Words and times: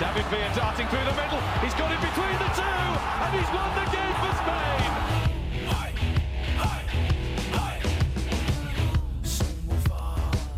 David 0.00 0.26
Villa 0.30 0.48
darting 0.54 0.86
through 0.86 1.04
the 1.04 1.16
middle. 1.20 1.40
He's 1.60 1.74
got 1.74 1.90
it 1.90 2.00
between 2.00 2.38
the 2.38 2.50
two, 2.54 2.62
and 2.62 3.34
he's 3.34 3.50
won 3.50 3.68
the 3.74 3.84
game 3.90 4.14
for 4.20 4.32
Spain. 4.42 5.08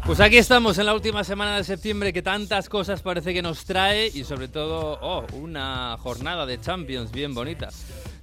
Pues 0.05 0.21
aquí 0.21 0.37
estamos 0.39 0.77
en 0.79 0.87
la 0.87 0.93
última 0.93 1.25
semana 1.25 1.57
de 1.57 1.65
septiembre 1.65 2.13
que 2.13 2.21
tantas 2.21 2.69
cosas 2.69 3.01
parece 3.01 3.33
que 3.33 3.41
nos 3.43 3.65
trae 3.65 4.09
y 4.13 4.25
sobre 4.25 4.49
todo, 4.49 4.99
oh, 5.01 5.25
una 5.35 5.97
jornada 5.99 6.45
de 6.45 6.61
Champions 6.61 7.11
bien 7.11 7.33
bonita. 7.33 7.69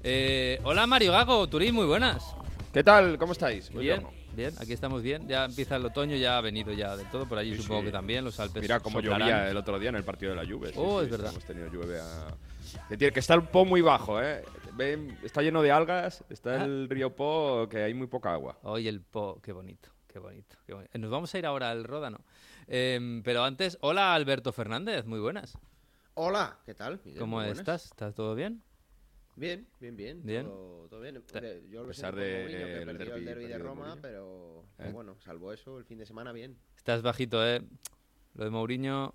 Eh, 0.04 0.60
hola 0.66 0.86
Mario 0.86 1.14
Gago, 1.14 1.48
Turín, 1.48 1.74
muy 1.74 1.86
buenas. 1.86 2.36
¿Qué 2.74 2.84
tal? 2.84 3.18
¿Cómo 3.18 3.32
estáis? 3.32 3.70
Bien, 3.70 3.82
bien, 3.82 4.08
aquí 4.46 4.74
estamos 4.74 5.02
bien. 5.02 5.28
Ya 5.28 5.46
empieza 5.46 5.76
el 5.76 5.86
otoño, 5.86 6.16
ya 6.16 6.38
ha 6.38 6.42
venido 6.42 6.72
ya 6.74 6.96
de 6.96 7.04
todo, 7.06 7.28
por 7.28 7.38
allí 7.38 7.56
Sí, 7.56 7.62
supongo 7.64 7.82
sí. 7.82 7.86
que 7.88 7.92
también, 7.92 8.24
los 8.24 8.40
Alpes. 8.40 8.62
Mira 8.62 8.80
cómo 8.80 9.00
soplarán. 9.00 9.28
llovía 9.28 9.50
el 9.50 9.58
otro 9.58 9.80
día 9.80 9.90
en 9.90 9.96
el 9.96 10.04
partido 10.04 10.36
de 10.36 10.44
la 10.44 10.50
Juve. 10.52 10.70
sí, 10.70 10.76
Oh, 10.78 11.00
sí, 11.00 11.06
es 11.06 11.12
verdad. 11.12 11.32
Hemos 11.32 11.46
tenido 11.46 11.68
lluvia. 11.72 12.04
Que, 12.90 12.98
tiene- 12.98 13.14
que 13.14 13.20
está 13.20 13.34
el 13.34 13.44
Po 13.44 13.66
muy 13.66 13.82
bajo, 13.82 14.22
¿eh? 14.22 14.44
Ven, 14.74 15.18
está 15.24 15.42
lleno 15.42 15.62
de 15.62 15.72
algas, 15.72 16.24
está 16.30 16.62
Ah. 16.62 16.66
el 16.66 16.88
río 16.90 17.16
Po, 17.16 17.68
que 17.70 17.82
hay 17.84 17.94
muy 17.94 18.08
poca 18.08 18.34
agua. 18.34 18.58
Hoy 18.64 18.88
el 18.88 19.02
Po, 19.02 19.40
qué 19.42 19.52
bonito, 19.52 19.90
qué 20.08 20.20
bonito, 20.20 20.56
qué 20.66 20.74
bonito. 20.74 20.92
Eh, 20.94 21.00
Nos 21.00 21.10
vamos 21.10 21.34
a 21.34 21.40
ir 21.40 21.46
ahora 21.46 21.72
al 21.72 21.84
Ródano. 21.84 22.20
Em, 22.68 23.24
pero 23.24 23.44
antes, 23.44 23.78
hola 23.82 24.14
Alberto 24.14 24.52
Fernández, 24.52 25.06
muy 25.06 25.20
buenas. 25.20 25.58
Hola, 26.16 26.58
¿qué 26.66 26.74
tal? 26.74 27.00
Miguel? 27.06 27.20
¿Cómo 27.22 27.42
estás? 27.42 27.86
¿Estás 27.86 28.14
todo 28.14 28.36
bien? 28.36 28.62
Bien, 29.38 29.68
bien, 29.80 29.96
bien. 29.96 30.26
Bien. 30.26 30.46
Todo, 30.46 30.88
todo 30.90 31.02
bien. 31.02 31.24
Yo 31.70 31.82
lo 31.84 31.88
pesar 31.90 32.16
de, 32.16 32.40
Mourinho, 32.42 32.66
que 32.66 32.82
el 32.82 32.90
el 33.28 33.48
de 33.50 33.58
Roma, 33.60 33.96
pero, 34.02 34.66
Eh. 34.80 34.90
bueno, 34.92 35.16
salvo 35.20 35.54
eso, 35.54 35.78
el 35.78 35.86
fin 35.86 36.00
de 36.00 36.08
semana 36.08 36.32
bien. 36.32 36.58
Estás 36.76 37.04
bajito, 37.04 37.46
¿eh? 37.46 37.62
Lo 38.34 38.46
de 38.46 38.50
Mourinho 38.50 39.14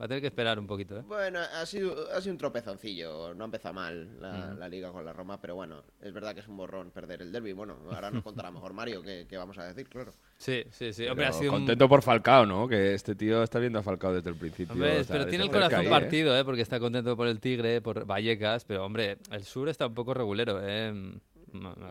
va 0.00 0.06
a 0.06 0.08
tener 0.08 0.22
que 0.22 0.28
esperar 0.28 0.58
un 0.58 0.66
poquito, 0.66 0.98
¿eh? 0.98 1.02
Bueno, 1.06 1.40
ha 1.40 1.66
sido, 1.66 2.10
ha 2.12 2.20
sido 2.22 2.32
un 2.32 2.38
tropezoncillo, 2.38 3.34
no 3.34 3.44
ha 3.44 3.46
empezado 3.46 3.74
mal 3.74 4.18
la, 4.18 4.48
Ujú. 4.52 4.58
la 4.58 4.68
liga 4.70 4.90
con 4.90 5.04
la 5.04 5.12
Roma, 5.12 5.38
pero 5.38 5.54
bueno, 5.54 5.84
es 6.00 6.14
verdad 6.14 6.32
que 6.34 6.40
es 6.40 6.48
un 6.48 6.56
borrón 6.56 6.90
perder 6.90 7.20
el 7.20 7.30
derby. 7.30 7.52
Bueno, 7.52 7.76
ahora 7.90 8.10
nos 8.10 8.22
contará 8.24 8.50
mejor 8.50 8.72
Mario 8.72 9.02
qué, 9.02 9.26
qué 9.28 9.36
vamos 9.36 9.58
a 9.58 9.64
decir, 9.64 9.86
claro. 9.90 10.14
Sí, 10.38 10.62
sí, 10.70 10.92
sí. 10.92 11.02
Pero 11.02 11.12
Hombre, 11.12 11.26
ha 11.26 11.32
sido 11.32 11.50
un- 11.52 11.58
contento 11.58 11.88
por 11.88 12.00
Falcao, 12.02 12.46
¿no? 12.46 12.68
Que 12.68 12.94
este 12.94 13.16
tío 13.16 13.42
está 13.42 13.58
viendo 13.58 13.80
a 13.80 13.82
Falcao 13.82 14.14
desde 14.14 14.30
el 14.30 14.36
principio. 14.36 14.72
Hombre, 14.72 15.00
o 15.00 15.04
sea, 15.04 15.16
pero 15.16 15.28
tiene 15.28 15.44
el 15.44 15.50
corazón 15.50 15.80
ahí, 15.80 15.86
¿eh? 15.86 15.90
partido, 15.90 16.38
¿eh? 16.38 16.44
Porque 16.44 16.62
está 16.62 16.78
contento 16.78 17.16
por 17.16 17.26
el 17.26 17.40
Tigre, 17.40 17.80
por 17.80 18.06
Vallecas, 18.06 18.64
pero 18.64 18.84
hombre, 18.84 19.18
el 19.32 19.42
sur 19.44 19.68
está 19.68 19.88
un 19.88 19.94
poco 19.94 20.14
regulero, 20.14 20.60
¿eh? 20.62 20.92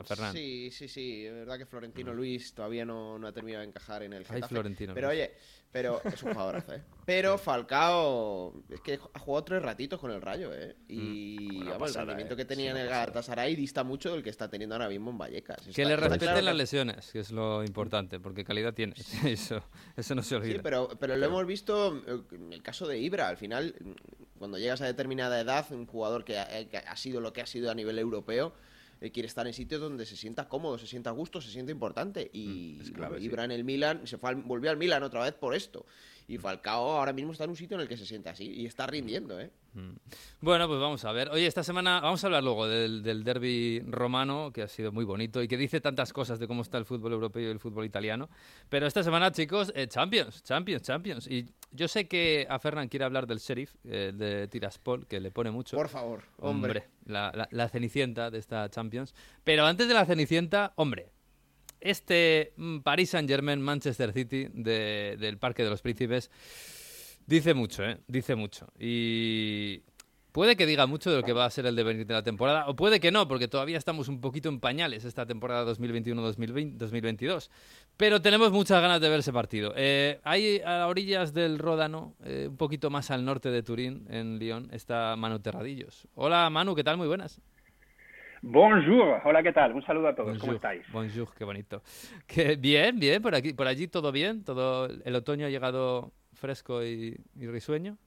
Fernán. 0.05 0.33
Sí, 0.33 0.69
sí, 0.71 0.87
sí, 0.87 1.25
es 1.25 1.33
verdad 1.33 1.57
que 1.57 1.65
Florentino 1.65 2.13
Luis 2.13 2.53
todavía 2.53 2.85
no, 2.85 3.17
no 3.19 3.27
ha 3.27 3.31
terminado 3.31 3.61
de 3.63 3.69
encajar 3.69 4.03
en 4.03 4.13
el 4.13 4.23
Ay, 4.27 4.35
Getafe. 4.35 4.53
Florentino 4.55 4.93
Pero 4.93 5.07
Luis. 5.07 5.19
oye, 5.19 5.31
pero 5.71 6.01
es 6.05 6.23
un 6.23 6.31
jugadorazo, 6.33 6.73
¿eh? 6.73 6.81
Pero 7.05 7.37
Falcao 7.37 8.53
es 8.69 8.81
que 8.81 8.99
ha 9.13 9.19
jugado 9.19 9.43
tres 9.43 9.61
ratitos 9.61 9.99
con 9.99 10.11
el 10.11 10.21
Rayo, 10.21 10.51
¿eh? 10.53 10.75
Y 10.87 11.59
vamos, 11.59 11.77
pasada, 11.79 12.01
el 12.03 12.07
rendimiento 12.07 12.33
¿eh? 12.33 12.37
que 12.37 12.45
tenía 12.45 12.71
Sí, 12.71 12.77
en 12.77 12.83
el. 12.83 12.89
Galatasaray 12.89 13.55
dista 13.55 13.83
mucho 13.83 14.11
del 14.13 14.23
que 14.23 14.29
está 14.29 14.49
teniendo 14.49 14.75
ahora 14.75 14.89
mismo 14.89 15.11
en 15.11 15.17
Vallecas. 15.17 15.57
Que 15.63 15.69
Está- 15.69 15.83
le 15.83 15.95
respeten 15.95 16.27
claro 16.29 16.41
las 16.41 16.55
lesiones, 16.55 17.11
que 17.11 17.19
es 17.19 17.31
lo 17.31 17.63
importante, 17.63 18.19
porque 18.19 18.43
calidad 18.43 18.73
tiene. 18.73 18.93
Eso, 19.25 19.61
eso 19.95 20.15
no 20.15 20.23
se 20.23 20.35
olvida. 20.35 20.53
Sí, 20.55 20.59
pero, 20.63 20.89
pero 20.99 21.15
lo 21.17 21.25
hemos 21.25 21.45
visto 21.45 22.01
eh, 22.07 22.21
en 22.31 22.53
el 22.53 22.61
caso 22.63 22.87
de 22.87 22.97
Ibra. 22.99 23.27
Al 23.27 23.37
final, 23.37 23.75
mm, 23.79 23.91
cuando 24.39 24.57
llegas 24.57 24.81
a 24.81 24.85
determinada 24.85 25.39
edad, 25.39 25.65
un 25.71 25.85
jugador 25.85 26.23
que 26.25 26.39
ha, 26.39 26.47
que 26.69 26.77
ha 26.77 26.95
sido 26.95 27.21
lo 27.21 27.33
que 27.33 27.41
ha 27.41 27.45
sido 27.45 27.69
a 27.71 27.75
nivel 27.75 27.99
europeo, 27.99 28.53
eh, 29.01 29.11
quiere 29.11 29.27
estar 29.27 29.45
en 29.47 29.53
sitios 29.53 29.79
donde 29.81 30.05
se 30.05 30.15
sienta 30.15 30.47
cómodo, 30.47 30.77
se 30.77 30.87
sienta 30.87 31.09
a 31.09 31.13
gusto, 31.13 31.39
se 31.41 31.51
siente 31.51 31.71
importante. 31.71 32.29
Y 32.33 32.79
Mm, 32.81 32.93
clave, 32.93 33.19
sí. 33.19 33.25
Ibra 33.25 33.43
en 33.43 33.51
el 33.51 33.63
Milan 33.63 34.05
se 34.07 34.17
fue 34.17 34.29
al- 34.31 34.37
volvió 34.43 34.69
al 34.71 34.77
Milan 34.77 35.03
otra 35.03 35.23
vez 35.23 35.33
por 35.33 35.53
esto. 35.55 35.85
Y 36.29 36.37
Falcao 36.37 36.91
ahora 36.97 37.13
mismo 37.13 37.31
está 37.31 37.45
en 37.45 37.51
un 37.51 37.55
sitio 37.55 37.75
en 37.75 37.81
el 37.81 37.87
que 37.87 37.95
se 37.95 38.05
siente 38.05 38.27
así 38.29 38.43
y 38.51 38.65
está 38.65 38.85
rindiendo, 38.85 39.39
¿eh? 39.39 39.49
Bueno, 40.41 40.67
pues 40.67 40.79
vamos 40.79 41.05
a 41.05 41.11
ver. 41.11 41.29
Oye, 41.29 41.45
esta 41.45 41.63
semana 41.63 42.01
vamos 42.01 42.21
a 42.23 42.27
hablar 42.27 42.43
luego 42.43 42.67
del, 42.67 43.01
del 43.03 43.23
derby 43.23 43.79
romano, 43.87 44.51
que 44.51 44.63
ha 44.63 44.67
sido 44.67 44.91
muy 44.91 45.05
bonito 45.05 45.41
y 45.41 45.47
que 45.47 45.55
dice 45.55 45.79
tantas 45.79 46.11
cosas 46.11 46.39
de 46.39 46.47
cómo 46.47 46.63
está 46.63 46.77
el 46.79 46.85
fútbol 46.85 47.13
europeo 47.13 47.43
y 47.43 47.51
el 47.51 47.59
fútbol 47.59 47.85
italiano. 47.85 48.27
Pero 48.69 48.87
esta 48.87 49.03
semana, 49.03 49.31
chicos, 49.31 49.71
eh, 49.75 49.87
Champions, 49.87 50.43
Champions, 50.43 50.81
Champions. 50.81 51.27
Y 51.27 51.45
yo 51.71 51.87
sé 51.87 52.07
que 52.07 52.45
a 52.49 52.59
Fernán 52.59 52.87
quiere 52.89 53.05
hablar 53.05 53.25
del 53.27 53.37
Sheriff, 53.37 53.75
eh, 53.85 54.11
de 54.13 54.47
Tiraspol, 54.47 55.05
que 55.07 55.19
le 55.19 55.31
pone 55.31 55.51
mucho. 55.51 55.77
Por 55.77 55.89
favor, 55.89 56.23
hombre. 56.39 56.71
Hombre, 56.71 56.83
la, 57.05 57.31
la- 57.35 57.47
la 57.51 57.69
cenicienta 57.69 58.31
de 58.31 58.39
esta 58.39 58.67
Champions. 58.69 59.13
Pero 59.43 59.65
antes 59.65 59.87
de 59.87 59.93
la 59.93 60.05
cenicienta, 60.05 60.73
hombre, 60.75 61.11
este 61.81 62.53
mm, 62.57 62.79
Paris 62.79 63.11
Saint-Germain, 63.11 63.61
Manchester 63.61 64.11
City 64.13 64.47
de- 64.53 65.15
del 65.19 65.37
Parque 65.37 65.63
de 65.63 65.69
los 65.69 65.81
Príncipes, 65.81 66.31
dice 67.25 67.53
mucho, 67.53 67.83
¿eh? 67.83 67.97
Dice 68.07 68.35
mucho. 68.35 68.67
Y 68.79 69.81
puede 70.31 70.55
que 70.55 70.65
diga 70.67 70.85
mucho 70.85 71.09
de 71.09 71.17
lo 71.17 71.23
que 71.23 71.33
va 71.33 71.45
a 71.45 71.49
ser 71.49 71.65
el 71.65 71.75
devenir 71.75 72.05
de 72.05 72.13
la 72.13 72.21
temporada, 72.23 72.67
o 72.67 72.75
puede 72.75 72.99
que 72.99 73.11
no, 73.11 73.27
porque 73.27 73.47
todavía 73.47 73.77
estamos 73.77 74.07
un 74.07 74.21
poquito 74.21 74.49
en 74.49 74.59
pañales 74.59 75.03
esta 75.03 75.25
temporada 75.25 75.65
2021-2022. 75.73 77.49
Pero 77.97 78.21
tenemos 78.21 78.51
muchas 78.51 78.79
ganas 78.81 79.01
de 79.01 79.09
ver 79.09 79.19
ese 79.19 79.33
partido. 79.33 79.73
Eh, 79.75 80.19
hay 80.23 80.61
a 80.63 80.85
orillas 80.87 81.33
del 81.33 81.57
Ródano, 81.57 82.15
eh, 82.23 82.47
un 82.49 82.57
poquito 82.57 82.89
más 82.89 83.09
al 83.09 83.25
norte 83.25 83.49
de 83.49 83.63
Turín, 83.63 84.05
en 84.09 84.37
Lyon, 84.37 84.69
está 84.71 85.15
Manu 85.15 85.39
Terradillos. 85.39 86.07
Hola 86.13 86.49
Manu, 86.51 86.75
¿qué 86.75 86.83
tal? 86.83 86.97
Muy 86.97 87.07
buenas. 87.07 87.41
Bonjour, 88.49 89.19
hola, 89.25 89.43
¿qué 89.43 89.51
tal? 89.51 89.73
Un 89.73 89.85
saludo 89.85 90.07
a 90.07 90.15
todos, 90.15 90.37
¿cómo 90.37 90.53
Bonjour, 90.53 90.55
estáis? 90.55 90.91
Bonjour, 90.93 91.27
qué 91.37 91.43
bonito. 91.43 91.81
Que 92.25 92.55
bien, 92.55 92.97
bien, 92.97 93.21
por 93.21 93.35
aquí, 93.35 93.51
por 93.51 93.67
allí 93.67 93.89
todo 93.89 94.13
bien, 94.13 94.45
todo 94.45 94.87
el 94.87 95.15
otoño 95.15 95.45
ha 95.45 95.49
llegado 95.49 96.13
fresco 96.33 96.81
y, 96.81 97.17
y 97.35 97.47
risueño. 97.47 97.97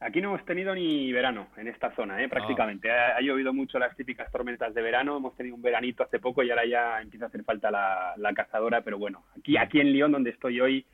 Aquí 0.00 0.20
no 0.20 0.30
hemos 0.30 0.44
tenido 0.44 0.74
ni 0.74 1.12
verano 1.12 1.46
en 1.56 1.68
esta 1.68 1.94
zona, 1.94 2.24
¿eh? 2.24 2.28
prácticamente. 2.28 2.90
Ha, 2.90 3.16
ha 3.16 3.20
llovido 3.20 3.54
mucho 3.54 3.78
las 3.78 3.96
típicas 3.96 4.32
tormentas 4.32 4.74
de 4.74 4.82
verano, 4.82 5.16
hemos 5.18 5.36
tenido 5.36 5.54
un 5.54 5.62
veranito 5.62 6.02
hace 6.02 6.18
poco 6.18 6.42
y 6.42 6.50
ahora 6.50 6.66
ya 6.66 7.00
empieza 7.00 7.26
a 7.26 7.28
hacer 7.28 7.44
falta 7.44 7.70
la, 7.70 8.14
la 8.16 8.34
cazadora, 8.34 8.80
pero 8.82 8.98
bueno, 8.98 9.26
aquí, 9.38 9.56
aquí 9.56 9.78
en 9.78 9.92
Lyon, 9.92 10.10
donde 10.10 10.30
estoy 10.30 10.60
hoy, 10.60 10.86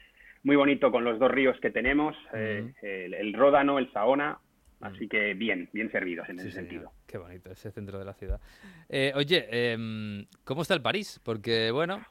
muy 0.43 0.57
bonito 0.57 0.93
con 0.93 1.05
los 1.05 1.19
dos 1.19 1.31
ríos 1.31 1.59
que 1.61 1.71
tenemos, 1.71 2.15
eh, 2.35 2.71
el, 2.83 3.15
el 3.15 3.33
Ródano, 3.33 3.79
el 3.79 3.91
Saona, 3.93 4.39
así 4.81 5.09
que 5.09 5.35
bien, 5.35 5.69
bien 5.73 5.91
servidos 5.91 6.29
en 6.29 6.39
ese 6.39 6.51
señor. 6.51 6.69
sentido. 6.69 6.93
Qué 7.07 7.19
bonito 7.19 7.51
ese 7.51 7.71
centro 7.71 7.99
de 7.99 8.05
la 8.05 8.15
ciudad. 8.15 8.41
Eh, 8.89 9.13
oye, 9.15 9.47
em, 9.51 10.27
¿cómo 10.45 10.63
está 10.63 10.75
el 10.75 10.83
París? 10.83 11.21
Porque, 11.23 11.71
bueno, 11.71 12.05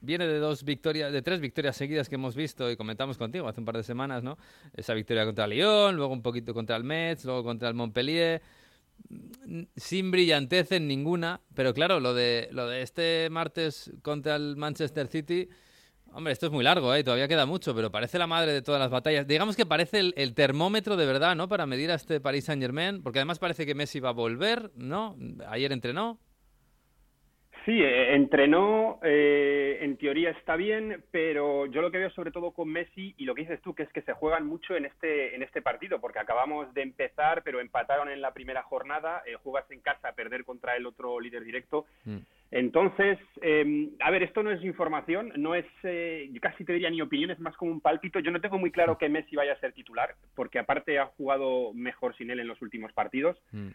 viene 0.00 0.26
de 0.26 0.38
dos 0.38 0.64
victorias, 0.64 1.12
de 1.12 1.22
tres 1.22 1.40
victorias 1.40 1.76
seguidas 1.76 2.08
que 2.08 2.16
hemos 2.16 2.36
visto 2.36 2.70
y 2.70 2.76
comentamos 2.76 3.18
contigo 3.18 3.48
hace 3.48 3.60
un 3.60 3.66
par 3.66 3.76
de 3.76 3.82
semanas, 3.82 4.22
¿no? 4.22 4.38
Esa 4.74 4.94
victoria 4.94 5.24
contra 5.24 5.46
Lyon, 5.46 5.96
luego 5.96 6.12
un 6.12 6.22
poquito 6.22 6.52
contra 6.54 6.76
el 6.76 6.84
Metz, 6.84 7.24
luego 7.24 7.42
contra 7.44 7.68
el 7.68 7.74
Montpellier. 7.74 8.42
Sin 9.76 10.10
brillantez 10.10 10.72
en 10.72 10.86
ninguna, 10.86 11.40
pero 11.54 11.72
claro, 11.72 12.00
lo 12.00 12.12
de, 12.12 12.48
lo 12.52 12.68
de 12.68 12.82
este 12.82 13.28
martes 13.30 13.90
contra 14.02 14.36
el 14.36 14.56
Manchester 14.56 15.06
City, 15.06 15.48
hombre, 16.12 16.32
esto 16.32 16.46
es 16.46 16.52
muy 16.52 16.64
largo, 16.64 16.94
¿eh? 16.94 17.04
todavía 17.04 17.28
queda 17.28 17.46
mucho, 17.46 17.74
pero 17.74 17.90
parece 17.90 18.18
la 18.18 18.26
madre 18.26 18.52
de 18.52 18.62
todas 18.62 18.80
las 18.80 18.90
batallas. 18.90 19.26
Digamos 19.26 19.56
que 19.56 19.66
parece 19.66 19.98
el, 20.00 20.14
el 20.16 20.34
termómetro 20.34 20.96
de 20.96 21.06
verdad, 21.06 21.36
¿no? 21.36 21.48
Para 21.48 21.66
medir 21.66 21.90
a 21.90 21.94
este 21.94 22.20
Paris 22.20 22.44
Saint 22.44 22.62
Germain, 22.62 23.02
porque 23.02 23.18
además 23.18 23.38
parece 23.38 23.66
que 23.66 23.74
Messi 23.74 24.00
va 24.00 24.10
a 24.10 24.12
volver, 24.12 24.70
¿no? 24.76 25.16
Ayer 25.48 25.72
entrenó. 25.72 26.18
Sí, 27.64 27.82
eh, 27.82 28.14
entrenó, 28.14 28.98
eh, 29.02 29.78
en 29.82 29.96
teoría 29.98 30.30
está 30.30 30.56
bien, 30.56 31.02
pero 31.10 31.66
yo 31.66 31.82
lo 31.82 31.90
que 31.90 31.98
veo 31.98 32.10
sobre 32.10 32.30
todo 32.30 32.52
con 32.52 32.68
Messi 32.68 33.14
y 33.18 33.24
lo 33.24 33.34
que 33.34 33.42
dices 33.42 33.60
tú, 33.60 33.74
que 33.74 33.82
es 33.82 33.92
que 33.92 34.02
se 34.02 34.14
juegan 34.14 34.46
mucho 34.46 34.76
en 34.76 34.86
este, 34.86 35.34
en 35.34 35.42
este 35.42 35.60
partido, 35.60 36.00
porque 36.00 36.18
acabamos 36.18 36.72
de 36.72 36.82
empezar, 36.82 37.42
pero 37.42 37.60
empataron 37.60 38.08
en 38.08 38.22
la 38.22 38.32
primera 38.32 38.62
jornada, 38.62 39.22
eh, 39.26 39.34
jugas 39.42 39.70
en 39.70 39.80
casa 39.80 40.08
a 40.08 40.14
perder 40.14 40.44
contra 40.44 40.76
el 40.76 40.86
otro 40.86 41.20
líder 41.20 41.44
directo. 41.44 41.86
Mm. 42.04 42.18
Entonces, 42.52 43.18
eh, 43.42 43.90
a 44.00 44.10
ver, 44.10 44.24
esto 44.24 44.42
no 44.42 44.50
es 44.50 44.64
información, 44.64 45.32
no 45.36 45.54
es, 45.54 45.66
eh, 45.84 46.28
yo 46.32 46.40
casi 46.40 46.64
te 46.64 46.72
diría 46.72 46.90
ni 46.90 47.00
opinión, 47.00 47.30
es 47.30 47.38
más 47.38 47.56
como 47.56 47.70
un 47.70 47.80
pálpito. 47.80 48.18
Yo 48.18 48.32
no 48.32 48.40
tengo 48.40 48.58
muy 48.58 48.72
claro 48.72 48.98
que 48.98 49.08
Messi 49.08 49.36
vaya 49.36 49.52
a 49.52 49.60
ser 49.60 49.72
titular, 49.72 50.14
porque 50.34 50.58
aparte 50.58 50.98
ha 50.98 51.06
jugado 51.06 51.72
mejor 51.74 52.16
sin 52.16 52.30
él 52.30 52.40
en 52.40 52.48
los 52.48 52.60
últimos 52.60 52.92
partidos. 52.92 53.36
Mm. 53.52 53.68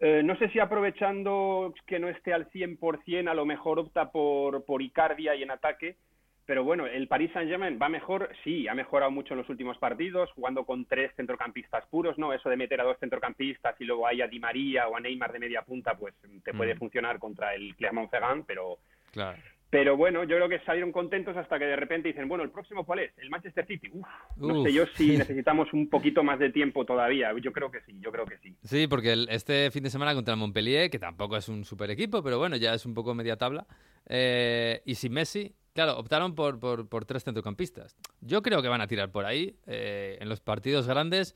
Eh, 0.00 0.22
no 0.22 0.36
sé 0.36 0.48
si 0.50 0.58
aprovechando 0.58 1.72
que 1.86 1.98
no 1.98 2.08
esté 2.08 2.32
al 2.34 2.50
100%, 2.50 3.28
a 3.28 3.34
lo 3.34 3.46
mejor 3.46 3.78
opta 3.78 4.10
por, 4.10 4.64
por 4.64 4.82
Icardia 4.82 5.34
y 5.34 5.42
en 5.42 5.50
ataque, 5.50 5.96
Pero 6.44 6.62
bueno, 6.62 6.86
el 6.86 7.08
Paris 7.08 7.32
Saint-Germain 7.32 7.76
va 7.82 7.88
mejor, 7.88 8.30
sí, 8.44 8.68
ha 8.68 8.74
mejorado 8.74 9.10
mucho 9.10 9.34
en 9.34 9.38
los 9.38 9.48
últimos 9.48 9.78
partidos, 9.78 10.30
jugando 10.30 10.64
con 10.64 10.84
tres 10.84 11.10
centrocampistas 11.16 11.84
puros, 11.88 12.16
¿no? 12.18 12.32
Eso 12.32 12.48
de 12.48 12.56
meter 12.56 12.80
a 12.80 12.84
dos 12.84 12.96
centrocampistas 13.00 13.74
y 13.80 13.84
luego 13.84 14.06
ahí 14.06 14.20
a 14.22 14.28
Di 14.28 14.38
María 14.38 14.86
o 14.86 14.94
a 14.96 15.00
Neymar 15.00 15.32
de 15.32 15.40
media 15.40 15.62
punta, 15.62 15.96
pues 15.96 16.14
te 16.44 16.54
puede 16.54 16.76
Mm. 16.76 16.78
funcionar 16.78 17.18
contra 17.18 17.52
el 17.56 17.74
Clermont-Ferrand, 17.74 18.44
pero 18.46 18.78
Claro. 19.10 19.42
Pero 19.70 19.96
bueno, 19.96 20.22
yo 20.24 20.36
creo 20.36 20.48
que 20.48 20.60
salieron 20.60 20.92
contentos 20.92 21.36
hasta 21.36 21.58
que 21.58 21.64
de 21.66 21.76
repente 21.76 22.08
dicen, 22.08 22.28
bueno, 22.28 22.44
¿el 22.44 22.50
próximo 22.50 22.84
cuál 22.86 23.00
es? 23.00 23.12
El 23.18 23.30
Manchester 23.30 23.66
City. 23.66 23.90
Uf, 23.92 24.06
no 24.36 24.62
sé 24.62 24.72
yo 24.72 24.86
si 24.94 25.16
necesitamos 25.18 25.72
un 25.72 25.88
poquito 25.88 26.22
más 26.22 26.38
de 26.38 26.50
tiempo 26.50 26.84
todavía. 26.84 27.30
Yo 27.42 27.52
creo 27.52 27.70
que 27.70 27.80
sí, 27.82 27.98
yo 28.00 28.12
creo 28.12 28.24
que 28.26 28.38
sí. 28.38 28.56
Sí, 28.62 28.86
porque 28.86 29.12
el- 29.12 29.28
este 29.30 29.70
fin 29.70 29.82
de 29.82 29.90
semana 29.90 30.14
contra 30.14 30.34
el 30.34 30.40
Montpellier, 30.40 30.88
que 30.90 30.98
tampoco 30.98 31.36
es 31.36 31.48
un 31.48 31.64
super 31.64 31.90
equipo, 31.90 32.22
pero 32.22 32.38
bueno, 32.38 32.56
ya 32.56 32.74
es 32.74 32.86
un 32.86 32.94
poco 32.94 33.14
media 33.14 33.36
tabla. 33.36 33.66
eh, 34.08 34.82
y 34.84 34.94
sin 34.94 35.12
Messi, 35.12 35.52
claro, 35.74 35.98
optaron 35.98 36.34
por, 36.36 36.60
por, 36.60 36.88
por 36.88 37.04
tres 37.04 37.24
centrocampistas. 37.24 37.96
Yo 38.20 38.40
creo 38.42 38.62
que 38.62 38.68
van 38.68 38.80
a 38.80 38.86
tirar 38.86 39.10
por 39.10 39.24
ahí 39.26 39.56
eh, 39.66 40.16
en 40.20 40.28
los 40.28 40.40
partidos 40.40 40.86
grandes. 40.86 41.34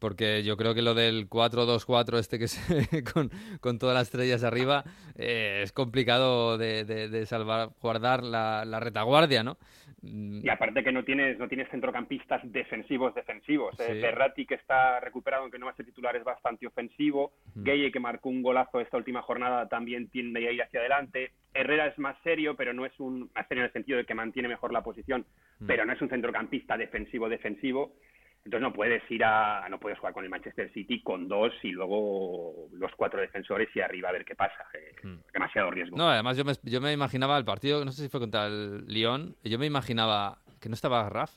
Porque 0.00 0.42
yo 0.42 0.56
creo 0.56 0.74
que 0.74 0.82
lo 0.82 0.94
del 0.94 1.28
4-2-4 1.28 2.18
este 2.18 2.38
que 2.38 2.48
se, 2.48 3.04
con, 3.04 3.30
con 3.60 3.78
todas 3.78 3.94
las 3.94 4.08
estrellas 4.08 4.42
arriba 4.44 4.84
eh, 5.16 5.60
es 5.62 5.72
complicado 5.72 6.58
de, 6.58 6.84
de, 6.84 7.08
de 7.08 7.26
salvar, 7.26 7.70
guardar 7.80 8.22
la, 8.22 8.64
la 8.64 8.80
retaguardia, 8.80 9.42
¿no? 9.42 9.58
Mm, 10.02 10.44
Y 10.44 10.48
aparte 10.48 10.82
que 10.82 10.90
no 10.90 11.04
tienes, 11.04 11.38
no 11.38 11.46
tienes 11.48 11.68
centrocampistas 11.70 12.40
defensivos 12.44 13.14
defensivos. 13.14 13.78
Eh, 13.78 13.92
Sí. 13.94 14.00
Berratti 14.00 14.46
que 14.46 14.54
está 14.54 14.98
recuperado, 15.00 15.42
aunque 15.44 15.58
no 15.58 15.66
va 15.66 15.72
a 15.72 15.76
ser 15.76 15.86
titular, 15.86 16.16
es 16.16 16.24
bastante 16.24 16.66
ofensivo. 16.66 17.32
Mm. 17.54 17.62
Gueye 17.62 17.92
que 17.92 18.00
marcó 18.00 18.28
un 18.28 18.42
golazo 18.42 18.80
esta 18.80 18.96
última 18.96 19.22
jornada 19.22 19.68
también 19.68 20.08
tiende 20.08 20.48
a 20.48 20.50
ir 20.52 20.62
hacia 20.62 20.80
adelante. 20.80 21.30
Herrera 21.54 21.86
es 21.86 21.98
más 21.98 22.16
serio, 22.24 22.56
pero 22.56 22.72
no 22.72 22.84
es 22.86 22.92
un 22.98 23.30
más 23.34 23.46
serio 23.46 23.62
en 23.62 23.66
el 23.66 23.72
sentido 23.72 23.98
de 23.98 24.04
que 24.06 24.14
mantiene 24.14 24.48
mejor 24.48 24.72
la 24.72 24.82
posición, 24.82 25.24
Mm. 25.60 25.66
pero 25.66 25.84
no 25.84 25.92
es 25.92 26.00
un 26.02 26.08
centrocampista 26.08 26.76
defensivo 26.76 27.28
defensivo. 27.28 27.94
Entonces 28.44 28.62
no 28.62 28.72
puedes 28.72 29.02
ir 29.10 29.22
a 29.24 29.66
no 29.70 29.78
puedes 29.78 29.98
jugar 29.98 30.12
con 30.14 30.24
el 30.24 30.30
Manchester 30.30 30.72
City 30.72 31.00
con 31.02 31.28
dos 31.28 31.52
y 31.62 31.70
luego 31.70 32.68
los 32.72 32.90
cuatro 32.96 33.20
defensores 33.20 33.68
y 33.74 33.80
arriba 33.80 34.08
a 34.08 34.12
ver 34.12 34.24
qué 34.24 34.34
pasa. 34.34 34.66
Eh, 34.74 34.90
Mm. 35.04 35.18
Demasiado 35.32 35.70
riesgo. 35.70 35.96
No, 35.96 36.08
además 36.08 36.36
yo 36.36 36.44
me, 36.44 36.52
yo 36.62 36.80
me 36.80 36.92
imaginaba 36.92 37.36
el 37.38 37.44
partido, 37.44 37.84
no 37.84 37.90
sé 37.92 38.02
si 38.04 38.08
fue 38.08 38.20
contra 38.20 38.46
el 38.46 38.84
Lyon, 38.86 39.34
yo 39.42 39.58
me 39.58 39.66
imaginaba 39.66 40.38
que 40.60 40.68
no 40.68 40.74
estaba 40.76 41.08
Raf, 41.08 41.32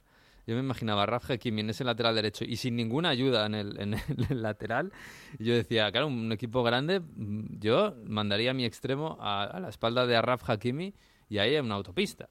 yo 0.46 0.54
me 0.54 0.60
imaginaba 0.62 1.02
a 1.04 1.06
Raf 1.08 1.32
Hakimi 1.32 1.62
en 1.62 1.72
ese 1.72 1.84
lateral 1.84 2.14
derecho 2.14 2.46
y 2.46 2.58
sin 2.58 2.76
ninguna 2.76 3.10
ayuda 3.10 3.48
en 3.48 3.56
el, 3.56 3.80
en 3.80 3.94
el 3.96 4.00
lateral. 4.44 4.92
Yo 5.40 5.56
decía, 5.56 5.92
claro, 5.92 6.06
un 6.08 6.32
equipo 6.32 6.62
grande, 6.64 7.00
mm, 7.00 7.60
yo 7.60 7.96
mandaría 8.08 8.52
a 8.52 8.54
mi 8.54 8.66
extremo 8.66 9.18
a, 9.20 9.46
a 9.46 9.60
la 9.60 9.70
espalda 9.70 10.06
de 10.06 10.22
Raf 10.22 10.48
Hakimi 10.48 10.94
y 11.30 11.38
ahí 11.40 11.56
en 11.56 11.66
una 11.66 11.76
autopista. 11.76 12.30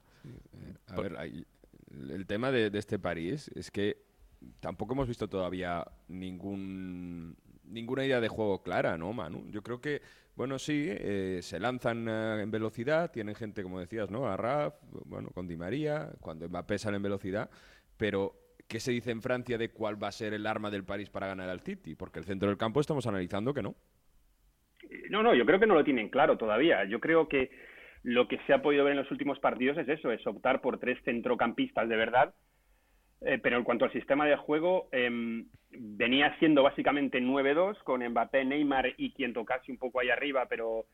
A 0.87 1.01
ver, 1.01 1.17
hay- 1.17 1.45
el 2.09 2.25
tema 2.25 2.51
de, 2.51 2.69
de 2.69 2.79
este 2.79 2.97
París 2.99 3.49
es 3.55 3.71
que 3.71 3.97
tampoco 4.59 4.93
hemos 4.93 5.07
visto 5.07 5.27
todavía 5.27 5.85
ningún 6.07 7.35
ninguna 7.67 8.05
idea 8.05 8.21
de 8.21 8.27
juego 8.27 8.61
clara, 8.61 8.97
¿no, 8.97 9.11
Manu? 9.13 9.49
Yo 9.49 9.61
creo 9.63 9.81
que, 9.81 10.01
bueno, 10.35 10.59
sí, 10.59 10.87
eh, 10.87 11.39
se 11.41 11.59
lanzan 11.59 12.07
eh, 12.07 12.41
en 12.41 12.51
velocidad, 12.51 13.11
tienen 13.11 13.35
gente, 13.35 13.63
como 13.63 13.79
decías, 13.79 14.11
¿no? 14.11 14.27
A 14.27 14.37
Raf, 14.37 14.75
bueno, 15.05 15.29
con 15.29 15.47
Di 15.47 15.57
María, 15.57 16.09
cuando 16.21 16.47
Mbappé 16.47 16.77
sale 16.77 16.97
en 16.97 17.03
velocidad, 17.03 17.49
pero 17.97 18.33
¿qué 18.67 18.79
se 18.79 18.91
dice 18.91 19.11
en 19.11 19.21
Francia 19.21 19.57
de 19.57 19.69
cuál 19.69 20.01
va 20.01 20.09
a 20.09 20.11
ser 20.11 20.33
el 20.33 20.45
arma 20.45 20.69
del 20.69 20.83
París 20.83 21.09
para 21.09 21.27
ganar 21.27 21.49
al 21.49 21.61
City? 21.61 21.95
Porque 21.95 22.19
el 22.19 22.25
centro 22.25 22.49
del 22.49 22.57
campo 22.57 22.79
estamos 22.79 23.07
analizando 23.07 23.53
que 23.53 23.63
no. 23.63 23.75
No, 25.09 25.23
no, 25.23 25.33
yo 25.33 25.45
creo 25.45 25.59
que 25.59 25.67
no 25.67 25.73
lo 25.73 25.83
tienen 25.83 26.09
claro 26.09 26.37
todavía. 26.37 26.83
Yo 26.85 26.99
creo 26.99 27.27
que 27.27 27.49
lo 28.03 28.27
que 28.27 28.39
se 28.45 28.53
ha 28.53 28.61
podido 28.61 28.83
ver 28.83 28.91
en 28.91 28.99
los 28.99 29.11
últimos 29.11 29.39
partidos 29.39 29.77
es 29.77 29.89
eso, 29.89 30.11
es 30.11 30.25
optar 30.27 30.61
por 30.61 30.79
tres 30.79 30.99
centrocampistas 31.03 31.89
de 31.89 31.95
verdad. 31.95 32.35
Eh, 33.21 33.39
pero 33.41 33.57
en 33.57 33.63
cuanto 33.63 33.85
al 33.85 33.91
sistema 33.91 34.25
de 34.25 34.35
juego, 34.35 34.87
em, 34.91 35.47
venía 35.71 36.37
siendo 36.39 36.63
básicamente 36.63 37.19
9-2 37.21 37.77
con 37.83 38.05
Mbappé, 38.07 38.45
Neymar 38.45 38.93
y 38.97 39.11
quien 39.11 39.33
tocase 39.33 39.71
un 39.71 39.77
poco 39.77 39.99
ahí 39.99 40.09
arriba, 40.09 40.45
pero 40.47 40.85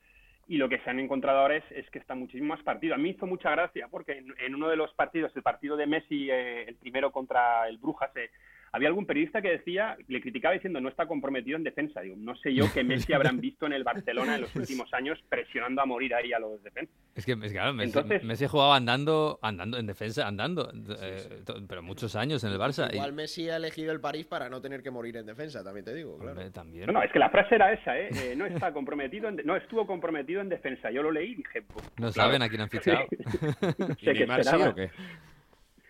y 0.48 0.58
lo 0.58 0.68
que 0.68 0.80
se 0.80 0.90
han 0.90 1.00
encontrado 1.00 1.40
ahora 1.40 1.58
es, 1.58 1.64
es 1.72 1.90
que 1.92 2.00
está 2.00 2.14
muchísimo 2.14 2.54
más 2.56 2.64
partido. 2.64 2.94
A 2.94 2.98
mí 2.98 3.12
hizo 3.12 3.26
mucha 3.26 3.52
gracia 3.52 3.88
porque 3.90 4.18
en, 4.18 4.34
en 4.38 4.56
uno 4.56 4.68
de 4.68 4.76
los 4.76 4.94
partidos, 4.96 5.32
el 5.36 5.44
partido 5.44 5.78
de 5.78 5.88
Messi, 5.88 6.30
eh, 6.30 6.66
el 6.68 6.76
primero 6.76 7.12
contra 7.12 7.68
el 7.70 7.78
Brujas, 7.78 8.12
eh, 8.18 8.30
había 8.74 8.88
algún 8.88 9.06
periodista 9.06 9.42
que 9.42 9.50
decía, 9.50 9.98
le 10.08 10.22
criticaba 10.22 10.54
diciendo 10.54 10.80
no 10.80 10.88
está 10.90 11.06
comprometido 11.06 11.58
en 11.58 11.64
defensa. 11.64 12.02
Digo, 12.02 12.16
no 12.18 12.36
sé 12.38 12.54
yo 12.54 12.66
qué 12.74 12.84
Messi 12.84 13.12
habrán 13.14 13.40
visto 13.42 13.66
en 13.66 13.74
el 13.74 13.84
Barcelona 13.84 14.36
en 14.36 14.42
los 14.42 14.56
últimos 14.56 14.94
años 14.94 15.20
presionando 15.28 15.82
a 15.82 15.86
morir 15.86 16.16
ahí 16.16 16.32
a 16.32 16.40
los 16.40 16.64
defensas. 16.64 16.96
Es 17.16 17.26
que, 17.26 17.34
es 17.34 17.40
que, 17.42 17.50
claro, 17.52 17.74
Messi, 17.74 17.98
Entonces- 17.98 18.24
Messi 18.24 18.48
jugaba 18.48 18.78
andando, 18.78 19.40
andando 19.42 19.78
en 19.78 19.86
defensa, 19.88 20.26
andando, 20.28 20.72
eh, 21.02 21.42
to- 21.46 21.62
pero 21.68 21.84
muchos 21.84 22.16
años 22.16 22.44
en 22.46 22.52
el 22.54 22.58
Barça. 22.60 22.90
y- 22.92 22.96
Igual 22.96 23.14
Messi 23.14 23.50
ha 23.50 23.58
elegido 23.58 23.92
el 23.92 24.00
París 24.00 24.26
para 24.26 24.50
no 24.50 24.62
tener 24.62 24.82
que 24.82 24.90
morir 24.92 25.18
en 25.18 25.26
defensa, 25.26 25.64
también 25.64 25.84
te 25.86 25.94
digo, 25.94 26.18
claro. 26.18 26.32
Hombre, 26.32 26.52
también. 26.52 26.86
No, 26.88 26.94
no, 26.94 27.04
es 27.04 27.12
que 27.12 27.20
la 27.20 27.30
frase 27.30 27.56
era 27.56 27.74
esa, 27.74 28.00
¿eh? 28.00 28.10
Eh, 28.14 28.36
no 28.38 28.46
está 28.46 28.72
comprometido, 28.72 29.28
en 29.28 29.36
de- 29.36 29.44
no 29.44 29.56
estuvo 29.58 29.86
comprometido 29.86 30.40
en 30.42 30.48
defensa. 30.50 30.90
Yo 30.92 31.04
lo 31.04 31.12
leí 31.12 31.32
y 31.32 31.36
dije, 31.36 31.62
pues, 31.64 31.86
No 31.98 32.12
claro. 32.12 32.12
saben 32.14 32.42
a 32.42 32.48
quién 32.50 32.62
han 32.62 32.70
fichado. 32.70 33.00
No 33.00 33.08
¿Y 34.02 34.06
Neymar 34.06 34.44
sí 34.46 34.56
o 34.56 34.76
qué? 34.76 34.92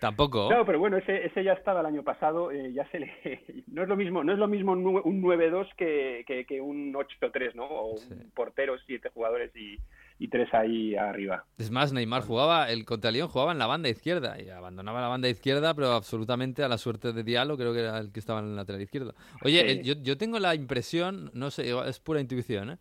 Tampoco. 0.01 0.47
Claro, 0.47 0.65
pero 0.65 0.79
bueno, 0.79 0.97
ese, 0.97 1.27
ese 1.27 1.43
ya 1.43 1.53
estaba 1.53 1.81
el 1.81 1.85
año 1.85 2.01
pasado, 2.01 2.51
eh, 2.51 2.73
ya 2.73 2.89
se 2.89 2.99
le... 2.99 3.63
No 3.67 3.83
es 3.83 3.87
lo 3.87 3.95
mismo, 3.95 4.23
no 4.23 4.33
es 4.33 4.39
lo 4.39 4.47
mismo 4.47 4.71
un 4.71 4.83
nue- 4.83 5.01
un 5.05 5.21
9-2 5.21 5.67
que, 5.77 6.23
que, 6.25 6.43
que 6.45 6.59
un 6.59 6.91
8-3, 6.93 7.53
¿no? 7.53 7.65
O 7.69 7.97
Sí. 7.97 8.07
un 8.11 8.31
portero, 8.31 8.75
siete 8.87 9.09
jugadores 9.13 9.55
y, 9.55 9.77
y 10.17 10.27
tres 10.27 10.51
ahí 10.55 10.95
arriba. 10.95 11.45
Es 11.59 11.69
más, 11.69 11.93
Neymar 11.93 12.23
jugaba, 12.23 12.71
el 12.71 12.83
contra 12.83 13.11
León 13.11 13.27
jugaba 13.29 13.51
en 13.51 13.59
la 13.59 13.67
banda 13.67 13.89
izquierda 13.89 14.41
y 14.41 14.49
abandonaba 14.49 15.01
la 15.01 15.07
banda 15.07 15.29
izquierda, 15.29 15.75
pero 15.75 15.91
absolutamente 15.91 16.63
a 16.63 16.67
la 16.67 16.79
suerte 16.79 17.13
de 17.13 17.23
Diallo, 17.23 17.55
creo 17.55 17.71
que 17.71 17.81
era 17.81 17.99
el 17.99 18.11
que 18.11 18.19
estaba 18.19 18.39
en 18.39 18.47
el 18.47 18.55
lateral 18.55 18.81
izquierdo. 18.81 19.13
Oye, 19.43 19.59
Sí. 19.61 19.67
el- 19.67 19.83
yo, 19.83 19.93
yo 20.01 20.17
tengo 20.17 20.39
la 20.39 20.55
impresión, 20.55 21.29
no 21.35 21.51
sé, 21.51 21.71
es 21.87 21.99
pura 21.99 22.19
intuición, 22.19 22.71
¿eh? 22.71 22.77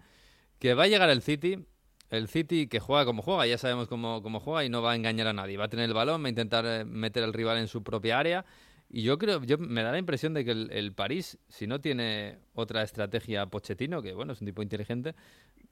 que 0.59 0.73
va 0.75 0.85
a 0.85 0.89
llegar 0.89 1.11
el 1.11 1.21
City, 1.23 1.67
el 2.11 2.29
City 2.29 2.67
que 2.67 2.81
juega 2.81 3.05
como 3.05 3.23
juega, 3.23 3.47
ya 3.47 3.57
sabemos 3.59 3.89
cómo, 3.89 4.23
cómo 4.23 4.41
juega 4.41 4.65
y 4.65 4.69
no 4.69 4.83
va 4.83 4.93
a 4.93 4.97
engañar 4.97 5.27
a 5.29 5.33
nadie. 5.33 5.57
Va 5.57 5.65
a 5.65 5.69
tener 5.69 5.87
el 5.87 5.95
balón, 5.95 6.23
va 6.23 6.27
a 6.27 6.31
intentar 6.31 6.65
eh, 6.67 6.85
meter 6.85 7.23
al 7.25 7.33
rival 7.33 7.59
en 7.59 7.69
su 7.69 7.83
propia 7.83 8.19
área. 8.19 8.45
Y 8.93 9.03
yo 9.03 9.19
creo, 9.19 9.41
yo 9.45 9.57
me 9.57 9.85
da 9.85 9.93
la 9.93 9.99
impresión 9.99 10.35
de 10.35 10.45
que 10.45 10.51
el, 10.51 10.93
París, 10.93 11.39
si 11.49 11.69
no 11.69 11.81
tiene 11.81 12.39
otra 12.55 12.83
estrategia 12.83 13.47
Pochettino, 13.47 14.03
que 14.03 14.13
bueno, 14.15 14.33
es 14.33 14.41
un 14.41 14.47
tipo 14.47 14.63
inteligente, 14.63 15.15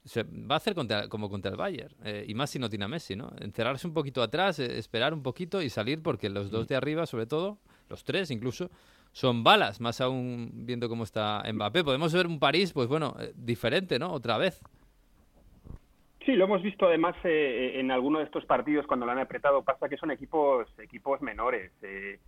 se 0.05 0.23
va 0.23 0.55
a 0.55 0.57
hacer 0.57 0.73
contra- 0.73 1.09
como 1.09 1.29
contra 1.29 1.51
el 1.51 1.57
Bayern. 1.57 1.93
eh, 2.05 2.23
y 2.25 2.33
más 2.33 2.49
si 2.49 2.59
no 2.59 2.69
tiene 2.69 2.85
a 2.85 2.87
Messi, 2.87 3.17
¿no? 3.17 3.33
Encerrarse 3.41 3.85
un 3.85 3.93
poquito 3.93 4.23
atrás, 4.23 4.59
eh, 4.59 4.77
esperar 4.77 5.13
un 5.13 5.21
poquito 5.21 5.61
y 5.61 5.69
salir, 5.69 6.01
porque 6.01 6.29
los 6.29 6.49
dos 6.49 6.69
de 6.69 6.77
arriba, 6.77 7.05
sobre 7.05 7.25
todo, 7.25 7.57
los 7.89 8.05
tres 8.05 8.31
incluso, 8.31 8.71
son 9.11 9.43
balas, 9.43 9.81
más 9.81 9.99
aún 9.99 10.51
viendo 10.53 10.87
cómo 10.87 11.03
está 11.03 11.43
Mbappé. 11.51 11.83
Podemos 11.83 12.13
ver 12.13 12.25
un 12.25 12.39
París, 12.39 12.71
pues 12.71 12.87
bueno, 12.87 13.17
diferente, 13.35 13.99
¿no? 13.99 14.13
Otra 14.13 14.37
vez. 14.37 14.61
Sí, 16.25 16.33
lo 16.33 16.45
hemos 16.45 16.61
visto 16.61 16.85
además 16.85 17.15
eh, 17.23 17.79
en 17.79 17.91
alguno 17.91 18.19
de 18.19 18.25
estos 18.25 18.45
partidos 18.45 18.85
cuando 18.87 19.05
lo 19.05 19.11
han 19.13 19.19
apretado. 19.19 19.63
Pasa 19.63 19.89
que 19.89 19.97
son 19.97 20.11
equipos 20.11 20.67
equipos 20.79 21.21
menores. 21.21 21.71
eh, 21.81 22.19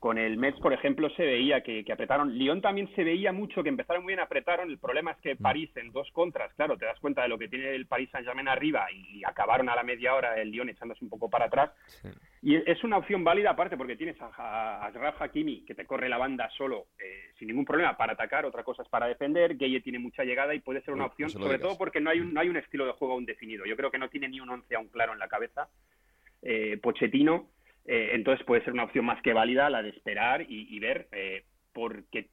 con 0.00 0.16
el 0.16 0.38
Metz, 0.38 0.58
por 0.60 0.72
ejemplo, 0.72 1.10
se 1.10 1.22
veía 1.24 1.62
que, 1.62 1.84
que 1.84 1.92
apretaron. 1.92 2.32
Lyon 2.36 2.62
también 2.62 2.88
se 2.96 3.04
veía 3.04 3.32
mucho 3.32 3.62
que 3.62 3.68
empezaron 3.68 4.02
muy 4.02 4.12
bien, 4.12 4.20
apretaron. 4.20 4.70
El 4.70 4.78
problema 4.78 5.12
es 5.12 5.18
que 5.18 5.36
París 5.36 5.70
en 5.76 5.92
dos 5.92 6.10
contras, 6.12 6.52
claro, 6.54 6.78
te 6.78 6.86
das 6.86 6.98
cuenta 7.00 7.22
de 7.22 7.28
lo 7.28 7.38
que 7.38 7.48
tiene 7.48 7.74
el 7.74 7.86
Paris 7.86 8.08
Saint-Germain 8.10 8.48
arriba 8.48 8.86
y, 8.90 9.22
acabaron 9.24 9.68
a 9.68 9.76
la 9.76 9.82
media 9.82 10.14
hora 10.14 10.40
el 10.40 10.50
Lyon 10.50 10.70
echándose 10.70 11.04
un 11.04 11.10
poco 11.10 11.28
para 11.28 11.44
atrás. 11.44 11.70
Sí. 11.86 12.08
Y 12.42 12.56
es 12.56 12.82
una 12.82 12.96
opción 12.96 13.22
válida 13.22 13.50
aparte 13.50 13.76
porque 13.76 13.96
tienes 13.96 14.18
a, 14.22 14.30
a, 14.34 14.86
a 14.86 14.90
Raf 14.90 15.20
Hakimi 15.20 15.66
que 15.66 15.74
te 15.74 15.84
corre 15.84 16.08
la 16.08 16.16
banda 16.16 16.48
solo 16.56 16.86
eh, 16.98 17.32
sin 17.38 17.48
ningún 17.48 17.66
problema 17.66 17.98
para 17.98 18.14
atacar, 18.14 18.46
otra 18.46 18.64
cosa 18.64 18.82
es 18.82 18.88
para 18.88 19.06
defender. 19.06 19.58
Gueye 19.58 19.82
tiene 19.82 19.98
mucha 19.98 20.24
llegada 20.24 20.54
y 20.54 20.60
puede 20.60 20.80
ser 20.80 20.94
una 20.94 21.04
opción, 21.04 21.26
no 21.26 21.40
sobre 21.40 21.58
digas. 21.58 21.60
todo 21.60 21.76
porque 21.76 22.00
no 22.00 22.08
hay, 22.08 22.20
un, 22.20 22.32
no 22.32 22.40
hay 22.40 22.48
un 22.48 22.56
estilo 22.56 22.86
de 22.86 22.92
juego 22.92 23.14
aún 23.14 23.26
definido. 23.26 23.66
Yo 23.66 23.76
creo 23.76 23.90
que 23.90 23.98
no 23.98 24.08
tiene 24.08 24.28
ni 24.28 24.40
un 24.40 24.48
once 24.48 24.74
aún 24.74 24.88
claro 24.88 25.12
en 25.12 25.18
la 25.18 25.28
cabeza. 25.28 25.68
Eh, 26.40 26.78
Pochettino, 26.82 27.50
eh, 27.84 28.10
entonces 28.14 28.44
puede 28.46 28.62
ser 28.64 28.72
una 28.72 28.84
opción 28.84 29.04
más 29.04 29.20
que 29.22 29.32
válida 29.32 29.70
la 29.70 29.82
de 29.82 29.90
esperar 29.90 30.42
y, 30.42 30.74
y 30.74 30.78
ver, 30.78 31.08
eh, 31.12 31.44
porque, 31.72 32.28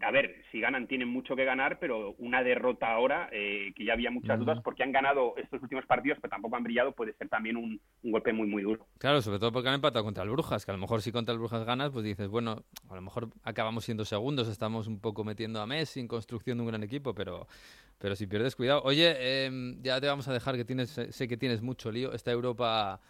a 0.00 0.10
ver, 0.10 0.42
si 0.52 0.60
ganan 0.60 0.86
tienen 0.86 1.08
mucho 1.08 1.34
que 1.34 1.44
ganar, 1.44 1.78
pero 1.78 2.14
una 2.18 2.42
derrota 2.42 2.92
ahora, 2.92 3.28
eh, 3.32 3.72
que 3.74 3.84
ya 3.84 3.94
había 3.94 4.10
muchas 4.10 4.38
dudas, 4.38 4.60
porque 4.62 4.82
han 4.82 4.92
ganado 4.92 5.34
estos 5.36 5.62
últimos 5.62 5.86
partidos, 5.86 6.18
pero 6.20 6.30
tampoco 6.30 6.56
han 6.56 6.62
brillado, 6.62 6.92
puede 6.92 7.12
ser 7.14 7.28
también 7.28 7.56
un, 7.56 7.80
un 8.02 8.12
golpe 8.12 8.32
muy, 8.32 8.46
muy 8.46 8.62
duro. 8.62 8.86
Claro, 8.98 9.20
sobre 9.20 9.38
todo 9.38 9.52
porque 9.52 9.68
han 9.68 9.76
empatado 9.76 10.04
contra 10.04 10.22
el 10.22 10.30
Brujas, 10.30 10.64
que 10.64 10.70
a 10.70 10.74
lo 10.74 10.80
mejor 10.80 11.02
si 11.02 11.12
contra 11.12 11.32
el 11.32 11.38
Brujas 11.38 11.64
ganas, 11.64 11.90
pues 11.90 12.04
dices, 12.04 12.28
bueno, 12.28 12.64
a 12.88 12.94
lo 12.94 13.02
mejor 13.02 13.28
acabamos 13.42 13.84
siendo 13.84 14.04
segundos, 14.04 14.48
estamos 14.48 14.86
un 14.86 15.00
poco 15.00 15.24
metiendo 15.24 15.60
a 15.60 15.66
Messi 15.66 16.00
en 16.00 16.08
construcción 16.08 16.58
de 16.58 16.62
un 16.62 16.68
gran 16.68 16.82
equipo, 16.82 17.14
pero, 17.14 17.46
pero 17.98 18.14
si 18.14 18.26
pierdes 18.26 18.54
cuidado. 18.54 18.82
Oye, 18.84 19.44
em, 19.46 19.82
ya 19.82 20.00
te 20.00 20.06
vamos 20.06 20.28
a 20.28 20.32
dejar 20.32 20.56
que 20.56 20.64
tienes, 20.64 20.90
sé 20.90 21.26
que 21.28 21.36
tienes 21.36 21.62
mucho 21.62 21.90
lío, 21.90 22.12
esta 22.12 22.30
Europa, 22.30 23.00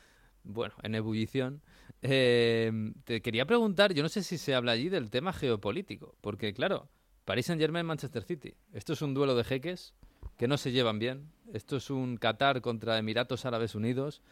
bueno, 0.44 0.74
en 0.82 0.94
ebullición. 0.94 1.62
Em, 2.02 2.94
te 3.04 3.20
quería 3.20 3.46
preguntar, 3.46 3.92
yo 3.92 4.02
no 4.02 4.08
sé 4.08 4.22
si 4.22 4.38
se 4.38 4.54
habla 4.54 4.72
allí 4.72 4.88
del 4.88 5.10
tema 5.10 5.32
geopolítico, 5.32 6.14
porque 6.20 6.54
claro, 6.54 6.88
París 7.24 7.46
Saint 7.46 7.60
Germain, 7.60 7.86
Manchester 7.86 8.22
City, 8.22 8.54
esto 8.72 8.94
es 8.94 9.02
un 9.02 9.14
duelo 9.14 9.34
de 9.34 9.44
jeques 9.44 9.94
que 10.36 10.48
no 10.48 10.56
se 10.56 10.72
llevan 10.72 10.98
bien, 10.98 11.30
esto 11.52 11.76
es 11.76 11.90
un 11.90 12.16
Qatar 12.16 12.62
contra 12.62 12.98
Emiratos 12.98 13.44
Árabes 13.44 13.74
Unidos. 13.74 14.22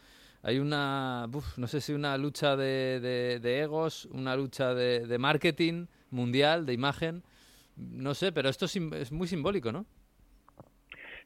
hay 0.43 0.59
una, 0.59 1.29
no 1.57 1.67
sé 1.67 1.81
si 1.81 1.93
una 1.93 2.17
lucha 2.17 2.57
de, 2.57 3.01
de, 3.43 3.61
egos, 3.61 4.07
una 4.07 4.35
lucha 4.37 4.75
de, 4.75 5.07
de, 5.07 5.19
marketing 5.19 5.87
mundial, 6.11 6.65
de 6.65 6.73
imagen, 6.73 7.23
no 7.77 8.15
sé, 8.15 8.33
pero 8.33 8.49
esto 8.49 8.67
es, 8.67 9.13
muy 9.13 9.29
simbólico, 9.29 9.73
¿no? 9.73 9.87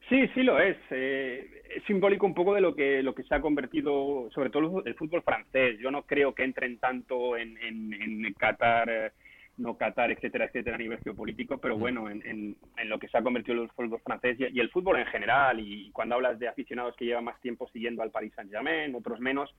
Sí, 0.09 0.27
sí 0.33 0.43
lo 0.43 0.59
es. 0.59 0.77
Eh, 0.91 1.63
es 1.75 1.83
simbólico 1.85 2.25
un 2.25 2.33
poco 2.33 2.53
de 2.53 2.61
lo 2.61 2.75
que 2.75 3.01
lo 3.01 3.15
que 3.15 3.23
se 3.23 3.35
ha 3.35 3.41
convertido, 3.41 4.29
sobre 4.31 4.49
todo 4.49 4.83
el 4.85 4.95
fútbol 4.95 5.23
francés. 5.23 5.79
Yo 5.79 5.91
no 5.91 6.03
creo 6.03 6.33
que 6.33 6.43
entren 6.43 6.77
tanto 6.77 7.37
en, 7.37 7.57
en, 7.57 7.93
en 7.93 8.33
Qatar. 8.33 9.13
No 9.57 9.77
Qatar, 9.77 10.11
etcétera, 10.11 10.45
etcétera, 10.45 10.75
a 10.75 10.79
nivel 10.79 10.97
geopolítico, 11.03 11.59
pero 11.59 11.77
mm. 11.77 11.79
bueno, 11.79 12.09
en, 12.09 12.23
en, 12.25 12.89
lo 12.89 12.97
que 12.97 13.07
se 13.07 13.17
ha 13.17 13.21
convertido 13.21 13.61
el 13.61 13.69
fútbol 13.69 14.01
francés 14.03 14.37
y, 14.39 14.59
el 14.59 14.71
fútbol 14.71 14.97
en 14.97 15.05
general, 15.05 15.59
y 15.59 15.91
cuando 15.91 16.15
hablas 16.15 16.39
de 16.39 16.47
aficionados 16.47 16.95
que 16.95 17.05
llevan 17.05 17.25
más 17.25 17.39
tiempo 17.39 17.69
siguiendo 17.71 18.01
al 18.01 18.09
Paris 18.09 18.33
Saint-Germain, 18.35 18.95
otros 18.95 19.19
menos, 19.19 19.53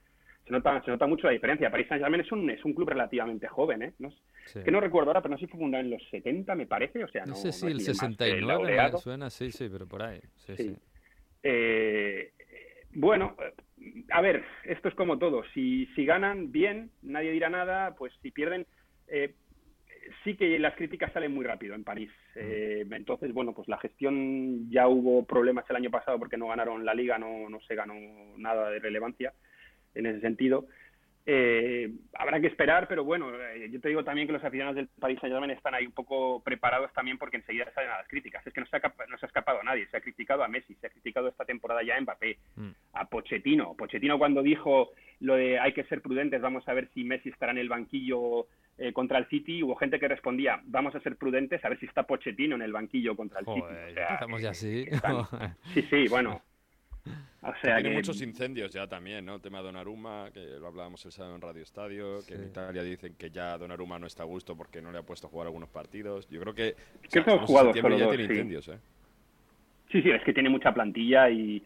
se 0.44 0.52
nota, 0.52 0.82
se 0.84 0.90
nota 0.90 1.06
mucho 1.06 1.26
la 1.26 1.32
diferencia. 1.32 1.70
Paris 1.70 1.88
Saint-Germain 1.88 2.20
es 2.20 2.30
un, 2.30 2.50
es 2.50 2.64
un 2.64 2.74
club 2.74 2.90
relativamente 2.90 3.48
joven, 3.48 3.82
¿eh? 3.82 3.94
No, 3.98 4.12
Que 4.64 4.70
no 4.70 4.80
recuerdo 4.80 5.10
ahora, 5.10 5.22
pero 5.22 5.32
no 5.32 5.38
sé 5.38 5.46
si 5.46 5.50
fue 5.50 5.60
fundado 5.60 5.82
en 5.82 5.90
los 5.90 6.02
70, 6.10 6.54
me 6.54 6.66
parece, 6.66 7.02
o 7.02 7.08
sea, 7.08 7.22
no, 7.22 7.30
no 7.30 7.36
sé 7.36 7.52
si 7.52 7.66
el 7.66 7.80
69 7.80 8.98
suena, 8.98 9.30
sí, 9.30 9.50
sí, 9.50 9.68
pero 9.70 9.86
por 9.86 10.02
ahí, 10.02 10.20
sí, 10.34 10.56
sí. 10.56 10.76
Eh, 11.42 12.32
bueno, 12.92 13.36
a 14.10 14.20
ver, 14.20 14.44
esto 14.64 14.88
es 14.88 14.94
como 14.94 15.18
todo. 15.18 15.42
Si, 15.54 15.86
si 15.94 16.04
ganan, 16.04 16.52
bien, 16.52 16.90
nadie 17.02 17.32
dirá 17.32 17.48
nada, 17.48 17.94
pues 17.94 18.12
si 18.22 18.30
pierden... 18.30 18.66
Eh, 19.08 19.34
sí 20.22 20.36
que 20.36 20.58
las 20.58 20.74
críticas 20.76 21.12
salen 21.14 21.32
muy 21.32 21.46
rápido 21.46 21.74
en 21.74 21.82
París. 21.82 22.10
Eh, 22.34 22.84
entonces, 22.90 23.32
bueno, 23.32 23.54
pues 23.54 23.68
la 23.68 23.78
gestión 23.78 24.70
ya 24.70 24.86
hubo 24.86 25.24
problemas 25.24 25.64
el 25.70 25.76
año 25.76 25.90
pasado 25.90 26.18
porque 26.18 26.36
no 26.36 26.48
ganaron 26.48 26.84
la 26.84 26.92
liga, 26.92 27.16
no, 27.16 27.48
no 27.48 27.58
se 27.62 27.74
ganó 27.74 27.94
nada 28.36 28.68
de 28.68 28.80
relevancia 28.80 29.32
en 29.94 30.06
ese 30.06 30.20
sentido. 30.20 30.66
Eh, 31.26 31.90
habrá 32.18 32.38
que 32.38 32.48
esperar, 32.48 32.86
pero 32.86 33.02
bueno, 33.02 33.30
eh, 33.34 33.70
yo 33.70 33.80
te 33.80 33.88
digo 33.88 34.04
también 34.04 34.26
que 34.26 34.34
los 34.34 34.44
aficionados 34.44 34.76
del 34.76 34.88
Paris 34.88 35.18
Saint-Germain 35.20 35.52
están 35.52 35.74
ahí 35.74 35.86
un 35.86 35.92
poco 35.92 36.42
preparados 36.42 36.92
también 36.92 37.16
porque 37.16 37.38
enseguida 37.38 37.72
salen 37.74 37.90
a 37.90 37.98
las 37.98 38.08
críticas. 38.08 38.46
Es 38.46 38.52
que 38.52 38.60
no 38.60 38.66
se, 38.66 38.76
ha, 38.76 38.80
no 39.08 39.16
se 39.16 39.24
ha 39.24 39.28
escapado 39.28 39.60
a 39.60 39.62
nadie, 39.62 39.86
se 39.86 39.96
ha 39.96 40.02
criticado 40.02 40.44
a 40.44 40.48
Messi, 40.48 40.74
se 40.74 40.86
ha 40.86 40.90
criticado 40.90 41.28
esta 41.28 41.46
temporada 41.46 41.82
ya 41.82 41.96
a 41.96 42.00
Mbappé, 42.00 42.38
mm. 42.56 42.70
a 42.92 43.08
Pochettino. 43.08 43.74
Pochettino 43.74 44.18
cuando 44.18 44.42
dijo 44.42 44.90
lo 45.20 45.36
de 45.36 45.58
hay 45.58 45.72
que 45.72 45.84
ser 45.84 46.02
prudentes, 46.02 46.42
vamos 46.42 46.68
a 46.68 46.74
ver 46.74 46.90
si 46.92 47.04
Messi 47.04 47.30
estará 47.30 47.52
en 47.52 47.58
el 47.58 47.70
banquillo 47.70 48.46
eh, 48.76 48.92
contra 48.92 49.16
el 49.18 49.26
City, 49.28 49.62
hubo 49.62 49.76
gente 49.76 49.98
que 49.98 50.08
respondía, 50.08 50.60
vamos 50.64 50.94
a 50.94 51.00
ser 51.00 51.16
prudentes, 51.16 51.64
a 51.64 51.70
ver 51.70 51.80
si 51.80 51.86
está 51.86 52.02
Pochettino 52.02 52.54
en 52.56 52.62
el 52.62 52.72
banquillo 52.72 53.16
contra 53.16 53.40
el 53.40 53.46
City. 53.46 53.66
estamos 53.96 54.42
ya 54.42 54.50
así. 54.50 54.84
sí, 55.72 55.82
sí, 55.88 56.06
bueno. 56.08 56.42
O 57.42 57.52
sea 57.61 57.76
Tiene 57.76 57.96
muchos 57.96 58.23
incendios 58.23 58.73
ya 58.73 58.87
también, 58.87 59.26
¿no? 59.26 59.34
El 59.34 59.40
tema 59.42 59.58
de 59.58 59.64
Donnarumma, 59.64 60.30
que 60.32 60.40
lo 60.58 60.66
hablábamos 60.66 61.04
el 61.04 61.12
sábado 61.12 61.34
en 61.34 61.42
Radio 61.42 61.62
Estadio, 61.62 62.20
que 62.26 62.34
en 62.34 62.44
Italia 62.44 62.82
dicen 62.82 63.14
que 63.18 63.30
ya 63.30 63.58
Donnarumma 63.58 63.99
no 63.99 64.06
está 64.06 64.23
a 64.23 64.26
gusto 64.26 64.56
porque 64.56 64.80
no 64.80 64.90
le 64.90 64.99
ha 64.99 65.02
puesto 65.02 65.26
a 65.26 65.30
jugar 65.30 65.49
algunos 65.49 65.68
partidos. 65.68 66.26
Yo 66.30 66.40
creo 66.40 66.54
que... 66.54 66.68
Es 67.02 67.11
que 67.11 67.20
o 67.20 67.46
sea, 67.46 67.73
ya 67.75 68.08
tiene 68.08 68.25
incendios, 68.25 68.68
¿eh? 68.68 68.78
Sí, 69.92 70.00
sí, 70.00 70.11
es 70.11 70.23
que 70.25 70.32
tiene 70.32 70.49
mucha 70.49 70.73
plantilla 70.73 71.28
y 71.28 71.62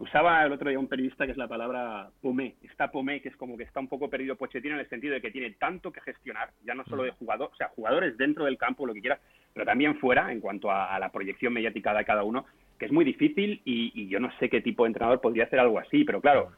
usaba 0.00 0.44
el 0.44 0.52
otro 0.52 0.68
día 0.68 0.78
un 0.80 0.88
periodista 0.88 1.26
que 1.26 1.32
es 1.32 1.38
la 1.38 1.46
palabra 1.46 2.10
pomé. 2.20 2.56
Está 2.62 2.90
pomé, 2.90 3.20
que 3.22 3.28
es 3.28 3.36
como 3.36 3.56
que 3.56 3.62
está 3.62 3.78
un 3.78 3.88
poco 3.88 4.10
perdido 4.10 4.34
Pochettino 4.34 4.74
en 4.74 4.80
el 4.80 4.88
sentido 4.88 5.14
de 5.14 5.20
que 5.20 5.30
tiene 5.30 5.52
tanto 5.52 5.92
que 5.92 6.00
gestionar, 6.00 6.50
ya 6.64 6.74
no 6.74 6.84
solo 6.86 7.04
de 7.04 7.12
jugador, 7.12 7.50
o 7.52 7.56
sea, 7.56 7.68
jugadores 7.68 8.18
dentro 8.18 8.46
del 8.46 8.58
campo, 8.58 8.84
lo 8.84 8.94
que 8.94 9.00
quieras, 9.00 9.20
pero 9.54 9.64
también 9.64 9.96
fuera 9.98 10.32
en 10.32 10.40
cuanto 10.40 10.72
a 10.72 10.98
la 10.98 11.12
proyección 11.12 11.52
mediática 11.52 11.94
de 11.94 12.04
cada 12.04 12.24
uno 12.24 12.44
que 12.80 12.86
es 12.86 12.92
muy 12.92 13.04
difícil 13.04 13.60
y, 13.64 14.08
yo 14.08 14.18
no 14.18 14.32
sé 14.38 14.48
qué 14.48 14.62
tipo 14.62 14.84
de 14.84 14.88
entrenador 14.88 15.20
podría 15.20 15.44
hacer 15.44 15.60
algo 15.60 15.78
así, 15.78 16.02
pero 16.02 16.20
claro, 16.22 16.50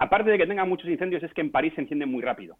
aparte 0.00 0.30
de 0.30 0.38
que 0.38 0.46
tenga 0.46 0.64
muchos 0.64 0.88
incendios, 0.88 1.22
es 1.22 1.32
que 1.34 1.42
en 1.42 1.52
París 1.52 1.74
se 1.74 1.82
encienden 1.82 2.10
muy 2.10 2.22
rápido. 2.22 2.56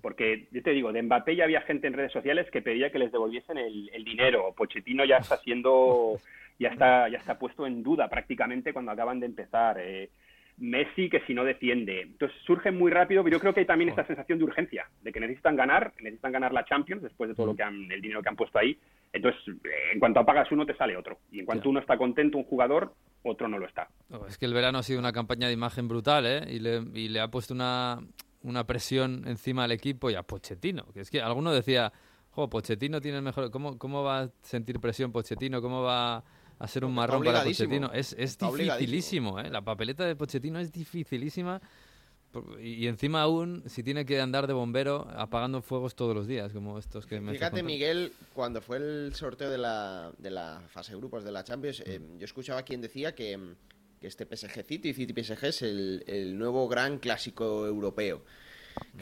Porque, 0.00 0.48
yo 0.50 0.62
te 0.62 0.70
digo, 0.70 0.92
de 0.92 1.02
Mbappé 1.02 1.36
ya 1.36 1.44
había 1.44 1.60
gente 1.60 1.86
en 1.86 1.92
redes 1.92 2.10
sociales 2.10 2.50
que 2.50 2.62
pedía 2.62 2.90
que 2.90 2.98
les 2.98 3.12
devolviesen 3.12 3.58
el, 3.58 4.04
dinero. 4.04 4.52
Pochettino 4.56 5.04
ya 5.04 5.18
está 5.18 5.36
siendo, 5.38 6.16
ya 6.58 6.70
está, 6.70 7.08
ya 7.08 7.18
está 7.18 7.38
puesto 7.38 7.66
en 7.66 7.82
duda 7.82 8.08
prácticamente 8.08 8.72
cuando 8.72 8.92
acaban 8.92 9.20
de 9.20 9.26
empezar. 9.26 9.76
Eh, 9.80 10.10
Messi 10.58 11.08
que 11.08 11.20
si 11.20 11.34
no 11.34 11.44
defiende. 11.44 12.02
Entonces 12.02 12.36
surge 12.44 12.72
muy 12.72 12.90
rápido, 12.90 13.22
pero 13.22 13.36
yo 13.36 13.40
creo 13.40 13.54
que 13.54 13.60
hay 13.60 13.66
también 13.66 13.90
esta 13.90 14.04
sensación 14.04 14.38
de 14.38 14.44
urgencia, 14.44 14.88
de 15.02 15.12
que 15.12 15.20
necesitan 15.20 15.54
ganar, 15.54 15.92
necesitan 16.00 16.32
ganar 16.32 16.52
la 16.52 16.64
Champions 16.64 17.02
después 17.02 17.28
de 17.28 17.36
todo 17.36 17.46
lo 17.46 17.54
que 17.54 17.62
han, 17.62 17.90
el 17.92 18.00
dinero 18.00 18.22
que 18.22 18.28
han 18.28 18.36
puesto 18.36 18.58
ahí. 18.58 18.76
Entonces, 19.12 19.40
en 19.92 19.98
cuanto 20.00 20.20
apagas 20.20 20.50
uno, 20.52 20.66
te 20.66 20.76
sale 20.76 20.96
otro. 20.96 21.18
Y 21.30 21.40
en 21.40 21.46
cuanto 21.46 21.70
uno 21.70 21.80
está 21.80 21.96
contento, 21.96 22.38
un 22.38 22.44
jugador, 22.44 22.94
otro 23.22 23.48
no 23.48 23.58
lo 23.58 23.66
está. 23.66 23.88
es 24.28 24.38
que 24.38 24.46
el 24.46 24.54
verano 24.54 24.78
ha 24.78 24.82
sido 24.82 24.98
una 24.98 25.12
campaña 25.12 25.46
de 25.46 25.54
imagen 25.54 25.88
brutal, 25.88 26.26
¿eh? 26.26 26.44
Y 26.48 26.58
le, 26.58 26.82
y 26.94 27.08
le 27.08 27.20
ha 27.20 27.28
puesto 27.28 27.54
una, 27.54 27.98
una 28.42 28.64
presión 28.64 29.24
encima 29.26 29.64
al 29.64 29.72
equipo 29.72 30.10
y 30.10 30.14
a 30.14 30.22
Pochettino. 30.22 30.86
Que 30.92 31.00
es 31.00 31.10
que 31.10 31.20
alguno 31.20 31.52
decía, 31.52 31.92
jo, 32.30 32.48
Pochettino 32.48 33.00
tiene 33.00 33.18
el 33.18 33.24
mejor... 33.24 33.50
¿Cómo, 33.50 33.78
¿Cómo 33.78 34.02
va 34.02 34.20
a 34.20 34.28
sentir 34.42 34.78
presión 34.80 35.10
Pochettino? 35.10 35.62
¿Cómo 35.62 35.82
va 35.82 36.22
a 36.58 36.66
ser 36.66 36.84
un 36.84 36.94
marrón 36.94 37.22
para 37.22 37.42
Pochettino. 37.44 37.90
Es, 37.92 38.14
es 38.18 38.36
dificilísimo, 38.36 39.38
¿eh? 39.38 39.48
La 39.50 39.62
papeleta 39.62 40.04
de 40.04 40.16
Pochettino 40.16 40.58
es 40.58 40.72
dificilísima. 40.72 41.60
Y, 42.60 42.86
encima 42.86 43.22
aún, 43.22 43.62
si 43.66 43.82
tiene 43.82 44.04
que 44.04 44.20
andar 44.20 44.46
de 44.46 44.52
bombero 44.52 45.08
apagando 45.16 45.62
fuegos 45.62 45.94
todos 45.94 46.14
los 46.14 46.26
días, 46.26 46.52
como 46.52 46.78
estos 46.78 47.06
que 47.06 47.20
me 47.20 47.32
Fíjate, 47.32 47.62
Miguel, 47.62 48.12
cuando 48.34 48.60
fue 48.60 48.76
el 48.76 49.14
sorteo 49.14 49.48
de 49.50 49.58
la, 49.58 50.12
de 50.18 50.30
la 50.30 50.62
fase 50.68 50.92
de 50.92 50.98
grupos 50.98 51.24
de 51.24 51.32
la 51.32 51.42
Champions, 51.42 51.82
eh, 51.86 52.00
yo 52.18 52.24
escuchaba 52.24 52.60
a 52.60 52.62
quien 52.64 52.82
decía 52.82 53.14
que, 53.14 53.38
que, 54.00 54.06
este 54.06 54.26
PSG 54.26 54.62
City, 54.62 54.92
City 54.92 55.22
PSG, 55.22 55.44
es 55.46 55.62
el, 55.62 56.04
el 56.06 56.38
nuevo 56.38 56.68
gran 56.68 56.98
clásico 56.98 57.66
europeo. 57.66 58.22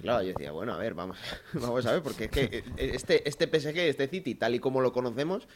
Claro, 0.00 0.22
yo 0.22 0.28
decía, 0.28 0.52
bueno, 0.52 0.72
a 0.72 0.78
ver, 0.78 0.94
vamos, 0.94 1.18
vamos 1.52 1.84
a 1.86 1.92
ver, 1.92 2.02
porque 2.02 2.24
es 2.24 2.30
que 2.30 2.42
eh, 2.42 2.62
este, 2.76 3.28
este 3.28 3.46
PSG, 3.46 3.76
este 3.78 4.08
City, 4.08 4.36
tal 4.36 4.54
y 4.54 4.60
como 4.60 4.80
lo 4.80 4.92
conocemos, 4.92 5.48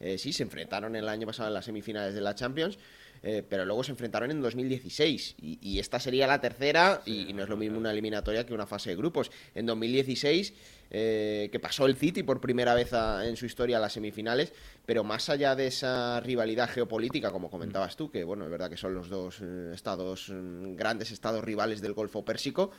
eh, 0.00 0.18
sí, 0.18 0.32
se 0.32 0.42
enfrentaron 0.42 0.96
el 0.96 1.08
año 1.08 1.26
pasado 1.26 1.48
en 1.48 1.54
las 1.54 1.64
semifinales 1.64 2.14
de 2.14 2.20
la 2.20 2.34
Champions, 2.34 2.78
eh, 3.26 3.42
pero 3.48 3.64
luego 3.64 3.82
se 3.82 3.90
enfrentaron 3.90 4.30
en 4.30 4.42
2016 4.42 5.36
y, 5.40 5.78
esta 5.78 5.98
sería 5.98 6.26
la 6.26 6.42
tercera 6.42 7.00
y, 7.06 7.32
no 7.32 7.42
es 7.42 7.48
lo 7.48 7.56
mismo 7.56 7.78
una 7.78 7.90
eliminatoria 7.90 8.44
que 8.44 8.52
una 8.52 8.66
fase 8.66 8.90
de 8.90 8.96
grupos. 8.96 9.30
En 9.54 9.64
2016, 9.64 10.52
eh, 10.90 11.48
que 11.50 11.58
pasó 11.58 11.86
el 11.86 11.96
City 11.96 12.22
por 12.22 12.42
primera 12.42 12.74
vez 12.74 12.90
en 12.92 13.34
su 13.38 13.46
historia 13.46 13.78
a 13.78 13.80
las 13.80 13.94
semifinales, 13.94 14.52
pero 14.84 15.04
más 15.04 15.30
allá 15.30 15.56
de 15.56 15.68
esa 15.68 16.20
rivalidad 16.20 16.68
geopolítica, 16.68 17.30
como 17.30 17.50
comentabas 17.50 17.96
tú, 17.96 18.10
que 18.10 18.24
bueno, 18.24 18.44
es 18.44 18.50
verdad 18.50 18.68
que 18.68 18.76
son 18.76 18.92
los 18.94 19.08
dos 19.08 19.40
estados, 19.72 20.28
mm, 20.28 20.76
grandes 20.76 21.10
estados 21.10 21.42
rivales 21.42 21.80
del 21.80 21.94
Golfo 21.94 22.26
Pérsico, 22.26 22.72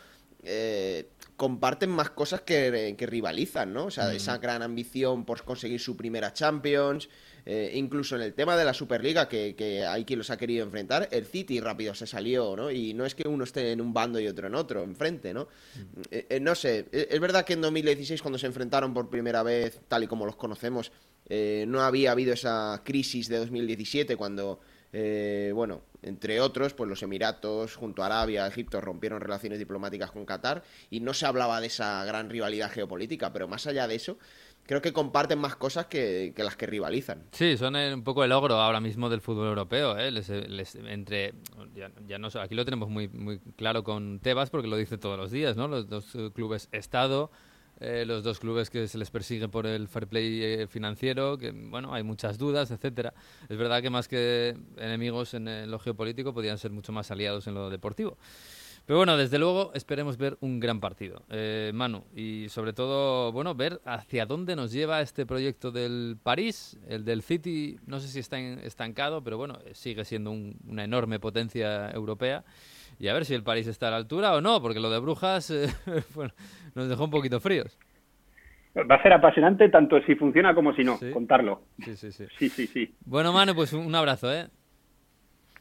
comparten 1.37 1.89
más 1.89 2.11
cosas 2.11 2.41
que, 2.41 2.95
rivalizan, 2.99 3.73
¿no? 3.73 3.85
O 3.85 3.91
sea, 3.91 4.13
esa 4.13 4.37
gran 4.37 4.61
ambición 4.61 5.25
por 5.25 5.43
conseguir 5.43 5.79
su 5.79 5.97
primera 5.97 6.33
Champions, 6.33 7.09
eh, 7.45 7.71
incluso 7.75 8.15
en 8.15 8.23
el 8.23 8.33
tema 8.33 8.57
de 8.57 8.65
la 8.65 8.73
Superliga, 8.73 9.27
que, 9.27 9.85
hay 9.87 10.03
quien 10.03 10.19
los 10.19 10.29
ha 10.31 10.37
querido 10.37 10.63
enfrentar, 10.63 11.07
el 11.11 11.25
City 11.25 11.59
rápido 11.59 11.93
se 11.93 12.07
salió, 12.07 12.55
¿no? 12.55 12.71
Y 12.71 12.93
no 12.93 13.05
es 13.05 13.13
que 13.13 13.27
uno 13.27 13.43
esté 13.43 13.71
en 13.71 13.81
un 13.81 13.93
bando 13.93 14.19
y 14.19 14.27
otro 14.27 14.47
en 14.47 14.55
otro, 14.55 14.83
enfrente, 14.83 15.33
¿no? 15.33 15.47
Eh, 16.09 16.25
eh, 16.29 16.39
no 16.39 16.55
sé, 16.55 16.87
es 16.91 17.19
verdad 17.19 17.45
que 17.45 17.53
en 17.53 17.61
2016 17.61 18.21
cuando 18.21 18.39
se 18.39 18.47
enfrentaron 18.47 18.93
por 18.93 19.09
primera 19.09 19.43
vez, 19.43 19.79
tal 19.87 20.03
y 20.03 20.07
como 20.07 20.25
los 20.25 20.35
conocemos, 20.35 20.91
no 21.27 21.81
había 21.81 22.11
habido 22.11 22.33
esa 22.33 22.81
crisis 22.83 23.27
de 23.29 23.37
2017 23.39 24.15
cuando 24.15 24.59
eh, 24.97 25.51
bueno, 25.53 25.81
entre 26.03 26.39
otros, 26.39 26.73
pues 26.73 26.89
los 26.89 27.03
Emiratos 27.03 27.75
junto 27.75 28.01
a 28.01 28.05
Arabia, 28.05 28.47
Egipto 28.47 28.79
rompieron 28.79 29.19
relaciones 29.19 29.59
diplomáticas 29.59 30.09
con 30.09 30.25
Qatar 30.25 30.63
y 30.89 31.01
no 31.01 31.13
se 31.13 31.25
hablaba 31.25 31.59
de 31.59 31.67
esa 31.67 32.05
gran 32.05 32.29
rivalidad 32.29 32.71
geopolítica, 32.71 33.33
pero 33.33 33.49
más 33.49 33.67
allá 33.67 33.89
de 33.89 33.95
eso, 33.95 34.17
creo 34.65 34.81
que 34.81 34.93
comparten 34.93 35.39
más 35.39 35.55
cosas 35.55 35.87
que, 35.87 36.33
las 36.37 36.55
que 36.55 36.65
rivalizan. 36.65 37.23
Sí, 37.31 37.57
son 37.57 37.75
un 37.75 38.03
poco 38.03 38.23
el 38.23 38.29
logro 38.29 38.55
ahora 38.55 38.79
mismo 38.79 39.09
del 39.09 39.21
fútbol 39.21 39.47
europeo. 39.47 39.97
¿eh? 39.97 40.11
entre, 40.87 41.33
ya, 42.07 42.17
no, 42.17 42.27
aquí 42.39 42.55
lo 42.55 42.65
tenemos 42.65 42.89
muy, 42.89 43.07
muy 43.07 43.39
claro 43.55 43.83
con 43.83 44.19
Tebas 44.19 44.49
porque 44.49 44.67
lo 44.67 44.77
dice 44.77 44.97
todos 44.97 45.17
los 45.17 45.31
días, 45.31 45.55
¿no? 45.55 45.67
Los 45.67 45.89
dos 45.89 46.17
clubes 46.33 46.69
Estado 46.71 47.31
eh, 47.81 48.05
los 48.05 48.23
dos 48.23 48.39
clubes 48.39 48.69
que 48.69 48.87
se 48.87 48.97
les 48.97 49.11
persigue 49.11 49.49
por 49.49 49.67
el 49.67 49.89
fair 49.89 50.07
play 50.07 50.41
eh, 50.41 50.67
financiero, 50.67 51.37
que 51.37 51.51
bueno, 51.51 51.93
hay 51.93 52.03
muchas 52.03 52.37
dudas, 52.37 52.71
etcétera. 52.71 53.13
Es 53.49 53.57
verdad 53.57 53.81
que 53.81 53.89
más 53.89 54.07
que 54.07 54.55
enemigos 54.77 55.33
en, 55.33 55.69
lo 55.69 55.79
geopolítico 55.79 56.33
podrían 56.33 56.57
ser 56.57 56.71
mucho 56.71 56.93
más 56.93 57.11
aliados 57.11 57.47
en 57.47 57.53
lo 57.53 57.69
deportivo. 57.69 58.17
Pero 58.85 58.97
bueno, 58.97 59.17
desde 59.17 59.39
luego 59.39 59.71
esperemos 59.73 60.17
ver 60.17 60.37
un 60.41 60.59
gran 60.59 60.79
partido, 60.79 61.23
eh, 61.31 61.71
Manu, 61.73 62.03
y 62.15 62.49
sobre 62.49 62.71
todo, 62.71 63.31
bueno, 63.31 63.55
ver 63.55 63.81
hacia 63.83 64.27
dónde 64.27 64.55
nos 64.55 64.71
lleva 64.71 65.01
este 65.01 65.25
proyecto 65.25 65.71
del 65.71 66.17
París, 66.21 66.79
el 66.87 67.03
del 67.03 67.23
City, 67.23 67.77
no 67.87 67.99
sé 67.99 68.07
si 68.07 68.19
está 68.19 68.37
estancado, 68.37 69.23
pero 69.23 69.37
bueno, 69.37 69.57
sigue 69.73 70.05
siendo 70.05 70.31
una 70.67 70.83
enorme 70.83 71.19
potencia 71.19 71.89
europea 71.89 72.43
y 72.99 73.07
a 73.07 73.13
ver 73.13 73.25
si 73.25 73.33
el 73.33 73.41
París 73.41 73.65
está 73.65 73.87
a 73.87 73.91
la 73.91 73.97
altura 73.97 74.35
o 74.35 74.41
no, 74.41 74.61
porque 74.61 74.79
lo 74.79 74.91
de 74.91 74.99
Brujas 74.99 75.49
eh, 75.51 75.67
bueno, 76.13 76.33
nos 76.75 76.87
dejó 76.87 77.05
un 77.05 77.11
poquito 77.11 77.39
fríos. 77.39 77.79
Va 78.77 78.95
a 78.95 79.01
ser 79.01 79.13
apasionante 79.13 79.69
tanto 79.69 79.99
si 80.01 80.15
funciona 80.15 80.53
como 80.53 80.75
si 80.75 80.83
no, 80.83 80.99
contarlo. 81.11 81.63
Sí, 81.83 81.95
sí, 81.95 82.11
sí. 82.11 82.25
Sí, 82.37 82.49
sí, 82.49 82.67
sí. 82.67 82.93
Bueno, 83.05 83.33
Manu, 83.33 83.55
pues 83.55 83.73
un 83.73 83.95
abrazo, 83.95 84.31
¿eh? 84.31 84.47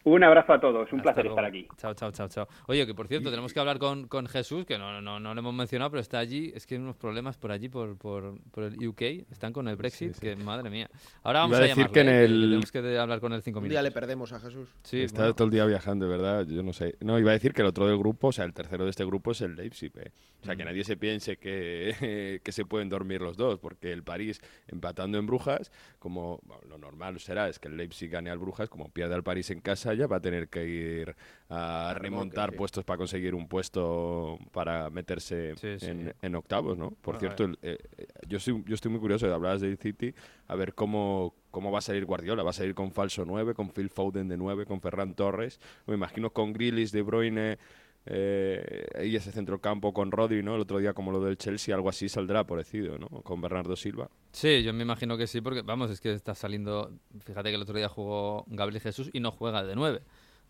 Un 0.06 0.22
abrazo 0.22 0.52
a 0.52 0.60
todos, 0.60 0.92
un 0.92 0.98
Hasta 1.00 1.02
placer 1.14 1.24
luego. 1.24 1.38
estar 1.38 1.44
aquí. 1.50 1.66
Chao, 1.78 1.94
chao, 1.94 2.10
chao, 2.12 2.28
chao. 2.28 2.46
Oye, 2.66 2.86
que 2.86 2.94
por 2.94 3.08
cierto, 3.08 3.30
tenemos 3.30 3.54
que 3.54 3.60
hablar 3.60 3.78
con, 3.78 4.06
con 4.06 4.26
Jesús, 4.26 4.66
que 4.66 4.76
no, 4.76 5.00
no, 5.00 5.18
no 5.18 5.32
lo 5.32 5.40
hemos 5.40 5.54
mencionado, 5.54 5.90
pero 5.92 6.02
está 6.02 6.18
allí. 6.18 6.52
Es 6.54 6.66
que 6.66 6.74
hay 6.74 6.80
unos 6.82 6.96
problemas 6.96 7.38
por 7.38 7.50
allí, 7.50 7.70
por, 7.70 7.96
por, 7.96 8.38
por 8.50 8.64
el 8.64 8.86
UK. 8.86 9.00
Están 9.30 9.54
con 9.54 9.66
el 9.66 9.76
Brexit, 9.76 10.14
que 10.18 10.36
madre 10.36 10.68
mía. 10.68 10.90
Ahora 11.22 11.40
vamos 11.40 11.56
Iba 11.56 11.58
a, 11.58 11.64
a 11.64 11.68
decir 11.68 11.84
llamarle, 11.86 11.92
que 11.94 12.00
en 12.00 12.08
¿eh? 12.08 12.24
el- 12.24 12.40
tenemos 12.42 12.72
que 12.72 12.98
hablar 12.98 13.20
con 13.20 13.32
él 13.32 13.40
cinco 13.42 13.60
Un 13.60 13.62
minutos. 13.62 13.74
día 13.76 13.82
le 13.82 13.90
perdemos 13.92 14.30
a 14.34 14.40
Jesús. 14.40 14.68
Sí, 14.82 15.00
Está 15.00 15.20
bueno. 15.22 15.34
todo 15.36 15.46
el 15.46 15.50
día 15.52 15.64
viajando, 15.64 16.06
¿verdad? 16.06 16.46
Yo 16.46 16.62
no 16.62 16.74
sé. 16.74 16.96
No, 17.00 17.18
iba 17.18 17.30
a 17.30 17.34
decir 17.34 17.54
que 17.54 17.62
el 17.62 17.68
otro 17.68 17.86
del 17.86 17.96
grupo, 17.96 18.28
o 18.28 18.32
sea, 18.32 18.44
el 18.44 18.52
tercero 18.52 18.84
de 18.84 18.90
este 18.90 19.06
grupo 19.06 19.30
es 19.30 19.40
el 19.40 19.56
Leipzig. 19.56 19.90
¿eh? 19.96 20.12
O 20.42 20.44
sea, 20.44 20.54
que 20.54 20.64
Mm. 20.64 20.66
nadie 20.66 20.84
se 20.84 20.98
piense 20.98 21.38
que, 21.38 22.40
que 22.44 22.52
se 22.52 22.66
pueden 22.66 22.90
dormir 22.90 23.22
los 23.22 23.38
dos, 23.38 23.58
porque 23.58 23.90
el 23.90 24.02
París 24.02 24.42
empatando 24.68 25.16
en 25.16 25.24
Brujas, 25.26 25.72
como 25.98 26.40
bueno, 26.44 26.62
lo 26.68 26.76
normal 26.76 27.18
será 27.20 27.48
es 27.48 27.58
que 27.58 27.68
el 27.68 27.78
Leipzig 27.78 28.10
gane 28.10 28.28
al 28.28 28.36
Brujas, 28.38 28.68
como 28.68 28.90
pierde 28.90 29.14
al 29.14 29.22
París 29.22 29.50
en 29.50 29.60
casa, 29.60 29.93
ya 29.94 30.06
va 30.06 30.16
a 30.16 30.20
tener 30.20 30.48
que 30.48 30.66
ir 30.66 31.16
a 31.48 31.94
remontar 31.98 32.50
sí. 32.50 32.56
puestos 32.56 32.84
para 32.84 32.98
conseguir 32.98 33.34
un 33.34 33.46
puesto 33.48 34.38
para 34.52 34.90
meterse 34.90 35.54
Sí, 35.56 35.78
sí. 35.78 35.86
En, 35.86 36.14
en 36.20 36.34
octavos, 36.34 36.76
¿no? 36.78 36.90
Por 36.90 37.14
Bueno, 37.16 37.20
cierto, 37.20 37.44
el- 37.44 37.58
eh, 37.62 37.78
eh, 37.98 38.06
yo, 38.28 38.38
estoy, 38.38 38.62
yo 38.66 38.74
estoy 38.74 38.90
muy 38.90 39.00
curioso, 39.00 39.32
hablabas 39.32 39.60
del 39.60 39.78
City, 39.78 40.14
a 40.48 40.54
ver 40.56 40.74
cómo, 40.74 41.34
cómo 41.50 41.70
va 41.70 41.78
a 41.78 41.82
salir 41.82 42.04
Guardiola. 42.04 42.42
¿Va 42.42 42.50
a 42.50 42.54
salir 42.54 42.74
con 42.74 42.90
falso 42.92 43.24
9, 43.24 43.54
con 43.54 43.70
Phil 43.70 43.88
Foden 43.90 44.28
de 44.28 44.36
9, 44.36 44.66
con 44.66 44.80
Ferran 44.80 45.14
Torres? 45.14 45.60
Me 45.86 45.94
imagino 45.94 46.30
con 46.30 46.52
Grealish, 46.52 46.90
De 46.90 47.02
Bruyne 47.02 47.58
eh, 48.06 48.86
y 49.04 49.16
ese 49.16 49.32
centrocampo 49.32 49.92
con 49.92 50.10
Rodri, 50.12 50.42
¿no? 50.42 50.54
El 50.56 50.60
otro 50.60 50.78
día 50.78 50.92
como 50.92 51.10
lo 51.10 51.20
del 51.20 51.38
Chelsea, 51.38 51.74
algo 51.74 51.88
así 51.88 52.08
saldrá 52.08 52.44
parecido, 52.46 52.98
¿no? 52.98 53.08
Con 53.08 53.40
Bernardo 53.40 53.76
Silva. 53.76 54.10
Sí, 54.32 54.62
yo 54.62 54.72
me 54.72 54.82
imagino 54.82 55.16
que 55.16 55.26
sí, 55.26 55.40
porque 55.40 55.62
vamos, 55.62 55.90
es 55.90 56.00
que 56.00 56.12
está 56.12 56.34
saliendo. 56.34 56.92
Fíjate 57.20 57.48
que 57.50 57.54
el 57.56 57.62
otro 57.62 57.76
día 57.76 57.88
jugó 57.88 58.44
Gabriel 58.48 58.82
Jesús 58.82 59.10
y 59.12 59.20
no 59.20 59.30
juega 59.30 59.62
de 59.64 59.74
9. 59.74 60.02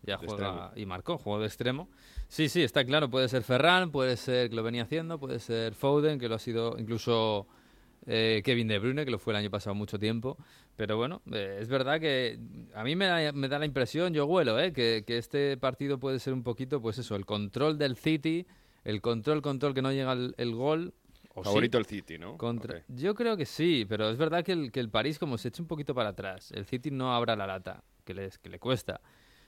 Ya 0.03 0.17
De 0.17 0.27
juega 0.27 0.47
extremo. 0.47 0.71
y 0.75 0.85
marcó, 0.85 1.17
jugó 1.17 1.39
de 1.39 1.47
extremo. 1.47 1.89
Sí, 2.27 2.49
sí, 2.49 2.61
está 2.61 2.83
claro, 2.85 3.09
puede 3.09 3.29
ser 3.29 3.41
Ferran, 3.43 3.91
puede 3.91 4.17
ser 4.17 4.49
que 4.49 4.55
lo 4.55 4.61
venía 4.63 4.83
haciendo, 4.83 5.19
puede 5.19 5.39
ser 5.39 5.73
Foden, 5.73 6.19
que 6.19 6.27
lo 6.27 6.35
ha 6.35 6.39
sido 6.39 6.75
incluso 6.77 7.47
eh, 8.07 8.41
Kevin 8.43 8.67
De 8.67 8.79
Bruyne, 8.79 9.05
que 9.05 9.11
lo 9.11 9.19
fue 9.19 9.33
el 9.33 9.37
año 9.37 9.49
pasado 9.49 9.75
mucho 9.75 9.97
tiempo. 9.99 10.37
Pero 10.75 10.97
bueno, 10.97 11.21
eh, 11.31 11.57
es 11.61 11.69
verdad 11.69 11.99
que 11.99 12.37
a 12.73 12.83
mí 12.83 12.95
me 12.95 13.05
da, 13.05 13.31
me 13.31 13.47
da 13.47 13.59
la 13.59 13.65
impresión, 13.65 14.13
yo 14.13 14.25
huelo, 14.25 14.59
eh, 14.59 14.73
que, 14.73 15.03
que 15.05 15.17
este 15.17 15.57
partido 15.57 15.99
puede 15.99 16.19
ser 16.19 16.33
un 16.33 16.43
poquito, 16.43 16.81
pues 16.81 16.97
eso, 16.97 17.15
el 17.15 17.25
control 17.25 17.77
del 17.77 17.95
City, 17.95 18.45
el 18.83 19.01
control, 19.01 19.41
control 19.41 19.73
que 19.73 19.81
no 19.81 19.91
llega 19.91 20.11
el, 20.13 20.35
el 20.37 20.53
gol. 20.53 20.93
o 21.33 21.43
sí. 21.43 21.49
Favorito 21.49 21.77
el 21.77 21.85
City, 21.85 22.17
¿no? 22.17 22.37
Contra-. 22.37 22.83
Yo 22.89 23.15
creo 23.15 23.37
que 23.37 23.45
sí, 23.45 23.85
pero 23.87 24.09
es 24.09 24.17
verdad 24.17 24.43
que 24.43 24.51
el, 24.51 24.71
que 24.71 24.79
el 24.79 24.89
París 24.89 25.17
como 25.17 25.37
se 25.37 25.47
echa 25.47 25.61
un 25.61 25.67
poquito 25.67 25.95
para 25.95 26.09
atrás, 26.09 26.51
el 26.51 26.65
City 26.65 26.91
no 26.91 27.15
abra 27.15 27.35
la 27.35 27.47
lata, 27.47 27.83
que, 28.03 28.13
les, 28.13 28.37
que 28.37 28.49
le 28.49 28.59
cuesta. 28.59 29.01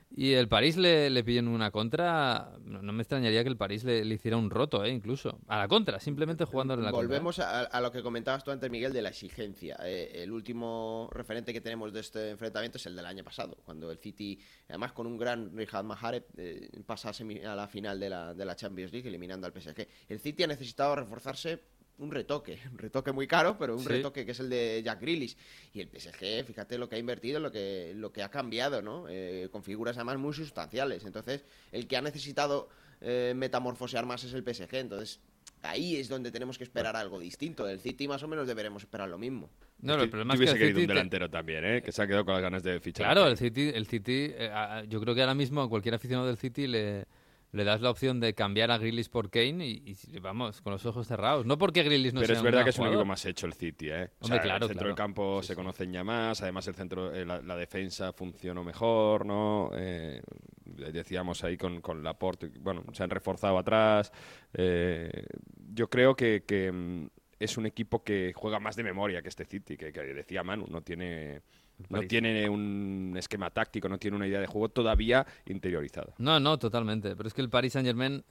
Y 0.09 0.33
el 0.33 0.47
París 0.47 0.77
le, 0.77 1.09
le 1.09 1.23
pillen 1.23 1.47
una 1.47 1.69
contra, 1.69 2.53
no, 2.63 2.93
me 2.93 3.03
extrañaría 3.03 3.43
que 3.43 3.49
el 3.49 3.57
París 3.57 3.83
le, 3.83 4.05
hiciera 4.05 4.37
un 4.37 4.49
roto, 4.49 4.83
¿eh? 4.83 4.89
incluso. 4.89 5.39
A 5.47 5.57
la 5.57 5.67
contra, 5.67 5.99
simplemente 5.99 6.45
jugando 6.45 6.73
en 6.73 6.83
la 6.83 6.91
contra. 6.91 7.07
Volvemos 7.07 7.39
a, 7.39 7.61
a 7.61 7.81
lo 7.81 7.91
que 7.91 8.01
comentabas 8.01 8.43
tú 8.43 8.51
antes, 8.51 8.71
Miguel, 8.71 8.93
de 8.93 9.01
la 9.01 9.09
exigencia. 9.09 9.77
Eh, 9.83 10.23
el 10.23 10.31
último 10.31 11.09
referente 11.11 11.51
que 11.51 11.61
tenemos 11.61 11.91
de 11.91 11.99
este 11.99 12.31
enfrentamiento 12.31 12.77
es 12.77 12.85
el 12.85 12.95
del 12.95 13.05
año 13.05 13.23
pasado, 13.23 13.57
cuando 13.65 13.91
el 13.91 13.97
City, 13.97 14.39
además 14.69 14.93
con 14.93 15.07
un 15.07 15.17
gran 15.17 15.55
Riyad 15.55 15.83
Mahrez, 15.83 16.23
eh, 16.37 16.69
pasa 16.85 17.09
a 17.09 17.55
la 17.55 17.67
final 17.67 17.99
de 17.99 18.09
la, 18.09 18.33
de 18.33 18.45
la 18.45 18.55
Champions 18.55 18.93
League 18.93 19.07
eliminando 19.07 19.45
al 19.45 19.53
PSG. 19.53 19.87
El 20.07 20.19
City 20.19 20.43
ha 20.43 20.47
necesitado 20.47 20.95
reforzarse 20.95 21.76
un 21.99 22.11
retoque, 22.11 22.59
un 22.71 22.77
retoque 22.77 23.11
muy 23.11 23.27
caro, 23.27 23.57
pero 23.57 23.73
un 23.75 23.81
Sí. 23.83 23.89
retoque 23.89 24.25
que 24.25 24.31
es 24.31 24.39
el 24.39 24.49
de 24.49 24.81
Jack 24.83 25.01
Grealish. 25.01 25.35
Y 25.73 25.81
el 25.81 25.87
PSG, 25.89 26.43
fíjate 26.45 26.77
lo 26.77 26.87
que 26.89 26.95
ha 26.95 26.99
invertido, 26.99 27.39
lo 27.39 27.51
que, 27.51 27.93
lo 27.95 28.11
que 28.11 28.23
ha 28.23 28.29
cambiado, 28.29 28.81
¿no? 28.81 29.05
Eh, 29.09 29.49
con 29.51 29.63
figuras 29.63 29.97
además 29.97 30.17
muy 30.17 30.33
sustanciales. 30.33 31.05
Entonces, 31.05 31.43
el 31.71 31.87
que 31.87 31.97
ha 31.97 32.01
necesitado 32.01 32.69
eh, 33.01 33.33
metamorfosear 33.35 34.05
más 34.05 34.23
es 34.23 34.33
el 34.33 34.43
PSG. 34.43 34.75
Entonces, 34.75 35.19
ahí 35.63 35.95
es 35.95 36.07
donde 36.09 36.31
tenemos 36.31 36.57
que 36.57 36.63
esperar 36.63 36.95
algo 36.95 37.19
distinto. 37.19 37.65
Del 37.65 37.79
City 37.79 38.07
más 38.07 38.21
o 38.23 38.27
menos 38.27 38.47
deberemos 38.47 38.83
esperar 38.83 39.09
lo 39.09 39.17
mismo. 39.17 39.49
No, 39.79 39.93
el 40.01 40.09
problema 40.09 40.33
es 40.33 40.39
que 40.39 40.43
hubiese 40.45 40.57
querido 40.59 40.77
City 40.79 40.83
un 40.83 40.87
te- 40.87 40.93
delantero 40.93 41.29
también, 41.29 41.63
¿eh? 41.65 41.81
Que 41.83 41.91
se 41.91 42.01
ha 42.01 42.07
quedado 42.07 42.25
con 42.25 42.33
las 42.33 42.41
ganas 42.41 42.63
de 42.63 42.79
fichar. 42.79 43.05
Claro, 43.05 43.27
el 43.27 43.37
City, 43.37 43.69
el 43.73 43.85
City 43.85 44.31
eh, 44.35 44.85
yo 44.89 44.99
creo 44.99 45.13
que 45.13 45.21
ahora 45.21 45.35
mismo 45.35 45.61
a 45.61 45.69
cualquier 45.69 45.93
aficionado 45.95 46.27
del 46.27 46.37
City 46.37 46.65
le, 46.67 47.05
le 47.51 47.63
das 47.63 47.81
la 47.81 47.89
opción 47.89 48.19
de 48.19 48.33
cambiar 48.33 48.71
a 48.71 48.77
Grealish 48.77 49.09
por 49.09 49.29
Kane 49.29 49.65
y, 49.65 49.95
y 50.07 50.19
vamos, 50.19 50.61
con 50.61 50.73
los 50.73 50.85
ojos 50.85 51.07
cerrados. 51.07 51.45
No 51.45 51.57
porque 51.57 51.83
Grealish 51.83 52.13
no 52.13 52.19
Pero 52.21 52.27
sea 52.33 52.37
es 52.37 52.43
verdad 52.43 52.63
que 52.63 52.71
es 52.71 52.79
un 52.79 52.87
equipo 52.87 53.05
más 53.05 53.25
hecho 53.25 53.45
el 53.47 53.53
City, 53.53 53.89
¿eh? 53.89 54.09
O 54.19 54.27
sea, 54.27 54.39
claro, 54.41 54.65
el 54.65 54.69
centro 54.69 54.85
claro. 54.85 54.87
del 54.87 54.95
campo 54.95 55.39
Sí, 55.41 55.47
se 55.47 55.53
sí. 55.53 55.55
conoce 55.55 55.89
ya 55.91 56.03
más, 56.03 56.41
además 56.41 56.67
el 56.67 56.75
centro, 56.75 57.13
eh, 57.13 57.25
la, 57.25 57.41
la 57.41 57.55
defensa 57.55 58.11
funcionó 58.13 58.63
mejor, 58.63 59.25
¿no? 59.25 59.71
Eh, 59.75 60.21
decíamos 60.65 61.43
ahí 61.43 61.57
con, 61.57 61.81
con 61.81 62.03
Laporte, 62.03 62.51
bueno, 62.59 62.83
se 62.93 63.03
han 63.03 63.09
reforzado 63.09 63.57
atrás. 63.57 64.11
eh, 64.53 65.25
yo 65.73 65.89
creo 65.89 66.15
que, 66.15 66.43
que, 66.45 66.71
mm, 66.71 67.07
es 67.39 67.57
un 67.57 67.65
equipo 67.67 68.03
que 68.03 68.33
juega 68.35 68.59
más 68.59 68.75
de 68.75 68.83
memoria 68.83 69.21
que 69.21 69.29
este 69.29 69.45
City, 69.45 69.77
que, 69.77 69.91
que 69.93 70.01
decía 70.01 70.43
Manu, 70.43 70.65
no 70.69 70.81
tiene... 70.81 71.41
No 71.89 72.01
tiene 72.01 72.49
un 72.49 73.13
esquema 73.17 73.49
táctico, 73.51 73.87
no 73.87 73.97
tiene 73.99 74.17
una 74.17 74.25
idea 74.27 74.39
de 74.39 74.47
juego 74.47 74.69
todavía 74.69 75.25
interiorizada. 75.45 76.13
No, 76.17 76.39
no, 76.39 76.57
totalmente. 76.57 77.15
Pero 77.15 77.27
es 77.27 77.33
que 77.33 77.41
el 77.41 77.49
Paris 77.49 77.73
Saint 77.73 77.85
Germain 77.85 78.23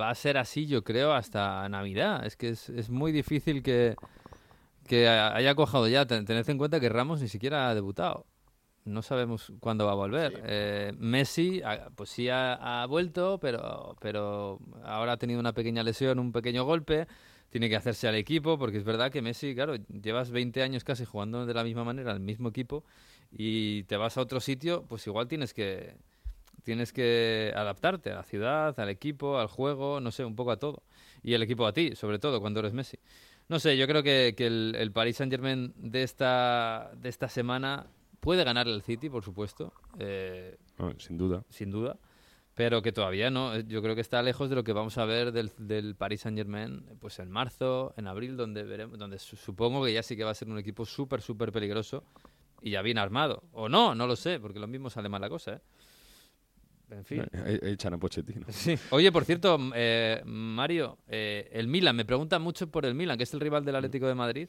va 0.00 0.08
a 0.10 0.14
ser 0.14 0.38
así, 0.38 0.66
yo 0.66 0.82
creo, 0.82 1.12
hasta 1.12 1.68
Navidad. 1.68 2.24
Es 2.24 2.36
que 2.36 2.48
es, 2.50 2.68
es 2.70 2.88
muy 2.88 3.12
difícil 3.12 3.62
que, 3.62 3.96
que 4.86 5.08
haya 5.08 5.54
cojado 5.54 5.88
ya. 5.88 6.06
Ten- 6.06 6.24
Tened 6.24 6.48
en 6.48 6.58
cuenta 6.58 6.80
que 6.80 6.88
Ramos 6.88 7.20
ni 7.20 7.28
siquiera 7.28 7.68
ha 7.68 7.74
debutado. 7.74 8.24
No 8.86 9.02
sabemos 9.02 9.52
cuándo 9.60 9.84
va 9.84 9.92
a 9.92 9.96
volver. 9.96 10.32
Sí. 10.32 10.38
Eh, 10.44 10.92
Messi, 10.96 11.60
ah, 11.64 11.88
pues 11.96 12.08
sí 12.08 12.28
ha, 12.28 12.82
ha 12.82 12.86
vuelto, 12.86 13.38
pero, 13.40 13.96
pero 14.00 14.60
ahora 14.84 15.12
ha 15.12 15.16
tenido 15.16 15.40
una 15.40 15.52
pequeña 15.52 15.82
lesión, 15.82 16.18
un 16.20 16.30
pequeño 16.32 16.64
golpe. 16.64 17.08
Tiene 17.50 17.68
que 17.68 17.76
hacerse 17.76 18.08
al 18.08 18.14
equipo, 18.16 18.58
porque 18.58 18.78
es 18.78 18.84
verdad 18.84 19.10
que 19.10 19.22
Messi, 19.22 19.54
claro, 19.54 19.76
llevas 19.76 20.30
20 20.30 20.62
años 20.62 20.84
casi 20.84 21.04
jugando 21.04 21.46
de 21.46 21.54
la 21.54 21.64
misma 21.64 21.84
manera, 21.84 22.12
al 22.12 22.20
mismo 22.20 22.48
equipo, 22.48 22.84
y 23.30 23.84
te 23.84 23.96
vas 23.96 24.16
a 24.16 24.20
otro 24.20 24.40
sitio, 24.40 24.84
pues 24.88 25.06
igual 25.06 25.28
tienes 25.28 25.54
que, 25.54 25.94
tienes 26.64 26.92
que 26.92 27.52
adaptarte 27.54 28.10
a 28.10 28.16
la 28.16 28.22
ciudad, 28.24 28.78
al 28.78 28.88
equipo, 28.88 29.38
al 29.38 29.46
juego, 29.46 30.00
no 30.00 30.10
sé, 30.10 30.24
un 30.24 30.34
poco 30.36 30.50
a 30.50 30.56
todo. 30.58 30.82
Y 31.22 31.34
el 31.34 31.42
equipo 31.42 31.66
a 31.66 31.72
ti, 31.72 31.94
sobre 31.94 32.18
todo 32.18 32.40
cuando 32.40 32.60
eres 32.60 32.72
Messi. 32.72 32.98
No 33.48 33.60
sé, 33.60 33.76
yo 33.76 33.86
creo 33.86 34.02
que, 34.02 34.34
que 34.36 34.46
el, 34.46 34.74
el 34.76 34.90
Paris 34.90 35.18
Saint 35.18 35.32
Germain 35.32 35.72
de 35.76 36.02
esta, 36.02 36.90
de 37.00 37.08
esta 37.08 37.28
semana 37.28 37.86
puede 38.26 38.42
ganar 38.42 38.66
el 38.66 38.82
City, 38.82 39.08
por 39.08 39.22
supuesto, 39.22 39.72
eh, 40.00 40.56
sin 40.98 41.16
duda. 41.16 41.44
sin 41.48 41.70
duda, 41.70 41.96
pero 42.56 42.82
que 42.82 42.90
todavía 42.90 43.30
no. 43.30 43.54
Eh, 43.54 43.64
Yo 43.68 43.80
creo 43.82 43.94
que 43.94 44.00
está 44.00 44.20
lejos 44.22 44.48
de 44.50 44.56
lo 44.56 44.64
que 44.64 44.72
vamos 44.72 44.98
a 44.98 45.04
ver 45.04 45.30
del, 45.30 45.52
del 45.58 45.94
Paris 45.94 46.22
Saint 46.22 46.36
Germain 46.36 46.84
pues 46.98 47.20
en 47.20 47.30
marzo, 47.30 47.94
en 47.96 48.08
abril, 48.08 48.36
donde 48.36 48.64
veremos, 48.64 48.98
donde 48.98 49.20
su- 49.20 49.36
supongo 49.36 49.84
que 49.84 49.92
ya 49.92 50.02
sí 50.02 50.16
que 50.16 50.24
va 50.24 50.30
a 50.32 50.34
ser 50.34 50.48
un 50.48 50.58
equipo 50.58 50.84
súper, 50.84 51.20
súper 51.22 51.52
peligroso 51.52 52.02
y 52.62 52.70
ya 52.70 52.82
bien 52.82 52.98
armado. 52.98 53.44
O 53.52 53.68
no, 53.68 53.94
no 53.94 54.06
lo 54.08 54.16
sé, 54.16 54.40
porque 54.40 54.58
lo 54.58 54.66
mismo 54.66 54.90
sale 54.90 55.08
mal 55.08 55.20
la 55.20 55.28
cosa, 55.28 55.52
¿eh? 55.52 55.60
En 56.88 57.04
fin. 57.04 57.24
Echan 57.62 57.94
a 57.94 57.98
Pochettino. 57.98 58.46
Sí. 58.50 58.78
Oye, 58.90 59.10
por 59.12 59.24
cierto, 59.24 59.58
eh, 59.74 60.22
Mario, 60.24 60.98
eh, 61.08 61.48
el 61.52 61.66
Milan, 61.68 61.96
me 61.96 62.04
preguntan 62.04 62.40
mucho 62.42 62.70
por 62.70 62.86
el 62.86 62.94
Milan, 62.94 63.16
que 63.18 63.24
es 63.24 63.34
el 63.34 63.40
rival 63.40 63.64
del 63.64 63.74
Atlético 63.76 64.06
de 64.06 64.14
Madrid, 64.14 64.48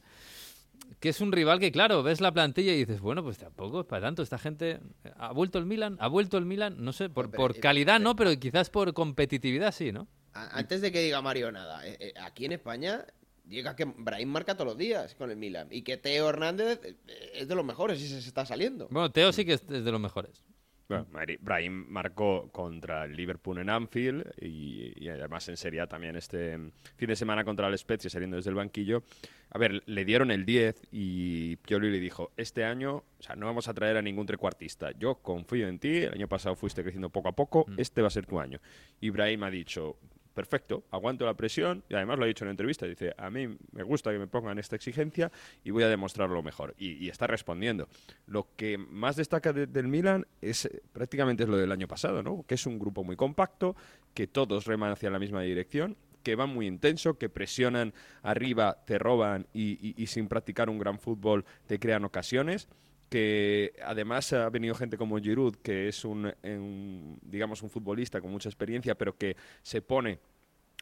que 0.99 1.09
es 1.09 1.21
un 1.21 1.31
rival 1.31 1.59
que, 1.59 1.71
claro, 1.71 2.03
ves 2.03 2.21
la 2.21 2.31
plantilla 2.31 2.73
y 2.73 2.77
dices, 2.77 2.99
bueno, 3.01 3.23
pues 3.23 3.37
tampoco 3.37 3.81
es 3.81 3.85
para 3.85 4.07
tanto, 4.07 4.23
esta 4.23 4.37
gente, 4.37 4.79
¿ha 5.17 5.31
vuelto 5.31 5.59
el 5.59 5.65
Milan? 5.65 5.97
¿Ha 5.99 6.07
vuelto 6.07 6.37
el 6.37 6.45
Milan? 6.45 6.75
No 6.77 6.93
sé, 6.93 7.09
por, 7.09 7.31
por 7.31 7.55
eh, 7.55 7.59
calidad 7.59 7.97
eh, 7.97 7.99
no, 7.99 8.15
pero 8.15 8.37
quizás 8.39 8.69
por 8.69 8.93
competitividad 8.93 9.71
sí, 9.71 9.91
¿no? 9.91 10.07
Antes 10.33 10.81
de 10.81 10.91
que 10.91 11.01
diga 11.01 11.21
Mario 11.21 11.51
nada, 11.51 11.85
eh, 11.87 11.97
eh, 11.99 12.13
aquí 12.21 12.45
en 12.45 12.51
España 12.53 13.05
llega 13.47 13.75
que 13.75 13.85
Brahim 13.85 14.29
marca 14.29 14.55
todos 14.55 14.67
los 14.67 14.77
días 14.77 15.15
con 15.15 15.31
el 15.31 15.37
Milan 15.37 15.67
y 15.71 15.81
que 15.81 15.97
Teo 15.97 16.29
Hernández 16.29 16.79
eh, 16.83 16.97
es 17.33 17.47
de 17.47 17.55
los 17.55 17.65
mejores 17.65 18.01
y 18.01 18.07
se 18.07 18.19
está 18.19 18.45
saliendo. 18.45 18.87
Bueno, 18.91 19.11
Teo 19.11 19.31
sí 19.31 19.45
que 19.45 19.53
es 19.53 19.67
de 19.67 19.91
los 19.91 19.99
mejores. 20.01 20.43
Bueno, 20.87 21.05
Brahim 21.41 21.85
marcó 21.89 22.49
contra 22.51 23.03
el 23.03 23.15
Liverpool 23.15 23.57
en 23.59 23.69
Anfield 23.69 24.25
y, 24.39 24.93
y 24.95 25.09
además 25.09 25.47
en 25.49 25.57
Serie 25.57 25.81
A 25.81 25.87
también 25.87 26.15
este 26.15 26.57
mm, 26.57 26.71
fin 26.95 27.09
de 27.09 27.15
semana 27.15 27.43
contra 27.43 27.67
el 27.67 27.77
Spezia 27.77 28.09
saliendo 28.09 28.37
desde 28.37 28.49
el 28.49 28.55
banquillo. 28.55 29.03
A 29.49 29.57
ver, 29.57 29.83
le 29.85 30.05
dieron 30.05 30.31
el 30.31 30.45
10 30.45 30.87
y 30.91 31.57
Pioli 31.57 31.89
le 31.89 31.99
dijo, 31.99 32.31
este 32.37 32.63
año, 32.63 32.95
o 32.95 33.23
sea, 33.23 33.35
no 33.35 33.45
vamos 33.45 33.67
a 33.67 33.73
traer 33.73 33.97
a 33.97 34.01
ningún 34.01 34.25
trecuartista. 34.25 34.91
Yo 34.97 35.15
confío 35.15 35.67
en 35.67 35.79
ti, 35.79 35.97
el 35.97 36.13
año 36.13 36.27
pasado 36.27 36.55
fuiste 36.55 36.83
creciendo 36.83 37.09
poco 37.09 37.29
a 37.29 37.35
poco, 37.35 37.65
este 37.77 38.01
va 38.01 38.07
a 38.07 38.11
ser 38.11 38.25
tu 38.25 38.39
año. 38.39 38.59
Y 39.01 39.09
Brahim 39.09 39.43
ha 39.43 39.49
dicho, 39.49 39.97
perfecto, 40.37 40.83
aguanto 40.91 41.25
la 41.25 41.33
presión 41.33 41.83
y 41.89 41.95
además 41.95 42.19
lo 42.19 42.25
ha 42.25 42.27
dicho 42.27 42.43
en 42.45 42.49
la 42.49 42.51
entrevista, 42.51 42.85
dice, 42.85 43.15
a 43.17 43.31
mí 43.31 43.57
me 43.71 43.81
gusta 43.81 44.11
que 44.11 44.19
me 44.19 44.27
pongan 44.27 44.59
esta 44.59 44.75
exigencia 44.75 45.31
y 45.63 45.71
voy 45.71 45.81
a 45.81 45.87
demostrarlo 45.89 46.43
mejor. 46.43 46.75
Y, 46.77 47.09
está 47.09 47.25
respondiendo. 47.25 47.89
Lo 48.27 48.47
que 48.55 48.77
más 48.77 49.15
destaca 49.15 49.51
de- 49.51 49.65
del 49.65 49.87
Milan 49.87 50.27
es 50.41 50.65
eh, 50.65 50.83
prácticamente 50.93 51.41
es 51.43 51.49
lo 51.49 51.57
del 51.57 51.71
año 51.71 51.87
pasado, 51.87 52.21
¿no? 52.21 52.43
Que 52.47 52.53
es 52.53 52.67
un 52.67 52.77
grupo 52.77 53.03
muy 53.03 53.15
compacto, 53.15 53.75
que 54.13 54.27
todos 54.27 54.65
reman 54.65 54.91
hacia 54.91 55.09
la 55.09 55.17
misma 55.17 55.41
dirección, 55.41 55.97
que 56.21 56.35
van 56.35 56.49
muy 56.49 56.67
intenso, 56.67 57.17
que 57.17 57.29
presionan 57.29 57.93
arriba, 58.21 58.83
te 58.85 58.99
roban 58.99 59.47
y- 59.53 59.95
y 60.01 60.05
sin 60.05 60.27
practicar 60.27 60.69
un 60.69 60.77
gran 60.77 60.99
fútbol 60.99 61.45
te 61.65 61.79
crean 61.79 62.05
ocasiones. 62.05 62.67
Que 63.09 63.73
además 63.83 64.31
ha 64.33 64.49
venido 64.49 64.75
gente 64.75 64.97
como 64.97 65.17
Giroud, 65.19 65.55
que 65.57 65.87
es 65.87 66.03
un, 66.05 66.33
un, 66.43 67.19
digamos 67.21 67.61
un 67.63 67.69
futbolista 67.69 68.21
con 68.21 68.31
mucha 68.31 68.49
experiencia, 68.49 68.95
pero 68.95 69.17
que 69.17 69.35
se 69.61 69.81
pone 69.81 70.19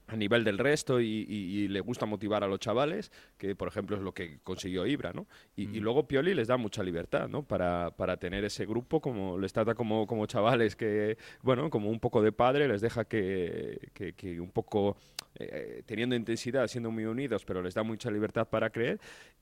a 0.08 0.16
nivel 0.16 0.44
del 0.44 0.60
resto 0.60 1.02
y, 1.02 1.26
y- 1.28 1.62
y 1.64 1.68
le 1.68 1.80
gusta 1.80 2.06
motivar 2.06 2.44
a 2.44 2.48
los 2.48 2.60
chavales, 2.60 3.12
que 3.40 3.56
por 3.56 3.68
ejemplo 3.68 3.96
es 3.96 4.04
lo 4.04 4.14
que 4.14 4.38
consiguió 4.44 4.86
Ibra, 4.86 5.14
¿no? 5.14 5.26
Y, 5.56 5.64
y 5.76 5.80
luego 5.80 6.08
Pioli 6.08 6.36
les 6.36 6.48
da 6.48 6.58
mucha 6.58 6.84
libertad, 6.84 7.28
¿no? 7.28 7.42
Para, 7.42 7.90
para 7.98 8.18
tener 8.18 8.46
ese 8.46 8.68
grupo, 8.68 9.02
como 9.02 9.40
les 9.40 9.52
trata 9.52 9.74
como, 9.74 10.06
como 10.06 10.28
chavales 10.28 10.76
que, 10.76 11.18
bueno, 11.42 11.72
como 11.72 11.90
un 11.90 12.00
poco 12.00 12.22
de 12.22 12.32
padre, 12.32 12.68
les 12.68 12.82
deja 12.82 13.06
que, 13.06 13.90
que, 13.96 14.14
que 14.14 14.40
un 14.40 14.52
poco 14.52 14.96
eh, 15.38 15.84
teniendo 15.86 16.16
intensidad, 16.16 16.68
siendo 16.68 16.92
muy 16.92 17.06
unidos, 17.06 17.44
pero 17.46 17.62
les 17.62 17.74
da 17.74 17.84
mucha 17.84 18.10
libertad 18.10 18.48
para 18.48 18.70
creer. 18.70 19.00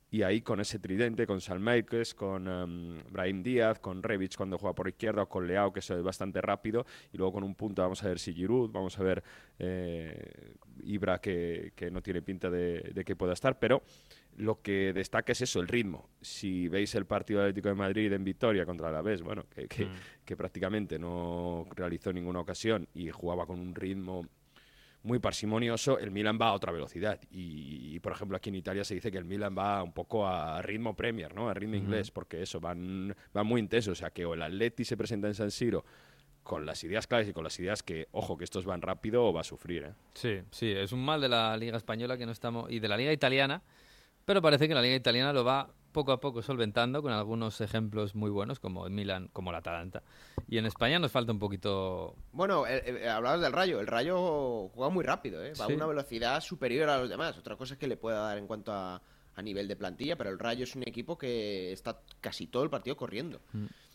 Y 0.09 0.21
ahí 0.21 0.41
con 0.41 0.59
ese 0.59 0.77
tridente, 0.77 1.25
con 1.25 1.41
Salmaikes, 1.41 2.13
con 2.13 2.47
em, 2.47 2.99
Brahim 3.09 3.41
Díaz, 3.41 3.79
con 3.79 4.03
Rebic 4.03 4.35
cuando 4.35 4.59
juega 4.59 4.75
por 4.75 4.87
izquierda, 4.87 5.23
o 5.23 5.29
con 5.29 5.47
Leao, 5.47 5.73
que 5.73 5.79
es 5.79 6.03
bastante 6.03 6.39
rápido, 6.39 6.85
y 7.11 7.17
luego 7.17 7.33
con 7.33 7.43
un 7.43 7.55
punto 7.55 7.81
vamos 7.81 8.03
a 8.03 8.09
ver 8.09 8.19
si 8.19 8.31
Giroud, 8.31 8.71
vamos 8.71 8.99
a 8.99 9.03
ver 9.03 9.23
eh, 9.57 10.53
Ibra, 10.83 11.19
que, 11.19 11.73
que 11.75 11.89
no 11.89 12.01
tiene 12.01 12.21
pinta 12.21 12.51
de, 12.51 12.91
de 12.93 13.03
que 13.03 13.15
pueda 13.15 13.33
estar, 13.33 13.57
pero 13.57 13.81
lo 14.37 14.61
que 14.61 14.93
destaca 14.93 15.31
es 15.31 15.41
eso, 15.41 15.59
el 15.59 15.67
ritmo. 15.67 16.09
Si 16.21 16.67
veis 16.67 16.93
el 16.95 17.05
partido 17.05 17.41
Atlético 17.41 17.69
de 17.69 17.75
Madrid 17.75 18.13
en 18.13 18.23
Victoria 18.23 18.65
contra 18.65 18.89
el 18.89 18.95
Alavés, 18.95 19.21
bueno, 19.23 19.45
que, 19.49 19.67
que, 19.67 19.87
que 20.23 20.37
prácticamente 20.37 20.99
no 20.99 21.67
realizó 21.75 22.13
ninguna 22.13 22.39
ocasión 22.39 22.87
y 22.93 23.09
jugaba 23.09 23.47
con 23.47 23.59
un 23.59 23.73
ritmo 23.73 24.27
muy 25.03 25.19
parsimonioso, 25.19 25.99
el 25.99 26.11
Milan 26.11 26.39
va 26.41 26.47
a 26.47 26.53
otra 26.53 26.71
velocidad. 26.71 27.19
Y, 27.29 27.93
y, 27.95 27.99
por 27.99 28.13
ejemplo, 28.13 28.37
aquí 28.37 28.49
en 28.49 28.55
Italia 28.55 28.83
se 28.83 28.95
dice 28.95 29.11
que 29.11 29.17
el 29.17 29.25
Milan 29.25 29.55
va 29.55 29.83
un 29.83 29.93
poco 29.93 30.25
a 30.25 30.61
ritmo 30.61 30.95
Premier, 30.95 31.35
¿no? 31.35 31.49
A 31.49 31.53
ritmo 31.53 31.75
inglés, 31.75 32.09
porque 32.09 32.41
eso, 32.41 32.59
van, 32.59 33.15
van 33.33 33.45
muy 33.45 33.59
intensos. 33.59 33.91
O 33.91 33.95
sea, 33.95 34.11
que 34.11 34.25
o 34.25 34.33
el 34.33 34.41
Atleti 34.41 34.85
se 34.85 34.97
presenta 34.97 35.27
en 35.27 35.35
San 35.35 35.51
Siro 35.51 35.83
con 36.41 36.65
las 36.65 36.83
ideas 36.83 37.07
claves 37.07 37.27
y 37.29 37.33
con 37.33 37.43
las 37.43 37.59
ideas 37.59 37.83
que, 37.83 38.07
ojo, 38.11 38.37
que 38.37 38.43
estos 38.43 38.65
van 38.65 38.81
rápido 38.81 39.25
o 39.25 39.33
va 39.33 39.41
a 39.41 39.45
sufrir, 39.45 39.83
¿eh? 39.83 39.93
Sí, 40.13 40.41
sí, 40.51 40.71
es 40.71 40.91
un 40.91 41.03
mal 41.03 41.21
de 41.21 41.29
la 41.29 41.55
Liga 41.57 41.77
Española 41.77 42.17
que 42.17 42.25
no 42.25 42.31
estamos 42.31 42.71
y 42.71 42.79
de 42.79 42.87
la 42.87 42.97
Liga 42.97 43.13
Italiana, 43.13 43.61
pero 44.25 44.41
parece 44.41 44.67
que 44.67 44.73
la 44.73 44.81
Liga 44.81 44.95
Italiana 44.95 45.33
lo 45.33 45.43
va 45.43 45.69
poco 45.93 46.11
a 46.11 46.19
poco 46.19 46.41
solventando 46.41 47.01
con 47.01 47.11
algunos 47.13 47.61
ejemplos 47.61 48.15
muy 48.15 48.29
buenos 48.29 48.59
como 48.59 48.85
el 48.85 48.91
Milan, 48.91 49.29
como 49.31 49.51
la 49.51 49.59
Atalanta. 49.59 50.03
Y 50.49 50.57
en 50.57 50.65
España 50.65 50.99
nos 50.99 51.11
falta 51.11 51.31
un 51.31 51.39
poquito 51.39 52.15
Bueno, 52.33 52.67
eh, 52.67 52.83
eh, 52.85 53.07
hablabas 53.09 53.39
del 53.39 53.53
Rayo. 53.53 53.79
El 53.79 53.87
Rayo 53.87 54.67
juega 54.69 54.89
muy 54.89 55.05
rápido, 55.05 55.41
¿eh? 55.43 55.53
Va 55.59 55.67
Sí. 55.67 55.71
a 55.71 55.75
una 55.75 55.85
velocidad 55.85 56.41
superior 56.41 56.89
a 56.89 56.97
los 56.97 57.09
demás. 57.09 57.37
Otra 57.37 57.55
cosa 57.55 57.75
es 57.75 57.79
que 57.79 57.87
le 57.87 57.95
pueda 57.95 58.17
dar 58.23 58.37
en 58.37 58.47
cuanto 58.47 58.73
a, 58.73 59.01
a 59.35 59.41
nivel 59.41 59.67
de 59.67 59.75
plantilla, 59.75 60.15
pero 60.15 60.29
el 60.29 60.37
Rayo 60.39 60.63
es 60.63 60.75
un 60.75 60.83
equipo 60.85 61.17
que 61.17 61.71
está 61.71 61.99
casi 62.21 62.47
todo 62.47 62.63
el 62.63 62.69
partido 62.69 62.95
corriendo. 62.95 63.41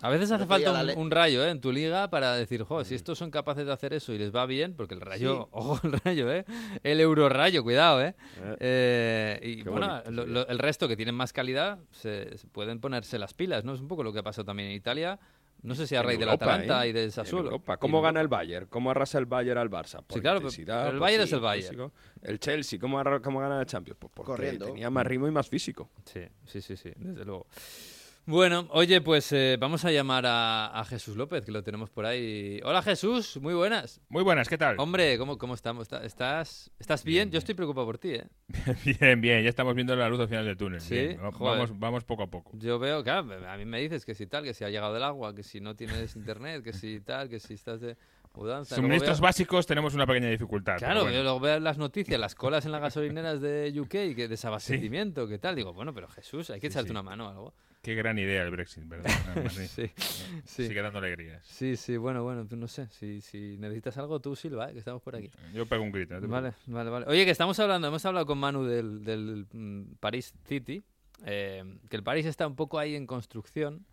A 0.01 0.09
veces 0.09 0.31
hace 0.33 0.46
falta 0.46 0.72
un, 0.96 1.11
rayo 1.11 1.44
¿eh? 1.44 1.51
en 1.51 1.61
tu 1.61 1.70
liga 1.72 2.09
para 2.11 2.35
decir, 2.35 2.62
jo, 2.62 2.85
si 2.85 2.94
estos 2.94 3.18
son 3.18 3.31
capaces 3.31 3.66
de 3.66 3.72
hacer 3.72 3.92
eso 3.94 4.12
y 4.12 4.18
les 4.18 4.35
va 4.35 4.46
bien, 4.46 4.74
porque 4.74 4.94
el 4.94 5.01
rayo, 5.01 5.42
Sí. 5.44 5.48
ojo 5.53 5.81
el 5.85 5.92
rayo, 5.92 6.33
¿eh? 6.33 6.44
El 6.83 7.01
euro 7.01 7.29
rayo, 7.29 7.62
cuidado, 7.62 8.03
¿eh? 8.03 8.14
Eh, 8.61 9.40
y 9.42 9.62
Qué 9.62 9.70
bueno, 9.70 10.03
lo- 10.11 10.46
el 10.48 10.59
resto 10.59 10.88
que 10.88 10.96
tienen 10.96 11.14
más 11.14 11.33
calidad 11.33 11.79
se, 11.92 12.37
se 12.38 12.46
pueden 12.48 12.81
ponerse 12.81 13.18
las 13.18 13.35
pilas, 13.35 13.64
¿no? 13.64 13.74
Es 13.74 13.81
un 13.81 13.88
poco 13.88 14.03
lo 14.03 14.12
que 14.12 14.20
ha 14.20 14.22
pasado 14.24 14.44
también 14.46 14.68
en 14.70 14.74
Italia. 14.77 15.18
No 15.62 15.75
sé 15.75 15.87
si 15.88 15.97
a 15.97 16.03
raíz 16.03 16.18
del 16.21 16.29
Atalanta 16.29 16.87
¿eh? 16.87 16.90
y 16.90 16.92
del 16.92 17.11
Sassuolo. 17.11 17.47
Europa. 17.47 17.77
¿Cómo 17.79 18.01
gana 18.01 18.21
el 18.21 18.29
Bayern? 18.29 18.66
¿Cómo 18.66 18.90
arrasa 18.92 19.18
el 19.18 19.27
Bayern 19.27 19.59
al 19.59 19.68
Barça? 19.71 20.03
Por 20.05 20.16
Sí, 20.18 20.21
claro, 20.21 20.38
pero- 20.38 20.49
intensidad, 20.51 20.77
pero 20.83 20.88
el 20.90 20.94
por 20.94 21.01
Bayern 21.01 21.25
es 21.25 21.33
el 21.33 21.40
Bayern. 21.40 21.68
físico. 21.68 21.92
El 22.23 22.38
Chelsea, 22.40 22.79
¿cómo, 22.79 22.99
arra- 23.01 23.21
cómo 23.21 23.40
gana 23.40 23.59
la 23.59 23.66
Champions? 23.66 23.99
Pues 24.01 24.12
porque 24.14 24.31
Corriendo. 24.33 24.66
tenía 24.66 24.88
más 24.90 25.07
ritmo 25.07 25.27
y 25.27 25.31
más 25.33 25.49
físico. 25.49 25.90
Sí, 26.05 26.21
sí, 26.47 26.61
sí, 26.61 26.77
sí, 26.77 26.92
desde 26.97 27.25
luego. 27.25 27.47
Bueno, 28.30 28.66
oye, 28.72 29.00
pues 29.00 29.32
eh, 29.32 29.56
vamos 29.58 29.86
a 29.86 29.90
llamar 29.90 30.26
a, 30.26 30.66
a 30.78 30.84
Jesús 30.84 31.16
López, 31.16 31.46
que 31.46 31.50
lo 31.50 31.62
tenemos 31.62 31.88
por 31.88 32.04
ahí. 32.04 32.60
Hola 32.62 32.82
Jesús, 32.82 33.38
muy 33.40 33.54
buenas. 33.54 34.02
Muy 34.10 34.22
buenas, 34.22 34.50
¿qué 34.50 34.58
tal? 34.58 34.76
Hombre, 34.78 35.16
¿cómo, 35.16 35.38
cómo 35.38 35.54
estamos? 35.54 35.84
¿Está- 35.84 36.04
¿Estás, 36.04 36.70
¿Estás 36.78 37.04
bien? 37.04 37.30
Yo 37.30 37.38
estoy 37.38 37.54
preocupado 37.54 37.86
por 37.86 37.96
ti, 37.96 38.16
¿eh? 38.16 38.26
Bien, 38.84 39.22
bien, 39.22 39.42
ya 39.44 39.48
estamos 39.48 39.74
viendo 39.74 39.96
la 39.96 40.10
luz 40.10 40.20
al 40.20 40.28
final 40.28 40.44
del 40.44 40.58
túnel. 40.58 40.82
Sí, 40.82 40.94
Bien, 40.94 41.18
vamos, 41.40 41.78
vamos 41.78 42.04
poco 42.04 42.22
a 42.24 42.26
poco. 42.26 42.50
Yo 42.58 42.78
veo, 42.78 43.02
claro, 43.02 43.48
a 43.48 43.56
mí 43.56 43.64
me 43.64 43.80
dices 43.80 44.04
que 44.04 44.14
si 44.14 44.26
tal, 44.26 44.44
que 44.44 44.52
si 44.52 44.62
ha 44.62 44.68
llegado 44.68 44.94
el 44.94 45.04
agua, 45.04 45.34
que 45.34 45.42
si 45.42 45.62
no 45.62 45.74
tienes 45.74 46.14
internet, 46.14 46.62
que 46.62 46.74
si 46.74 47.00
tal, 47.00 47.30
que 47.30 47.40
si 47.40 47.54
estás 47.54 47.80
de 47.80 47.96
mudanza. 48.34 48.76
Suministros 48.76 49.20
básicos 49.20 49.66
tenemos 49.66 49.94
una 49.94 50.06
pequeña 50.06 50.28
dificultad. 50.28 50.78
Claro, 50.78 51.02
bueno. 51.02 51.16
yo 51.16 51.22
luego 51.22 51.40
veo 51.40 51.60
las 51.60 51.78
noticias, 51.78 52.18
las 52.20 52.34
colas 52.34 52.64
en 52.66 52.72
las 52.72 52.80
gasolineras 52.80 53.40
de 53.40 53.72
UK, 53.78 53.88
que 53.88 54.28
desabastecimiento, 54.28 55.26
que 55.28 55.38
tal. 55.38 55.54
Digo, 55.56 55.72
bueno, 55.72 55.92
pero 55.94 56.08
Jesús, 56.08 56.50
hay 56.50 56.60
que 56.60 56.68
Sí, 56.68 56.72
echarte 56.72 56.88
sí. 56.88 56.92
una 56.92 57.02
mano 57.02 57.26
o 57.26 57.30
algo. 57.30 57.54
Qué 57.82 57.94
gran 57.94 58.18
idea 58.18 58.42
el 58.42 58.50
Brexit, 58.50 58.86
¿verdad? 58.88 59.10
Sí. 59.50 59.66
Sí, 59.66 59.92
sí. 60.44 60.66
Sigue 60.68 60.82
dando 60.82 60.98
alegrías. 60.98 61.46
Sí, 61.46 61.76
sí, 61.76 61.96
bueno, 61.96 62.22
bueno, 62.24 62.46
tú 62.46 62.56
no 62.56 62.66
sé. 62.68 62.88
Si, 62.90 63.20
si 63.20 63.56
necesitas 63.58 63.96
algo, 63.98 64.20
tú 64.20 64.34
Silva, 64.36 64.68
¿eh? 64.68 64.72
que 64.72 64.80
estamos 64.80 65.00
por 65.00 65.16
aquí. 65.16 65.30
Yo 65.54 65.64
pego 65.66 65.82
un 65.84 65.92
grito. 65.92 66.20
no 66.20 66.28
Vale, 66.28 66.52
vale, 66.66 66.90
vale. 66.90 67.06
Oye, 67.08 67.24
que 67.24 67.30
estamos 67.30 67.58
hablando, 67.60 67.88
hemos 67.88 68.04
hablado 68.04 68.26
con 68.26 68.38
Manu 68.38 68.64
del, 68.64 69.04
del 69.04 69.46
mm, 69.52 69.94
Paris 70.00 70.34
City, 70.46 70.82
eh, 71.24 71.64
que 71.88 71.96
el 71.96 72.02
París 72.02 72.26
está 72.26 72.46
un 72.46 72.56
poco 72.56 72.78
ahí 72.78 72.94
en 72.94 73.06
construcción. 73.06 73.86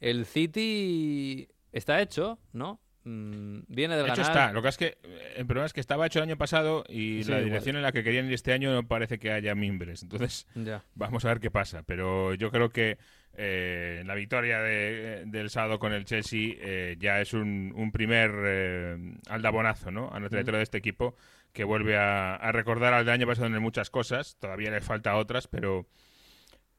El 0.00 0.24
City 0.24 1.48
está 1.72 2.00
hecho, 2.00 2.38
¿no? 2.52 2.80
Mm, 3.08 3.60
viene 3.68 3.96
del 3.96 4.04
De 4.06 4.12
hecho 4.12 4.22
ganar. 4.22 4.36
está, 4.38 4.52
lo 4.52 4.60
que 4.60 4.68
es 4.68 4.76
que 4.76 4.98
eh, 5.02 5.34
el 5.36 5.46
problema 5.46 5.64
es 5.66 5.72
que 5.72 5.80
estaba 5.80 6.06
hecho 6.06 6.18
el 6.18 6.24
año 6.24 6.36
pasado 6.36 6.84
y 6.88 7.22
Sí, 7.22 7.30
la 7.30 7.36
igual. 7.38 7.44
dirección 7.44 7.76
en 7.76 7.82
la 7.82 7.92
que 7.92 8.04
querían 8.04 8.26
ir 8.26 8.34
este 8.34 8.52
año 8.52 8.72
no 8.72 8.86
parece 8.86 9.18
que 9.18 9.32
haya 9.32 9.54
mimbres. 9.54 10.02
Entonces, 10.02 10.46
Ya. 10.54 10.82
vamos 10.94 11.24
a 11.24 11.28
ver 11.28 11.40
qué 11.40 11.50
pasa. 11.50 11.82
Pero 11.84 12.34
yo 12.34 12.50
creo 12.50 12.68
que 12.68 12.98
eh, 13.40 14.02
la 14.04 14.14
victoria 14.14 14.60
de- 14.60 15.22
del 15.26 15.48
sábado 15.48 15.78
con 15.78 15.92
el 15.92 16.04
Chelsea 16.04 16.54
eh, 16.60 16.96
ya 16.98 17.20
es 17.20 17.32
un, 17.32 17.72
un 17.74 17.92
primer 17.92 18.30
eh, 18.44 18.96
aldabonazo 19.28 19.90
¿no? 19.90 20.10
a 20.10 20.20
la 20.20 20.28
trayectoria 20.28 20.58
de 20.58 20.64
este 20.64 20.78
equipo 20.78 21.14
que 21.52 21.64
vuelve 21.64 21.96
a, 21.96 22.34
a 22.34 22.52
recordar 22.52 22.92
al 22.92 23.04
del 23.06 23.14
año 23.14 23.26
pasado 23.26 23.46
en 23.46 23.62
muchas 23.62 23.90
cosas. 23.90 24.36
Todavía 24.38 24.70
le 24.70 24.80
falta 24.80 25.16
otras, 25.16 25.46
pero... 25.48 25.86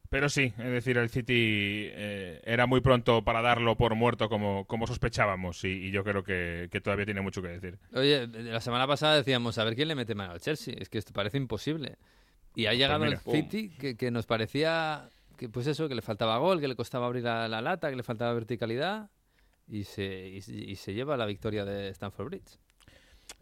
Pero 0.10 0.28
sí, 0.28 0.52
es 0.58 0.72
decir, 0.72 0.98
el 0.98 1.10
City 1.10 1.86
eh, 1.92 2.42
era 2.44 2.66
muy 2.66 2.82
pronto 2.82 3.24
para 3.24 3.42
darlo 3.44 3.78
por 3.78 3.94
muerto 3.94 4.28
como, 4.28 4.66
como 4.66 4.88
sospechábamos 4.88 5.64
y, 5.64 5.68
y 5.68 5.92
yo 5.92 6.04
creo 6.04 6.24
que, 6.24 6.68
que 6.72 6.82
todavía 6.82 7.06
tiene 7.06 7.22
mucho 7.22 7.44
que 7.44 7.50
decir. 7.50 7.78
Oye, 7.94 8.26
la 8.28 8.60
semana 8.60 8.88
pasada 8.88 9.16
decíamos, 9.18 9.60
a 9.60 9.64
ver 9.64 9.76
quién 9.76 9.88
le 9.88 9.94
mete 9.96 10.16
mano 10.16 10.34
al 10.34 10.40
Chelsea. 10.42 10.74
Es 10.80 10.90
que 10.90 10.98
esto 10.98 11.14
parece 11.14 11.38
imposible. 11.38 11.98
Y 12.56 12.66
ha 12.66 12.74
llegado 12.74 13.06
mira, 13.06 13.22
el 13.24 13.32
City 13.32 13.70
que, 13.70 13.96
que 13.96 14.10
nos 14.10 14.26
parecía 14.26 15.10
que, 15.38 15.48
pues 15.48 15.68
eso, 15.68 15.88
que 15.88 15.94
le 15.96 16.02
faltaba 16.02 16.38
gol, 16.40 16.60
que 16.60 16.68
le 16.68 16.76
costaba 16.76 17.06
abrir 17.06 17.24
la, 17.24 17.48
la 17.48 17.62
lata, 17.62 17.92
que 17.92 17.96
le 17.96 18.04
faltaba 18.04 18.34
verticalidad. 18.34 19.12
Y 19.68 19.84
se, 19.84 20.28
y, 20.28 20.42
se- 20.42 20.54
y 20.56 20.76
se 20.76 20.96
lleva 20.96 21.18
la 21.18 21.28
victoria 21.28 21.64
de 21.66 21.90
Stamford 21.90 22.26
Bridge. 22.30 22.58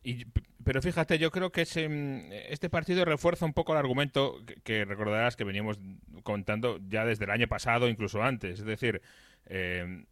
Y, 0.03 0.25
pero 0.67 0.81
fíjate, 0.81 1.17
yo 1.17 1.31
creo 1.31 1.49
que 1.49 1.61
ese, 1.61 1.87
mm, 1.87 2.29
este 2.49 2.69
partido 2.69 3.05
refuerza 3.05 3.45
un 3.45 3.53
poco 3.53 3.71
el 3.71 3.77
argumento 3.79 4.43
que, 4.65 4.83
recordarás 4.83 5.37
que 5.37 5.45
veníamos 5.45 5.79
contando 6.23 6.77
ya 6.89 7.05
desde 7.05 7.23
el 7.23 7.31
año 7.31 7.47
pasado, 7.47 7.87
incluso 7.87 8.21
antes. 8.21 8.59
Es 8.59 8.65
decir, 8.65 9.01
eh, 9.45 10.03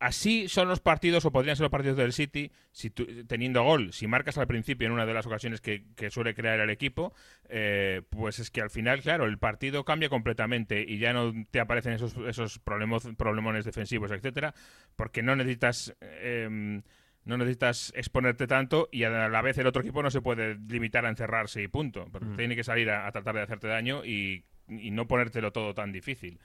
así 0.00 0.48
son 0.48 0.68
los 0.68 0.80
partidos, 0.80 1.26
o 1.26 1.32
podrían 1.32 1.56
ser 1.56 1.64
los 1.64 1.70
partidos 1.70 1.98
del 1.98 2.14
City, 2.14 2.50
si 2.72 2.88
tú- 2.88 3.06
teniendo 3.26 3.62
gol, 3.62 3.92
si 3.92 4.06
marcas 4.06 4.38
al 4.38 4.46
principio 4.46 4.86
en 4.86 4.94
una 4.94 5.04
de 5.04 5.12
las 5.12 5.26
ocasiones 5.26 5.60
que, 5.60 5.84
suele 6.08 6.34
crear 6.34 6.60
el 6.60 6.70
equipo, 6.70 7.12
eh, 7.50 8.00
pues 8.08 8.38
es 8.38 8.50
que 8.50 8.62
al 8.62 8.70
final, 8.70 9.02
claro, 9.02 9.26
el 9.26 9.36
partido 9.36 9.84
cambia 9.84 10.08
completamente 10.08 10.82
y 10.82 10.96
ya 10.96 11.12
no 11.12 11.30
te 11.50 11.60
aparecen 11.60 11.92
esos, 11.92 12.16
esos 12.26 12.58
problemos, 12.58 13.06
problemones 13.18 13.66
defensivos, 13.66 14.10
etcétera, 14.12 14.54
porque 14.96 15.22
no 15.22 15.36
necesitas... 15.36 15.94
eh, 16.00 16.80
no 17.24 17.36
necesitas 17.38 17.92
exponerte 17.96 18.46
tanto 18.46 18.88
y 18.92 19.04
a 19.04 19.10
la 19.28 19.42
vez 19.42 19.56
el 19.58 19.66
otro 19.66 19.82
equipo 19.82 20.02
no 20.02 20.10
se 20.10 20.20
puede 20.20 20.56
limitar 20.68 21.06
a 21.06 21.08
encerrarse 21.08 21.62
y 21.62 21.68
punto. 21.68 22.06
Porque 22.12 22.26
Mm. 22.26 22.36
tiene 22.36 22.56
que 22.56 22.64
salir 22.64 22.90
a, 22.90 23.06
a 23.06 23.12
tratar 23.12 23.34
de 23.34 23.42
hacerte 23.42 23.66
daño 23.68 24.04
y, 24.04 24.44
y 24.68 24.90
no 24.90 25.06
ponértelo 25.06 25.52
todo 25.52 25.74
tan 25.74 25.92
difícil. 25.92 26.38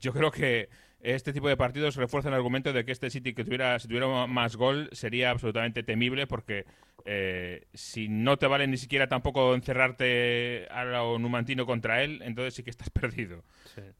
Yo 0.00 0.12
creo 0.12 0.30
que 0.30 0.68
este 1.00 1.32
tipo 1.32 1.48
de 1.48 1.56
partidos 1.56 1.96
refuerzan 1.96 2.32
el 2.32 2.38
argumento 2.38 2.72
de 2.72 2.84
que 2.84 2.92
este 2.92 3.10
City 3.10 3.34
que 3.34 3.44
tuviera, 3.44 3.78
si 3.78 3.86
tuviera 3.88 4.26
más 4.26 4.56
gol 4.56 4.88
sería 4.92 5.30
absolutamente 5.30 5.82
temible 5.82 6.26
porque 6.26 6.64
eh, 7.04 7.66
si 7.74 8.08
no 8.08 8.36
te 8.38 8.46
vale 8.48 8.66
ni 8.66 8.76
siquiera 8.76 9.06
tampoco 9.08 9.54
encerrarte 9.54 10.66
a 10.70 10.84
lo 10.84 11.18
numantino 11.18 11.64
contra 11.66 12.02
él, 12.02 12.20
entonces 12.24 12.54
sí 12.54 12.62
que 12.64 12.70
estás 12.70 12.90
perdido. 13.00 13.44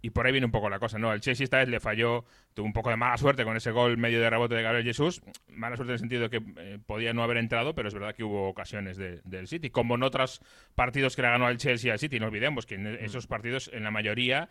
Y 0.02 0.10
por 0.10 0.26
ahí 0.26 0.32
viene 0.32 0.46
un 0.46 0.50
poco 0.52 0.68
la 0.70 0.78
cosa, 0.78 0.98
¿no? 0.98 1.12
El 1.12 1.20
Chelsea 1.20 1.44
esta 1.44 1.58
vez 1.58 1.68
le 1.68 1.78
falló, 1.80 2.24
tuvo 2.54 2.66
un 2.66 2.72
poco 2.72 2.90
de 2.90 2.96
mala 2.96 3.16
suerte 3.18 3.44
con 3.44 3.56
ese 3.56 3.70
gol 3.70 3.96
medio 3.98 4.20
de 4.20 4.28
rebote 4.30 4.54
de 4.54 4.62
Gabriel 4.62 4.84
Jesús. 4.84 5.20
Mala 5.48 5.76
suerte 5.76 5.90
en 5.92 5.94
el 5.94 5.98
sentido 6.00 6.28
de 6.28 6.30
que 6.30 6.42
eh, 6.56 6.78
podía 6.84 7.12
no 7.12 7.22
haber 7.22 7.36
entrado, 7.36 7.74
pero 7.74 7.86
es 7.88 7.94
verdad 7.94 8.14
que 8.14 8.24
hubo 8.24 8.48
ocasiones 8.48 8.96
de- 8.96 9.20
del 9.24 9.46
City. 9.46 9.70
Como 9.70 9.94
en 9.94 10.02
otros 10.02 10.40
partidos 10.74 11.14
que 11.14 11.22
le 11.22 11.28
ganó 11.28 11.46
al 11.46 11.58
Chelsea 11.58 11.92
al 11.92 11.98
City, 11.98 12.18
no 12.18 12.26
olvidemos 12.26 12.66
que 12.66 12.74
en 12.76 12.86
esos 12.86 13.26
partidos, 13.26 13.70
en 13.72 13.84
la 13.84 13.90
mayoría, 13.90 14.48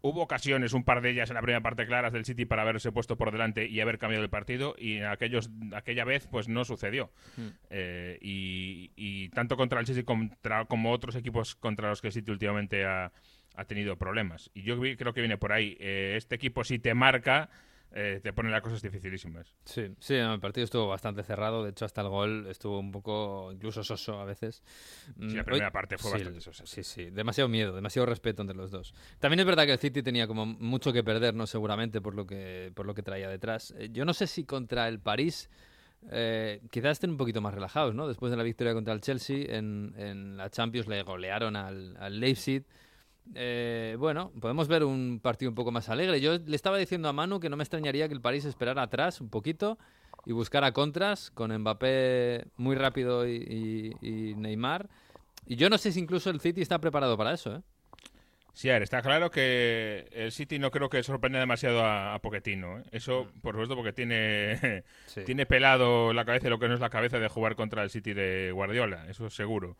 hubo 0.00 0.22
ocasiones, 0.22 0.72
un 0.72 0.84
par 0.84 1.00
de 1.00 1.10
ellas 1.10 1.30
en 1.30 1.34
la 1.34 1.42
primera 1.42 1.60
parte 1.60 1.86
claras 1.86 2.12
del 2.12 2.24
City 2.24 2.44
para 2.44 2.62
haberse 2.62 2.92
puesto 2.92 3.16
por 3.16 3.32
delante 3.32 3.66
y 3.66 3.80
haber 3.80 3.98
cambiado 3.98 4.24
el 4.24 4.30
partido, 4.30 4.74
y 4.78 4.96
en 4.96 5.06
aquellos, 5.06 5.50
aquella 5.74 6.04
vez 6.04 6.26
pues 6.26 6.48
no 6.48 6.64
sucedió. 6.64 7.10
Mm. 7.36 7.48
Eh, 7.70 8.18
y, 8.20 8.90
y 8.96 9.28
tanto 9.30 9.56
contra 9.56 9.80
el 9.80 9.86
Chelsea 9.86 10.04
contra, 10.04 10.64
como 10.66 10.92
otros 10.92 11.16
equipos 11.16 11.54
contra 11.54 11.88
los 11.88 12.00
que 12.00 12.08
el 12.08 12.12
City 12.12 12.30
últimamente 12.30 12.84
ha, 12.84 13.12
ha 13.58 13.64
tenido 13.64 13.96
problemas. 13.96 14.50
Y 14.54 14.62
yo 14.62 14.78
creo 14.78 15.12
que 15.12 15.20
viene 15.20 15.36
por 15.36 15.52
ahí. 15.52 15.76
Eh, 15.80 16.14
este 16.16 16.36
equipo, 16.36 16.62
si 16.62 16.78
te 16.78 16.94
marca, 16.94 17.50
eh, 17.92 18.20
te 18.22 18.32
pone 18.32 18.50
las 18.50 18.60
cosas 18.60 18.82
dificilísimas. 18.82 19.54
Sí, 19.64 19.94
sí, 19.98 20.14
el 20.14 20.40
partido 20.40 20.64
estuvo 20.64 20.88
bastante 20.88 21.22
cerrado. 21.22 21.64
De 21.64 21.70
hecho, 21.70 21.84
hasta 21.84 22.00
el 22.02 22.08
gol 22.08 22.46
estuvo 22.48 22.78
un 22.78 22.92
poco 22.92 23.50
incluso 23.52 23.82
soso 23.82 24.20
a 24.20 24.24
veces. 24.24 24.62
Sí, 25.26 25.36
la 25.36 25.42
Mm, 25.42 25.44
primera 25.44 25.66
hoy- 25.68 25.72
parte 25.72 25.98
fue 25.98 26.10
sí, 26.10 26.16
bastante 26.18 26.40
sosa. 26.40 26.66
Sí, 26.66 26.82
sí, 26.82 27.10
demasiado 27.10 27.48
miedo, 27.48 27.74
demasiado 27.74 28.06
respeto 28.06 28.42
entre 28.42 28.56
los 28.56 28.70
dos. 28.70 28.94
También 29.18 29.40
es 29.40 29.46
verdad 29.46 29.64
que 29.66 29.72
el 29.72 29.78
City 29.78 30.02
tenía 30.02 30.26
como 30.26 30.44
mucho 30.46 30.92
que 30.92 31.02
perder, 31.02 31.34
¿no? 31.34 31.46
Seguramente 31.46 32.00
por 32.00 32.14
lo 32.14 32.26
que, 32.26 32.72
por 32.74 32.86
lo 32.86 32.94
que 32.94 33.02
traía 33.02 33.28
detrás. 33.28 33.74
Eh, 33.78 33.88
Yo 33.92 34.04
no 34.04 34.12
sé 34.14 34.26
si 34.26 34.44
contra 34.44 34.86
el 34.88 35.00
París 35.00 35.48
eh, 36.10 36.60
quizás 36.70 36.92
estén 36.92 37.10
un 37.10 37.16
poquito 37.16 37.40
más 37.40 37.52
relajados, 37.54 37.94
¿no? 37.94 38.06
Después 38.06 38.30
de 38.30 38.36
la 38.36 38.42
victoria 38.44 38.72
contra 38.74 38.92
el 38.94 39.00
Chelsea 39.00 39.56
en, 39.56 39.94
en 39.96 40.36
la 40.36 40.48
Champions 40.50 40.86
le 40.88 41.02
golearon 41.02 41.56
al, 41.56 41.96
al 41.98 42.20
Leipzig. 42.20 42.64
Eh, 43.34 43.96
bueno, 43.98 44.32
podemos 44.40 44.68
ver 44.68 44.84
un 44.84 45.20
partido 45.22 45.50
un 45.50 45.54
poco 45.54 45.70
más 45.70 45.88
alegre. 45.88 46.20
Yo 46.20 46.38
le 46.38 46.56
estaba 46.56 46.78
diciendo 46.78 47.08
a 47.08 47.12
Manu 47.12 47.40
que 47.40 47.48
no 47.50 47.56
me 47.56 47.62
extrañaría 47.62 48.08
que 48.08 48.14
el 48.14 48.20
París 48.20 48.44
esperara 48.44 48.82
atrás 48.82 49.20
un 49.20 49.28
poquito 49.30 49.78
y 50.26 50.32
buscara 50.32 50.72
contras 50.72 51.30
con 51.30 51.56
Mbappé 51.56 52.46
muy 52.56 52.74
rápido 52.76 53.28
y, 53.28 53.36
y- 54.02 54.06
y 54.30 54.34
Neymar. 54.34 54.88
Y 55.46 55.56
yo 55.56 55.70
no 55.70 55.78
sé 55.78 55.92
si 55.92 56.00
incluso 56.00 56.30
el 56.30 56.40
City 56.40 56.60
está 56.62 56.78
preparado 56.78 57.16
para 57.16 57.32
eso, 57.32 57.56
¿eh? 57.56 57.60
Sí, 58.54 58.68
a 58.70 58.72
ver, 58.72 58.82
está 58.82 59.02
claro 59.02 59.30
que 59.30 60.08
el 60.10 60.32
City 60.32 60.58
no 60.58 60.72
creo 60.72 60.88
que 60.88 61.00
sorprenda 61.04 61.38
demasiado 61.38 61.84
a, 61.84 62.14
a 62.14 62.18
Pochettino. 62.18 62.78
¿eh? 62.80 62.82
Eso, 62.90 63.28
por 63.40 63.54
supuesto, 63.54 63.76
porque 63.76 63.92
tiene, 63.92 64.82
Sí. 65.06 65.22
tiene 65.24 65.46
pelado 65.46 66.12
la 66.12 66.24
cabeza 66.24 66.44
de 66.44 66.50
lo 66.50 66.58
que 66.58 66.66
no 66.66 66.74
es 66.74 66.80
la 66.80 66.90
cabeza 66.90 67.20
de 67.20 67.28
jugar 67.28 67.54
contra 67.54 67.84
el 67.84 67.90
City 67.90 68.14
de 68.14 68.50
Guardiola, 68.52 69.06
eso 69.08 69.30
seguro. 69.30 69.76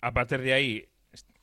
A 0.00 0.10
partir 0.12 0.40
de 0.40 0.54
ahí, 0.54 0.88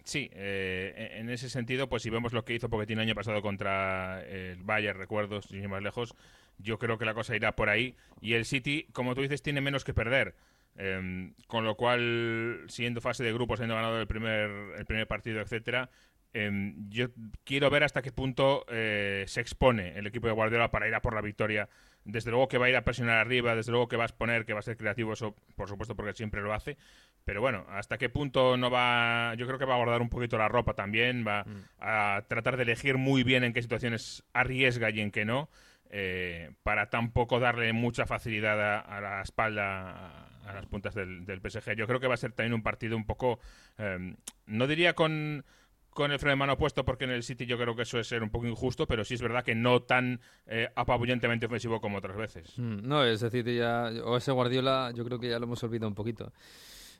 sí, 0.04 0.30
eh, 0.34 1.18
en 1.20 1.30
ese 1.30 1.50
sentido, 1.50 1.90
pues 1.90 2.04
si 2.04 2.10
vemos 2.10 2.34
lo 2.34 2.46
que 2.46 2.54
hizo 2.54 2.70
Pochettino 2.70 3.02
el 3.02 3.08
año 3.08 3.16
pasado 3.16 3.42
contra 3.42 4.24
el 4.24 4.64
Bayern, 4.64 5.00
recuerdo, 5.00 5.42
sin 5.42 5.62
ir 5.62 5.70
más 5.70 5.82
lejos, 5.82 6.16
yo 6.58 6.80
creo 6.80 6.98
que 6.98 7.06
la 7.06 7.14
cosa 7.14 7.36
irá 7.36 7.56
por 7.56 7.70
ahí. 7.70 7.96
Y 8.22 8.34
el 8.34 8.46
City, 8.46 8.88
como 8.94 9.16
tú 9.16 9.22
dices, 9.22 9.42
tiene 9.42 9.62
menos 9.62 9.84
que 9.84 9.94
perder. 9.94 10.36
Em, 10.76 11.34
con 11.48 11.66
lo 11.66 11.76
cual, 11.76 12.64
siendo 12.68 13.00
fase 13.02 13.24
de 13.24 13.34
grupos, 13.34 13.60
habiendo 13.60 13.76
ganado 13.76 14.00
el 14.00 14.08
primer, 14.08 14.50
el 14.78 14.86
primer 14.86 15.08
partido, 15.08 15.40
etcétera, 15.42 15.90
em, 16.34 16.90
yo 16.90 17.10
quiero 17.44 17.70
ver 17.70 17.84
hasta 17.84 18.02
qué 18.02 18.12
punto 18.12 18.66
eh, 18.70 19.24
se 19.28 19.42
expone 19.42 19.98
el 19.98 20.08
equipo 20.08 20.28
de 20.28 20.34
Guardiola 20.34 20.72
para 20.72 20.88
ir 20.88 20.96
a 20.96 21.02
por 21.02 21.14
la 21.14 21.22
victoria. 21.22 21.70
Desde 22.06 22.32
luego 22.32 22.48
que 22.48 22.58
va 22.58 22.66
a 22.66 22.70
ir 22.70 22.76
a 22.76 22.84
presionar 22.84 23.18
arriba, 23.18 23.56
desde 23.56 23.72
luego 23.72 23.88
que 23.88 23.98
va 23.98 24.04
a 24.04 24.08
exponer, 24.08 24.46
que 24.46 24.54
va 24.54 24.60
a 24.60 24.64
ser 24.64 24.76
creativo, 24.76 25.14
eso 25.14 25.36
por 25.56 25.70
supuesto 25.70 25.96
porque 25.96 26.14
siempre 26.14 26.42
lo 26.42 26.54
hace. 26.54 26.78
Pero 27.26 27.40
bueno, 27.42 27.66
hasta 27.70 27.98
qué 27.98 28.10
punto 28.10 28.58
no 28.58 28.70
va. 28.70 29.34
Yo 29.38 29.46
creo 29.48 29.58
que 29.58 29.66
va 29.66 29.76
a 29.76 29.78
guardar 29.78 30.02
un 30.02 30.10
poquito 30.10 30.38
la 30.38 30.50
ropa 30.50 30.74
también, 30.74 31.26
va 31.26 31.46
a 31.80 32.24
tratar 32.28 32.58
de 32.58 32.64
elegir 32.64 32.98
muy 32.98 33.24
bien 33.24 33.44
en 33.44 33.54
qué 33.54 33.62
situaciones 33.62 34.24
arriesga 34.34 34.90
y 34.90 35.00
en 35.00 35.10
qué 35.12 35.24
no 35.26 35.50
eh, 35.90 36.52
para 36.64 36.90
tampoco 36.90 37.40
darle 37.40 37.72
mucha 37.72 38.06
facilidad 38.06 38.60
a, 38.60 38.80
a 38.80 39.00
la 39.00 39.22
espalda 39.22 39.92
a, 39.92 40.50
a 40.50 40.54
las 40.54 40.66
puntas 40.66 40.96
del, 40.96 41.24
del 41.26 41.40
PSG. 41.40 41.76
Yo 41.76 41.86
creo 41.88 42.00
que 42.00 42.08
va 42.08 42.16
a 42.16 42.18
ser 42.18 42.32
también 42.34 42.54
un 42.56 42.64
partido 42.64 42.98
un 42.98 43.06
poco, 43.06 43.40
eh, 43.78 44.16
no 44.48 44.66
diría 44.68 44.94
con, 44.94 45.46
con 45.92 46.12
el 46.12 46.18
freno 46.20 46.32
de 46.32 46.36
mano 46.38 46.58
puesto, 46.58 46.84
porque 46.84 47.04
en 47.06 47.12
el 47.12 47.22
City 47.24 47.46
yo 47.46 47.58
creo 47.60 47.76
que 47.76 47.84
eso 47.84 48.00
es 48.00 48.08
ser 48.08 48.24
un 48.24 48.32
poco 48.32 48.48
injusto, 48.48 48.88
pero 48.88 49.06
sí 49.06 49.14
es 49.14 49.22
verdad 49.22 49.44
que 49.46 49.54
no 49.56 49.84
tan 49.84 50.20
eh, 50.48 50.68
apabullantemente 50.76 51.46
ofensivo 51.46 51.80
como 51.80 52.00
otras 52.00 52.18
veces. 52.18 52.58
Mm, 52.58 52.88
No, 52.88 53.06
ese 53.06 53.30
City 53.30 53.56
ya, 53.58 53.92
o 54.04 54.18
ese 54.18 54.32
Guardiola, 54.32 54.92
yo 54.96 55.06
creo 55.06 55.20
que 55.20 55.30
ya 55.30 55.38
lo 55.38 55.46
hemos 55.46 55.64
olvidado 55.64 55.88
un 55.90 55.96
poquito. 55.96 56.34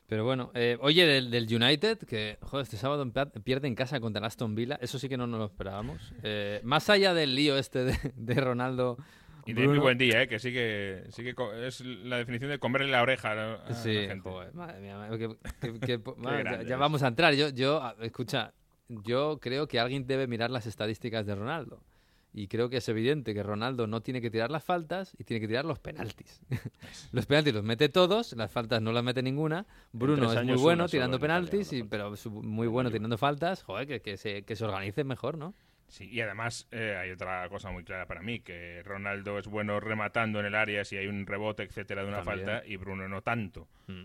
Pero 0.06 0.24
bueno, 0.24 0.50
eh, 0.54 0.76
oye, 0.80 1.06
del, 1.06 1.30
del 1.30 1.44
United, 1.44 1.98
que 2.06 2.36
joder, 2.42 2.64
este 2.64 2.76
sábado 2.76 3.10
pierde 3.42 3.68
en 3.68 3.74
casa 3.74 4.00
contra 4.00 4.18
el 4.20 4.26
Aston 4.26 4.54
Villa, 4.54 4.78
eso 4.82 4.98
sí 4.98 5.08
que 5.08 5.16
no 5.16 5.26
nos 5.26 5.38
lo 5.38 5.46
esperábamos. 5.46 6.12
Eh, 6.22 6.60
más 6.62 6.90
allá 6.90 7.14
del 7.14 7.34
lío 7.34 7.56
este 7.56 7.84
de, 7.84 7.96
de 8.14 8.34
Ronaldo. 8.34 8.98
Y 9.46 9.52
de 9.54 9.66
muy 9.68 9.78
buen 9.78 9.98
día, 9.98 10.22
¿eh? 10.22 10.28
que 10.28 10.38
sigue, 10.38 11.04
sigue 11.10 11.34
co- 11.34 11.52
es 11.54 11.80
la 11.80 12.16
definición 12.18 12.50
de 12.50 12.58
comerle 12.58 12.90
la 12.90 13.02
oreja 13.02 13.32
a 13.32 13.34
la- 13.34 13.54
a 13.54 13.68
la 13.70 13.74
Sí, 13.74 13.92
gente. 13.94 14.20
joder, 14.28 14.54
madre 14.54 14.80
mía, 14.80 15.08
que- 15.18 15.36
que- 15.60 15.80
que- 15.80 15.98
madre, 16.18 16.44
ya- 16.44 16.62
ya 16.62 16.76
vamos 16.76 17.02
a 17.02 17.08
entrar. 17.08 17.34
Yo, 17.34 17.48
yo, 17.50 17.82
escucha, 18.00 18.52
yo 18.88 19.38
creo 19.40 19.66
que 19.68 19.80
alguien 19.80 20.06
debe 20.06 20.26
mirar 20.26 20.50
las 20.50 20.66
estadísticas 20.66 21.24
de 21.26 21.34
Ronaldo. 21.34 21.80
Y 22.36 22.48
creo 22.48 22.68
que 22.68 22.78
es 22.78 22.88
evidente 22.88 23.32
que 23.32 23.44
Ronaldo 23.44 23.86
no 23.86 24.02
tiene 24.02 24.20
que 24.20 24.28
tirar 24.28 24.50
las 24.50 24.64
faltas 24.64 25.14
y 25.16 25.22
tiene 25.22 25.40
que 25.40 25.46
tirar 25.46 25.64
los 25.64 25.78
penaltis. 25.78 26.42
los 27.12 27.26
penaltis 27.26 27.54
los 27.54 27.62
mete 27.62 27.88
todos, 27.88 28.32
las 28.32 28.50
faltas 28.50 28.82
no 28.82 28.90
las 28.90 29.04
mete 29.04 29.22
ninguna. 29.22 29.66
Bruno 29.92 30.32
es 30.32 30.44
muy 30.44 30.56
bueno 30.56 30.88
tirando 30.88 31.18
en 31.18 31.20
penaltis, 31.20 31.72
y, 31.72 31.84
pero 31.84 32.12
muy 32.42 32.66
bueno 32.66 32.90
tirando 32.90 33.16
faltas. 33.16 33.62
Joder, 33.62 33.86
que, 33.86 34.00
que 34.02 34.16
se, 34.16 34.42
que 34.42 34.56
se 34.56 34.64
organice 34.64 35.04
mejor, 35.04 35.38
¿no? 35.38 35.54
Sí, 35.86 36.08
y 36.10 36.20
además 36.22 36.66
eh, 36.72 36.96
hay 37.00 37.12
otra 37.12 37.48
cosa 37.48 37.70
muy 37.70 37.84
clara 37.84 38.06
para 38.06 38.20
mí, 38.20 38.40
que 38.40 38.82
Ronaldo 38.82 39.38
es 39.38 39.46
bueno 39.46 39.78
rematando 39.78 40.40
en 40.40 40.46
el 40.46 40.56
área 40.56 40.84
si 40.84 40.96
hay 40.96 41.06
un 41.06 41.24
rebote, 41.26 41.62
etcétera, 41.62 42.02
de 42.02 42.08
una 42.08 42.24
También. 42.24 42.46
falta, 42.48 42.66
y 42.66 42.76
Bruno 42.76 43.06
no 43.06 43.22
tanto. 43.22 43.68
Mm. 43.86 44.02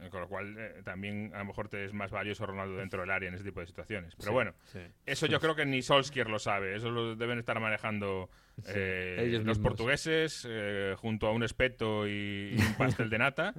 Eh, 0.00 0.10
Con 0.10 0.20
lo 0.20 0.28
cual, 0.28 0.54
eh, 0.58 0.80
también 0.84 1.32
a 1.34 1.38
lo 1.38 1.46
mejor 1.46 1.68
te 1.68 1.84
es 1.84 1.92
más 1.92 2.10
valioso 2.10 2.46
Ronaldo 2.46 2.76
dentro 2.76 3.00
del 3.00 3.10
área 3.10 3.28
en 3.28 3.34
ese 3.34 3.44
tipo 3.44 3.60
de 3.60 3.66
situaciones. 3.66 4.14
Pero 4.16 4.28
Sí, 4.28 4.32
bueno, 4.32 4.54
sí. 4.64 4.78
eso 5.06 5.26
yo 5.26 5.40
creo 5.40 5.56
que 5.56 5.66
ni 5.66 5.82
Solskjaer 5.82 6.30
lo 6.30 6.38
sabe. 6.38 6.76
Eso 6.76 6.90
lo 6.90 7.16
deben 7.16 7.38
estar 7.38 7.58
manejando 7.58 8.30
eh, 8.66 9.16
los 9.32 9.44
mismos. 9.44 9.58
portugueses 9.58 10.46
eh, 10.48 10.94
junto 10.98 11.26
a 11.26 11.32
un 11.32 11.42
espeto 11.42 12.06
y, 12.06 12.54
y 12.56 12.60
un 12.60 12.74
pastel 12.74 13.10
de 13.10 13.18
nata 13.18 13.54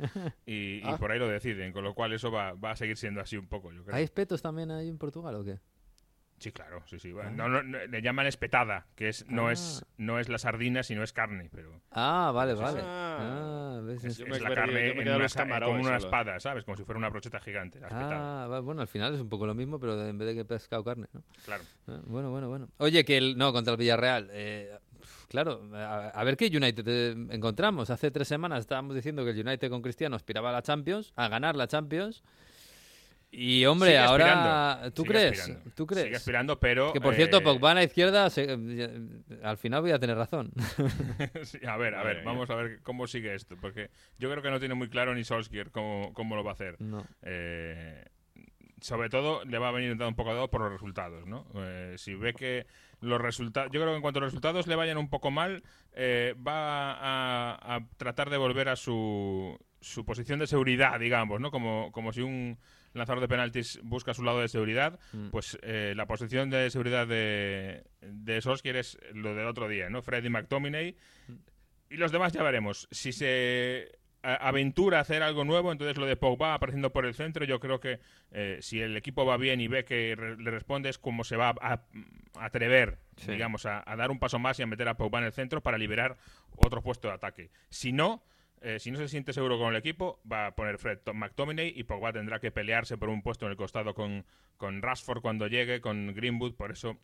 y, 0.45 0.78
y 0.78 0.82
Ah. 0.86 0.97
por 0.97 1.12
ahí 1.12 1.19
lo 1.19 1.28
deciden. 1.28 1.71
Con 1.73 1.84
lo 1.84 1.93
cual 1.93 2.13
eso 2.13 2.32
va, 2.32 2.54
va 2.54 2.71
a 2.71 2.75
seguir 2.75 2.95
siendo 2.97 3.19
así 3.21 3.36
un 3.38 3.47
poco, 3.47 3.71
yo 3.73 3.84
creo. 3.84 3.95
¿Hay 3.95 4.04
espetos 4.06 4.41
también 4.41 4.71
ahí 4.71 4.88
en 4.88 4.97
Portugal 4.97 5.36
o 5.36 5.43
qué? 5.43 5.60
Sí, 6.39 6.52
claro, 6.54 6.82
sí, 6.86 6.97
sí. 6.99 7.12
Bueno, 7.12 7.32
no, 7.32 7.49
no, 7.49 7.63
no, 7.63 7.86
le 7.86 8.02
llaman 8.02 8.25
espetada, 8.25 8.86
que 8.95 9.10
es 9.10 9.25
no 9.28 9.52
es 9.52 9.86
no 9.97 10.19
es 10.19 10.30
la 10.30 10.38
sardina, 10.38 10.84
sino 10.84 11.04
es 11.04 11.12
carne, 11.12 11.49
pero 11.54 11.82
Ah, 11.91 12.32
vale, 12.34 12.56
Sí, 12.56 12.62
vale. 12.62 12.82
Ah, 12.84 13.82
es, 14.02 14.19
la 14.19 14.49
carne 14.56 14.91
en 14.91 14.99
una 15.10 15.28
como 15.28 15.84
solo. 15.84 15.97
espada, 15.97 16.39
¿sabes? 16.39 16.63
Como 16.63 16.78
si 16.78 16.84
fuera 16.86 16.97
una 16.97 17.10
brocheta 17.10 17.39
gigante. 17.41 17.80
Ah, 17.91 18.47
va- 18.49 18.62
bueno, 18.62 18.82
al 18.82 18.88
final 18.88 19.13
es 19.15 19.19
un 19.21 19.28
poco 19.30 19.45
lo 19.45 19.54
mismo, 19.54 19.80
pero 19.80 20.02
en 20.08 20.17
vez 20.17 20.30
de 20.30 20.36
que 20.36 20.45
pescado 20.45 20.84
carne, 20.84 21.08
¿no? 21.13 21.21
Claro. 21.43 21.63
Ah, 21.88 21.99
Bueno, 22.06 22.32
bueno, 22.32 22.47
bueno. 22.47 22.69
Oye, 22.78 23.04
que 23.04 23.17
el, 23.17 23.38
no, 23.38 23.52
contra 23.52 23.73
el 23.73 23.78
Villarreal. 23.78 24.30
eh, 24.32 24.78
claro, 25.28 25.62
a, 25.73 26.10
a 26.10 26.23
ver 26.23 26.38
qué 26.38 26.45
United 26.47 26.86
eh, 26.88 27.28
encontramos. 27.32 27.89
Hace 27.89 28.12
tres 28.12 28.28
semanas 28.30 28.62
estábamos 28.62 28.95
diciendo 28.95 29.25
que 29.25 29.32
el 29.32 29.45
United 29.45 29.69
con 29.69 29.82
Cristiano 29.82 30.15
aspiraba 30.15 30.49
a 30.49 30.54
la 30.54 30.62
Champions, 30.62 31.12
a 31.17 31.28
ganar 31.28 31.56
la 31.58 31.67
Champions. 31.67 32.23
Y 33.32 33.63
hombre, 33.65 33.89
Sigue 33.89 34.00
ahora, 34.00 34.92
¿tú 34.96 35.04
crees? 35.06 35.39
aspirando. 35.39 35.72
¿Tú 35.76 35.86
crees? 35.86 36.04
Sigue 36.06 36.15
aspirando, 36.15 36.60
pero... 36.60 36.92
Que 36.94 37.00
por 37.00 37.13
cierto, 37.13 37.38
eh, 37.38 37.42
Pogba 37.42 37.72
a 37.72 37.76
la 37.76 37.84
izquierda, 37.84 38.28
se- 38.32 38.48
eh, 38.50 39.00
al 39.44 39.58
final 39.58 39.82
voy 39.82 39.92
a 39.92 40.00
tener 40.00 40.18
razón. 40.18 40.52
sí, 41.44 41.60
a 41.68 41.78
ver, 41.78 41.94
a 41.94 42.04
ver, 42.04 42.24
vamos 42.24 42.50
a 42.50 42.56
ver 42.56 42.80
cómo 42.82 43.06
sigue 43.06 43.36
esto, 43.36 43.56
porque 43.62 43.92
yo 44.18 44.32
creo 44.32 44.42
que 44.42 44.50
no 44.50 44.60
tiene 44.60 44.74
muy 44.74 44.89
claro 44.89 45.13
ni 45.13 45.24
Solskjaer 45.24 45.70
cómo, 45.70 46.12
cómo 46.15 46.36
lo 46.36 46.44
va 46.44 46.52
a 46.52 46.54
hacer. 46.54 46.82
no. 46.82 47.06
Eh, 47.22 48.04
sobre 48.82 49.10
todo 49.10 49.44
le 49.44 49.58
va 49.58 49.68
a 49.68 49.72
venir 49.74 49.92
un 50.02 50.15
poco 50.15 50.34
dado 50.34 50.50
por 50.50 50.62
los 50.62 50.72
resultados, 50.72 51.28
¿no? 51.28 51.46
Eh, 51.56 51.96
si 51.98 52.15
ve 52.15 52.34
que 52.34 52.65
los 53.02 53.20
resultados, 53.20 53.70
yo 53.74 53.82
creo 53.82 53.92
que 53.92 53.98
en 53.98 54.02
cuanto 54.02 54.20
a 54.20 54.22
los 54.22 54.32
resultados 54.32 54.68
le 54.68 54.76
vayan 54.78 54.98
un 54.98 55.10
poco 55.10 55.32
mal, 55.32 55.63
eh, 55.92 56.34
va 56.48 56.94
a, 56.94 57.76
a 57.76 57.80
tratar 57.98 58.30
de 58.30 58.38
volver 58.38 58.70
a 58.70 58.78
su, 58.78 59.58
su 59.82 60.06
posición 60.06 60.39
de 60.39 60.48
seguridad, 60.48 60.98
digamos, 60.98 61.42
¿no? 61.42 61.52
Como, 61.52 61.92
como 61.92 62.13
si 62.13 62.22
un 62.22 62.58
lanzador 62.93 63.21
de 63.21 63.28
penaltis 63.28 63.80
busca 63.84 64.13
su 64.13 64.23
lado 64.23 64.41
de 64.41 64.47
seguridad, 64.47 64.99
Mm. 65.13 65.30
pues 65.30 65.58
eh, 65.62 65.93
la 65.95 66.06
posición 66.06 66.49
de 66.49 66.69
seguridad 66.69 67.08
de, 67.08 67.84
de 68.02 68.41
Solskjaer 68.41 68.75
es 68.78 68.97
lo 69.13 69.36
del 69.36 69.47
otro 69.47 69.67
día, 69.67 69.89
¿no? 69.89 70.02
Freddy 70.02 70.30
McTominay. 70.30 70.95
Y 71.91 71.97
los 71.97 72.12
demás 72.12 72.34
ya 72.34 72.43
veremos. 72.43 72.88
Si 72.91 73.12
se 73.12 73.91
aventura 74.21 74.97
a 74.97 75.02
hacer 75.02 75.23
algo 75.23 75.45
nuevo, 75.45 75.71
entonces 75.71 75.97
lo 75.97 76.06
de 76.06 76.17
Pogba 76.17 76.54
apareciendo 76.54 76.91
por 76.91 77.06
el 77.06 77.13
centro, 77.13 77.45
yo 77.45 77.60
creo 77.60 77.80
que 77.80 77.99
eh, 78.32 78.58
si 78.62 78.82
el 78.82 78.97
equipo 78.97 79.25
va 79.25 79.38
bien 79.38 79.62
y 79.62 79.67
ve 79.69 79.86
que 79.86 80.13
re- 80.17 80.36
le 80.38 80.52
responde 80.52 80.89
es 80.89 80.97
como 80.97 81.23
se 81.23 81.38
va 81.38 81.49
a, 81.62 81.73
a 81.73 81.82
atrever, 82.45 82.99
Sí. 83.15 83.32
digamos, 83.32 83.65
a, 83.65 83.82
a 83.89 83.95
dar 83.95 84.12
un 84.12 84.19
paso 84.19 84.38
más 84.39 84.60
y 84.60 84.63
a 84.63 84.67
meter 84.67 84.88
a 84.88 84.97
Pogba 84.97 85.19
en 85.19 85.25
el 85.25 85.32
centro 85.34 85.62
para 85.62 85.78
liberar 85.78 86.17
otro 86.56 86.82
puesto 86.82 87.08
de 87.08 87.13
ataque. 87.15 87.49
Si 87.69 87.91
no, 87.93 88.23
eh, 88.62 88.80
si 88.80 88.91
no 88.91 88.98
se 88.98 89.08
siente 89.08 89.34
seguro 89.34 89.58
con 89.58 89.69
el 89.69 89.76
equipo, 89.80 90.19
va 90.32 90.48
a 90.48 90.56
poner 90.56 90.78
Fred 90.78 91.00
Tom- 91.04 91.17
McTominay 91.17 91.74
y 91.76 91.84
Pogba 91.84 92.12
tendrá 92.13 92.39
que 92.39 92.52
pelearse 92.52 92.98
por 92.98 93.10
un 93.10 93.22
puesto 93.22 93.45
en 93.45 93.52
el 93.52 93.58
costado 93.58 93.93
con, 93.93 94.26
con 94.58 94.82
Rashford 94.82 95.22
cuando 95.22 95.48
llegue, 95.48 95.82
con 95.82 96.13
Greenwood, 96.13 96.56
por 96.56 96.72
eso 96.72 96.98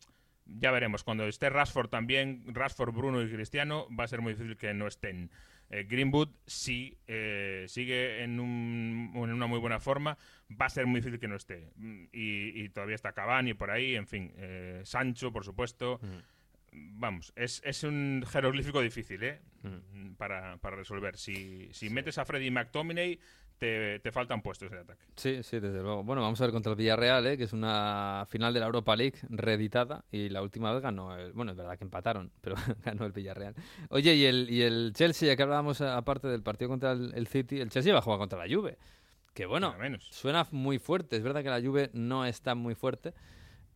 ya 0.46 0.70
veremos. 0.70 1.02
Cuando 1.02 1.26
esté 1.26 1.50
Rashford 1.50 1.88
también, 1.88 2.44
Rashford, 2.46 2.94
Bruno 2.94 3.20
y 3.22 3.30
Cristiano, 3.30 3.88
va 3.98 4.04
a 4.04 4.08
ser 4.08 4.20
muy 4.20 4.34
difícil 4.34 4.56
que 4.56 4.72
no 4.74 4.86
estén. 4.86 5.30
Eh, 5.70 5.82
Greenwood, 5.88 6.28
si 6.46 6.96
eh, 7.08 7.64
sigue 7.66 8.22
en, 8.22 8.38
un- 8.38 9.10
en 9.16 9.32
una 9.32 9.46
muy 9.48 9.58
buena 9.58 9.80
forma, 9.80 10.16
va 10.48 10.66
a 10.66 10.70
ser 10.70 10.86
muy 10.86 11.00
difícil 11.00 11.18
que 11.18 11.26
no 11.26 11.34
esté. 11.34 11.72
Mm, 11.74 12.04
Y, 12.12 12.62
y 12.62 12.68
todavía 12.68 12.94
está 12.94 13.10
Cavani 13.12 13.54
por 13.54 13.72
ahí, 13.72 13.96
en 13.96 14.06
fin. 14.06 14.32
eh, 14.36 14.82
Sancho, 14.84 15.32
por 15.32 15.44
supuesto. 15.44 15.98
Vamos, 16.72 17.32
es, 17.36 17.62
es 17.64 17.82
un 17.84 18.24
jeroglífico 18.28 18.80
difícil, 18.80 19.22
¿eh? 19.22 19.40
Mm. 19.62 20.14
Para, 20.14 20.56
para 20.58 20.76
resolver. 20.76 21.16
Si, 21.16 21.68
si 21.72 21.90
metes 21.90 22.18
a 22.18 22.24
Freddy 22.24 22.50
McTominay, 22.50 23.18
te, 23.58 23.98
te 24.00 24.12
faltan 24.12 24.42
puestos 24.42 24.70
de 24.70 24.78
ataque. 24.80 25.02
Sí, 25.16 25.42
sí, 25.42 25.60
desde 25.60 25.80
luego. 25.82 26.04
Bueno, 26.04 26.20
vamos 26.22 26.40
a 26.40 26.44
ver 26.44 26.52
contra 26.52 26.72
el 26.72 26.76
Villarreal, 26.76 27.26
¿eh? 27.26 27.36
que 27.38 27.44
es 27.44 27.52
una 27.54 28.26
final 28.28 28.52
de 28.52 28.60
la 28.60 28.66
Europa 28.66 28.94
League 28.94 29.18
reeditada 29.30 30.04
y 30.10 30.28
la 30.28 30.42
última 30.42 30.72
vez 30.72 30.82
ganó, 30.82 31.16
el, 31.16 31.32
bueno, 31.32 31.52
es 31.52 31.56
verdad 31.56 31.78
que 31.78 31.84
empataron, 31.84 32.30
pero 32.42 32.56
ganó 32.84 33.06
el 33.06 33.12
Villarreal. 33.12 33.54
Oye, 33.88 34.14
y 34.14 34.24
el, 34.26 34.50
y 34.50 34.62
el 34.62 34.92
Chelsea, 34.94 35.26
ya 35.28 35.36
que 35.36 35.42
hablábamos 35.42 35.80
a- 35.80 35.96
aparte 35.96 36.28
del 36.28 36.42
partido 36.42 36.68
contra 36.68 36.92
el, 36.92 37.12
el 37.14 37.26
City, 37.28 37.60
el 37.60 37.70
Chelsea 37.70 37.92
va 37.94 38.00
a 38.00 38.02
jugar 38.02 38.18
contra 38.18 38.38
la 38.46 38.54
Juve, 38.54 38.76
que 39.32 39.46
bueno, 39.46 39.74
menos. 39.78 40.06
suena 40.12 40.46
muy 40.50 40.78
fuerte, 40.78 41.16
es 41.16 41.22
verdad 41.22 41.42
que 41.42 41.50
la 41.50 41.60
Juve 41.60 41.90
no 41.94 42.24
está 42.26 42.54
muy 42.54 42.74
fuerte, 42.74 43.14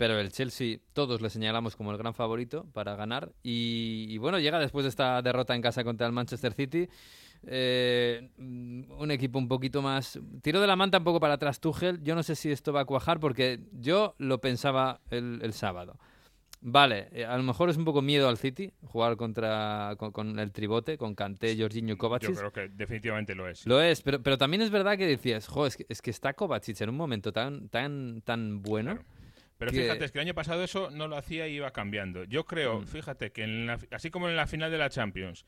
pero 0.00 0.18
el 0.18 0.32
Chelsea 0.32 0.78
todos 0.94 1.20
le 1.20 1.28
señalamos 1.28 1.76
como 1.76 1.92
el 1.92 1.98
gran 1.98 2.14
favorito 2.14 2.64
para 2.72 2.96
ganar 2.96 3.32
y, 3.42 4.06
y 4.08 4.16
bueno, 4.16 4.38
llega 4.38 4.58
después 4.58 4.84
de 4.84 4.88
esta 4.88 5.20
derrota 5.20 5.54
en 5.54 5.60
casa 5.60 5.84
contra 5.84 6.06
el 6.06 6.14
Manchester 6.14 6.54
City. 6.54 6.88
eh, 7.46 8.30
mm, 8.38 8.92
un 8.98 9.10
equipo 9.10 9.38
un 9.38 9.46
poquito 9.46 9.82
más. 9.82 10.18
Tiró 10.40 10.58
de 10.62 10.66
la 10.66 10.74
manta 10.74 10.96
un 10.96 11.04
poco 11.04 11.20
para 11.20 11.34
atrás 11.34 11.60
Tuchel. 11.60 12.02
Yo 12.02 12.14
no 12.14 12.22
sé 12.22 12.34
si 12.34 12.50
esto 12.50 12.72
va 12.72 12.80
a 12.80 12.84
cuajar 12.86 13.20
porque 13.20 13.60
yo 13.72 14.14
lo 14.16 14.40
pensaba 14.40 15.02
el, 15.10 15.40
el 15.42 15.52
sábado. 15.52 15.98
Vale, 16.62 17.08
eh, 17.12 17.26
a 17.26 17.36
lo 17.36 17.42
mejor 17.42 17.68
es 17.68 17.76
un 17.76 17.84
poco 17.84 18.00
miedo 18.00 18.26
al 18.26 18.38
City 18.38 18.72
jugar 18.86 19.16
contra 19.18 19.96
con, 19.98 20.12
con 20.12 20.38
el 20.38 20.50
tribote, 20.50 20.96
con 20.96 21.14
Kanté, 21.14 21.56
Jorginho 21.58 21.92
y 21.92 21.96
Kovacic. 21.98 22.30
Yo 22.30 22.36
creo 22.36 22.52
que 22.52 22.68
definitivamente 22.70 23.34
lo 23.34 23.46
es. 23.48 23.66
Lo 23.66 23.82
es, 23.82 24.00
pero, 24.00 24.22
pero 24.22 24.38
también 24.38 24.62
es 24.62 24.70
verdad 24.70 24.96
que 24.96 25.06
decías, 25.06 25.46
jo, 25.46 25.66
es 25.66 25.76
que, 25.76 25.84
es 25.90 26.00
que 26.00 26.10
está 26.10 26.32
Kovacic 26.32 26.80
en 26.80 26.88
un 26.88 26.96
momento 26.96 27.32
tan, 27.32 27.68
tan, 27.68 28.22
tan 28.22 28.62
bueno. 28.62 28.92
Claro. 28.96 29.19
Pero 29.60 29.70
que- 29.70 29.82
fíjate, 29.82 30.04
es 30.06 30.10
que 30.10 30.18
el 30.18 30.24
año 30.26 30.34
pasado 30.34 30.64
eso 30.64 30.90
no 30.90 31.06
lo 31.06 31.16
hacía 31.16 31.46
y 31.46 31.54
iba 31.54 31.70
cambiando. 31.70 32.24
Yo 32.24 32.44
creo, 32.46 32.80
Mm. 32.80 32.86
fíjate, 32.86 33.30
que 33.30 33.44
en 33.44 33.66
la- 33.66 33.78
así 33.92 34.10
como 34.10 34.28
en 34.28 34.34
la 34.34 34.48
final 34.48 34.72
de 34.72 34.78
la 34.78 34.90
Champions, 34.90 35.44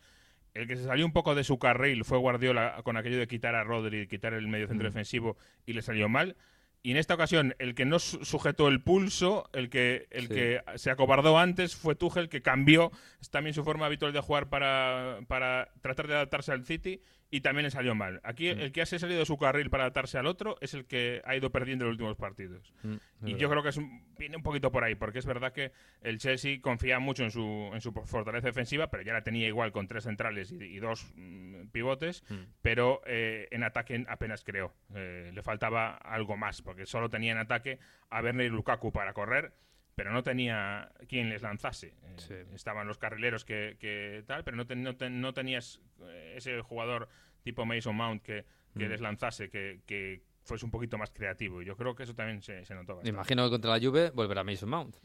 el 0.54 0.68
que 0.68 0.76
se 0.76 0.84
salió 0.84 1.04
un 1.06 1.12
poco 1.12 1.34
de 1.34 1.42
su 1.44 1.58
carril 1.58 2.04
fue 2.04 2.18
Guardiola 2.18 2.80
con 2.84 2.96
aquello 2.96 3.18
de 3.18 3.26
quitar 3.26 3.54
a 3.56 3.64
Rodri, 3.64 4.06
quitar 4.06 4.34
el 4.34 4.46
medio 4.46 4.68
centro 4.68 4.86
Mm. 4.86 4.90
defensivo 4.92 5.36
y 5.66 5.72
le 5.72 5.82
salió 5.82 6.08
mal. 6.08 6.36
Y 6.84 6.90
en 6.90 6.96
esta 6.98 7.14
ocasión, 7.14 7.54
el 7.58 7.74
que 7.74 7.84
no 7.84 7.98
su- 8.00 8.24
sujetó 8.24 8.68
el 8.68 8.82
pulso, 8.82 9.48
el 9.54 9.70
que, 9.70 10.08
el 10.10 10.28
Sí. 10.28 10.34
que 10.34 10.60
se 10.74 10.90
acobardó 10.90 11.38
antes, 11.38 11.74
fue 11.76 11.94
Tuchel, 11.94 12.28
que 12.28 12.42
cambió 12.42 12.90
también 13.30 13.54
su 13.54 13.64
forma 13.64 13.86
habitual 13.86 14.12
de 14.12 14.20
jugar 14.20 14.48
para, 14.50 15.20
para 15.28 15.70
tratar 15.80 16.06
de 16.08 16.14
adaptarse 16.16 16.52
al 16.52 16.64
City 16.66 17.00
y 17.34 17.40
también 17.40 17.64
le 17.64 17.70
salió 17.70 17.94
mal. 17.94 18.20
Aquí 18.24 18.54
Mm. 18.54 18.60
el 18.60 18.72
que 18.72 18.82
ha 18.82 18.86
salido 18.86 19.18
de 19.18 19.24
su 19.24 19.38
carril 19.38 19.70
para 19.70 19.84
adaptarse 19.84 20.18
al 20.18 20.26
otro 20.26 20.58
es 20.60 20.74
el 20.74 20.84
que 20.84 21.22
ha 21.24 21.34
ido 21.34 21.50
perdiendo 21.50 21.84
en 21.84 21.88
los 21.88 21.94
últimos 21.94 22.16
partidos. 22.18 22.72
Mm, 22.82 22.96
Y 23.26 23.36
yo 23.36 23.48
creo 23.48 23.62
que 23.62 23.70
es 23.70 23.76
un- 23.78 24.04
viene 24.18 24.36
un 24.36 24.42
poquito 24.42 24.70
por 24.70 24.84
ahí, 24.84 24.94
porque 24.96 25.18
es 25.18 25.24
verdad 25.26 25.52
que 25.52 25.72
el 26.02 26.18
Chelsea 26.18 26.60
confía 26.60 26.98
mucho 26.98 27.24
en 27.24 27.30
su, 27.30 27.70
en 27.72 27.80
su 27.80 27.90
fortaleza 27.92 28.48
defensiva, 28.48 28.90
pero 28.90 29.02
ya 29.02 29.14
la 29.14 29.22
tenía 29.22 29.48
igual 29.48 29.72
con 29.72 29.88
tres 29.88 30.04
centrales 30.04 30.52
y, 30.52 30.62
y 30.62 30.78
dos 30.78 31.10
mm, 31.16 31.68
pivotes, 31.72 32.22
Mm. 32.28 32.34
pero 32.60 33.00
eh, 33.06 33.48
en 33.50 33.62
ataque 33.64 34.04
apenas 34.08 34.44
creó. 34.44 34.74
Eh, 34.94 35.30
le 35.32 35.42
faltaba 35.42 35.96
algo 35.96 36.36
más, 36.36 36.60
porque 36.60 36.84
solo 36.84 37.08
tenía 37.08 37.32
en 37.32 37.38
ataque 37.38 37.78
a 38.10 38.20
Werner 38.22 38.46
y 38.46 38.50
Lukaku 38.50 38.92
para 38.92 39.14
correr, 39.14 39.52
pero 39.94 40.12
no 40.12 40.22
tenía 40.22 40.90
quien 41.08 41.28
les 41.28 41.42
lanzase. 41.42 41.94
Eh. 42.30 42.46
Estaban 42.54 42.86
los 42.86 42.98
carrileros 42.98 43.44
que, 43.44 43.76
que 43.78 44.24
tal, 44.26 44.44
pero 44.44 44.56
no, 44.56 44.66
ten- 44.66 44.82
no, 44.82 44.96
ten- 44.96 45.20
no 45.20 45.32
tenías 45.34 45.80
eh, 46.02 46.34
ese 46.36 46.60
jugador 46.62 47.08
tipo 47.42 47.64
Mason 47.66 47.94
Mount 47.96 48.22
que, 48.22 48.44
que 48.78 48.86
Mm. 48.86 48.90
les 48.90 49.00
lanzase, 49.00 49.50
que, 49.50 49.80
que 49.86 50.22
fuese 50.44 50.64
un 50.64 50.70
poquito 50.70 50.96
más 50.98 51.10
creativo. 51.10 51.60
Y 51.62 51.66
yo 51.66 51.76
creo 51.76 51.94
que 51.94 52.04
eso 52.04 52.14
también 52.14 52.40
se, 52.42 52.64
se 52.64 52.74
notó 52.74 52.92
Me 52.92 52.96
bastante. 52.96 53.08
imagino 53.10 53.44
que 53.44 53.50
contra 53.50 53.76
la 53.76 53.84
Juve 53.84 54.10
volverá 54.10 54.42
Mason 54.44 54.68
Mount. 54.68 54.96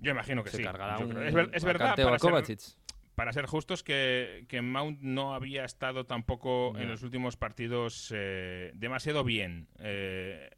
Yo 0.00 0.10
imagino 0.12 0.42
que 0.44 0.50
Se 0.50 0.58
sí. 0.58 0.62
cargará 0.62 0.98
un, 0.98 1.10
es, 1.22 1.34
ver- 1.34 1.50
es 1.52 1.64
verdad, 1.64 1.94
para 1.96 2.18
ser, 2.18 2.56
para 3.14 3.32
ser 3.32 3.46
justos, 3.46 3.82
que, 3.82 4.44
que 4.48 4.62
Mount 4.62 5.00
no 5.00 5.34
había 5.34 5.64
estado 5.64 6.06
tampoco 6.06 6.76
en 6.78 6.88
los 6.88 7.02
últimos 7.02 7.36
partidos 7.36 8.12
eh, 8.14 8.70
demasiado 8.74 9.24
bien. 9.24 9.66
Eh, 9.80 10.48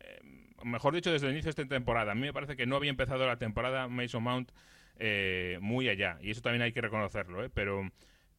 mejor 0.65 0.95
dicho, 0.95 1.11
desde 1.13 1.27
el 1.27 1.33
inicio 1.33 1.49
de 1.53 1.63
esta 1.63 1.67
temporada. 1.75 2.13
A 2.13 2.15
mí 2.15 2.23
me 2.23 2.33
parece 2.33 2.57
que 2.57 2.67
no 2.67 2.77
había 2.77 2.91
empezado 2.91 3.27
la 3.27 3.39
temporada 3.39 3.89
Mason 3.89 4.23
Mount 4.23 4.51
eh, 4.99 5.59
muy 5.61 5.89
allá. 5.89 6.19
Y 6.21 6.31
eso 6.31 6.41
también 6.41 6.63
hay 6.63 6.73
que 6.73 6.81
reconocerlo. 6.81 7.45
¿eh? 7.45 7.51
Pero 7.53 7.91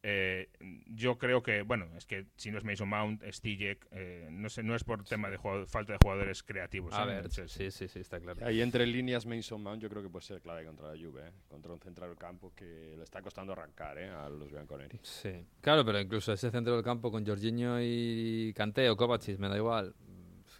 eh, 0.04 0.48
yo 0.86 1.16
creo 1.16 1.42
que, 1.44 1.62
bueno, 1.62 1.86
es 1.96 2.06
que 2.06 2.26
si 2.36 2.50
no 2.50 2.58
es 2.58 2.64
Mason 2.64 2.88
Mount, 2.88 3.22
es 3.22 3.40
Tijek. 3.40 3.86
eh, 3.92 4.28
no, 4.32 4.48
sé, 4.48 4.62
no 4.64 4.74
es 4.74 4.82
por 4.82 5.04
tema 5.04 5.30
de 5.30 5.36
jugador- 5.36 5.66
falta 5.68 5.92
de 5.92 5.98
jugadores 6.02 6.42
creativos. 6.42 6.92
A 6.94 7.04
¿eh? 7.04 7.06
ver, 7.06 7.30
sí, 7.30 7.70
sí, 7.70 7.86
sí, 7.88 8.00
está 8.00 8.18
claro. 8.20 8.44
Ahí 8.44 8.60
entre 8.62 8.84
líneas 8.86 9.26
Mason 9.26 9.62
Mount 9.62 9.80
yo 9.80 9.88
creo 9.88 10.02
que 10.02 10.08
puede 10.08 10.24
ser 10.24 10.40
clave 10.40 10.64
contra 10.64 10.92
la 10.92 11.00
Juve, 11.00 11.28
¿eh? 11.28 11.32
contra 11.48 11.72
un 11.72 11.78
central 11.80 12.08
del 12.10 12.18
campo 12.18 12.52
que 12.54 12.94
le 12.96 13.04
está 13.04 13.22
costando 13.22 13.52
arrancar 13.52 13.96
¿eh? 13.98 14.08
a 14.10 14.28
los 14.28 14.50
bianconeri. 14.50 14.98
Sí, 15.02 15.46
claro, 15.60 15.84
pero 15.84 16.00
incluso 16.00 16.32
ese 16.32 16.50
centro 16.50 16.74
del 16.74 16.82
campo 16.84 17.10
con 17.12 17.24
Jorginho 17.24 17.78
y 17.80 18.52
Kanté 18.56 18.90
o 18.90 18.96
Kovacic, 18.96 19.38
me 19.38 19.48
da 19.48 19.56
igual. 19.56 19.94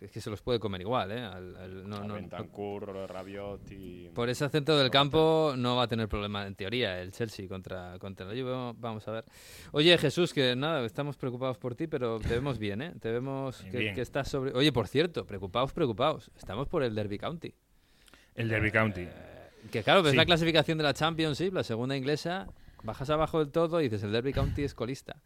Es 0.02 0.10
que 0.10 0.20
se 0.20 0.30
los 0.30 0.42
puede 0.42 0.58
comer 0.58 0.80
igual, 0.80 1.12
¿eh? 1.12 1.20
Al- 1.20 1.56
al- 1.56 1.88
no, 1.88 2.02
no- 2.04 3.06
Rabiot 3.06 3.70
y... 3.70 4.08
por 4.14 4.28
ese 4.28 4.48
centro 4.48 4.76
del 4.76 4.90
campo 4.90 5.54
no 5.56 5.76
va 5.76 5.84
a 5.84 5.86
tener 5.88 6.08
problema, 6.08 6.46
en 6.46 6.54
teoría, 6.56 7.00
el 7.00 7.12
Chelsea 7.12 7.46
contra, 7.48 7.98
contra 8.00 8.26
la 8.26 8.32
Juve. 8.32 8.74
Vamos 8.80 9.06
a 9.06 9.12
ver. 9.12 9.24
Oye, 9.70 9.96
Jesús, 9.98 10.32
que 10.34 10.56
nada, 10.56 10.84
estamos 10.84 11.16
preocupados 11.16 11.56
por 11.58 11.74
ti, 11.76 11.86
pero 11.86 12.18
te 12.18 12.28
vemos 12.30 12.58
bien, 12.58 12.82
¿eh? 12.82 12.92
Te 13.00 13.12
vemos 13.12 13.62
que, 13.70 13.92
estás 14.00 14.28
sobre... 14.28 14.52
Oye, 14.54 14.72
por 14.72 14.88
cierto, 14.88 15.24
preocupados, 15.24 15.72
preocupados. 15.72 16.30
Estamos 16.36 16.66
por 16.68 16.82
el 16.82 16.94
Derby 16.94 17.18
County. 17.18 17.54
El 18.34 18.48
Derby 18.48 18.72
County. 18.72 19.06
Que 19.70 19.82
claro, 19.84 20.02
ves 20.02 20.10
Sí. 20.12 20.16
la 20.16 20.24
clasificación 20.26 20.78
de 20.78 20.84
la 20.84 20.94
Championship, 20.94 21.52
la 21.54 21.62
segunda 21.62 21.96
inglesa, 21.96 22.48
bajas 22.82 23.08
abajo 23.10 23.38
del 23.38 23.52
todo 23.52 23.80
y 23.80 23.84
dices, 23.84 24.02
el 24.02 24.10
Derby 24.10 24.32
County 24.32 24.64
es 24.64 24.74
colista. 24.74 25.22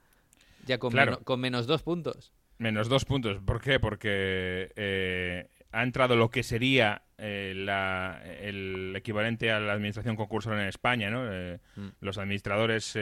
Ya 0.67 0.79
con, 0.79 0.91
Claro. 0.91 1.21
con 1.25 1.41
menos 1.41 1.67
dos 1.67 1.83
puntos. 1.83 2.33
Menos 2.59 2.89
dos 2.89 3.05
puntos. 3.05 3.39
¿Por 3.45 3.61
qué? 3.61 3.79
Porque 3.81 4.73
eh, 4.77 5.49
ha 5.73 5.83
entrado 5.83 6.17
lo 6.17 6.31
que 6.31 6.43
sería 6.43 7.03
eh, 7.19 7.53
la- 7.57 8.23
el 8.41 8.95
equivalente 8.97 9.51
a 9.51 9.61
la 9.61 9.73
administración 9.75 10.17
concursal 10.17 10.55
en 10.61 10.69
España, 10.69 11.11
¿no? 11.11 11.31
Eh, 11.31 11.59
Mm. 11.77 11.89
Los 12.01 12.17
administradores 12.19 12.97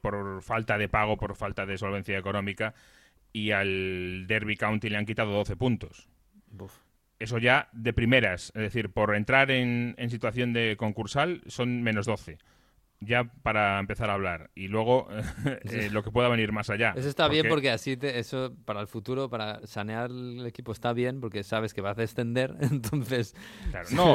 por 0.00 0.42
falta 0.42 0.78
de 0.78 0.88
pago, 0.88 1.16
por 1.16 1.34
falta 1.34 1.66
de 1.66 1.76
solvencia 1.78 2.16
económica, 2.18 2.74
y 3.32 3.50
al 3.50 4.26
Derby 4.26 4.56
County 4.56 4.88
le 4.88 4.96
han 4.98 5.06
quitado 5.06 5.32
12 5.32 5.56
puntos. 5.56 6.08
Eso 7.18 7.38
ya 7.38 7.68
de 7.72 7.92
primeras, 7.92 8.52
es 8.54 8.62
decir, 8.62 8.90
por 8.90 9.16
entrar 9.16 9.50
en, 9.50 9.94
en 9.98 10.10
situación 10.10 10.52
de 10.52 10.76
concursal 10.76 11.42
son 11.48 11.82
menos 11.82 12.06
12. 12.06 12.38
Ya 13.00 13.24
para 13.42 13.78
empezar 13.78 14.10
a 14.10 14.14
hablar. 14.14 14.50
Y 14.56 14.66
luego 14.68 15.08
eh, 15.64 15.88
lo 15.92 16.02
que 16.02 16.10
pueda 16.10 16.28
venir 16.28 16.50
más 16.52 16.68
allá. 16.68 16.94
Eso 16.96 17.08
está 17.08 17.28
bien 17.28 17.42
Porque- 17.42 17.50
porque 17.50 17.70
así 17.70 17.96
te- 17.96 18.18
eso 18.18 18.54
para 18.64 18.80
el 18.80 18.88
futuro, 18.88 19.30
para 19.30 19.64
sanear 19.66 20.10
el 20.10 20.44
equipo 20.46 20.72
está 20.72 20.92
bien 20.92 21.20
porque 21.20 21.44
sabes 21.44 21.74
que 21.74 21.80
vas 21.80 21.96
a 21.96 22.00
descender, 22.00 22.54
entonces... 22.60 23.34
Claro, 23.70 23.88
no, 23.92 24.14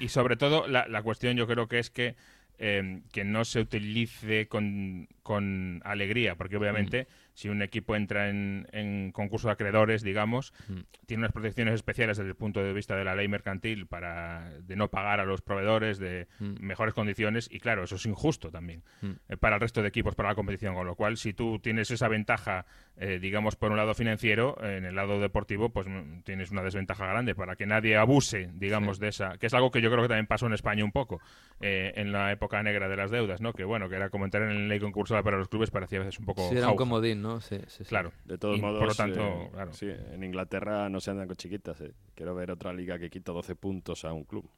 y 0.00 0.08
sobre 0.08 0.36
todo 0.36 0.66
la, 0.66 0.88
la 0.88 1.02
cuestión 1.02 1.36
yo 1.36 1.46
creo 1.46 1.68
que 1.68 1.78
es 1.78 1.90
que, 1.90 2.16
eh, 2.58 3.02
que 3.12 3.24
no 3.24 3.44
se 3.44 3.60
utilice 3.60 4.48
con, 4.48 5.08
con 5.24 5.80
alegría, 5.84 6.36
porque 6.36 6.56
obviamente 6.56 7.08
si 7.32 7.48
un 7.48 7.62
equipo 7.62 7.96
entra 7.96 8.28
en, 8.28 8.68
en 8.70 9.10
concurso 9.10 9.48
de 9.48 9.54
acreedores, 9.54 10.02
digamos, 10.02 10.52
Mm. 10.68 10.80
tiene 11.06 11.22
unas 11.22 11.32
protecciones 11.32 11.74
especiales 11.74 12.16
desde 12.18 12.28
el 12.30 12.36
punto 12.36 12.62
de 12.62 12.72
vista 12.72 12.94
de 12.94 13.02
la 13.04 13.16
ley 13.16 13.26
mercantil 13.26 13.86
para 13.88 14.50
de 14.60 14.76
no 14.76 14.88
pagar 14.88 15.18
a 15.18 15.24
los 15.24 15.40
proveedores 15.42 15.98
de 15.98 16.28
Mm. 16.38 16.54
mejores 16.60 16.94
condiciones 16.94 17.48
y 17.50 17.58
claro, 17.58 17.82
eso 17.82 17.96
es 17.96 18.06
injusto 18.06 18.50
también 18.52 18.82
eh, 19.28 19.36
para 19.36 19.56
el 19.56 19.60
resto 19.62 19.82
de 19.82 19.88
equipos, 19.88 20.14
para 20.14 20.28
la 20.28 20.34
competición, 20.36 20.74
con 20.76 20.86
lo 20.86 20.94
cual 20.94 21.16
si 21.16 21.32
tú 21.32 21.58
tienes 21.58 21.90
esa 21.90 22.06
ventaja, 22.06 22.66
eh, 22.96 23.18
digamos, 23.20 23.56
por 23.56 23.70
un 23.72 23.76
lado 23.78 23.94
financiero, 23.94 24.56
en 24.62 24.84
el 24.84 24.94
lado 24.94 25.18
deportivo, 25.20 25.70
pues 25.70 25.88
mm, 25.88 26.20
tienes 26.22 26.50
una 26.52 26.62
desventaja 26.62 27.06
grande 27.06 27.34
para 27.34 27.56
que 27.56 27.66
nadie 27.66 27.96
abuse, 27.96 28.50
digamos, 28.54 28.98
Sí. 28.98 29.02
de 29.02 29.08
esa, 29.08 29.38
que 29.38 29.46
es 29.46 29.54
algo 29.54 29.70
que 29.70 29.80
yo 29.80 29.90
creo 29.90 30.02
que 30.02 30.08
también 30.08 30.26
pasó 30.26 30.46
en 30.46 30.52
España 30.52 30.84
un 30.84 30.92
poco, 30.92 31.20
eh, 31.60 31.92
en 31.96 32.12
la 32.12 32.30
época 32.30 32.62
negra 32.62 32.88
de 32.88 32.96
las 32.96 33.10
deudas, 33.10 33.40
¿no? 33.40 33.52
Que 33.54 33.64
bueno, 33.64 33.88
que 33.88 33.96
era 33.96 34.10
como 34.10 34.24
entrar 34.26 34.44
en 34.50 34.62
la 34.62 34.68
ley 34.68 34.78
para 35.22 35.38
los 35.38 35.48
clubes, 35.48 35.70
parecía 35.70 35.98
a 36.00 36.04
veces 36.04 36.18
un 36.18 36.26
poco 36.26 36.48
Sí, 36.48 36.56
era 36.56 36.68
un 36.70 36.76
comodín, 36.76 37.22
¿no? 37.22 37.40
Sí, 37.40 37.56
sí, 37.68 37.84
sí. 37.84 37.84
Claro. 37.84 38.12
De 38.24 38.38
todos 38.38 38.58
Y, 38.58 38.60
modos, 38.60 38.78
por 38.78 38.88
lo 38.88 38.94
tanto, 38.94 39.20
eh, 39.20 39.48
claro. 39.52 39.72
sí, 39.72 39.88
en 39.88 40.22
Inglaterra 40.24 40.88
no 40.88 41.00
se 41.00 41.10
andan 41.10 41.26
con 41.28 41.36
chiquitas. 41.36 41.80
eh. 41.82 41.92
Quiero 42.14 42.34
ver 42.34 42.50
otra 42.50 42.72
liga 42.72 42.98
que 42.98 43.10
quita 43.10 43.32
12 43.32 43.54
puntos 43.54 44.04
a 44.04 44.12
un 44.12 44.24
club. 44.24 44.48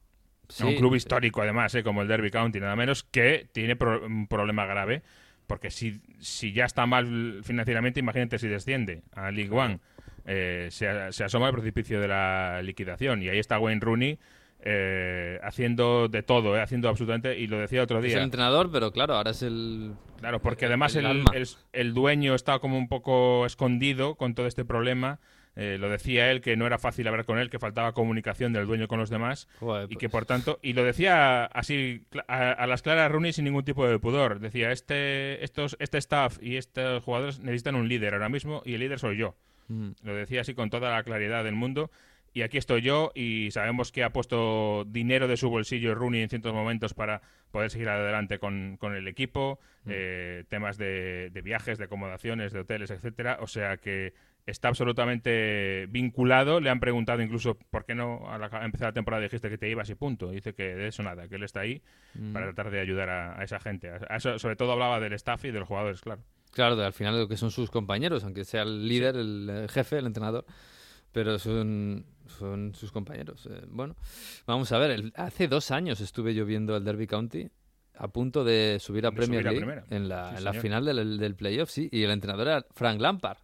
Sí, 0.48 0.64
un 0.64 0.76
club 0.76 0.92
sí. 0.92 0.98
histórico 0.98 1.42
además, 1.42 1.74
¿eh? 1.74 1.82
como 1.82 2.02
el 2.02 2.08
Derby 2.08 2.30
County, 2.30 2.60
nada 2.60 2.76
menos, 2.76 3.02
que 3.02 3.48
tiene 3.52 3.74
pro- 3.76 4.06
un 4.06 4.28
problema 4.28 4.64
grave, 4.64 5.02
porque 5.48 5.70
si, 5.70 6.00
si 6.20 6.52
ya 6.52 6.64
está 6.64 6.86
mal 6.86 7.40
financieramente, 7.42 8.00
imagínate 8.00 8.38
si 8.38 8.46
desciende 8.48 9.02
a 9.12 9.30
League 9.32 9.50
One, 9.52 9.80
eh, 10.24 10.68
se, 10.70 11.12
se 11.12 11.24
asoma 11.24 11.48
el 11.48 11.52
precipicio 11.54 12.00
de 12.00 12.08
la 12.08 12.62
liquidación, 12.62 13.22
y 13.22 13.28
ahí 13.28 13.38
está 13.38 13.58
Wayne 13.58 13.80
Rooney 13.80 14.18
eh, 14.60 15.38
haciendo 15.42 16.08
de 16.08 16.22
todo, 16.22 16.56
eh, 16.56 16.60
haciendo 16.62 16.88
absolutamente, 16.88 17.38
y 17.38 17.46
lo 17.46 17.58
decía 17.58 17.82
otro 17.82 17.98
Es 17.98 18.04
el 18.06 18.10
día, 18.10 18.22
entrenador, 18.22 18.70
pero 18.72 18.90
claro, 18.92 19.14
ahora 19.14 19.30
es 19.30 19.42
el... 19.42 19.92
claro, 20.18 20.40
porque 20.40 20.66
además 20.66 20.96
el 20.96 21.06
el, 21.06 21.24
el- 21.34 21.48
el 21.72 21.94
dueño 21.94 22.34
está 22.34 22.58
como 22.58 22.76
un 22.78 22.88
poco 22.88 23.46
escondido 23.46 24.14
con 24.16 24.34
todo 24.34 24.46
este 24.46 24.64
problema, 24.64 25.18
Eh, 25.58 25.78
lo 25.78 25.88
decía 25.88 26.30
él 26.30 26.42
que 26.42 26.54
no 26.54 26.66
era 26.66 26.76
fácil 26.78 27.08
hablar 27.08 27.24
con 27.24 27.38
él, 27.38 27.48
que 27.48 27.58
faltaba 27.58 27.92
comunicación 27.94 28.52
del 28.52 28.66
dueño 28.66 28.88
con 28.88 28.98
los 28.98 29.08
demás 29.08 29.48
Joder, 29.58 29.86
y 29.90 29.96
que 29.96 30.10
pues. 30.10 30.12
por 30.12 30.26
tanto 30.26 30.58
y 30.60 30.74
lo 30.74 30.84
decía 30.84 31.46
así 31.46 32.04
a 32.28 32.66
las 32.66 32.82
claras 32.82 33.10
Rooney 33.10 33.32
sin 33.32 33.46
ningún 33.46 33.64
tipo 33.64 33.88
de 33.88 33.98
pudor. 33.98 34.38
Decía 34.38 34.70
este 34.70 35.42
estos 35.42 35.74
este 35.80 35.96
staff 35.96 36.36
y 36.42 36.56
estos 36.58 37.02
jugadores 37.02 37.40
necesitan 37.40 37.74
un 37.74 37.88
líder 37.88 38.12
ahora 38.12 38.28
mismo 38.28 38.60
y 38.66 38.74
el 38.74 38.80
líder 38.80 38.98
soy 38.98 39.16
yo. 39.16 39.34
Mm. 39.68 39.92
Lo 40.02 40.14
decía 40.14 40.42
así 40.42 40.52
con 40.52 40.68
toda 40.68 40.90
la 40.90 41.02
claridad 41.02 41.42
del 41.42 41.54
mundo. 41.54 41.90
Y 42.36 42.42
aquí 42.42 42.58
estoy 42.58 42.82
yo 42.82 43.12
y 43.14 43.50
sabemos 43.50 43.92
que 43.92 44.04
ha 44.04 44.10
puesto 44.12 44.84
dinero 44.86 45.26
de 45.26 45.38
su 45.38 45.48
bolsillo 45.48 45.94
Rooney 45.94 46.20
en 46.20 46.28
ciertos 46.28 46.52
momentos 46.52 46.92
para 46.92 47.22
poder 47.50 47.70
seguir 47.70 47.88
adelante 47.88 48.38
con, 48.38 48.76
con 48.76 48.94
el 48.94 49.08
equipo, 49.08 49.58
eh, 49.88 50.44
temas 50.50 50.76
de, 50.76 51.30
de 51.30 51.40
viajes, 51.40 51.78
de 51.78 51.84
acomodaciones, 51.84 52.52
de 52.52 52.60
hoteles, 52.60 52.90
etcétera. 52.90 53.38
O 53.40 53.46
sea 53.46 53.78
que 53.78 54.12
está 54.44 54.68
absolutamente 54.68 55.86
vinculado. 55.88 56.60
Le 56.60 56.68
han 56.68 56.78
preguntado 56.78 57.22
incluso 57.22 57.56
por 57.70 57.86
qué 57.86 57.94
no 57.94 58.28
a, 58.30 58.36
la, 58.36 58.48
a 58.52 58.66
empezar 58.66 58.88
la 58.88 58.92
temporada 58.92 59.22
dijiste 59.22 59.48
que 59.48 59.56
te 59.56 59.70
ibas 59.70 59.88
y 59.88 59.94
punto. 59.94 60.30
Dice 60.30 60.52
que 60.52 60.74
de 60.74 60.88
eso 60.88 61.02
nada, 61.02 61.28
que 61.28 61.36
él 61.36 61.42
está 61.42 61.60
ahí 61.60 61.80
Mm. 62.14 62.34
para 62.34 62.46
tratar 62.52 62.70
de 62.70 62.80
ayudar 62.80 63.08
a, 63.08 63.40
a 63.40 63.44
esa 63.44 63.60
gente. 63.60 63.88
A- 63.88 64.00
a 64.10 64.16
eso- 64.16 64.38
sobre 64.38 64.56
todo 64.56 64.72
hablaba 64.72 65.00
del 65.00 65.14
staff 65.14 65.42
y 65.46 65.52
de 65.52 65.58
los 65.60 65.68
jugadores, 65.68 66.02
claro. 66.02 66.20
Claro, 66.52 66.78
al 66.84 66.92
final 66.92 67.18
lo 67.18 67.28
que 67.28 67.38
son 67.38 67.50
sus 67.50 67.70
compañeros, 67.70 68.24
aunque 68.24 68.44
sea 68.44 68.60
el 68.62 68.86
líder, 68.88 69.16
el, 69.16 69.66
jefe, 69.70 69.96
el 69.98 70.06
entrenador, 70.06 70.44
pero 71.12 71.38
son, 71.38 72.04
son 72.28 72.74
sus 72.74 72.92
compañeros. 72.92 73.46
Eh, 73.50 73.62
bueno, 73.68 73.96
vamos 74.46 74.70
a 74.72 74.78
ver, 74.78 74.90
el- 74.90 75.12
hace 75.16 75.48
dos 75.48 75.70
años 75.70 76.00
estuve 76.00 76.34
yo 76.34 76.44
viendo 76.44 76.76
el 76.76 76.84
Derby 76.84 77.06
County 77.06 77.48
a 77.98 78.08
punto 78.08 78.44
de 78.44 78.78
subir 78.80 79.06
a 79.06 79.10
De 79.10 79.16
Premier 79.16 79.42
subir 79.42 79.64
League 79.66 79.82
en 79.90 80.08
la, 80.08 80.30
Sí, 80.30 80.36
en 80.38 80.44
la 80.44 80.50
señor. 80.52 80.62
final 80.62 80.84
del, 80.84 81.18
del 81.18 81.34
playoff, 81.34 81.70
sí, 81.70 81.88
y 81.90 82.02
el 82.02 82.10
entrenador 82.10 82.46
era 82.48 82.66
Frank 82.74 83.00
Lampard. 83.00 83.38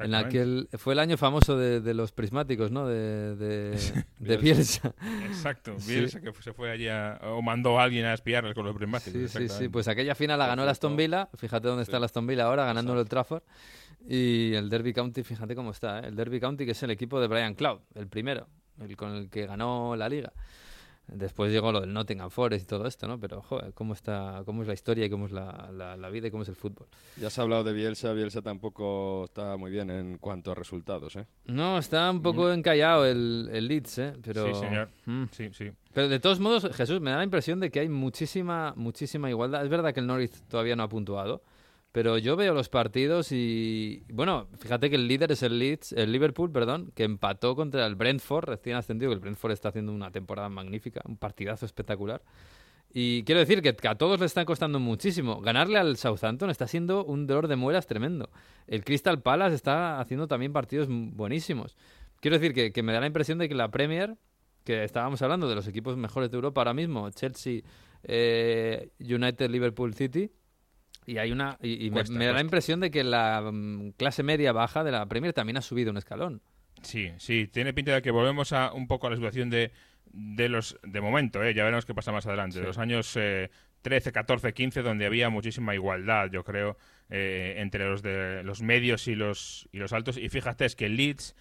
En 0.00 0.12
aquel, 0.16 0.68
fue 0.72 0.94
el 0.94 0.98
año 0.98 1.16
famoso 1.16 1.56
de, 1.56 1.80
de 1.80 1.94
los 1.94 2.10
prismáticos, 2.10 2.72
¿no? 2.72 2.88
De, 2.88 3.36
de, 3.36 3.78
de 4.18 4.36
Bielsa. 4.36 4.92
Exacto, 5.28 5.74
Sí. 5.78 5.92
Bielsa 5.94 6.20
que 6.20 6.32
se 6.42 6.52
fue 6.52 6.72
allí 6.72 6.88
a- 6.88 7.20
o 7.22 7.40
mandó 7.42 7.78
a 7.78 7.84
alguien 7.84 8.04
a 8.04 8.12
espiarles 8.12 8.54
con 8.54 8.66
los 8.66 8.74
prismáticos. 8.74 9.30
Sí, 9.30 9.38
sí, 9.38 9.48
sí. 9.48 9.68
Pues 9.68 9.86
aquella 9.86 10.16
final 10.16 10.36
la 10.40 10.48
ganó 10.48 10.64
el 10.64 10.68
Aston 10.68 10.96
Villa. 10.96 11.28
Fíjate 11.36 11.68
dónde 11.68 11.84
está 11.84 11.98
el 11.98 12.04
Aston 12.04 12.26
Villa 12.26 12.46
ahora, 12.46 12.64
ganando 12.64 13.00
el 13.00 13.08
Trafford. 13.08 13.42
Y 14.06 14.54
el 14.54 14.68
Derby 14.70 14.92
County, 14.92 15.22
fíjate 15.22 15.54
cómo 15.54 15.70
está. 15.70 16.00
¿eh? 16.00 16.08
El 16.08 16.16
Derby 16.16 16.40
County, 16.40 16.64
que 16.64 16.72
es 16.72 16.82
el 16.82 16.90
equipo 16.90 17.20
de 17.20 17.26
Brian 17.28 17.54
Cloud, 17.54 17.80
el 17.94 18.06
primero, 18.08 18.46
el 18.80 18.96
con 18.96 19.14
el 19.14 19.28
que 19.30 19.46
ganó 19.46 19.96
la 19.96 20.08
liga. 20.08 20.32
Después 21.10 21.50
llegó 21.50 21.72
lo 21.72 21.80
del 21.80 21.90
Nottingham 21.94 22.28
Forest 22.28 22.64
y 22.64 22.68
todo 22.68 22.86
esto, 22.86 23.08
¿no? 23.08 23.18
Pero, 23.18 23.40
joder, 23.40 23.72
cómo, 23.72 23.94
está, 23.94 24.42
cómo 24.44 24.60
es 24.60 24.68
la 24.68 24.74
historia 24.74 25.06
y 25.06 25.10
cómo 25.10 25.24
es 25.24 25.32
la, 25.32 25.70
la- 25.72 25.96
la 25.96 26.10
vida 26.10 26.28
y 26.28 26.30
cómo 26.30 26.42
es 26.42 26.50
el 26.50 26.54
fútbol. 26.54 26.86
Ya 27.16 27.30
se 27.30 27.40
ha 27.40 27.44
hablado 27.44 27.64
de 27.64 27.72
Bielsa, 27.72 28.12
Bielsa 28.12 28.42
tampoco 28.42 29.24
está 29.24 29.56
muy 29.56 29.70
bien 29.70 29.88
en 29.90 30.18
cuanto 30.18 30.52
a 30.52 30.54
resultados, 30.54 31.16
¿eh? 31.16 31.24
No, 31.46 31.78
está 31.78 32.10
un 32.10 32.20
poco 32.20 32.52
encallado 32.52 33.06
el, 33.06 33.48
el 33.50 33.68
Leeds, 33.68 33.98
¿eh? 33.98 34.12
Pero, 34.22 34.48
Sí, 34.48 34.60
señor. 34.60 34.90
Mm. 35.06 35.24
Sí, 35.32 35.48
sí. 35.54 35.70
Pero 35.94 36.08
de 36.10 36.20
todos 36.20 36.40
modos, 36.40 36.68
Jesús, 36.76 37.00
me 37.00 37.10
da 37.10 37.16
la 37.16 37.24
impresión 37.24 37.58
de 37.58 37.70
que 37.70 37.80
hay 37.80 37.88
muchísima, 37.88 38.74
muchísima 38.76 39.30
igualdad. 39.30 39.64
Es 39.64 39.70
verdad 39.70 39.94
que 39.94 40.00
el 40.00 40.06
Norwich 40.06 40.32
todavía 40.46 40.76
no 40.76 40.82
ha 40.82 40.88
puntuado, 40.90 41.42
pero 41.92 42.18
yo 42.18 42.36
veo 42.36 42.54
los 42.54 42.68
partidos 42.68 43.32
y 43.32 44.04
bueno, 44.12 44.48
fíjate 44.58 44.90
que 44.90 44.96
el 44.96 45.08
líder 45.08 45.32
es 45.32 45.42
el 45.42 45.58
Leeds, 45.58 45.92
el 45.92 46.12
Liverpool, 46.12 46.52
perdón, 46.52 46.92
que 46.94 47.04
empató 47.04 47.56
contra 47.56 47.86
el 47.86 47.94
Brentford, 47.94 48.48
recién 48.48 48.76
ascendido, 48.76 49.10
que 49.10 49.14
el 49.14 49.20
Brentford 49.20 49.52
está 49.52 49.70
haciendo 49.70 49.92
una 49.92 50.10
temporada 50.10 50.48
magnífica, 50.48 51.00
un 51.06 51.16
partidazo 51.16 51.66
espectacular. 51.66 52.22
Y 52.92 53.22
quiero 53.24 53.40
decir 53.40 53.60
que 53.60 53.88
a 53.88 53.94
todos 53.96 54.18
le 54.18 54.26
están 54.26 54.46
costando 54.46 54.80
muchísimo. 54.80 55.40
Ganarle 55.40 55.78
al 55.78 55.96
Southampton 55.96 56.48
está 56.48 56.66
siendo 56.66 57.04
un 57.04 57.26
dolor 57.26 57.46
de 57.46 57.56
muelas 57.56 57.86
tremendo. 57.86 58.30
El 58.66 58.82
Crystal 58.82 59.20
Palace 59.20 59.54
está 59.54 60.00
haciendo 60.00 60.26
también 60.26 60.52
partidos 60.52 60.88
buenísimos. 60.88 61.76
Quiero 62.20 62.38
decir 62.38 62.54
que, 62.54 62.72
que 62.72 62.82
me 62.82 62.92
da 62.92 63.00
la 63.00 63.06
impresión 63.06 63.38
de 63.38 63.48
que 63.48 63.54
la 63.54 63.70
Premier, 63.70 64.16
que 64.64 64.84
estábamos 64.84 65.20
hablando 65.22 65.48
de 65.48 65.54
los 65.54 65.68
equipos 65.68 65.96
mejores 65.96 66.30
de 66.30 66.36
Europa 66.36 66.62
ahora 66.62 66.74
mismo, 66.74 67.10
Chelsea, 67.10 67.60
eh, 68.04 68.90
United, 69.00 69.50
Liverpool, 69.50 69.94
City, 69.94 70.30
y 71.10 71.18
hay 71.18 71.32
una 71.32 71.56
y, 71.62 71.86
y 71.86 71.90
me- 71.90 71.94
Cuesta, 71.96 72.16
me, 72.18 72.26
da 72.26 72.32
la 72.34 72.40
impresión 72.40 72.80
de 72.80 72.90
que 72.90 73.02
la 73.04 73.40
mm, 73.52 73.90
clase 73.96 74.22
media 74.22 74.52
baja 74.52 74.84
de 74.84 74.92
la 74.92 75.06
Premier 75.06 75.32
también 75.32 75.56
ha 75.56 75.62
subido 75.62 75.90
un 75.90 75.96
escalón. 75.96 76.42
Sí, 76.82 77.10
sí, 77.18 77.48
tiene 77.48 77.72
pinta 77.72 77.92
de 77.94 78.02
que 78.02 78.10
volvemos 78.10 78.52
a 78.52 78.72
un 78.72 78.86
poco 78.86 79.06
a 79.06 79.10
la 79.10 79.16
situación 79.16 79.50
de, 79.50 79.72
de 80.12 80.48
los 80.48 80.78
de 80.82 81.00
momento, 81.00 81.42
¿eh? 81.42 81.54
ya 81.54 81.64
veremos 81.64 81.86
qué 81.86 81.94
pasa 81.94 82.12
más 82.12 82.26
adelante, 82.26 82.60
de 82.60 82.66
los 82.66 82.78
años 82.78 83.12
eh, 83.16 83.50
13, 83.82 84.12
14, 84.12 84.52
15, 84.52 84.82
donde 84.82 85.06
había 85.06 85.28
muchísima 85.28 85.74
igualdad, 85.74 86.30
yo 86.30 86.44
creo, 86.44 86.76
eh, 87.10 87.54
entre 87.58 87.88
los 87.88 88.02
de 88.02 88.42
los 88.44 88.62
medios 88.62 89.08
y 89.08 89.14
los 89.14 89.68
y 89.72 89.78
los 89.78 89.92
altos. 89.92 90.18
Y 90.18 90.28
fíjate, 90.28 90.66
es 90.66 90.76
que 90.76 90.86
el 90.86 90.96
Leeds 90.96 91.34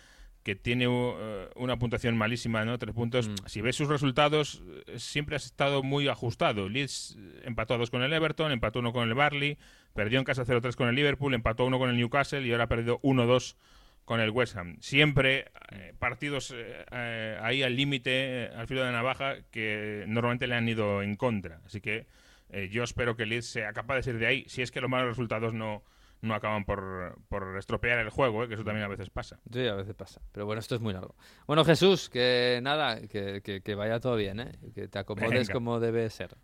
que 0.47 0.55
tiene 0.55 0.87
uh, 0.87 1.17
una 1.57 1.77
puntuación 1.77 2.15
malísima, 2.15 2.63
¿no? 2.63 2.79
Tres 2.79 2.95
puntos. 2.95 3.29
Si 3.47 3.59
ves 3.59 3.75
sus 3.75 3.89
resultados, 3.89 4.63
eh, 4.85 4.97
siempre 4.97 5.35
has 5.35 5.45
estado 5.45 5.83
muy 5.83 6.07
ajustado. 6.07 6.69
Leeds 6.69 7.17
eh, 7.19 7.41
empató 7.43 7.73
a 7.73 7.77
dos 7.77 7.91
con 7.91 8.01
el 8.01 8.13
Everton, 8.13 8.53
empató 8.53 8.79
uno 8.79 8.93
con 8.93 9.09
el 9.09 9.13
Barley, 9.13 9.57
perdió 9.93 10.19
en 10.19 10.23
casa 10.23 10.45
0-3 10.45 10.73
con 10.75 10.87
el 10.87 10.95
Liverpool, 10.95 11.33
empató 11.33 11.65
uno 11.65 11.79
con 11.79 11.89
el 11.89 11.97
Newcastle 11.97 12.47
y 12.47 12.51
ahora 12.53 12.63
ha 12.63 12.67
perdido 12.69 13.01
1-2 13.01 13.57
con 14.05 14.21
el 14.21 14.29
West 14.29 14.55
Ham. 14.55 14.77
Siempre 14.79 15.51
eh, 15.69 15.93
partidos 15.99 16.55
eh, 16.55 17.37
ahí 17.41 17.61
al 17.61 17.75
límite, 17.75 18.49
al 18.55 18.65
filo 18.67 18.79
de 18.79 18.85
la 18.85 18.93
navaja, 18.93 19.35
que 19.51 20.05
normalmente 20.07 20.47
le 20.47 20.55
han 20.55 20.69
ido 20.69 21.03
en 21.03 21.17
contra. 21.17 21.59
Así 21.65 21.81
que 21.81 22.07
eh, 22.47 22.69
yo 22.71 22.85
espero 22.85 23.17
que 23.17 23.25
Leeds 23.25 23.47
sea 23.47 23.73
capaz 23.73 23.95
de 23.95 24.03
salir 24.03 24.21
de 24.21 24.27
ahí, 24.27 24.45
si 24.47 24.61
es 24.61 24.71
que 24.71 24.79
los 24.79 24.89
malos 24.89 25.09
resultados 25.09 25.53
no, 25.53 25.83
no 26.22 26.34
acaban 26.34 26.65
por, 26.65 27.18
por 27.30 27.57
estropear 27.57 27.99
el 27.99 28.09
juego, 28.09 28.43
eh, 28.43 28.47
que 28.47 28.55
eso 28.55 28.63
también 28.63 28.86
a 28.86 28.89
veces 28.89 29.09
pasa. 29.09 29.39
Sí, 29.51 29.68
a 29.68 29.76
veces 29.76 29.93
pasa. 29.95 30.22
Pero 30.32 30.45
bueno, 30.45 30.59
esto 30.59 30.76
es 30.76 30.82
muy 30.82 30.93
largo. 30.93 31.15
Bueno, 31.45 31.63
Jesús, 31.63 32.09
que 32.09 32.59
nada, 32.63 33.01
que, 33.07 33.41
que- 33.41 33.61
que 33.61 33.76
vaya 33.76 33.99
todo 33.99 34.15
bien, 34.15 34.39
¿eh? 34.39 34.51
Que 34.74 34.88
te 34.88 34.99
acomodes 34.99 35.30
Venga. 35.47 35.53
como 35.53 35.80
debe 35.80 36.09
ser. 36.09 36.36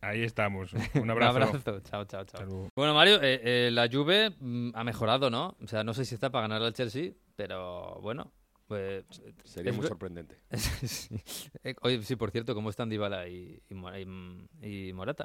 Ahí 0.00 0.22
estamos. 0.22 0.72
Un 0.94 1.10
abrazo. 1.10 1.36
Un 1.36 1.42
abrazo. 1.42 1.80
Chao, 1.80 2.04
chao, 2.04 2.24
chao. 2.24 2.68
Bueno, 2.76 2.92
Mario, 2.94 3.22
eh, 3.22 3.40
eh, 3.42 3.70
la 3.72 3.88
Juve 3.90 4.30
mm, 4.38 4.70
ha 4.74 4.84
mejorado, 4.84 5.30
¿no? 5.30 5.56
O 5.62 5.66
sea, 5.66 5.82
no 5.82 5.94
sé 5.94 6.04
si 6.04 6.14
está 6.14 6.30
para 6.30 6.42
ganar 6.48 6.62
al 6.62 6.74
Chelsea, 6.74 7.12
pero 7.36 7.98
bueno, 8.02 8.32
pues... 8.66 9.04
Sería 9.44 9.70
es 9.70 9.76
muy 9.78 9.86
sorprendente. 9.86 10.36
sí. 10.52 11.16
Eh, 11.62 11.74
Oye, 11.80 12.02
sí, 12.02 12.16
por 12.16 12.30
cierto, 12.32 12.54
¿cómo 12.54 12.68
están 12.68 12.90
Dybala 12.90 13.28
y, 13.28 13.62
y, 13.70 13.74
Mora- 13.74 13.98
y- 13.98 14.08
y 14.60 14.92
Morata? 14.92 15.24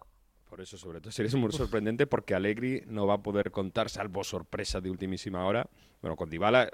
Por 0.49 0.61
eso, 0.61 0.77
sobre 0.77 0.99
todo, 0.99 1.11
sería 1.11 1.37
muy 1.37 1.51
sorprendente 1.51 2.07
porque 2.07 2.33
Allegri 2.33 2.83
no 2.87 3.05
va 3.07 3.15
a 3.15 3.23
poder 3.23 3.51
contar, 3.51 3.89
salvo 3.89 4.23
sorpresa 4.23 4.81
de 4.81 4.89
ultimísima 4.89 5.45
hora. 5.45 5.69
Bueno, 6.01 6.15
con 6.15 6.29
Dybala 6.29 6.69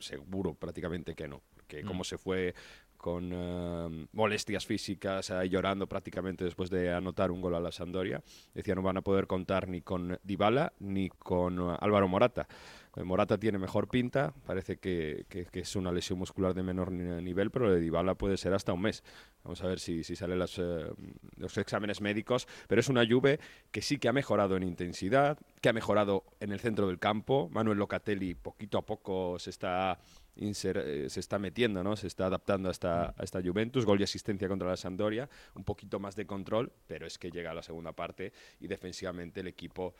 seguro 0.00 0.54
prácticamente 0.54 1.14
que 1.14 1.28
no, 1.28 1.42
porque 1.54 1.82
como 1.82 2.04
se 2.04 2.18
fue 2.18 2.54
con 2.96 3.30
eh, 3.32 4.06
molestias 4.12 4.66
físicas, 4.66 5.30
ahí 5.30 5.48
llorando 5.48 5.86
prácticamente 5.86 6.44
después 6.44 6.68
de 6.68 6.92
anotar 6.92 7.30
un 7.30 7.40
gol 7.40 7.54
a 7.54 7.60
la 7.60 7.72
Sampdoria, 7.72 8.22
decía 8.54 8.74
no 8.74 8.82
van 8.82 8.96
a 8.96 9.02
poder 9.02 9.26
contar 9.26 9.68
ni 9.68 9.80
con 9.80 10.18
Dybala 10.24 10.72
ni 10.80 11.08
con 11.08 11.58
eh, 11.58 11.76
Álvaro 11.80 12.08
Morata. 12.08 12.48
Morata 12.96 13.38
tiene 13.38 13.58
mejor 13.58 13.88
pinta, 13.88 14.32
parece 14.46 14.78
que, 14.78 15.24
es 15.52 15.76
una 15.76 15.92
lesión 15.92 16.18
muscular 16.18 16.54
de 16.54 16.62
menor 16.62 16.90
ni- 16.90 17.22
nivel, 17.22 17.50
pero 17.50 17.70
de 17.70 17.80
Dybala 17.80 18.14
puede 18.14 18.36
ser 18.36 18.54
hasta 18.54 18.72
un 18.72 18.82
mes. 18.82 19.04
Vamos 19.44 19.62
a 19.62 19.68
ver 19.68 19.78
si, 19.78 20.02
si 20.04 20.16
salen 20.16 20.42
eh, 20.58 20.90
los 21.36 21.58
exámenes 21.58 22.00
médicos, 22.00 22.48
pero 22.66 22.80
es 22.80 22.88
una 22.88 23.06
Juve 23.08 23.38
que 23.70 23.82
sí 23.82 23.98
que 23.98 24.08
ha 24.08 24.12
mejorado 24.12 24.56
en 24.56 24.62
intensidad, 24.62 25.38
que 25.60 25.68
ha 25.68 25.72
mejorado 25.72 26.24
en 26.40 26.52
el 26.52 26.60
centro 26.60 26.88
del 26.88 26.98
campo. 26.98 27.48
Manuel 27.52 27.78
Locatelli 27.78 28.34
poquito 28.34 28.78
a 28.78 28.86
poco 28.86 29.38
se 29.38 29.50
está 29.50 29.98
eh, 30.40 31.06
se 31.08 31.20
está 31.20 31.38
metiendo, 31.38 31.82
¿no? 31.82 31.96
Se 31.96 32.06
está 32.06 32.26
adaptando 32.26 32.68
a 32.68 32.72
esta, 32.72 33.14
a 33.16 33.24
esta 33.24 33.42
Juventus, 33.42 33.84
gol 33.84 34.00
y 34.00 34.04
asistencia 34.04 34.46
contra 34.48 34.68
la 34.68 34.76
Sampdoria, 34.76 35.28
un 35.54 35.64
poquito 35.64 35.98
más 35.98 36.14
de 36.14 36.26
control, 36.26 36.72
pero 36.86 37.06
es 37.06 37.18
que 37.18 37.30
llega 37.30 37.50
a 37.50 37.54
la 37.54 37.62
segunda 37.62 37.92
parte 37.92 38.32
y 38.60 38.68
defensivamente 38.68 39.40
el 39.40 39.48
equipo 39.48 39.94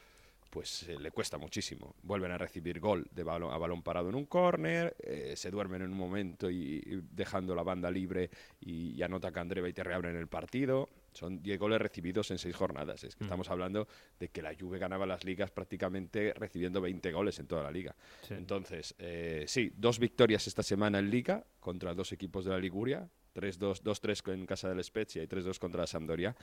pues 0.51 0.85
eh, 0.85 0.99
le 0.99 1.11
cuesta 1.11 1.39
muchísimo. 1.39 1.95
Vuelven 2.03 2.33
a 2.33 2.39
recibir 2.39 2.81
gol 2.81 3.07
de 3.11 3.23
balón, 3.23 3.53
a 3.53 3.59
balón 3.59 3.83
parado 3.83 4.09
en 4.09 4.15
un 4.15 4.27
córner, 4.27 4.97
eh, 5.01 5.35
se 5.37 5.51
duermen 5.51 5.83
en 5.83 5.93
un 5.93 5.99
momento 5.99 6.51
y, 6.51 6.83
y 6.85 7.01
dejando 7.11 7.55
la 7.55 7.63
banda 7.63 7.91
libre 7.91 8.31
y, 8.61 8.93
y 8.93 9.03
anota 9.03 9.33
Candreva 9.33 9.69
y 9.69 9.73
te 9.73 9.85
reabren 9.85 10.17
el 10.17 10.29
partido. 10.29 10.89
Son 11.13 11.43
10 11.43 11.59
goles 11.59 11.81
recibidos 11.81 12.31
en 12.31 12.39
6 12.39 12.55
jornadas. 12.55 13.03
Es 13.03 13.17
que 13.17 13.25
estamos 13.25 13.51
hablando 13.51 13.89
de 14.21 14.29
que 14.29 14.41
la 14.41 14.55
Juve 14.55 14.79
ganaba 14.79 15.07
las 15.07 15.25
ligas 15.25 15.51
prácticamente 15.51 16.33
recibiendo 16.35 16.81
20 16.81 17.11
goles 17.13 17.39
en 17.41 17.47
toda 17.47 17.65
la 17.65 17.71
liga. 17.71 17.97
Sí. 18.23 18.35
Entonces, 18.35 18.95
eh, 18.99 19.45
sí, 19.49 19.73
dos 19.77 19.99
victorias 19.99 20.47
esta 20.47 20.63
semana 20.63 20.99
en 20.99 21.11
liga 21.11 21.45
contra 21.59 21.95
dos 21.95 22.13
equipos 22.13 22.45
de 22.45 22.53
la 22.53 22.59
Liguria. 22.59 23.09
3-2, 23.35 23.83
2-3 23.83 24.33
en 24.35 24.47
casa 24.47 24.69
del 24.69 24.83
Spezia 24.85 25.23
y 25.23 25.27
3-2 25.27 25.59
contra 25.59 25.81
la 25.83 25.87
Sampdoria 25.87 26.35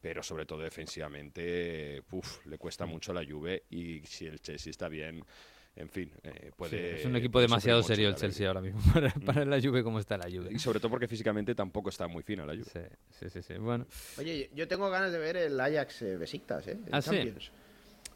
pero 0.00 0.22
sobre 0.22 0.46
todo 0.46 0.60
defensivamente 0.62 2.02
uf, 2.10 2.46
le 2.46 2.58
cuesta 2.58 2.86
mucho 2.86 3.12
a 3.12 3.14
la 3.14 3.24
Juve 3.24 3.64
y 3.70 4.00
si 4.06 4.26
el 4.26 4.40
Chelsea 4.40 4.70
está 4.70 4.88
bien 4.88 5.22
en 5.76 5.88
fin 5.88 6.10
eh, 6.22 6.32
Sí, 6.46 6.50
puede 6.56 7.00
es 7.00 7.04
un 7.06 7.16
equipo 7.16 7.40
demasiado 7.40 7.82
serio 7.82 8.08
el 8.08 8.14
Chelsea 8.16 8.46
ahora 8.48 8.60
mismo 8.60 8.80
para, 8.94 9.10
para 9.10 9.44
la 9.44 9.60
Juve 9.60 9.82
como 9.82 9.98
está 10.00 10.16
la 10.16 10.24
Juve. 10.30 10.48
y 10.52 10.58
sobre 10.58 10.80
todo 10.80 10.90
porque 10.90 11.06
físicamente 11.06 11.54
tampoco 11.54 11.90
está 11.90 12.06
muy 12.08 12.22
fina 12.22 12.44
la 12.46 12.54
Juve 12.54 12.64
Sí, 12.72 12.80
sí, 13.20 13.30
sí, 13.30 13.42
sí. 13.42 13.54
Bueno, 13.54 13.86
Oye, 14.18 14.50
yo 14.54 14.66
tengo 14.66 14.88
ganas 14.90 15.12
de 15.12 15.18
ver 15.18 15.36
el 15.36 15.58
Ajax 15.60 16.02
eh, 16.02 16.16
Besiktas, 16.16 16.66
¿eh? 16.68 16.78
¿Ah, 16.90 17.00
sí? 17.02 17.10
Champions. 17.10 17.52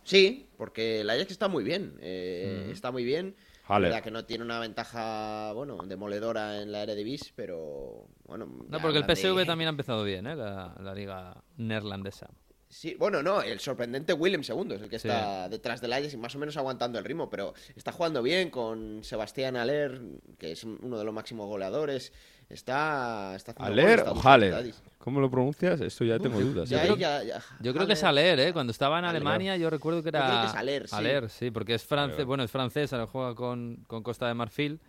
Sí, 0.03 0.47
porque 0.59 1.01
el 1.01 1.11
Ajax 1.11 1.31
está 1.31 1.49
muy 1.49 1.65
bien. 1.65 1.95
eh, 2.01 2.65
Mm. 2.67 2.71
Está 2.73 2.91
muy 2.91 3.05
bien. 3.05 3.35
Haller. 3.67 3.91
verdad 3.91 4.03
que 4.05 4.11
no 4.11 4.25
tiene 4.25 4.45
una 4.45 4.59
ventaja, 4.61 5.53
bueno, 5.55 5.79
demoledora 5.87 6.61
en 6.61 6.71
la 6.73 6.83
Eredivisie, 6.83 7.33
pero 7.35 8.07
bueno. 8.25 8.47
No, 8.69 8.81
porque 8.81 8.99
el 8.99 9.05
PSV 9.05 9.39
de- 9.39 9.47
también 9.47 9.69
ha 9.69 9.71
empezado 9.71 10.05
bien, 10.05 10.27
¿eh? 10.27 10.37
La, 10.37 10.75
la 10.81 10.95
liga 10.95 11.43
neerlandesa. 11.57 12.29
Sí, 12.69 12.97
bueno, 12.99 13.23
no, 13.23 13.41
el 13.41 13.61
sorprendente 13.61 14.13
Willem 14.15 14.43
segundo 14.43 14.75
es 14.75 14.83
el 14.83 14.89
que 14.89 14.99
Sí. 14.99 15.07
está 15.07 15.49
detrás 15.49 15.81
del 15.81 15.93
Ajax 15.93 16.13
y 16.15 16.17
más 16.17 16.35
o 16.35 16.39
menos 16.41 16.57
aguantando 16.57 16.99
el 16.99 17.05
ritmo, 17.05 17.31
pero 17.31 17.55
está 17.77 17.93
jugando 17.93 18.21
bien 18.21 18.51
con 18.51 19.05
Sebastián 19.05 19.57
Aller, 19.57 20.01
que 20.39 20.51
es 20.53 20.65
uno 20.65 20.99
de 20.99 21.05
los 21.05 21.15
máximos 21.15 21.47
goleadores. 21.47 22.13
Está, 22.49 23.35
está 23.37 23.53
haciendo 23.53 23.73
¿Aler 23.73 24.05
goles, 24.05 24.25
o 24.25 24.29
Haller? 24.29 24.75
¿Cómo 25.05 25.21
lo 25.21 25.31
pronuncias? 25.31 25.83
Esto 25.83 26.03
ya 26.05 26.19
tengo 26.19 26.41
dudas. 26.41 26.67
Ya, 26.67 26.81
ahí 26.81 26.97
ya- 26.97 27.23
ya- 27.23 27.43
Yo 27.61 27.75
creo 27.75 27.87
que 27.87 27.93
es. 27.93 28.03
Aler, 28.05 28.41
¿eh? 28.41 28.53
Cuando 28.55 28.71
estaba 28.71 28.99
en. 28.99 29.05
Alemania 29.05 29.55
yo 29.59 29.69
recuerdo 29.69 30.03
que 30.03 30.11
Yo 30.11 30.17
era... 30.17 30.27
creo 30.27 30.41
que 30.41 30.47
es 30.47 30.55
Haller, 30.95 31.29
sí. 31.29 31.37
sí, 31.47 31.51
porque 31.51 31.75
es 31.75 31.85
francés, 31.85 32.25
bueno, 32.25 32.43
es 32.43 32.51
francés, 32.51 32.91
ahora 32.95 33.07
juega 33.07 33.35
con, 33.35 33.85
con 33.87 34.03
Costa 34.03 34.27
de 34.29 34.33
Marfil, 34.33 34.81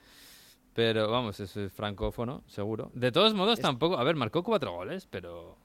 pero 0.74 1.12
vamos, 1.12 1.42
es, 1.42 1.54
francófono, 1.74 2.44
seguro. 2.48 2.92
De 2.94 3.12
todos 3.12 3.34
modos, 3.34 3.60
Es- 3.60 3.64
tampoco... 3.64 3.98
A 3.98 4.06
ver, 4.06 4.16
marcó 4.16 4.42
cuatro 4.42 4.72
goles, 4.72 5.06
pero... 5.12 5.58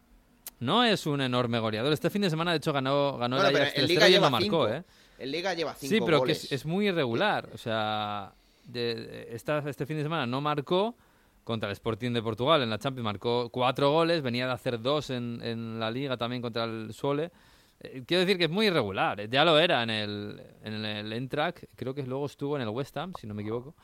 No 0.59 0.83
es 0.85 1.07
un 1.07 1.21
enorme 1.21 1.61
goleador. 1.61 1.93
Este 1.93 2.11
fin 2.11 2.23
de 2.23 2.29
semana, 2.31 2.51
de 2.51 2.57
hecho, 2.57 2.73
ganó, 2.73 3.17
ganó 3.19 3.37
Bueno, 3.37 3.49
el 3.51 3.53
pero 3.55 3.65
Ajax 3.67 3.79
3-0 3.79 3.87
Liga 3.87 4.01
y 4.09 4.11
no 4.11 4.17
lleva 4.17 4.31
marcó, 4.31 4.45
cinco. 4.45 4.69
¿eh? 4.69 4.83
En 5.21 5.31
Liga 5.31 5.55
lleva 5.55 5.75
cinco 5.75 5.95
Sí, 5.95 6.01
pero 6.05 6.19
goles. 6.19 6.41
que 6.41 6.47
es, 6.47 6.53
es 6.53 6.67
muy 6.67 6.89
irregular. 6.89 7.49
O 7.55 7.57
sea, 7.57 8.33
de- 8.65 8.95
de- 8.97 9.29
esta, 9.31 9.59
este 9.71 9.87
fin 9.87 9.97
de 9.97 10.03
semana 10.03 10.27
no 10.27 10.41
marcó 10.41 10.97
contra 11.45 11.69
el 11.69 11.73
Sporting 11.73 12.13
de 12.13 12.23
Portugal 12.23 12.63
en 12.63 12.71
la 12.71 12.79
Champions. 12.79 13.05
Marcó 13.05 13.49
cuatro 13.51 13.91
goles, 13.93 14.23
venía 14.23 14.47
de 14.47 14.53
hacer 14.53 14.81
dos 14.81 15.11
en, 15.11 15.41
en 15.43 15.79
la 15.81 15.91
Liga 15.91 16.17
también 16.17 16.43
contra 16.43 16.65
el 16.65 16.93
Sole. 16.93 17.31
Eh, 17.81 18.03
quiero 18.07 18.21
decir 18.21 18.37
que 18.39 18.45
es 18.45 18.51
muy 18.51 18.67
irregular. 18.67 19.21
eh, 19.21 19.29
Ya 19.31 19.45
lo 19.45 19.59
era 19.59 19.83
en 19.83 19.91
el, 19.91 20.41
en 20.63 20.85
el 20.85 21.13
Eintracht. 21.13 21.65
Creo 21.77 21.95
que 21.95 22.03
luego 22.03 22.27
estuvo 22.27 22.57
en 22.57 22.63
el 22.63 22.69
West 22.69 22.97
Ham, 22.97 23.13
si 23.19 23.27
no 23.27 23.35
me 23.35 23.43
equivoco. 23.43 23.75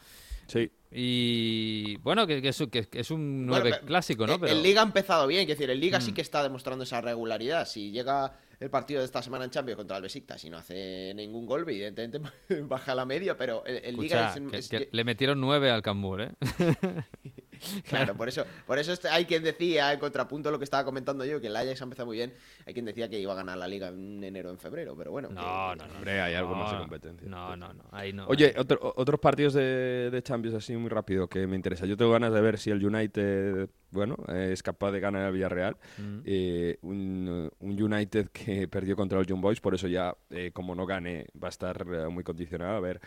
Sí. 0.46 0.70
Y 0.92 1.96
bueno, 1.98 2.26
que, 2.26 2.40
que 2.40 2.48
es, 2.50 2.62
que- 2.70 2.84
que 2.88 3.00
es 3.00 3.10
un 3.10 3.46
Bueno, 3.48 3.64
9 3.64 3.78
pe- 3.80 3.86
clásico, 3.86 4.26
¿no? 4.26 4.34
En- 4.34 4.40
Pero... 4.40 4.52
En 4.52 4.62
Liga 4.62 4.80
ha 4.80 4.84
empezado 4.84 5.26
bien, 5.26 5.42
es 5.42 5.48
decir, 5.48 5.68
en 5.70 5.80
Liga 5.80 6.00
sí 6.00 6.12
Mm. 6.12 6.14
que 6.14 6.20
está 6.20 6.42
demostrando 6.42 6.84
esa 6.84 7.00
regularidad. 7.00 7.66
Si 7.66 7.90
llega 7.90 8.32
el 8.60 8.70
partido 8.70 9.00
de 9.00 9.06
esta 9.06 9.22
semana 9.22 9.44
en 9.44 9.50
Champions 9.50 9.76
contra 9.76 9.96
el 9.96 10.02
Besiktas 10.04 10.44
y 10.44 10.50
no 10.50 10.58
hace 10.58 11.12
ningún 11.16 11.46
gol, 11.46 11.62
evidentemente 11.62 12.20
baja 12.62 12.94
la 12.94 13.04
media, 13.04 13.36
pero 13.36 13.64
en 13.66 13.96
Liga 14.00 14.28
Escucha, 14.34 14.56
es- 14.56 14.68
que- 14.68 14.76
es- 14.76 14.84
que 14.84 14.88
le 14.92 15.04
metieron 15.04 15.40
9 15.40 15.70
al 15.70 15.82
Cambur, 15.82 16.20
¿eh? 16.22 16.30
Claro, 17.88 18.14
por 18.16 18.28
eso, 18.28 18.44
por 18.66 18.78
eso 18.78 18.92
este- 18.92 19.08
hay 19.08 19.24
quien 19.24 19.42
decía, 19.42 19.92
en 19.92 19.98
contrapunto 20.00 20.48
a 20.48 20.52
lo 20.52 20.58
que 20.58 20.64
estaba 20.64 20.84
comentando 20.84 21.24
yo, 21.24 21.40
que 21.40 21.46
el 21.48 21.56
Ajax 21.56 21.80
ha 21.80 21.84
empezado 21.84 22.06
muy 22.06 22.16
bien, 22.16 22.32
hay 22.66 22.72
quien 22.74 22.84
decía 22.84 23.08
que 23.08 23.18
iba 23.20 23.32
a 23.32 23.36
ganar 23.36 23.58
la 23.58 23.68
Liga 23.68 23.88
en 23.88 24.22
enero 24.22 24.50
o 24.50 24.52
en 24.52 24.58
febrero, 24.58 24.94
pero 24.96 25.10
bueno. 25.10 25.28
No, 25.28 25.40
que- 25.40 25.76
no, 25.78 25.86
no. 25.88 25.94
Hombre, 25.96 26.20
hay 26.20 26.34
algo 26.34 26.54
más 26.54 26.70
de 26.70 26.76
no, 26.76 26.82
competencia. 26.82 27.28
No, 27.28 27.56
no, 27.56 27.72
no. 27.72 27.84
Ahí 27.92 28.12
no. 28.12 28.26
Oye, 28.26 28.54
otro- 28.58 28.94
otros 28.96 29.20
partidos 29.20 29.54
de, 29.54 30.10
de 30.10 30.22
Champions 30.22 30.56
así 30.56 30.76
muy 30.76 30.90
rápido 30.90 31.28
que 31.28 31.46
me 31.46 31.56
interesa. 31.56 31.86
Yo 31.86 31.96
tengo 31.96 32.12
ganas 32.12 32.32
de 32.32 32.40
ver 32.40 32.58
si 32.58 32.70
el 32.70 32.84
United, 32.84 33.68
bueno, 33.90 34.16
eh, 34.28 34.50
es 34.52 34.62
capaz 34.62 34.90
de 34.92 35.00
ganar 35.00 35.22
al 35.22 35.32
Villarreal. 35.32 35.76
Mm. 35.98 36.18
Eh, 36.24 36.78
un, 36.82 37.50
un 37.58 37.82
United 37.82 38.28
que 38.30 38.68
perdió 38.68 38.96
contra 38.96 39.18
los 39.18 39.26
Young 39.26 39.40
Boys, 39.40 39.60
por 39.60 39.74
eso 39.74 39.88
ya, 39.88 40.14
eh, 40.30 40.50
como 40.52 40.74
no 40.74 40.86
gane, 40.86 41.26
va 41.42 41.48
a 41.48 41.50
estar 41.50 41.84
muy 42.10 42.24
condicionado. 42.24 42.76
A 42.76 42.80
ver 42.80 43.00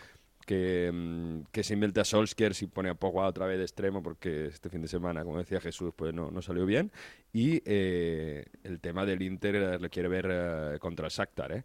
que, 0.50 0.90
mm, 0.92 1.42
que 1.52 1.62
se 1.62 1.76
invente 1.76 2.00
a 2.00 2.04
Solskjaer 2.04 2.56
si 2.56 2.66
pone 2.66 2.90
a 2.90 2.96
Pogba 2.96 3.28
otra 3.28 3.46
vez 3.46 3.60
de 3.60 3.66
extremo, 3.66 4.02
porque 4.02 4.48
este 4.48 4.68
fin 4.68 4.82
de 4.82 4.88
semana, 4.88 5.24
como 5.24 5.38
decía 5.38 5.62
Jesús, 5.62 5.94
pues 5.96 6.12
no, 6.12 6.32
no 6.32 6.42
salió 6.42 6.66
bien. 6.66 6.92
Y 7.32 7.62
eh, 7.66 8.48
el 8.64 8.80
tema 8.80 9.06
del 9.06 9.22
Inter 9.22 9.56
eh, 9.56 9.80
le 9.80 9.92
quiere 9.92 10.10
ver 10.10 10.28
eh, 10.28 10.80
contra 10.80 11.06
el 11.06 11.12
Shakhtar, 11.12 11.52
¿eh? 11.52 11.64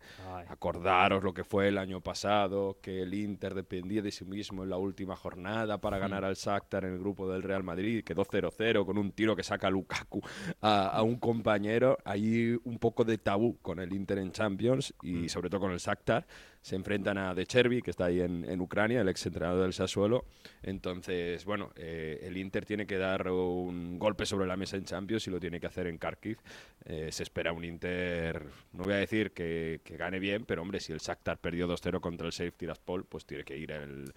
Acordaros 0.48 1.24
lo 1.24 1.32
que 1.32 1.44
fue 1.44 1.68
el 1.68 1.78
año 1.78 2.02
pasado, 2.02 2.76
que 2.82 3.00
el 3.00 3.14
Inter 3.14 3.54
dependía 3.54 4.02
de 4.02 4.10
sí 4.10 4.26
mismo 4.26 4.64
en 4.64 4.68
la 4.68 4.76
última 4.76 5.16
jornada 5.16 5.80
para 5.80 5.96
ganar 5.96 6.22
al 6.26 6.34
Shakhtar 6.34 6.84
en 6.84 6.92
el 6.92 6.98
grupo 6.98 7.26
del 7.32 7.42
Real 7.42 7.62
Madrid, 7.62 8.04
quedó 8.04 8.26
0-0 8.26 8.84
con 8.84 8.98
un 8.98 9.12
tiro 9.12 9.34
que 9.34 9.42
saca 9.42 9.70
Lukaku 9.70 10.20
a, 10.60 10.88
a 10.88 11.02
un 11.02 11.16
compañero. 11.16 11.96
Hay 12.04 12.60
un 12.64 12.78
poco 12.78 13.02
de 13.04 13.16
tabú 13.16 13.56
con 13.62 13.78
el 13.78 13.94
Inter 13.94 14.18
en 14.18 14.30
Champions 14.30 14.92
y 15.02 15.30
sobre 15.30 15.48
todo 15.48 15.62
con 15.62 15.72
el 15.72 15.78
Shakhtar. 15.78 16.26
Se 16.64 16.76
enfrentan 16.76 17.18
a 17.18 17.34
De 17.34 17.44
Chervi, 17.44 17.82
que 17.82 17.90
está 17.90 18.06
ahí 18.06 18.22
en, 18.22 18.42
en 18.48 18.58
Ucrania, 18.62 19.02
el 19.02 19.08
ex 19.10 19.26
entrenador 19.26 19.64
del 19.64 19.74
Sassuolo. 19.74 20.24
Entonces, 20.62 21.44
bueno, 21.44 21.70
eh, 21.76 22.20
el 22.22 22.38
Inter 22.38 22.64
tiene 22.64 22.86
que 22.86 22.96
dar 22.96 23.30
un 23.30 23.98
golpe 23.98 24.24
sobre 24.24 24.46
la 24.46 24.56
mesa 24.56 24.78
en 24.78 24.84
Champions 24.86 25.26
y 25.26 25.30
lo 25.30 25.38
tiene 25.38 25.60
que 25.60 25.66
hacer 25.66 25.86
en 25.88 25.98
Kharkiv. 25.98 26.38
Eh, 26.86 27.10
se 27.12 27.22
espera 27.22 27.52
un 27.52 27.66
Inter, 27.66 28.46
no 28.72 28.82
voy 28.84 28.94
a 28.94 28.96
decir 28.96 29.32
que, 29.32 29.82
que 29.84 29.98
gane 29.98 30.18
bien, 30.18 30.46
pero 30.46 30.62
hombre, 30.62 30.80
si 30.80 30.94
el 30.94 31.00
Shakhtar 31.00 31.36
perdió 31.36 31.68
2-0 31.68 32.00
contra 32.00 32.26
el 32.26 32.32
Sheriff 32.32 32.56
Tiraspol, 32.56 33.04
pues 33.04 33.26
tiene 33.26 33.44
que 33.44 33.58
ir 33.58 33.70
el, 33.70 34.10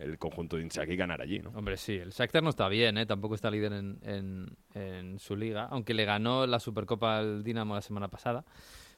el 0.00 0.18
conjunto 0.18 0.56
de 0.56 0.64
Inzaghi 0.64 0.94
y 0.94 0.96
ganar 0.96 1.20
allí, 1.22 1.38
¿no? 1.38 1.50
Hombre, 1.50 1.76
sí, 1.76 1.94
el 1.94 2.10
Shakhtar 2.10 2.42
no 2.42 2.50
está 2.50 2.68
bien, 2.68 2.98
¿eh? 2.98 3.06
tampoco 3.06 3.36
está 3.36 3.52
líder 3.52 3.72
en, 3.72 3.98
en- 4.02 4.56
en 4.74 5.20
su 5.20 5.36
liga, 5.36 5.68
aunque 5.70 5.94
le 5.94 6.04
ganó 6.04 6.44
la 6.48 6.58
Supercopa 6.58 7.18
al 7.18 7.44
Dinamo 7.44 7.76
la 7.76 7.82
semana 7.82 8.08
pasada. 8.08 8.44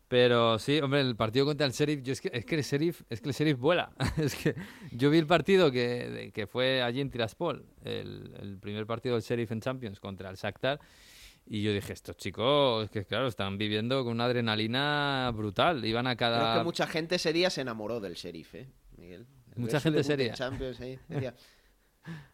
Pero 0.08 0.58
sí, 0.58 0.78
hombre, 0.78 1.00
el 1.00 1.16
partido 1.16 1.46
contra 1.46 1.66
el 1.66 1.72
Sheriff, 1.72 2.02
yo 2.02 2.12
es 2.12 2.20
que, 2.20 2.30
es 2.32 2.44
que 2.44 2.54
el 2.54 2.62
Sheriff, 2.62 3.02
es 3.10 3.20
que 3.20 3.28
el 3.28 3.34
Sheriff 3.34 3.58
vuela. 3.58 3.90
es 4.16 4.34
que 4.36 4.54
yo 4.92 5.10
vi 5.10 5.18
el 5.18 5.26
partido 5.26 5.70
que, 5.70 6.30
que 6.32 6.46
fue 6.46 6.82
allí 6.82 7.00
en 7.00 7.10
Tiraspol, 7.10 7.66
el, 7.84 8.34
el 8.40 8.58
primer 8.58 8.86
partido 8.86 9.16
del 9.16 9.24
Sheriff 9.24 9.50
en 9.50 9.60
Champions 9.60 9.98
contra 9.98 10.30
el 10.30 10.36
Shakhtar, 10.36 10.80
y 11.48 11.62
yo 11.62 11.72
dije, 11.72 11.92
estos 11.92 12.16
chicos, 12.16 12.90
que 12.90 13.04
claro, 13.04 13.28
están 13.28 13.56
viviendo 13.56 14.02
con 14.02 14.14
una 14.14 14.24
adrenalina 14.24 15.30
brutal. 15.32 15.84
Iban 15.84 16.08
a 16.08 16.16
Creo 16.16 16.30
cada... 16.30 16.58
que 16.58 16.64
mucha 16.64 16.86
gente 16.88 17.16
ese 17.16 17.32
día 17.32 17.50
se 17.50 17.60
enamoró 17.60 18.00
del 18.00 18.14
sheriff, 18.14 18.54
¿eh, 18.56 18.68
Miguel? 18.96 19.26
El 19.54 19.62
Mucha 19.62 19.80
gente 19.80 20.02
seria. 20.02 20.34
Champions, 20.34 20.78
decía, 21.08 21.34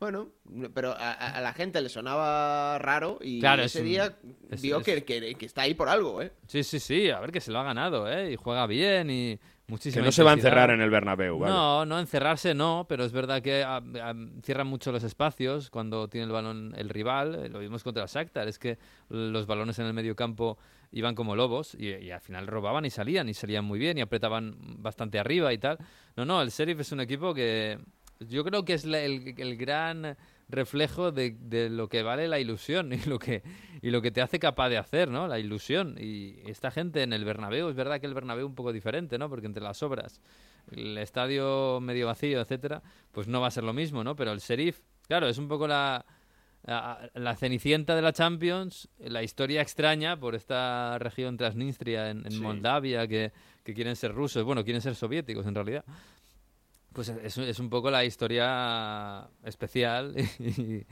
bueno, 0.01 0.29
pero 0.75 0.91
a, 0.93 1.13
a- 1.13 1.39
a 1.39 1.41
la 1.41 1.53
gente 1.53 1.81
le 1.81 1.89
sonaba 1.89 2.79
raro 2.79 3.19
y 3.21 3.41
Claro, 3.41 3.63
es 3.63 3.73
ese 3.75 3.81
un- 3.83 3.89
día 3.89 4.17
es- 4.51 4.63
vio 4.63 4.79
es- 4.79 4.85
Que, 4.85 5.05
que- 5.05 5.35
que 5.35 5.47
está 5.47 5.63
ahí 5.63 5.75
por 5.75 5.89
algo, 5.89 6.21
¿eh? 6.23 6.33
Sí, 6.47 6.63
sí, 6.63 6.79
sí, 6.81 7.11
a 7.11 7.21
ver 7.21 7.33
que 7.33 7.41
se 7.41 7.51
lo 7.51 7.59
ha 7.59 7.65
ganado, 7.65 8.11
¿eh? 8.11 8.33
Y 8.33 8.37
juega 8.37 8.67
bien 8.67 9.11
y 9.11 9.39
muchísima 9.69 10.03
Que 10.03 10.07
no 10.07 10.13
se 10.13 10.23
va 10.23 10.33
a 10.33 10.35
encerrar 10.35 10.71
en 10.71 10.81
el 10.81 10.91
Bernabéu, 10.91 11.39
¿vale? 11.39 11.53
No, 11.55 11.87
no, 11.87 11.99
encerrarse 11.99 12.55
no, 12.55 12.85
pero 12.89 13.05
es 13.05 13.13
verdad 13.13 13.41
que 13.43 13.63
ah, 13.63 13.81
ah, 14.03 14.15
cierran 14.43 14.67
mucho 14.67 14.93
los 14.93 15.03
espacios 15.05 15.71
cuando 15.71 16.09
tiene 16.09 16.27
el 16.27 16.33
balón 16.33 16.75
el 16.77 16.89
rival. 16.89 17.35
eh, 17.45 17.49
Lo 17.49 17.59
vimos 17.61 17.83
contra 17.83 18.03
el 18.03 18.09
Shakhtar, 18.09 18.49
es 18.49 18.59
que 18.59 18.79
los 19.09 19.47
balones 19.47 19.79
en 19.79 19.87
el 19.87 19.95
medio 19.95 20.15
campo 20.17 20.59
iban 20.95 21.15
como 21.15 21.35
lobos 21.37 21.75
y, 21.75 21.89
y 21.89 22.11
al 22.11 22.21
final 22.21 22.47
robaban 22.47 22.85
y 22.85 22.91
salían 22.91 23.27
y 23.31 23.33
salían 23.35 23.65
muy 23.65 23.79
bien 23.79 23.97
y 23.97 24.03
apretaban 24.03 24.57
bastante 24.83 25.19
arriba 25.19 25.51
y 25.55 25.57
tal. 25.59 25.79
No, 26.17 26.27
no, 26.27 26.43
el 26.43 26.51
Sheriff 26.51 26.81
es 26.81 26.93
un 26.93 27.01
equipo 27.01 27.33
que 27.33 27.79
yo 28.29 28.45
creo 28.45 28.65
que 28.65 28.75
es 28.75 28.85
la- 28.85 29.01
el, 29.01 29.35
el 29.37 29.57
gran 29.57 30.17
reflejo 30.49 31.13
de, 31.13 31.35
de 31.41 31.71
lo 31.71 31.89
que 31.89 32.03
vale 32.03 32.29
la 32.29 32.39
ilusión 32.39 32.93
y 32.93 32.99
lo 33.09 33.19
que 33.19 33.43
y 33.81 33.91
lo 33.91 34.01
que 34.03 34.11
te 34.11 34.21
hace 34.23 34.39
capaz 34.39 34.69
de 34.69 34.79
hacer, 34.79 35.11
¿no? 35.11 35.27
La 35.27 35.39
ilusión 35.39 35.97
y 35.99 36.37
esta 36.47 36.71
gente 36.71 37.03
en 37.03 37.13
el 37.13 37.25
Bernabéu, 37.25 37.69
es 37.69 37.75
verdad 37.75 38.01
que 38.01 38.07
el 38.07 38.15
Bernabéu 38.15 38.47
es 38.47 38.51
un 38.51 38.55
poco 38.55 38.73
diferente, 38.73 39.19
¿no? 39.19 39.29
Porque 39.29 39.47
entre 39.47 39.63
las 39.63 39.83
obras, 39.83 40.21
el 40.71 40.97
estadio 40.99 41.81
medio 41.81 42.07
vacío, 42.07 42.41
etcétera, 42.41 42.83
pues 43.11 43.27
no 43.29 43.41
va 43.41 43.49
a 43.49 43.51
ser 43.51 43.65
lo 43.65 43.73
mismo, 43.73 44.05
¿no? 44.05 44.15
Pero 44.15 44.31
el 44.33 44.39
Sheriff, 44.39 44.81
claro, 45.09 45.27
es 45.29 45.39
un 45.39 45.49
poco 45.49 45.67
la 45.67 46.05
la, 46.65 47.11
la 47.15 47.35
cenicienta 47.35 47.97
de 47.97 48.03
la 48.03 48.13
Champions, 48.13 48.89
la 49.01 49.25
historia 49.25 49.61
extraña 49.63 50.17
por 50.21 50.37
esta 50.37 50.97
región 51.01 51.37
Transnistria 51.37 52.11
en, 52.11 52.25
en 52.25 52.31
Sí. 52.31 52.41
Moldavia 52.41 53.09
que, 53.09 53.33
que 53.65 53.75
quieren 53.75 53.97
ser 53.97 54.13
rusos, 54.13 54.45
bueno, 54.45 54.63
quieren 54.63 54.81
ser 54.81 54.95
soviéticos 54.95 55.45
en 55.47 55.57
realidad. 55.57 55.85
Pues 56.93 57.09
es, 57.09 57.39
es 57.39 57.59
un 57.59 57.71
poco 57.71 57.91
la 57.91 58.05
historia 58.05 59.29
especial 59.45 60.15
y, 60.39 60.85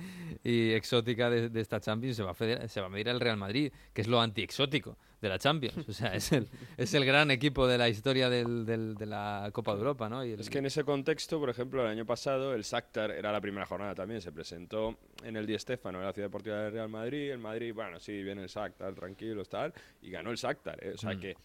y 0.42 0.72
exótica 0.72 1.28
de, 1.30 1.48
de 1.50 1.60
esta 1.60 1.80
Champions. 1.80 2.16
Se 2.16 2.22
va, 2.22 2.30
a 2.30 2.34
feder- 2.34 2.66
se 2.68 2.80
va 2.80 2.86
a 2.86 2.90
medir 2.90 3.08
al 3.10 3.20
Real 3.20 3.36
Madrid, 3.36 3.72
que 3.92 4.00
es 4.02 4.08
lo 4.08 4.20
anti-exótico 4.20 4.96
de 5.20 5.28
la 5.28 5.38
Champions. 5.38 5.86
O 5.88 5.92
sea, 5.92 6.14
es 6.14 6.32
el, 6.32 6.48
es 6.78 6.94
el 6.94 7.04
gran 7.04 7.30
equipo 7.30 7.66
de 7.66 7.76
la 7.76 7.88
historia 7.88 8.30
del- 8.30 8.64
del- 8.64 8.94
de 8.94 9.06
la 9.06 9.50
Copa 9.52 9.72
de 9.72 9.78
Europa, 9.78 10.08
¿no? 10.08 10.24
Y 10.24 10.32
el- 10.32 10.40
Es 10.40 10.48
que 10.48 10.58
en 10.58 10.66
ese 10.66 10.84
contexto, 10.84 11.38
por 11.38 11.50
ejemplo, 11.50 11.82
el 11.82 11.88
año 11.88 12.06
pasado 12.06 12.54
el 12.54 12.62
Shakhtar 12.62 13.10
era 13.10 13.30
la 13.30 13.40
primera 13.40 13.66
jornada 13.66 13.94
también, 13.94 14.20
se 14.22 14.32
presentó 14.32 14.98
en 15.22 15.36
el 15.36 15.46
Di 15.46 15.58
Stéfano, 15.58 15.98
en 15.98 16.04
la 16.06 16.12
Ciudad 16.12 16.28
Deportiva 16.28 16.56
del 16.62 16.72
Real 16.72 16.88
Madrid, 16.88 17.30
el 17.32 17.38
Madrid, 17.38 17.74
bueno, 17.74 18.00
sí, 18.00 18.22
viene 18.22 18.42
el 18.42 18.48
Shakhtar, 18.48 18.94
tranquilos, 18.94 19.48
tal, 19.48 19.74
y 20.00 20.10
ganó 20.10 20.30
el 20.30 20.36
Shakhtar, 20.36 20.82
¿eh? 20.82 20.92
o 20.94 20.98
sea 20.98 21.14
Mm. 21.14 21.20
que 21.20 21.36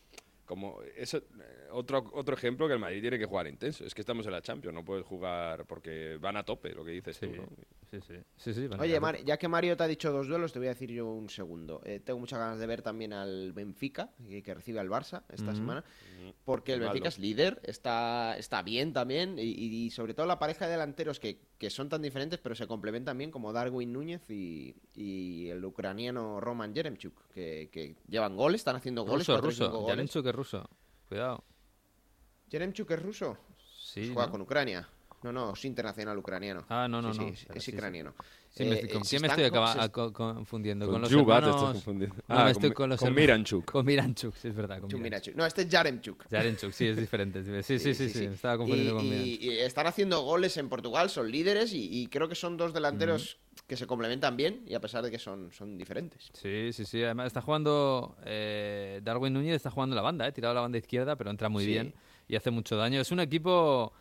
como 0.45 0.79
eso 0.95 1.17
eh, 1.17 1.67
otro 1.71 2.09
otro 2.13 2.35
ejemplo 2.35 2.67
que 2.67 2.73
el 2.73 2.79
Madrid 2.79 3.01
tiene 3.01 3.17
que 3.19 3.25
jugar 3.25 3.47
intenso, 3.47 3.83
es 3.85 3.93
que 3.93 4.01
estamos 4.01 4.25
en 4.25 4.31
la 4.31 4.41
Champions, 4.41 4.73
no 4.73 4.85
puedes 4.85 5.05
jugar 5.05 5.65
porque 5.65 6.17
van 6.21 6.37
a 6.37 6.43
tope, 6.43 6.73
lo 6.73 6.85
que 6.85 6.91
dices 6.91 7.17
Sí, 7.17 7.27
tú, 7.27 7.35
¿no? 7.41 7.47
sí, 7.91 7.99
sí. 8.07 8.13
sí, 8.37 8.53
sí, 8.53 8.67
van 8.67 8.79
a 8.79 8.83
Oye. 8.83 8.99
Mar- 8.99 9.23
ya 9.23 9.37
que 9.37 9.47
Mario 9.47 9.75
te 9.75 9.83
ha 9.83 9.87
dicho 9.87 10.11
dos 10.11 10.27
duelos, 10.27 10.53
te 10.53 10.59
voy 10.59 10.67
a 10.67 10.71
decir 10.71 10.91
yo 10.91 11.07
un 11.07 11.29
segundo. 11.29 11.81
Eh, 11.85 11.99
tengo 12.03 12.19
muchas 12.19 12.39
ganas 12.39 12.59
de 12.59 12.67
ver 12.67 12.81
también 12.81 13.13
al 13.13 13.53
Benfica, 13.53 14.09
que, 14.27 14.41
que 14.43 14.53
recibe 14.53 14.79
al 14.79 14.89
Barça 14.89 15.23
esta 15.29 15.53
semana, 15.55 15.83
porque 16.43 16.73
el. 16.73 16.79
Benfica 16.81 17.07
es 17.09 17.19
líder, 17.19 17.59
está, 17.63 18.37
está 18.37 18.61
bien 18.61 18.93
también, 18.93 19.37
y, 19.39 19.43
y 19.85 19.89
sobre 19.91 20.13
todo 20.13 20.25
la 20.25 20.37
pareja 20.39 20.65
de 20.65 20.71
delanteros 20.73 21.19
que, 21.19 21.39
que 21.57 21.69
son 21.69 21.89
tan 21.89 22.01
diferentes, 22.01 22.39
pero 22.39 22.53
se 22.55 22.67
complementan 22.67 23.17
bien, 23.17 23.31
como 23.31 23.51
Darwin 23.53 23.91
Núñez 23.91 24.29
y, 24.29 24.75
y 24.93 25.49
el 25.49 25.63
ucraniano 25.65 26.39
Roman 26.39 26.73
Yeremchuk, 26.73 27.29
que, 27.33 27.69
que 27.71 27.95
llevan 28.07 28.35
goles, 28.35 28.61
están 28.61 28.75
haciendo 28.75 29.03
goles, 29.03 29.27
ruso, 29.27 29.41
ruso. 29.41 29.65
cinco 29.65 29.79
goles. 29.81 29.95
Ruso. 30.35 30.69
Cuidado. 31.07 31.43
¿Jeremchuk 32.49 32.91
es 32.91 33.01
ruso? 33.01 33.37
Sí, 33.77 34.07
Juega 34.13 34.27
¿no? 34.27 34.31
con 34.33 34.41
Ucrania. 34.41 34.87
No, 35.25 35.31
no, 35.31 35.53
es 35.53 35.65
internacional 35.65 36.15
ucraniano. 36.19 36.63
Ah, 36.69 36.87
no, 36.87 37.01
no, 37.01 37.11
Sí, 37.11 37.19
no. 37.19 37.35
sí, 37.35 37.47
es- 37.55 37.67
ucraniano. 37.69 38.13
Sí, 38.51 38.63
me 38.63 38.69
Eh, 38.69 38.73
estoy- 38.75 38.89
¿Con 38.91 39.03
se 39.03 39.09
quién 39.09 39.21
me 39.23 39.27
están 39.27 39.39
estoy 39.43 39.49
co- 39.57 39.63
acaba- 39.65 39.73
se- 39.73 39.81
a- 39.81 39.89
co- 39.91 40.13
confundiendo? 40.13 40.85
Con 40.85 40.93
¿Con 40.93 41.01
los 41.01 41.11
Juba 41.13 41.25
te 41.25 41.45
hermanos? 41.47 41.55
estás 41.55 41.73
confundiendo. 41.73 42.15
No, 42.15 42.23
Ah, 42.39 42.45
me 42.45 42.51
estoy 42.51 42.71
con- 42.71 42.89
los 42.89 42.99
con 42.99 43.13
Miranchuk. 43.15 43.65
Con 43.71 43.85
Miranchuk, 43.87 44.35
sí, 44.35 44.47
es 44.49 44.55
verdad. 44.55 44.79
Con 44.81 44.89
Chuk 44.91 44.99
Miranchuk. 45.01 45.35
No, 45.35 45.45
este 45.47 45.63
es 45.63 45.69
Yaremchuk. 45.69 46.29
Yarenchuk, 46.29 46.71
sí, 46.71 46.85
es 46.87 46.95
diferente. 46.97 47.43
Sí, 47.63 47.79
sí, 47.79 47.93
sí, 47.95 48.09
sí, 48.09 48.27
me 48.27 48.35
estaba 48.35 48.57
confundiendo 48.57 48.93
y, 48.93 48.97
con 48.97 49.05
y- 49.05 49.09
Miranchuk. 49.09 49.41
y 49.41 49.49
están 49.59 49.87
haciendo 49.87 50.21
goles 50.21 50.55
en 50.57 50.69
Portugal, 50.69 51.09
son 51.09 51.31
líderes 51.31 51.73
y, 51.73 51.89
y 52.03 52.07
creo 52.07 52.29
que 52.29 52.35
son 52.35 52.55
dos 52.55 52.71
delanteros 52.71 53.39
que 53.67 53.75
se 53.75 53.87
complementan 53.87 54.37
bien 54.37 54.63
y 54.67 54.75
a 54.75 54.79
pesar 54.79 55.03
de 55.03 55.09
que 55.09 55.17
son, 55.17 55.51
son 55.51 55.75
diferentes. 55.77 56.29
Sí, 56.33 56.71
sí, 56.71 56.85
sí. 56.85 57.03
Además 57.03 57.27
está 57.27 57.41
jugando 57.41 58.15
eh, 58.25 59.01
Darwin 59.03 59.33
Núñez, 59.33 59.55
está 59.55 59.71
jugando 59.71 59.95
la 59.95 60.03
banda, 60.03 60.27
eh, 60.27 60.31
tirado 60.31 60.51
a 60.51 60.55
la 60.55 60.61
banda 60.61 60.77
izquierda, 60.77 61.15
pero 61.15 61.31
entra 61.31 61.49
muy 61.49 61.63
Sí. 61.65 61.71
bien 61.71 61.93
y 62.27 62.35
hace 62.35 62.51
mucho 62.51 62.77
daño. 62.77 63.01
Es 63.01 63.11
un 63.11 63.19
equipo, 63.21 63.91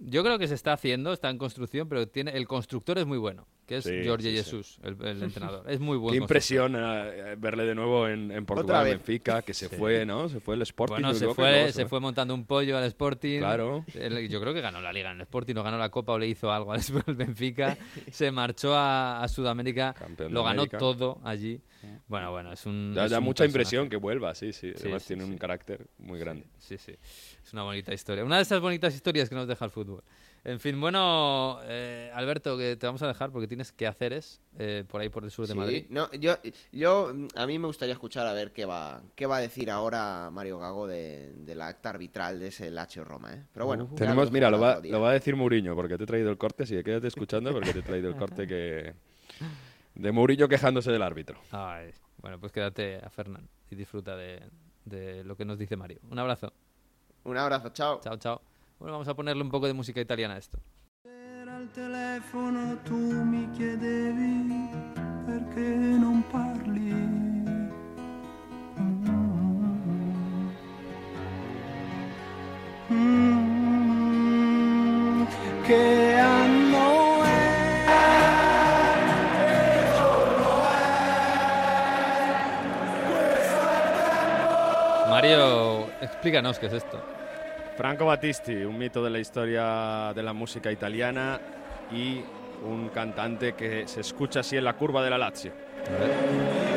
yo 0.00 0.22
creo 0.22 0.38
que 0.38 0.48
se 0.48 0.54
está 0.54 0.72
haciendo, 0.72 1.12
está 1.12 1.30
en 1.30 1.38
construcción, 1.38 1.88
pero 1.88 2.06
tiene 2.08 2.32
el 2.32 2.46
constructor 2.46 2.98
es 2.98 3.06
muy 3.06 3.18
bueno, 3.18 3.46
que 3.66 3.78
es 3.78 3.84
Sí, 3.84 4.06
Jorge 4.06 4.24
sí, 4.24 4.30
sí. 4.30 4.36
Jesús, 4.36 4.78
el, 4.82 4.96
el 5.06 5.22
entrenador. 5.22 5.68
Es 5.70 5.80
muy 5.80 5.96
buen 5.96 6.12
Qué 6.12 6.18
impresión 6.18 6.74
eh, 6.76 7.34
verle 7.38 7.64
de 7.64 7.74
nuevo 7.74 8.06
en, 8.08 8.30
en 8.30 8.44
Portugal. 8.46 8.84
Benfica, 8.84 9.42
que 9.42 9.54
se 9.54 9.68
Sí. 9.70 9.76
fue, 9.76 10.04
¿no? 10.06 10.28
Se 10.28 10.40
fue 10.40 10.54
el 10.54 10.62
Sporting. 10.62 10.94
Bueno, 10.94 11.14
se 11.14 11.28
fue, 11.28 11.50
luego 11.50 11.72
se 11.72 11.86
fue 11.86 12.00
montando 12.00 12.34
un 12.34 12.44
pollo 12.44 12.76
al 12.78 12.84
Sporting. 12.84 13.38
Claro. 13.38 13.84
El- 13.94 14.28
yo 14.28 14.40
creo 14.40 14.52
que 14.54 14.60
ganó 14.60 14.80
la 14.80 14.92
liga 14.92 15.10
en 15.10 15.16
el 15.16 15.22
Sporting, 15.22 15.54
o 15.56 15.62
ganó 15.62 15.78
la 15.78 15.88
Copa 15.90 16.12
o 16.12 16.18
le 16.18 16.28
hizo 16.28 16.50
algo 16.52 16.72
al 16.72 16.80
Benfica. 17.14 17.76
se 18.10 18.30
marchó 18.30 18.74
a, 18.74 19.22
a 19.22 19.28
Sudamérica, 19.28 19.94
Campeón 19.98 20.32
lo 20.32 20.42
ganó 20.44 20.62
América. 20.62 20.78
todo 20.78 21.20
allí. 21.24 21.60
Bueno, 22.08 22.30
bueno, 22.30 22.52
es 22.52 22.66
un. 22.66 22.94
Da, 22.94 23.04
es 23.06 23.10
da 23.10 23.18
un 23.18 23.24
mucha 23.24 23.44
personaje. 23.44 23.50
impresión 23.50 23.88
que 23.88 23.96
vuelva, 23.96 24.34
sí, 24.34 24.52
sí. 24.52 24.72
Sí, 24.74 24.82
Además 24.82 25.02
sí, 25.02 25.08
tiene 25.08 25.24
sí. 25.24 25.30
un 25.30 25.38
carácter 25.38 25.86
muy 25.98 26.18
grande. 26.18 26.46
Sí, 26.58 26.78
sí. 26.78 26.94
Es 27.44 27.52
una 27.52 27.62
bonita 27.62 27.92
historia. 27.92 28.24
Una 28.24 28.36
de 28.36 28.42
esas 28.42 28.60
bonitas 28.60 28.94
historias 28.94 29.28
que 29.28 29.34
nos 29.34 29.46
deja 29.48 29.64
el 29.64 29.70
fútbol. 29.70 30.02
En 30.44 30.60
fin, 30.60 30.80
bueno, 30.80 31.58
eh, 31.64 32.08
Alberto, 32.14 32.56
que 32.56 32.76
te 32.76 32.86
vamos 32.86 33.02
a 33.02 33.08
dejar 33.08 33.32
porque 33.32 33.48
tienes 33.48 33.72
que 33.72 33.84
hacer 33.84 34.12
es 34.12 34.40
por 34.86 35.00
ahí 35.00 35.08
por 35.08 35.24
el 35.24 35.30
sur 35.32 35.44
de 35.46 35.54
Sí, 35.54 35.58
Madrid. 35.58 35.86
No, 35.90 36.08
yo, 36.12 36.36
yo, 36.70 37.12
a 37.34 37.46
mí 37.46 37.58
me 37.58 37.66
gustaría 37.66 37.94
escuchar 37.94 38.28
a 38.28 38.32
ver 38.32 38.52
qué 38.52 38.64
va, 38.64 39.02
qué 39.16 39.26
va 39.26 39.38
a 39.38 39.40
decir 39.40 39.72
ahora 39.72 40.30
Mario 40.32 40.60
Gago 40.60 40.86
de, 40.86 41.32
del 41.38 41.60
acta 41.62 41.90
arbitral 41.90 42.38
de 42.38 42.46
ese 42.48 42.70
Lazio 42.70 43.02
Roma, 43.04 43.34
¿eh? 43.34 43.42
Pero 43.52 43.66
bueno, 43.66 43.88
ya 43.90 43.96
Tenemos, 43.96 44.26
lo 44.26 44.30
mira, 44.30 44.48
lo 44.50 44.60
va, 44.60 44.80
lo 44.84 45.00
va 45.00 45.10
a 45.10 45.12
decir 45.14 45.34
Mourinho, 45.34 45.74
porque 45.74 45.98
te 45.98 46.04
he 46.04 46.06
traído 46.06 46.30
el 46.30 46.38
corte, 46.38 46.62
así 46.62 46.76
que 46.76 46.84
quédate 46.84 47.08
escuchando, 47.08 47.52
porque 47.52 47.72
te 47.72 47.80
he 47.80 47.82
traído 47.82 48.08
el 48.08 48.16
corte 48.16 48.46
que... 48.46 48.94
De 49.96 50.12
Mourinho 50.12 50.46
quejándose 50.48 50.92
del 50.92 51.02
árbitro. 51.02 51.38
Ay, 51.50 51.90
bueno, 52.18 52.38
pues 52.38 52.52
quédate 52.52 52.98
a 52.98 53.10
Fernán 53.10 53.48
y 53.70 53.76
disfruta 53.76 54.14
de, 54.16 54.42
de 54.84 55.24
lo 55.24 55.36
que 55.36 55.44
nos 55.44 55.58
dice 55.58 55.76
Mario. 55.76 55.98
Un 56.10 56.18
abrazo. 56.18 56.52
Un 57.24 57.36
abrazo, 57.36 57.70
chao. 57.70 58.00
Chao, 58.00 58.16
chao. 58.18 58.40
Bueno, 58.78 58.92
vamos 58.92 59.08
a 59.08 59.14
ponerle 59.14 59.42
un 59.42 59.50
poco 59.50 59.66
de 59.66 59.72
música 59.72 60.00
italiana 60.00 60.34
a 60.34 60.38
esto. 60.38 60.58
Al 61.56 61.72
telefono 61.72 62.78
tu 62.84 62.94
mi 62.94 63.48
chiedevi 63.52 64.68
perché 65.24 65.74
non 65.98 66.22
parli. 66.30 66.92
Mm, 74.36 75.24
che 75.64 76.05
Mario, 85.26 85.88
explícanos 86.00 86.58
qué 86.58 86.66
es 86.66 86.72
esto. 86.72 87.02
Franco 87.76 88.06
Battisti, 88.06 88.64
un 88.64 88.78
mito 88.78 89.02
de 89.02 89.10
la 89.10 89.18
historia 89.18 90.12
de 90.14 90.22
la 90.22 90.32
música 90.32 90.70
italiana 90.70 91.40
y 91.90 92.20
un 92.64 92.90
cantante 92.90 93.54
que 93.54 93.88
se 93.88 94.00
escucha 94.02 94.40
así 94.40 94.56
en 94.56 94.64
la 94.64 94.74
curva 94.74 95.02
de 95.02 95.10
la 95.10 95.18
Lazio. 95.18 95.52
A 95.88 96.00
ver. 96.00 96.75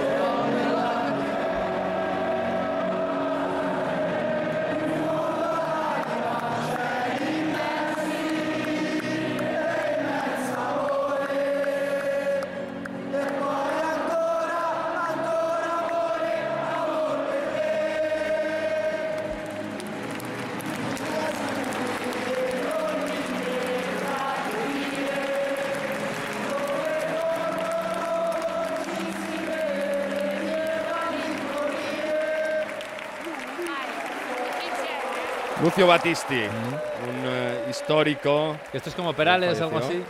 Lucio 35.79 35.87
Battisti, 35.87 36.35
un 36.35 37.23
eh, 37.25 37.63
histórico. 37.69 38.57
Esto 38.73 38.89
es 38.89 38.95
como 38.95 39.13
Perales, 39.13 39.61
algo 39.61 39.77
así. 39.77 40.03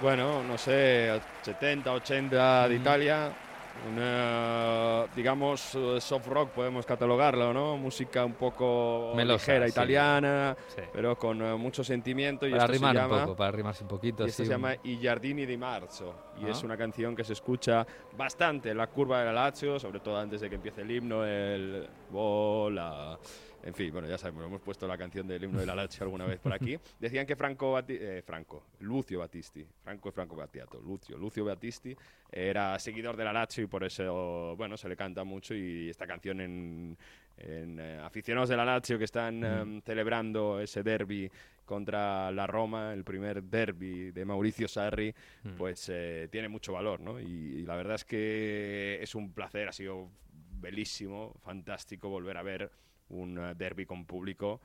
Bueno, 0.00 0.42
no 0.42 0.56
sé, 0.56 1.20
70, 1.42 1.92
80 1.92 2.68
de 2.70 2.74
Italia. 2.74 3.30
Una, 3.92 5.04
digamos, 5.14 5.74
eh, 5.74 6.00
soft 6.00 6.26
rock 6.28 6.48
podemos 6.52 6.86
catalogarlo, 6.86 7.52
¿no? 7.52 7.76
Música 7.76 8.24
un 8.24 8.32
poco 8.32 9.12
Melosa, 9.14 9.52
ligera 9.52 9.66
sí. 9.66 9.72
italiana, 9.72 10.56
Sí. 10.74 10.80
pero 10.90 11.18
con 11.18 11.42
eh, 11.42 11.54
mucho 11.56 11.84
sentimiento. 11.84 12.46
Y 12.46 12.52
Para 12.52 12.64
esto 12.64 12.72
rimar 12.72 12.96
se 12.96 13.02
un 13.02 13.08
llama, 13.10 13.22
poco, 13.24 13.36
para 13.36 13.50
rimarse 13.50 13.82
un 13.84 13.88
poquito. 13.90 14.24
y 14.24 14.30
esto 14.30 14.42
así, 14.42 14.48
se 14.48 14.56
un- 14.56 14.62
llama 14.62 14.74
I 14.84 14.96
Giardini 14.96 15.44
di 15.44 15.58
Marzo. 15.58 16.14
Y 16.40 16.46
Ah. 16.46 16.50
es 16.52 16.62
una 16.62 16.78
canción 16.78 17.14
que 17.14 17.24
se 17.24 17.34
escucha 17.34 17.86
bastante 18.16 18.70
en 18.70 18.78
la 18.78 18.86
curva 18.86 19.18
de 19.20 19.26
la 19.26 19.32
Lazio, 19.34 19.78
sobre 19.78 20.00
todo 20.00 20.16
antes 20.18 20.40
de 20.40 20.48
que 20.48 20.54
empiece 20.54 20.80
el 20.80 20.90
himno, 20.90 21.26
el 21.26 21.86
bola. 22.10 23.18
En 23.68 23.74
fin, 23.74 23.92
bueno, 23.92 24.08
ya 24.08 24.16
sabemos, 24.16 24.46
hemos 24.46 24.62
puesto 24.62 24.88
la 24.88 24.96
canción 24.96 25.26
del 25.28 25.44
himno 25.44 25.60
de 25.60 25.66
la 25.66 25.74
Lazio 25.74 26.02
alguna 26.04 26.24
vez 26.24 26.40
por 26.40 26.54
aquí. 26.54 26.78
Decían 26.98 27.26
que 27.26 27.36
Franco, 27.36 27.74
Batti- 27.74 27.98
eh, 28.00 28.22
Franco, 28.24 28.64
Lucio 28.80 29.18
Battisti, 29.18 29.66
Franco 29.84 30.08
es 30.08 30.14
Franco 30.14 30.34
Battiato, 30.36 30.80
Lucio, 30.80 31.18
Lucio 31.18 31.44
Battisti 31.44 31.94
era 32.32 32.78
seguidor 32.78 33.14
de 33.14 33.24
la 33.24 33.32
Lazio 33.34 33.64
y 33.64 33.66
por 33.66 33.84
eso, 33.84 34.54
bueno, 34.56 34.78
se 34.78 34.88
le 34.88 34.96
canta 34.96 35.22
mucho 35.22 35.54
y 35.54 35.90
esta 35.90 36.06
canción 36.06 36.40
en, 36.40 36.96
en, 37.36 37.78
eh, 37.78 37.98
aficionados 38.02 38.48
de 38.48 38.56
la 38.56 38.64
Lazio 38.64 38.96
que 38.96 39.04
están 39.04 39.44
em, 39.44 39.82
celebrando 39.82 40.60
ese 40.60 40.82
derby 40.82 41.30
contra 41.66 42.30
la 42.32 42.46
Roma, 42.46 42.94
el 42.94 43.04
primer 43.04 43.42
derby 43.42 44.12
de 44.12 44.24
Mauricio 44.24 44.66
Sarri, 44.66 45.14
pues 45.58 45.90
eh, 45.92 46.26
tiene 46.32 46.48
mucho 46.48 46.72
valor, 46.72 47.00
¿no? 47.00 47.20
Y, 47.20 47.24
y 47.26 47.62
la 47.66 47.76
verdad 47.76 47.96
es 47.96 48.06
que 48.06 48.98
es 49.02 49.14
un 49.14 49.34
placer, 49.34 49.68
ha 49.68 49.72
sido 49.72 50.08
belísimo, 50.60 51.34
fantástico 51.42 52.08
volver 52.08 52.38
a 52.38 52.42
ver 52.42 52.70
un 53.10 53.38
eh, 53.38 53.54
derby 53.54 53.86
con 53.86 54.04
público, 54.04 54.60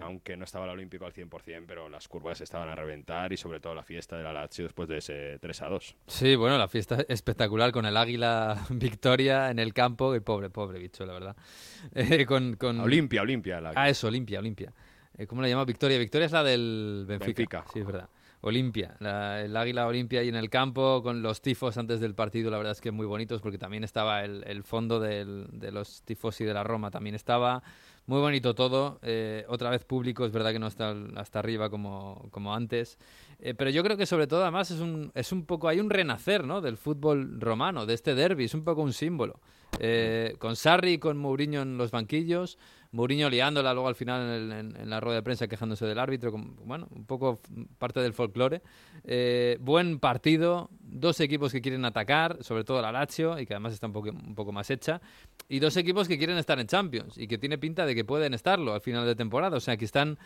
aunque 0.00 0.36
no 0.36 0.44
estaba 0.44 0.64
el 0.64 0.70
Olímpico 0.72 1.06
al 1.06 1.12
100%, 1.12 1.64
pero 1.66 1.88
las 1.88 2.08
curvas 2.08 2.40
estaban 2.40 2.68
a 2.68 2.74
reventar 2.74 3.32
y 3.32 3.36
sobre 3.36 3.60
todo 3.60 3.74
la 3.74 3.82
fiesta 3.82 4.16
de 4.16 4.22
la 4.22 4.32
Lazio 4.32 4.64
después 4.64 4.88
de 4.88 4.98
ese 4.98 5.38
3 5.40 5.62
a 5.62 5.68
2. 5.68 5.96
Sí, 6.06 6.36
bueno, 6.36 6.58
la 6.58 6.68
fiesta 6.68 7.04
espectacular 7.08 7.72
con 7.72 7.86
el 7.86 7.96
águila 7.96 8.66
Victoria 8.70 9.50
en 9.50 9.58
el 9.58 9.72
campo. 9.72 10.14
Y 10.14 10.20
pobre, 10.20 10.50
pobre 10.50 10.78
bicho, 10.78 11.04
la 11.06 11.12
verdad. 11.12 11.36
Eh, 11.94 12.26
con, 12.26 12.56
con... 12.56 12.80
Olimpia, 12.80 13.22
Olimpia. 13.22 13.60
La... 13.60 13.72
Ah, 13.74 13.88
eso, 13.88 14.08
Olimpia, 14.08 14.38
Olimpia. 14.38 14.72
Eh, 15.16 15.26
¿Cómo 15.26 15.40
la 15.40 15.48
llama? 15.48 15.64
Victoria. 15.64 15.98
Victoria 15.98 16.26
es 16.26 16.32
la 16.32 16.42
del 16.42 17.04
Benfica. 17.06 17.36
Benfica. 17.36 17.64
Sí, 17.72 17.80
es 17.80 17.86
verdad. 17.86 18.08
Olimpia, 18.46 18.96
el 19.00 19.56
águila 19.56 19.86
Olimpia 19.86 20.20
ahí 20.20 20.28
en 20.28 20.36
el 20.36 20.50
campo 20.50 21.02
con 21.02 21.22
los 21.22 21.42
tifos 21.42 21.76
antes 21.78 22.00
del 22.00 22.14
partido, 22.14 22.50
la 22.50 22.56
verdad 22.58 22.72
es 22.72 22.80
que 22.80 22.90
muy 22.90 23.06
bonitos 23.06 23.40
porque 23.40 23.58
también 23.58 23.84
estaba 23.84 24.24
el, 24.24 24.62
fondo 24.62 25.00
de 25.00 25.70
los 25.72 26.02
tifosi 26.02 26.44
de 26.44 26.54
la 26.54 26.62
Roma, 26.62 26.90
también 26.90 27.14
estaba 27.14 27.62
muy 28.06 28.20
bonito 28.20 28.54
todo, 28.54 29.00
eh, 29.02 29.44
otra 29.48 29.70
vez 29.70 29.84
público, 29.84 30.24
es 30.24 30.32
verdad 30.32 30.52
que 30.52 30.58
no 30.58 30.68
está 30.68 30.94
hasta 31.16 31.40
arriba 31.40 31.70
como, 31.70 32.28
como 32.30 32.54
antes, 32.54 32.98
Eh, 33.38 33.52
pero 33.52 33.68
yo 33.68 33.82
creo 33.82 33.98
que 33.98 34.06
sobre 34.06 34.26
todo 34.26 34.42
además 34.42 34.70
es 34.70 34.80
un, 34.80 35.12
es 35.14 35.30
un 35.30 35.44
poco, 35.44 35.68
hay 35.68 35.78
un 35.78 35.90
renacer 35.90 36.44
¿no? 36.44 36.62
del 36.62 36.78
fútbol 36.78 37.38
romano, 37.38 37.84
de 37.84 37.92
este 37.92 38.14
derby, 38.14 38.44
es 38.44 38.54
un 38.54 38.64
poco 38.64 38.80
un 38.80 38.94
símbolo. 38.94 39.40
Eh, 39.78 40.36
con 40.38 40.56
Sarri 40.56 40.92
y 40.92 40.98
con 40.98 41.18
Mourinho 41.18 41.60
en 41.60 41.76
los 41.76 41.90
banquillos, 41.90 42.56
Mourinho 42.92 43.28
liándola 43.28 43.72
luego 43.72 43.88
al 43.88 43.94
final 43.94 44.52
en, 44.52 44.90
la 44.90 45.00
rueda 45.00 45.16
de 45.16 45.22
prensa 45.22 45.48
quejándose 45.48 45.86
del 45.86 45.98
árbitro, 45.98 46.32
bueno, 46.64 46.88
un 46.90 47.04
poco 47.04 47.40
parte 47.78 48.00
del 48.00 48.12
folclore. 48.12 48.62
Eh, 49.04 49.58
buen 49.60 49.98
partido, 49.98 50.70
dos 50.80 51.20
equipos 51.20 51.52
que 51.52 51.60
quieren 51.60 51.84
atacar, 51.84 52.38
sobre 52.42 52.64
todo 52.64 52.80
la 52.82 52.92
Lazio, 52.92 53.38
y 53.38 53.46
que 53.46 53.54
además 53.54 53.72
está 53.72 53.86
un 53.86 53.92
poco, 53.92 54.10
un 54.10 54.34
poco 54.34 54.52
más 54.52 54.70
hecha, 54.70 55.00
y 55.48 55.58
dos 55.58 55.76
equipos 55.76 56.08
que 56.08 56.18
quieren 56.18 56.38
estar 56.38 56.58
en 56.58 56.66
Champions, 56.66 57.18
y 57.18 57.26
que 57.26 57.38
tiene 57.38 57.58
pinta 57.58 57.86
de 57.86 57.94
que 57.94 58.04
pueden 58.04 58.34
estarlo 58.34 58.74
al 58.74 58.80
final 58.80 59.06
de 59.06 59.14
temporada, 59.14 59.56
o 59.56 59.60
sea, 59.60 59.76
que 59.76 59.84
están 59.84 60.18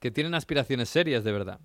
que 0.00 0.10
tienen 0.10 0.34
aspiraciones 0.34 0.88
serias 0.88 1.24
de 1.24 1.32
verdad. 1.32 1.60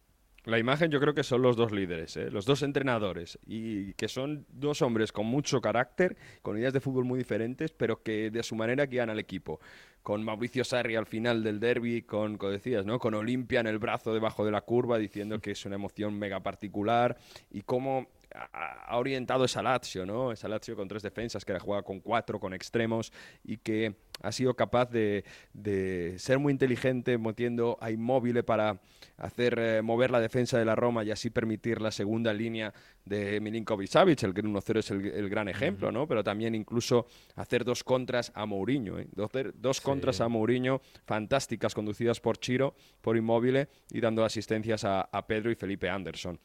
La 0.49 0.57
imagen 0.57 0.89
yo 0.89 0.99
creo 0.99 1.13
que 1.13 1.23
son 1.23 1.43
los 1.43 1.55
dos 1.55 1.71
líderes, 1.71 2.17
¿eh? 2.17 2.31
los 2.31 2.45
dos 2.45 2.63
entrenadores, 2.63 3.37
y 3.45 3.93
que 3.93 4.07
son 4.07 4.47
dos 4.49 4.81
hombres 4.81 5.11
con 5.11 5.27
mucho 5.27 5.61
carácter, 5.61 6.17
con 6.41 6.57
ideas 6.57 6.73
de 6.73 6.79
fútbol 6.79 7.05
muy 7.05 7.19
diferentes, 7.19 7.71
pero 7.71 8.01
que 8.01 8.31
de 8.31 8.41
su 8.41 8.55
manera 8.55 8.87
guían 8.87 9.11
al 9.11 9.19
equipo. 9.19 9.59
Con 10.01 10.23
Mauricio 10.23 10.63
Sarri 10.63 10.95
al 10.95 11.05
final 11.05 11.43
del 11.43 11.59
derby, 11.59 12.01
con, 12.01 12.37
como 12.37 12.53
¿no? 12.85 12.97
con 12.97 13.13
Olimpia 13.13 13.59
en 13.59 13.67
el 13.67 13.77
brazo 13.77 14.11
debajo 14.11 14.43
de 14.43 14.51
la 14.51 14.61
curva, 14.61 14.97
diciendo 14.97 15.39
que 15.39 15.51
es 15.51 15.65
una 15.65 15.75
emoción 15.75 16.17
mega 16.17 16.39
particular, 16.39 17.15
y 17.51 17.61
cómo 17.61 18.07
ha 18.33 18.97
orientado 18.97 19.45
esa 19.45 19.61
Lazio, 19.61 20.05
¿no? 20.05 20.31
Esa 20.31 20.47
Lazio 20.47 20.75
con 20.75 20.87
tres 20.87 21.03
defensas, 21.03 21.45
que 21.45 21.51
era 21.51 21.59
juega 21.59 21.83
con 21.83 21.99
cuatro, 21.99 22.39
con 22.39 22.53
extremos, 22.53 23.11
y 23.43 23.57
que 23.57 23.95
ha 24.21 24.31
sido 24.31 24.55
capaz 24.55 24.89
de, 24.91 25.23
de 25.53 26.15
ser 26.17 26.39
muy 26.39 26.51
inteligente 26.51 27.17
metiendo 27.17 27.77
a 27.81 27.91
Inmóvil 27.91 28.43
para 28.43 28.79
hacer 29.17 29.57
eh, 29.59 29.81
mover 29.81 30.11
la 30.11 30.19
defensa 30.19 30.57
de 30.57 30.65
la 30.65 30.75
Roma 30.75 31.03
y 31.03 31.11
así 31.11 31.29
permitir 31.29 31.81
la 31.81 31.91
segunda 31.91 32.33
línea 32.33 32.73
de 33.05 33.39
Milinkovic 33.39 33.89
Savic, 33.89 34.23
el 34.23 34.33
que 34.33 34.41
en 34.41 34.53
1-0 34.53 34.79
es 34.79 34.91
el, 34.91 35.05
el 35.05 35.29
gran 35.29 35.49
ejemplo, 35.49 35.91
¿no? 35.91 36.07
Pero 36.07 36.23
también 36.23 36.55
incluso 36.55 37.07
hacer 37.35 37.65
dos 37.65 37.83
contras 37.83 38.31
a 38.35 38.45
Mourinho, 38.45 38.99
¿eh? 38.99 39.07
dos, 39.11 39.31
dos 39.55 39.81
contras 39.81 40.21
a 40.21 40.27
Mourinho 40.27 40.81
fantásticas 41.05 41.73
conducidas 41.73 42.19
por 42.19 42.37
Chiro, 42.37 42.75
por 43.01 43.17
Inmóvil 43.17 43.67
y 43.91 43.99
dando 43.99 44.23
asistencias 44.23 44.83
a, 44.83 45.01
a 45.01 45.25
Pedro 45.25 45.51
y 45.51 45.55
Felipe 45.55 45.89
Anderson. 45.89 46.39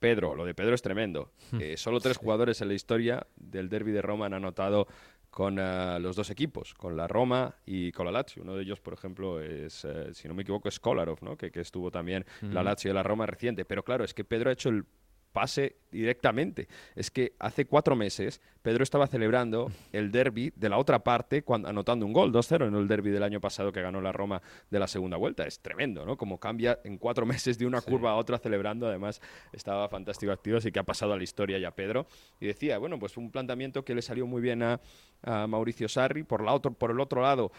Pedro, 0.00 0.34
lo 0.34 0.44
de 0.46 0.54
Pedro 0.54 0.74
es 0.74 0.82
tremendo. 0.82 1.30
Eh, 1.60 1.76
solo 1.76 2.00
tres 2.00 2.16
jugadores 2.16 2.60
en 2.62 2.68
la 2.68 2.74
historia 2.74 3.26
del 3.36 3.68
derby 3.68 3.92
de 3.92 4.00
Roma 4.00 4.26
han 4.26 4.34
anotado 4.34 4.88
con 5.30 5.58
eh, 5.58 5.98
los 6.00 6.16
dos 6.16 6.28
equipos, 6.30 6.74
con 6.74 6.96
la 6.96 7.06
Roma 7.06 7.54
y 7.64 7.92
con 7.92 8.04
la 8.06 8.12
Lazio. 8.12 8.42
Uno 8.42 8.56
de 8.56 8.62
ellos, 8.62 8.80
por 8.80 8.94
ejemplo, 8.94 9.40
es, 9.40 9.84
eh, 9.84 10.12
si 10.12 10.26
no 10.28 10.34
me 10.34 10.42
equivoco, 10.42 10.68
es 10.68 10.80
Kolarov, 10.80 11.18
¿no? 11.22 11.36
que, 11.36 11.50
que 11.50 11.60
estuvo 11.60 11.90
también 11.90 12.26
la 12.42 12.60
Ujú. 12.60 12.64
Lazio 12.64 12.90
y 12.90 12.94
la 12.94 13.02
Roma 13.02 13.26
reciente. 13.26 13.64
Pero 13.64 13.84
claro, 13.84 14.04
es 14.04 14.12
que 14.12 14.24
Pedro 14.24 14.50
ha 14.50 14.52
hecho 14.52 14.68
el 14.68 14.84
pase 15.32 15.76
directamente. 15.90 16.68
Es 16.94 17.10
que 17.10 17.34
hace 17.38 17.66
cuatro 17.66 17.96
meses 17.96 18.40
Pedro 18.62 18.82
estaba 18.82 19.06
celebrando 19.06 19.70
el 19.92 20.10
derby 20.12 20.52
de 20.54 20.68
la 20.68 20.78
otra 20.78 21.02
parte 21.02 21.42
cuando, 21.42 21.68
anotando 21.68 22.04
un 22.04 22.12
gol, 22.12 22.32
2-0 22.32 22.68
en 22.68 22.74
el 22.74 22.86
derby 22.86 23.10
del 23.10 23.22
año 23.22 23.40
pasado 23.40 23.72
que 23.72 23.80
ganó 23.80 24.00
la 24.00 24.12
Roma 24.12 24.42
de 24.70 24.78
la 24.78 24.86
segunda 24.86 25.16
vuelta. 25.16 25.46
Es 25.46 25.60
tremendo, 25.60 26.04
¿no? 26.04 26.16
Como 26.16 26.38
cambia 26.38 26.78
en 26.84 26.98
cuatro 26.98 27.24
meses 27.26 27.58
de 27.58 27.66
una 27.66 27.80
curva 27.80 28.10
a 28.10 28.16
otra 28.16 28.38
celebrando. 28.38 28.86
Además, 28.86 29.20
estaba 29.52 29.88
fantástico 29.88 30.32
activo, 30.32 30.58
así 30.58 30.70
que 30.70 30.78
ha 30.78 30.84
pasado 30.84 31.14
a 31.14 31.16
la 31.16 31.22
historia 31.22 31.58
ya 31.58 31.70
Pedro. 31.70 32.06
Y 32.38 32.46
decía, 32.46 32.78
bueno, 32.78 32.98
pues 32.98 33.16
un 33.16 33.30
planteamiento 33.30 33.84
que 33.84 33.94
le 33.94 34.02
salió 34.02 34.26
muy 34.26 34.42
bien 34.42 34.62
a, 34.62 34.80
a 35.22 35.46
Mauricio 35.46 35.88
Sarri. 35.88 36.22
Por, 36.22 36.42
la 36.42 36.52
otro, 36.52 36.72
por 36.72 36.90
el 36.90 37.00
otro 37.00 37.22
lado, 37.22 37.50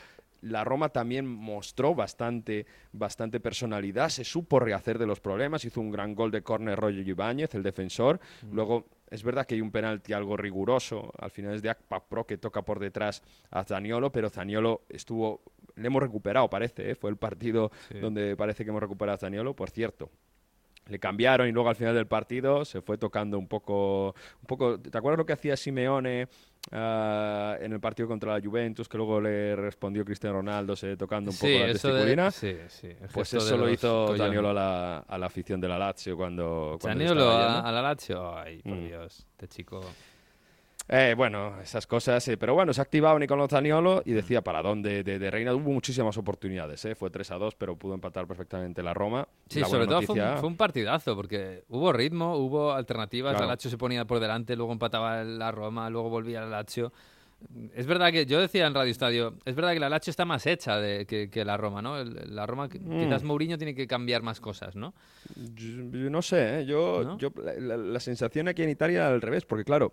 la 0.42 0.64
Roma 0.64 0.90
también 0.90 1.28
mostró 1.28 1.94
bastante, 1.94 2.66
bastante 2.92 3.40
personalidad, 3.40 4.10
se 4.10 4.24
supo 4.24 4.60
rehacer 4.60 4.98
de 4.98 5.06
los 5.06 5.20
problemas, 5.20 5.64
hizo 5.66 5.80
un 5.82 5.92
gran 5.92 6.16
gol 6.16 6.32
de 6.32 6.42
córner 6.42 6.80
Roger 6.80 7.08
Ibáñez, 7.08 7.54
el 7.56 7.64
defensor. 7.64 8.20
Luego, 8.52 8.88
es 9.10 9.24
verdad 9.24 9.46
que 9.46 9.56
hay 9.56 9.62
un 9.62 9.72
penalti 9.72 10.14
algo 10.14 10.36
riguroso, 10.38 11.12
al 11.20 11.32
final 11.32 11.54
es 11.56 11.62
de 11.62 11.70
Akpa 11.70 12.08
Pro 12.08 12.26
que 12.26 12.38
toca 12.38 12.64
por 12.64 12.80
detrás 12.80 13.22
a 13.52 13.64
Zaniolo, 13.64 14.12
pero 14.12 14.30
Zaniolo 14.30 14.82
estuvo, 14.90 15.42
le 15.76 15.88
hemos 15.88 16.02
recuperado, 16.02 16.50
parece, 16.50 16.92
¿eh? 16.92 16.96
fue 16.96 17.10
el 17.12 17.18
partido 17.18 17.72
Sí. 17.90 18.00
donde 18.00 18.36
parece 18.36 18.64
que 18.64 18.70
hemos 18.72 18.82
recuperado 18.82 19.16
a 19.16 19.20
Zaniolo, 19.20 19.56
por 19.56 19.70
cierto. 19.70 20.10
Le 20.88 20.98
cambiaron 21.00 21.48
y 21.48 21.52
luego 21.52 21.70
al 21.70 21.76
final 21.76 21.94
del 21.94 22.08
partido 22.08 22.66
se 22.66 22.82
fue 22.82 22.98
tocando 22.98 23.38
un 23.38 23.48
poco, 23.48 24.16
un 24.42 24.48
poco. 24.48 24.80
¿Te 24.80 24.98
acuerdas 24.98 25.20
lo 25.20 25.26
que 25.28 25.34
hacía 25.34 25.56
Simeone 25.56 26.28
ah, 26.72 27.58
en 27.60 27.74
el 27.74 27.80
partido 27.80 28.08
contra 28.08 28.38
la 28.38 28.42
Juventus, 28.46 28.88
que 28.88 28.98
luego 28.98 29.20
le 29.20 29.56
respondió 29.56 30.06
Cristiano 30.06 30.38
Ronaldo, 30.38 30.76
se 30.76 30.96
tocando 30.98 31.32
un 31.32 31.36
Sí, 31.38 31.48
poco 31.48 31.60
la 31.60 31.66
de- 31.68 31.74
testiculina? 31.74 32.32
sí, 32.32 32.56
sí, 32.68 32.88
el 32.88 33.10
Pues 33.12 33.34
eso 33.34 33.58
lo 33.58 33.70
hizo. 33.70 34.16
Zaniolo 34.16 34.50
a 34.50 34.54
la, 34.54 34.98
a 35.00 35.18
la 35.18 35.26
afición 35.26 35.60
de 35.60 35.68
la 35.68 35.78
Lazio 35.80 36.16
cuando, 36.16 36.78
cuando 36.80 37.00
Zaniolo 37.04 37.30
a 37.32 37.72
la 37.72 37.82
Lazio. 37.82 38.38
Ay, 38.38 38.62
por 38.62 38.74
Mm. 38.74 38.88
Dios, 38.88 39.26
este 39.32 39.48
chico. 39.48 39.82
Eh, 40.88 41.14
bueno, 41.16 41.62
esas 41.62 41.88
cosas, 41.88 42.28
eh, 42.28 42.36
pero 42.38 42.54
bueno, 42.54 42.74
se 42.74 42.82
ha 42.82 42.84
activado 42.84 43.18
Nicolò 43.18 43.48
Zaniolo 43.48 44.02
y 44.06 44.12
decía 44.12 44.42
para 44.42 44.62
dónde 44.62 45.04
de, 45.04 45.20
de 45.20 45.32
Reina 45.32 45.54
hubo 45.54 45.72
muchísimas 45.72 46.18
oportunidades, 46.18 46.84
eh, 46.84 46.96
fue 46.96 47.10
3 47.10 47.32
a 47.32 47.36
2, 47.38 47.56
pero 47.56 47.78
pudo 47.78 47.94
empatar 47.94 48.28
perfectamente 48.28 48.84
la 48.84 48.94
Roma. 48.94 49.26
Sí, 49.48 49.62
La 49.62 49.68
sobre 49.68 49.88
todo 49.88 50.02
fue 50.02 50.20
un, 50.22 50.38
fue 50.40 50.50
un 50.50 50.58
partidazo, 50.58 51.16
porque 51.16 51.64
hubo 51.70 51.94
ritmo, 51.94 52.36
hubo 52.36 52.74
alternativas, 52.74 53.32
Claro. 53.34 53.46
la 53.48 53.54
Lazio 53.54 53.70
se 53.70 53.78
ponía 53.78 54.04
por 54.06 54.20
delante, 54.20 54.56
luego 54.58 54.74
empataba 54.74 55.24
la 55.24 55.52
Roma, 55.52 55.90
luego 55.90 56.10
volvía 56.10 56.42
la 56.42 56.48
Lazio. 56.48 56.92
Es 57.74 57.88
verdad 57.88 58.12
que, 58.12 58.26
yo 58.26 58.40
decía 58.42 58.68
en 58.68 58.74
Radio 58.76 58.92
Estadio, 58.92 59.36
es 59.46 59.56
verdad 59.56 59.72
que 59.74 59.80
la 59.80 59.90
Lazio 59.90 60.12
está 60.12 60.26
más 60.26 60.46
hecha 60.46 60.78
de, 60.78 61.06
que, 61.06 61.30
que 61.30 61.46
la 61.46 61.56
Roma, 61.58 61.82
¿no? 61.82 61.98
El- 62.00 62.36
la 62.36 62.46
Roma, 62.46 62.68
Mm. 62.68 63.00
quizás 63.06 63.24
Mourinho 63.24 63.58
tiene 63.58 63.74
que 63.74 63.88
cambiar 63.88 64.22
más 64.24 64.42
cosas, 64.42 64.76
¿no? 64.76 64.94
Yo, 65.56 65.90
yo 65.92 66.10
no 66.10 66.22
sé, 66.22 66.60
¿eh? 66.60 66.66
yo, 66.66 67.02
¿No? 67.04 67.18
yo 67.18 67.32
la, 67.42 67.54
la- 67.54 67.78
la 67.78 68.00
sensación 68.02 68.48
aquí 68.50 68.62
en 68.62 68.70
Italia 68.70 69.08
al 69.08 69.22
revés, 69.22 69.46
porque 69.46 69.64
claro, 69.64 69.92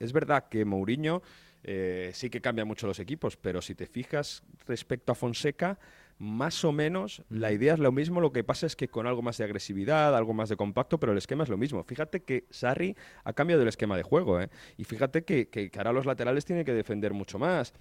es 0.00 0.12
verdad 0.12 0.48
que 0.48 0.64
Mourinho 0.64 1.22
eh, 1.62 2.10
sí 2.14 2.30
que 2.30 2.40
cambia 2.40 2.64
mucho 2.64 2.86
los 2.86 2.98
equipos, 2.98 3.36
pero 3.36 3.60
si 3.62 3.74
te 3.74 3.86
fijas 3.86 4.42
respecto 4.66 5.12
a 5.12 5.14
Fonseca, 5.14 5.78
más 6.20 6.64
o 6.64 6.70
menos 6.72 7.22
la 7.30 7.50
idea 7.50 7.72
es 7.72 7.78
lo 7.80 7.92
mismo, 7.92 8.20
lo 8.20 8.30
que 8.30 8.44
pasa 8.44 8.66
es 8.66 8.76
que 8.76 8.88
con 8.88 9.06
algo 9.06 9.22
más 9.22 9.38
de 9.38 9.44
agresividad, 9.44 10.14
algo 10.14 10.34
más 10.34 10.50
de 10.50 10.56
compacto, 10.56 11.00
pero 11.00 11.12
el 11.12 11.18
esquema 11.18 11.44
es 11.44 11.48
lo 11.48 11.56
mismo. 11.56 11.82
Fíjate 11.82 12.22
que 12.22 12.44
Sarri 12.50 12.94
ha 13.24 13.32
cambiado 13.32 13.62
el 13.62 13.68
esquema 13.68 13.96
de 13.96 14.02
juego, 14.02 14.38
¿eh? 14.40 14.50
y 14.76 14.84
fíjate 14.84 15.24
que, 15.24 15.48
que, 15.48 15.70
que 15.70 15.78
ahora 15.78 15.92
los 15.92 16.04
laterales 16.04 16.44
tienen 16.44 16.64
que 16.66 16.74
defender 16.74 17.14
mucho 17.14 17.38
más. 17.38 17.72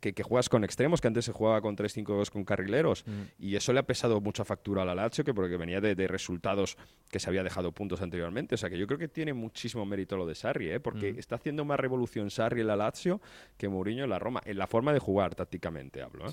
Que, 0.00 0.12
que 0.12 0.22
juegas 0.22 0.50
con 0.50 0.64
extremos, 0.64 1.00
que 1.00 1.08
antes 1.08 1.24
se 1.24 1.32
jugaba 1.32 1.62
con 1.62 1.74
3-5-2 1.74 2.28
con 2.30 2.44
carrileros. 2.44 3.06
Y 3.38 3.56
eso 3.56 3.72
le 3.72 3.80
ha 3.80 3.84
pesado 3.84 4.20
mucha 4.20 4.44
factura 4.44 4.82
a 4.82 4.84
la 4.84 4.94
Lazio, 4.94 5.24
que 5.24 5.32
porque 5.32 5.56
venía 5.56 5.80
de, 5.80 5.94
de 5.94 6.06
resultados 6.06 6.76
que 7.10 7.18
se 7.18 7.30
había 7.30 7.42
dejado 7.42 7.72
puntos 7.72 8.02
anteriormente. 8.02 8.54
O 8.54 8.58
sea 8.58 8.68
que 8.68 8.76
yo 8.76 8.86
creo 8.86 8.98
que 8.98 9.08
tiene 9.08 9.32
muchísimo 9.32 9.86
mérito 9.86 10.18
lo 10.18 10.26
de 10.26 10.34
Sarri, 10.34 10.68
¿eh? 10.72 10.78
porque 10.78 11.14
Mm. 11.14 11.18
está 11.18 11.36
haciendo 11.36 11.64
más 11.64 11.80
revolución 11.80 12.30
Sarri 12.30 12.60
en 12.60 12.66
la 12.66 12.76
Lazio 12.76 13.22
que 13.56 13.70
Mourinho 13.70 14.04
en 14.04 14.10
la 14.10 14.18
Roma, 14.18 14.42
en 14.44 14.58
la 14.58 14.66
forma 14.66 14.92
de 14.92 14.98
jugar 14.98 15.34
tácticamente 15.34 16.02
hablo. 16.02 16.26
¿eh? 16.28 16.32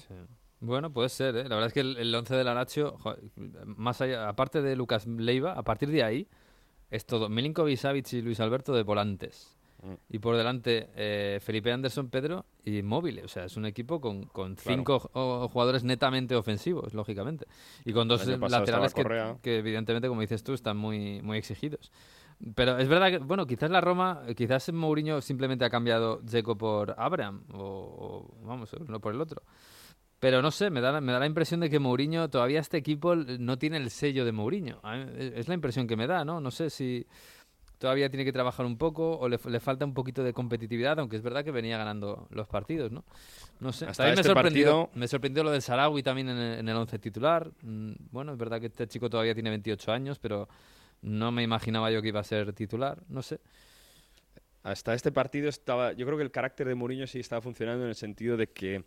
Bueno, 0.59 0.91
puede 0.91 1.09
ser, 1.09 1.35
¿eh? 1.35 1.43
La 1.43 1.55
verdad 1.55 1.67
es 1.67 1.73
que 1.73 1.81
el, 1.81 1.97
el 1.97 2.13
11 2.15 2.35
de 2.35 2.43
la 2.43 2.65
más 3.65 4.01
allá, 4.01 4.29
aparte 4.29 4.61
de 4.61 4.75
Lucas 4.75 5.05
Leiva, 5.05 5.53
a 5.53 5.63
partir 5.63 5.89
de 5.89 6.03
ahí, 6.03 6.27
es 6.89 7.05
todo 7.05 7.29
Milinkovic, 7.29 7.77
Savic 7.77 8.13
y 8.13 8.21
Luis 8.21 8.39
Alberto 8.39 8.73
de 8.73 8.83
volantes. 8.83 9.57
Mm. 9.83 9.93
Y 10.09 10.19
por 10.19 10.37
delante 10.37 10.89
eh, 10.95 11.39
Felipe 11.41 11.71
Anderson, 11.71 12.09
Pedro 12.09 12.45
y 12.63 12.81
Móvil. 12.81 13.21
O 13.23 13.27
sea, 13.27 13.45
es 13.45 13.57
un 13.57 13.65
equipo 13.65 13.99
con, 13.99 14.23
con 14.23 14.55
Claro. 14.55 14.77
cinco 14.77 15.09
o- 15.13 15.47
jugadores 15.49 15.83
netamente 15.83 16.35
ofensivos, 16.35 16.93
lógicamente. 16.93 17.45
Y 17.83 17.91
con 17.93 18.07
dos 18.07 18.25
laterales 18.25 18.93
que, 19.41 19.57
evidentemente, 19.57 20.07
como 20.07 20.21
dices 20.21 20.43
tú, 20.43 20.53
están 20.53 20.77
muy, 20.77 21.21
muy 21.21 21.37
exigidos. 21.37 21.91
Pero 22.55 22.77
es 22.79 22.87
verdad 22.89 23.11
que, 23.11 23.17
bueno, 23.19 23.45
quizás 23.45 23.69
la 23.69 23.79
Roma, 23.81 24.23
quizás 24.35 24.71
Mourinho 24.73 25.21
simplemente 25.21 25.63
ha 25.65 25.69
cambiado 25.69 26.19
Dzeko 26.21 26.57
por 26.57 26.93
Abraham, 26.97 27.43
o, 27.53 27.59
o, 28.39 28.45
vamos, 28.45 28.73
uno 28.73 28.99
por 28.99 29.13
el 29.13 29.21
otro. 29.21 29.41
Pero 30.20 30.41
no 30.41 30.49
sé, 30.51 30.70
me 30.70 30.82
da, 30.82 30.91
la- 30.93 31.01
me 31.01 31.11
da 31.11 31.20
la 31.20 31.26
impresión 31.26 31.59
de 31.59 31.70
que 31.70 31.78
Mourinho, 31.80 32.30
todavía 32.30 32.59
este 32.59 32.78
equipo 32.78 33.16
no 33.16 33.57
tiene 33.57 33.78
el 33.78 33.89
sello 33.89 34.26
de 34.26 34.32
Mourinho. 34.32 34.80
Mí- 34.84 35.05
Es 35.36 35.47
la 35.47 35.53
impresión 35.53 35.88
que 35.88 35.95
me 35.95 36.07
da, 36.07 36.24
¿no? 36.26 36.39
No 36.39 36.51
sé 36.51 36.70
si 36.70 37.05
todavía 37.78 38.09
tiene 38.09 38.24
que 38.24 38.32
trabajar 38.32 38.66
un 38.66 38.78
poco 38.78 39.18
o 39.20 39.28
le, 39.28 39.38
le 39.49 39.59
falta 39.59 39.84
un 39.86 39.93
poquito 39.93 40.24
de 40.24 40.32
competitividad, 40.34 40.97
aunque 40.99 41.18
es 41.18 41.22
verdad 41.22 41.43
que 41.43 41.51
venía 41.51 41.78
ganando 41.78 42.28
los 42.32 42.47
partidos, 42.47 42.91
¿no? 42.91 43.03
No 43.59 43.74
sé. 43.74 43.86
Hasta 43.86 44.03
También 44.03 44.20
este 44.20 44.30
me, 44.30 44.34
sorprendió, 44.34 44.66
partido- 44.66 44.89
me 44.99 45.07
sorprendió 45.07 45.43
lo 45.43 45.51
del 45.51 45.61
Sarawi 45.61 46.01
también 46.01 46.30
en 46.30 46.38
el, 46.38 46.59
en 46.59 46.70
el 46.70 46.76
11 46.78 46.97
titular. 46.97 47.51
Mm, 47.61 47.91
Bueno, 48.11 48.32
es 48.32 48.38
verdad 48.38 48.59
que 48.61 48.68
este 48.68 48.88
chico 48.88 49.09
todavía 49.09 49.34
tiene 49.34 49.49
28 49.49 49.91
años, 49.91 50.18
pero 50.18 50.47
no 51.01 51.32
me 51.32 51.43
imaginaba 51.43 51.91
yo 51.91 52.01
que 52.01 52.07
iba 52.07 52.22
a 52.22 52.24
ser 52.24 52.53
titular. 52.53 52.97
No 53.09 53.22
sé. 53.22 53.39
Hasta 54.63 54.93
este 54.95 55.11
partido 55.11 55.49
estaba, 55.49 55.91
yo 55.93 56.05
creo 56.07 56.18
que 56.18 56.24
el 56.24 56.32
carácter 56.32 56.68
de 56.68 56.74
Mourinho 56.76 57.05
sí 57.05 57.20
estaba 57.20 57.41
funcionando 57.41 57.84
en 57.84 57.89
el 57.89 57.95
sentido 57.95 58.36
de 58.38 58.47
que 58.47 58.84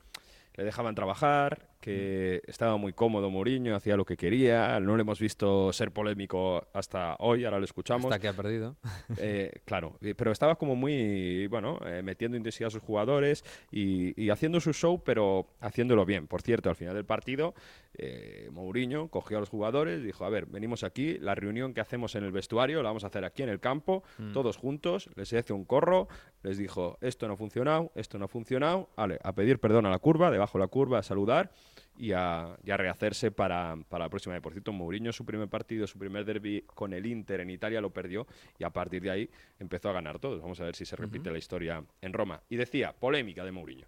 le 0.58 0.64
dejaban 0.64 0.96
trabajar, 0.96 1.60
que 1.80 2.42
estaba 2.46 2.76
muy 2.76 2.92
cómodo 2.92 3.30
Mourinho, 3.30 3.74
hacía 3.76 3.96
lo 3.96 4.04
que 4.04 4.16
quería, 4.16 4.78
no 4.80 4.96
le 4.96 5.02
hemos 5.02 5.20
visto 5.20 5.72
ser 5.72 5.92
polémico 5.92 6.66
hasta 6.72 7.16
hoy, 7.20 7.44
ahora 7.44 7.58
lo 7.58 7.64
escuchamos. 7.64 8.06
Hasta 8.06 8.18
que 8.18 8.28
ha 8.28 8.32
perdido. 8.32 8.76
Eh, 9.16 9.52
claro, 9.64 9.96
pero 10.16 10.32
estaba 10.32 10.56
como 10.56 10.76
muy, 10.76 11.46
bueno, 11.46 11.78
eh, 11.86 12.02
metiendo 12.02 12.36
intensidad 12.36 12.68
a 12.68 12.70
sus 12.70 12.82
jugadores 12.82 13.44
y, 13.70 14.20
y 14.22 14.30
haciendo 14.30 14.60
su 14.60 14.72
show, 14.72 15.02
pero 15.04 15.46
haciéndolo 15.60 16.04
bien. 16.04 16.26
Por 16.26 16.42
cierto, 16.42 16.68
al 16.68 16.76
final 16.76 16.94
del 16.94 17.04
partido, 17.04 17.54
eh, 17.94 18.48
Mourinho 18.52 19.08
cogió 19.08 19.38
a 19.38 19.40
los 19.40 19.48
jugadores 19.48 20.02
dijo, 20.02 20.24
a 20.24 20.30
ver, 20.30 20.46
venimos 20.46 20.84
aquí, 20.84 21.18
la 21.18 21.34
reunión 21.34 21.74
que 21.74 21.80
hacemos 21.80 22.14
en 22.14 22.24
el 22.24 22.32
vestuario 22.32 22.82
la 22.82 22.90
vamos 22.90 23.04
a 23.04 23.08
hacer 23.08 23.24
aquí 23.24 23.42
en 23.42 23.48
el 23.48 23.60
campo, 23.60 24.02
Mm. 24.18 24.32
todos 24.32 24.56
juntos, 24.56 25.08
les 25.16 25.32
hizo 25.32 25.54
un 25.54 25.64
corro, 25.64 26.08
les 26.42 26.58
dijo, 26.58 26.98
esto 27.00 27.26
no 27.28 27.34
ha 27.34 27.36
funcionado, 27.36 27.92
esto 27.94 28.18
no 28.18 28.24
ha 28.26 28.28
funcionado, 28.28 28.88
vale, 28.96 29.18
a 29.22 29.32
pedir 29.32 29.58
perdón 29.58 29.86
a 29.86 29.90
la 29.90 29.98
curva, 29.98 30.30
debajo 30.30 30.58
de 30.58 30.64
la 30.64 30.68
curva, 30.68 30.98
a 30.98 31.02
saludar 31.02 31.50
y 31.98 32.12
a, 32.12 32.56
y 32.64 32.70
a 32.70 32.76
rehacerse 32.76 33.30
para, 33.30 33.76
para 33.88 34.04
la 34.04 34.08
próxima. 34.08 34.40
Por 34.40 34.52
cierto, 34.52 34.72
Mourinho 34.72 35.12
su 35.12 35.24
primer 35.24 35.48
partido, 35.48 35.86
su 35.86 35.98
primer 35.98 36.24
derby 36.24 36.62
con 36.62 36.92
el 36.92 37.04
Inter 37.06 37.40
en 37.40 37.50
Italia 37.50 37.80
lo 37.80 37.90
perdió 37.90 38.26
y 38.56 38.64
a 38.64 38.70
partir 38.70 39.02
de 39.02 39.10
ahí 39.10 39.30
empezó 39.58 39.90
a 39.90 39.92
ganar 39.92 40.18
todos. 40.18 40.40
Vamos 40.40 40.60
a 40.60 40.64
ver 40.64 40.76
si 40.76 40.84
se 40.84 40.96
repite 40.96 41.30
la 41.30 41.38
historia 41.38 41.84
en 42.00 42.12
Roma. 42.12 42.40
Y 42.48 42.56
decía, 42.56 42.92
polémica 42.92 43.44
de 43.44 43.50
Mourinho. 43.50 43.86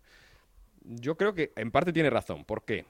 Yo 0.82 1.16
creo 1.16 1.34
que 1.34 1.52
en 1.56 1.70
parte 1.70 1.92
tiene 1.92 2.10
razón. 2.10 2.44
¿Por 2.44 2.64
qué? 2.64 2.84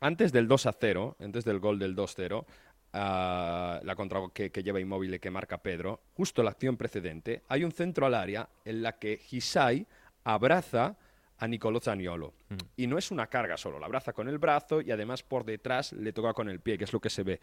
Antes 0.00 0.32
del 0.32 0.46
2 0.46 0.66
a 0.66 0.72
0, 0.72 1.16
antes 1.20 1.44
del 1.44 1.58
gol 1.58 1.78
del 1.78 1.96
2-0, 1.96 2.44
ah, 2.92 3.80
la 3.82 3.96
contra 3.96 4.20
que, 4.34 4.50
que 4.50 4.62
lleva 4.62 4.80
inmóvil 4.80 5.14
y 5.14 5.18
que 5.18 5.30
marca 5.30 5.62
Pedro, 5.62 6.02
justo 6.14 6.42
la 6.42 6.50
acción 6.50 6.76
precedente, 6.76 7.42
hay 7.48 7.64
un 7.64 7.72
centro 7.72 8.04
al 8.04 8.14
área 8.14 8.50
en 8.66 8.82
la 8.82 8.98
que 8.98 9.18
Hisai 9.30 9.86
abraza 10.24 10.98
a 11.38 11.46
Nicolò 11.46 11.80
Zaniolo. 11.80 12.34
Y 12.76 12.86
no 12.86 12.98
es 12.98 13.10
una 13.10 13.26
carga 13.26 13.56
solo, 13.56 13.78
la 13.78 13.86
abraza 13.86 14.12
con 14.12 14.28
el 14.28 14.38
brazo 14.38 14.80
y 14.80 14.90
además 14.90 15.22
por 15.22 15.44
detrás 15.44 15.92
le 15.92 16.12
toca 16.12 16.32
con 16.32 16.48
el 16.48 16.60
pie, 16.60 16.78
que 16.78 16.84
es 16.84 16.92
lo 16.92 17.00
que 17.00 17.10
se 17.10 17.22
ve. 17.22 17.40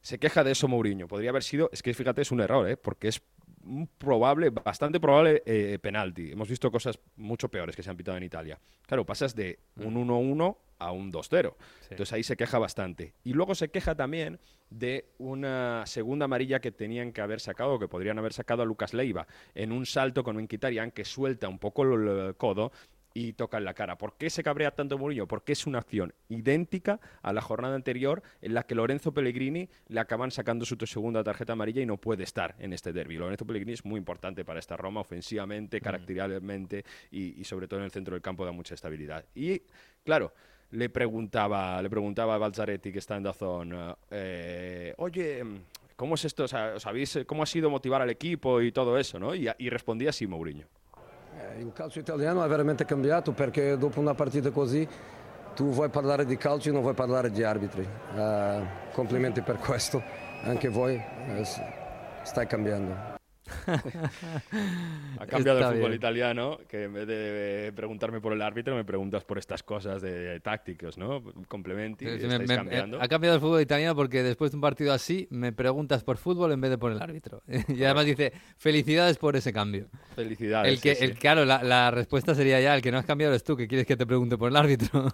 Se 0.00 0.18
queja 0.18 0.44
de 0.44 0.52
eso 0.52 0.68
Mourinho. 0.68 1.08
Podría 1.08 1.30
haber 1.30 1.42
sido, 1.42 1.68
es 1.72 1.82
que 1.82 1.92
fíjate, 1.92 2.22
es 2.22 2.30
un 2.30 2.40
error, 2.40 2.68
¿eh? 2.68 2.76
porque 2.76 3.08
es 3.08 3.22
un 3.64 3.88
probable, 3.98 4.50
bastante 4.50 5.00
probable 5.00 5.42
eh, 5.44 5.78
penalti. 5.80 6.30
Hemos 6.30 6.48
visto 6.48 6.70
cosas 6.70 6.98
mucho 7.16 7.48
peores 7.48 7.74
que 7.74 7.82
se 7.82 7.90
han 7.90 7.96
pitado 7.96 8.16
en 8.16 8.22
Italia. 8.22 8.58
Claro, 8.86 9.04
pasas 9.04 9.34
de 9.34 9.58
un 9.76 9.94
1-1 9.94 10.56
a 10.78 10.92
un 10.92 11.12
2-0. 11.12 11.54
Entonces 11.90 12.12
ahí 12.12 12.22
se 12.22 12.36
queja 12.36 12.58
bastante. 12.58 13.14
Y 13.24 13.32
luego 13.32 13.54
se 13.54 13.68
queja 13.70 13.94
también 13.94 14.38
de 14.70 15.10
una 15.18 15.84
segunda 15.86 16.24
amarilla 16.26 16.60
que 16.60 16.72
tenían 16.72 17.12
que 17.12 17.20
haber 17.20 17.40
sacado, 17.40 17.74
o 17.74 17.78
que 17.78 17.88
podrían 17.88 18.18
haber 18.18 18.32
sacado 18.32 18.62
a 18.62 18.66
Lucas 18.66 18.94
Leiva, 18.94 19.26
en 19.54 19.72
un 19.72 19.86
salto 19.86 20.22
con 20.22 20.36
un 20.36 20.46
Quitarian 20.46 20.90
que 20.90 21.04
suelta 21.04 21.48
un 21.48 21.58
poco 21.58 21.82
el 21.82 22.36
codo 22.36 22.72
y 23.16 23.32
toca 23.32 23.56
en 23.56 23.64
la 23.64 23.72
cara. 23.72 23.96
¿Por 23.96 24.18
qué 24.18 24.28
se 24.28 24.42
cabrea 24.42 24.72
tanto 24.72 24.98
Mourinho? 24.98 25.26
Porque 25.26 25.52
es 25.52 25.66
una 25.66 25.78
acción 25.78 26.12
idéntica 26.28 27.00
a 27.22 27.32
la 27.32 27.40
jornada 27.40 27.74
anterior 27.74 28.22
en 28.42 28.52
la 28.52 28.64
que 28.64 28.74
Lorenzo 28.74 29.14
Pellegrini 29.14 29.70
le 29.88 30.00
acaban 30.00 30.30
sacando 30.30 30.66
su 30.66 30.76
segunda 30.84 31.24
tarjeta 31.24 31.54
amarilla 31.54 31.80
y 31.80 31.86
no 31.86 31.96
puede 31.96 32.24
estar 32.24 32.54
en 32.58 32.74
este 32.74 32.92
derby. 32.92 33.16
Lorenzo 33.16 33.46
Pellegrini 33.46 33.72
es 33.72 33.86
muy 33.86 33.96
importante 33.96 34.44
para 34.44 34.60
esta 34.60 34.76
Roma 34.76 35.00
ofensivamente, 35.00 35.80
caracterialmente 35.80 36.84
y, 37.10 37.40
y 37.40 37.44
sobre 37.44 37.66
todo 37.68 37.80
en 37.80 37.86
el 37.86 37.90
centro 37.90 38.14
del 38.14 38.20
campo 38.20 38.44
da 38.44 38.52
mucha 38.52 38.74
estabilidad. 38.74 39.24
Y 39.34 39.62
claro, 40.04 40.34
le 40.72 40.90
preguntaba, 40.90 41.80
le 41.80 41.88
preguntaba 41.88 42.34
a 42.34 42.38
Balzaretti 42.38 42.92
que 42.92 42.98
está 42.98 43.16
en 43.16 43.22
Dazón, 43.22 43.96
eh, 44.10 44.92
oye, 44.98 45.42
¿cómo 45.96 46.16
es 46.16 46.24
esto? 46.26 46.44
O 46.44 46.48
sea, 46.48 46.78
¿sabéis 46.78 47.20
cómo 47.26 47.42
ha 47.42 47.46
sido 47.46 47.70
motivar 47.70 48.02
al 48.02 48.10
equipo 48.10 48.60
y 48.60 48.72
todo 48.72 48.98
eso? 48.98 49.18
¿no? 49.18 49.34
Y, 49.34 49.48
y 49.56 49.70
respondía 49.70 50.10
así 50.10 50.26
Mourinho. 50.26 50.66
Eh, 51.38 51.60
Il 51.60 51.72
calcio 51.72 51.98
italiano 51.98 52.42
è 52.42 52.48
veramente 52.48 52.84
cambiato 52.84 53.32
perché 53.32 53.76
dopo 53.76 54.00
una 54.00 54.14
partita 54.14 54.50
così 54.50 54.88
tu 55.54 55.70
vuoi 55.70 55.88
parlare 55.88 56.24
di 56.24 56.36
calcio 56.36 56.68
e 56.68 56.72
non 56.72 56.82
vuoi 56.82 56.94
parlare 56.94 57.30
di 57.30 57.42
arbitri. 57.42 57.86
Eh, 58.14 58.60
complimenti 58.92 59.40
per 59.40 59.58
questo, 59.58 60.02
anche 60.44 60.68
voi 60.68 60.94
eh, 60.94 61.44
stai 62.22 62.46
cambiando. 62.46 63.15
Ha 65.18 65.26
cambiado 65.26 65.58
Está 65.58 65.70
el 65.70 65.76
fútbol 65.76 65.90
bien. 65.90 65.94
italiano, 65.94 66.58
que 66.68 66.84
en 66.84 66.92
vez 66.92 67.06
de 67.06 67.72
preguntarme 67.74 68.20
por 68.20 68.32
el 68.32 68.42
árbitro, 68.42 68.74
me 68.74 68.84
preguntas 68.84 69.24
por 69.24 69.38
estas 69.38 69.62
cosas 69.62 70.02
de 70.02 70.40
tácticos, 70.40 70.98
¿no? 70.98 71.22
Complementi, 71.48 72.04
Sí, 72.18 72.26
me- 72.26 72.38
me- 72.40 72.46
cambiando. 72.56 73.00
ha 73.00 73.08
cambiado 73.08 73.36
el 73.36 73.40
fútbol 73.40 73.60
italiano 73.62 73.94
porque 73.94 74.22
después 74.22 74.50
de 74.50 74.56
un 74.56 74.60
partido 74.60 74.92
así 74.92 75.26
me 75.30 75.52
preguntas 75.52 76.04
por 76.04 76.16
fútbol 76.18 76.52
en 76.52 76.60
vez 76.60 76.70
de 76.70 76.78
por 76.78 76.92
el 76.92 77.00
árbitro. 77.00 77.42
y 77.68 77.82
además 77.84 78.06
dice, 78.06 78.32
felicidades 78.56 79.18
por 79.18 79.36
ese 79.36 79.52
cambio. 79.52 79.86
Felicidades. 80.14 80.72
El 80.72 80.80
que, 80.80 80.94
sí, 80.94 80.98
sí. 81.00 81.04
el, 81.04 81.18
claro, 81.18 81.44
la, 81.44 81.62
la 81.62 81.90
respuesta 81.90 82.34
sería 82.34 82.60
ya, 82.60 82.74
el 82.74 82.82
que 82.82 82.90
no 82.92 82.98
has 82.98 83.06
cambiado 83.06 83.32
eres 83.32 83.44
tú, 83.44 83.56
que 83.56 83.66
quieres 83.68 83.86
que 83.86 83.96
te 83.96 84.06
pregunte 84.06 84.36
por 84.36 84.50
el 84.50 84.56
árbitro. 84.56 85.06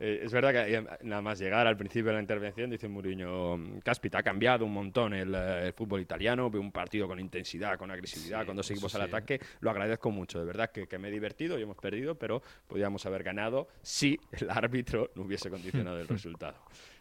Eh, 0.00 0.20
es 0.24 0.32
verdad 0.32 0.52
que 0.52 0.74
eh, 0.74 0.84
nada 1.02 1.22
más 1.22 1.38
llegar 1.38 1.66
al 1.66 1.76
principio 1.76 2.08
de 2.08 2.14
la 2.14 2.20
intervención, 2.20 2.70
dice 2.70 2.88
Mourinho, 2.88 3.58
Caspita 3.84 4.18
ha 4.18 4.22
cambiado 4.22 4.64
un 4.64 4.72
montón 4.72 5.14
el, 5.14 5.34
eh, 5.34 5.66
el 5.66 5.72
fútbol 5.72 6.00
italiano, 6.00 6.50
veo 6.50 6.60
un 6.60 6.72
partido 6.72 7.06
con 7.06 7.18
intensidad, 7.20 7.41
con 7.78 7.90
agresividad, 7.90 8.46
con 8.46 8.56
dos 8.56 8.70
equipos 8.70 8.94
al 8.94 9.02
ataque, 9.02 9.40
lo 9.60 9.70
agradezco 9.70 10.10
mucho, 10.10 10.38
de 10.38 10.44
verdad 10.46 10.70
que, 10.70 10.86
que 10.86 10.98
me 10.98 11.08
he 11.08 11.10
divertido 11.10 11.58
y 11.58 11.62
hemos 11.62 11.76
perdido, 11.76 12.14
pero 12.16 12.42
podíamos 12.66 13.04
haber 13.06 13.22
ganado 13.22 13.68
si 13.82 14.18
el 14.32 14.50
árbitro 14.50 15.10
no 15.14 15.22
hubiese 15.22 15.50
condicionado 15.50 15.98
el 16.00 16.08
resultado. 16.08 16.56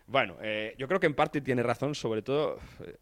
Bueno, 0.07 0.37
eh, 0.41 0.75
yo 0.77 0.87
creo 0.87 0.99
que 0.99 1.07
en 1.07 1.13
parte 1.15 1.41
tiene 1.41 1.63
razón, 1.63 1.95
sobre 1.95 2.21
todo... 2.21 2.57
eh, 2.85 2.97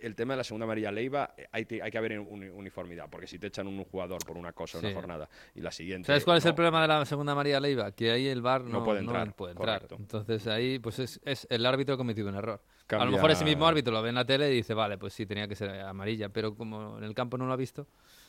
el 0.00 0.14
tema 0.14 0.32
de 0.32 0.38
la 0.38 0.44
segunda 0.44 0.64
María 0.64 0.90
Leiva, 0.90 1.34
eh, 1.36 1.46
hay, 1.52 1.66
que- 1.66 1.82
hay 1.82 1.90
que 1.90 1.98
haber 1.98 2.18
un- 2.18 2.42
uniformidad, 2.50 3.06
porque 3.10 3.26
si 3.26 3.38
te 3.38 3.48
echan 3.48 3.66
un 3.66 3.84
jugador 3.84 4.24
por 4.24 4.38
una 4.38 4.54
cosa, 4.54 4.78
una 4.78 4.88
Sí. 4.88 4.94
jornada, 4.94 5.28
y 5.54 5.60
la 5.60 5.70
siguiente... 5.70 6.06
¿Sabes 6.06 6.24
cuál 6.24 6.38
es 6.38 6.44
el 6.46 6.52
no, 6.52 6.56
problema 6.56 6.80
de 6.80 6.88
la 6.88 7.04
segunda 7.04 7.34
María 7.34 7.60
Leiva? 7.60 7.92
Que 7.92 8.10
ahí 8.10 8.28
el 8.28 8.40
VAR 8.40 8.64
no, 8.64 8.78
No 8.78 8.84
puede 8.84 9.00
entrar, 9.00 9.34
puede 9.34 9.52
entrar. 9.52 9.80
correcto. 9.80 9.96
Entonces 9.98 10.46
ahí 10.46 10.78
pues 10.78 10.98
es, 11.00 11.20
es 11.22 11.46
el 11.50 11.66
árbitro 11.66 11.96
ha 11.96 11.98
cometido 11.98 12.30
un 12.30 12.36
error. 12.36 12.62
A 12.90 13.04
lo 13.04 13.10
mejor 13.10 13.30
ese 13.30 13.44
mismo 13.44 13.66
árbitro 13.66 13.92
lo 13.92 14.02
ve 14.02 14.08
en 14.08 14.14
la 14.14 14.24
tele 14.24 14.50
y 14.50 14.56
dice, 14.56 14.74
vale, 14.74 14.96
pues 14.96 15.12
sí, 15.12 15.26
tenía 15.26 15.46
que 15.46 15.54
ser 15.54 15.80
amarilla, 15.80 16.30
pero 16.30 16.54
como 16.54 16.98
en 16.98 17.04
el 17.04 17.14
campo 17.14 17.36
no 17.36 17.46
lo 17.46 17.52
ha 17.52 17.56
visto, 17.56 17.86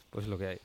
pues 0.10 0.26
es 0.26 0.30
lo 0.30 0.38
que 0.38 0.48
hay. 0.48 0.60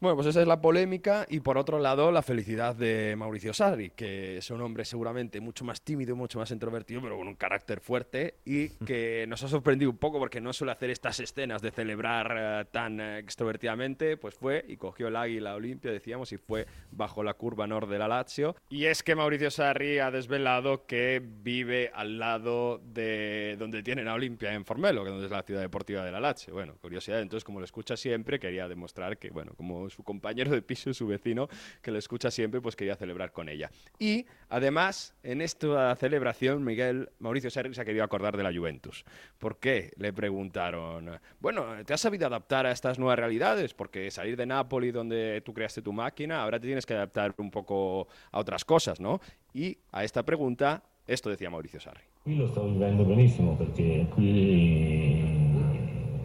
Bueno, 0.00 0.16
pues 0.16 0.28
esa 0.28 0.40
es 0.40 0.46
la 0.46 0.62
polémica 0.62 1.26
y 1.28 1.40
por 1.40 1.58
otro 1.58 1.78
lado 1.78 2.10
la 2.10 2.22
felicidad 2.22 2.74
de 2.74 3.14
Mauricio 3.18 3.52
Sarri, 3.52 3.90
que 3.90 4.38
es 4.38 4.50
un 4.50 4.62
hombre 4.62 4.86
seguramente 4.86 5.42
mucho 5.42 5.62
más 5.62 5.82
tímido, 5.82 6.16
mucho 6.16 6.38
más 6.38 6.50
introvertido, 6.52 7.02
pero 7.02 7.18
con 7.18 7.28
un 7.28 7.34
carácter 7.34 7.80
fuerte 7.80 8.36
y 8.46 8.70
que 8.86 9.26
nos 9.28 9.42
ha 9.42 9.48
sorprendido 9.48 9.90
un 9.90 9.98
poco 9.98 10.18
porque 10.18 10.40
no 10.40 10.54
suele 10.54 10.72
hacer 10.72 10.88
estas 10.88 11.20
escenas 11.20 11.60
de 11.60 11.70
celebrar 11.70 12.34
eh, 12.34 12.64
tan 12.72 12.98
eh, 12.98 13.18
extrovertidamente, 13.18 14.16
pues 14.16 14.34
fue 14.34 14.64
y 14.66 14.78
cogió 14.78 15.08
el 15.08 15.16
águila 15.16 15.54
Olimpia, 15.54 15.92
decíamos, 15.92 16.32
y 16.32 16.38
fue 16.38 16.66
bajo 16.92 17.22
la 17.22 17.34
curva 17.34 17.66
norte 17.66 17.92
de 17.92 17.98
la 17.98 18.08
Lazio. 18.08 18.56
Y 18.70 18.86
es 18.86 19.02
que 19.02 19.14
Mauricio 19.14 19.50
Sarri 19.50 19.98
ha 19.98 20.10
desvelado 20.10 20.86
que 20.86 21.22
vive 21.22 21.90
al 21.92 22.18
lado 22.18 22.78
de 22.78 23.54
donde 23.58 23.82
tienen 23.82 24.08
a 24.08 24.14
Olimpia 24.14 24.54
en 24.54 24.64
Formello, 24.64 25.04
que 25.04 25.26
es 25.26 25.30
la 25.30 25.42
ciudad 25.42 25.60
deportiva 25.60 26.06
de 26.06 26.10
la 26.10 26.20
Lazio. 26.20 26.54
Bueno, 26.54 26.76
curiosidad, 26.80 27.20
entonces 27.20 27.44
como 27.44 27.58
lo 27.58 27.66
escucha 27.66 27.98
siempre, 27.98 28.40
quería 28.40 28.66
demostrar 28.66 29.18
que, 29.18 29.28
bueno, 29.28 29.52
como 29.58 29.89
su 29.90 30.02
compañero 30.02 30.50
de 30.52 30.62
piso, 30.62 30.92
su 30.94 31.06
vecino, 31.06 31.48
que 31.82 31.90
lo 31.90 31.98
escucha 31.98 32.30
siempre, 32.30 32.60
pues 32.60 32.76
quería 32.76 32.96
celebrar 32.96 33.32
con 33.32 33.48
ella. 33.48 33.70
Y 33.98 34.26
además, 34.48 35.14
en 35.22 35.40
esta 35.40 35.94
celebración, 35.96 36.64
Miguel, 36.64 37.10
Mauricio 37.18 37.50
Sarri 37.50 37.74
se 37.74 37.80
ha 37.80 37.84
querido 37.84 38.04
acordar 38.04 38.36
de 38.36 38.42
la 38.42 38.52
Juventus. 38.52 39.04
¿Por 39.38 39.58
qué? 39.58 39.92
Le 39.96 40.12
preguntaron. 40.12 41.18
Bueno, 41.40 41.66
¿te 41.84 41.94
has 41.94 42.00
sabido 42.00 42.26
adaptar 42.26 42.66
a 42.66 42.72
estas 42.72 42.98
nuevas 42.98 43.18
realidades? 43.18 43.74
Porque 43.74 44.10
salir 44.10 44.36
de 44.36 44.46
Nápoles, 44.46 44.92
donde 44.92 45.40
tú 45.42 45.52
creaste 45.52 45.82
tu 45.82 45.92
máquina, 45.92 46.42
ahora 46.42 46.58
te 46.58 46.66
tienes 46.66 46.86
que 46.86 46.94
adaptar 46.94 47.34
un 47.38 47.50
poco 47.50 48.08
a 48.32 48.38
otras 48.38 48.64
cosas, 48.64 49.00
¿no? 49.00 49.20
Y 49.52 49.78
a 49.92 50.04
esta 50.04 50.22
pregunta, 50.24 50.82
esto 51.06 51.30
decía 51.30 51.50
Mauricio 51.50 51.80
Sarri. 51.80 52.02
Qui 52.22 52.36
lo 52.36 52.46
sto 52.48 52.68
vivendo 52.68 53.04
benissimo 53.04 53.56
perché 53.56 54.06
qui 54.14 55.29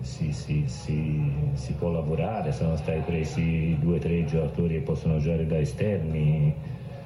si, 0.06 0.32
si- 0.32 0.64
si- 0.68 1.32
si 1.54 1.74
può 1.74 1.90
lavorare, 1.90 2.52
sono 2.52 2.76
stati 2.78 3.00
presi 3.00 3.76
due 3.80 3.96
o 3.98 4.00
tre 4.00 4.24
giocatori 4.26 4.76
che 4.76 4.80
possono 4.82 5.18
giocare 5.18 5.48
da 5.48 5.60
esterni, 5.60 6.54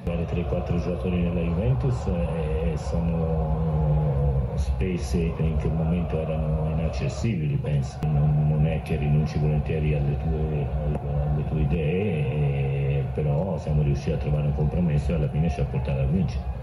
magari 0.04 0.26
3-4 0.26 0.78
giocatori 0.78 1.16
nella 1.16 1.40
Juventus 1.40 2.06
e 2.06 2.76
sono 2.76 4.52
spese 4.56 5.32
che 5.34 5.42
in 5.42 5.56
quel 5.58 5.72
momento 5.72 6.18
erano 6.20 6.68
inaccessibili, 6.70 7.56
penso. 7.56 7.98
Non, 8.06 8.48
non 8.48 8.66
è 8.66 8.82
che 8.82 8.96
rinunci 8.96 9.38
volentieri 9.38 9.94
alle 9.94 10.16
tue, 10.18 10.66
alle 11.02 11.48
tue 11.48 11.60
idee, 11.62 12.98
eh, 12.98 13.04
però 13.14 13.58
siamo 13.58 13.82
riusciti 13.82 14.10
a 14.12 14.16
trovare 14.18 14.48
un 14.48 14.54
compromesso 14.54 15.12
e 15.12 15.14
alla 15.14 15.28
fine 15.28 15.48
ci 15.48 15.60
ha 15.60 15.64
portato 15.64 16.00
a 16.00 16.04
vincere. 16.04 16.59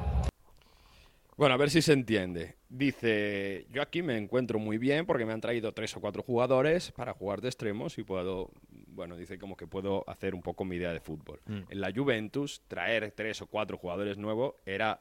Bueno, 1.38 1.54
a 1.54 1.58
ver 1.58 1.70
si 1.70 1.84
se 1.84 1.94
entiende. 1.94 2.56
Dice, 2.68 3.68
yo 3.70 3.84
aquí 3.84 4.02
me 4.02 4.18
encuentro 4.18 4.58
muy 4.58 4.80
bien 4.80 5.06
porque 5.06 5.24
me 5.24 5.34
han 5.34 5.40
traído 5.40 5.72
tres 5.72 5.96
o 5.96 6.02
cuatro 6.02 6.24
jugadores 6.24 6.92
para 6.92 7.14
jugar 7.14 7.42
de 7.42 7.48
extremos 7.48 7.98
y 8.00 8.04
puedo, 8.04 8.52
bueno, 8.88 9.16
dice 9.16 9.38
como 9.38 9.56
que 9.56 9.68
puedo 9.68 10.04
hacer 10.10 10.34
un 10.34 10.42
poco 10.42 10.66
mi 10.66 10.78
idea 10.78 10.92
de 10.92 11.00
fútbol. 11.00 11.40
Mm. 11.46 11.60
En 11.70 11.82
la 11.82 11.92
Juventus, 11.96 12.64
traer 12.68 13.12
tres 13.12 13.40
o 13.44 13.48
cuatro 13.48 13.78
jugadores 13.78 14.18
nuevos 14.18 14.56
era 14.66 15.00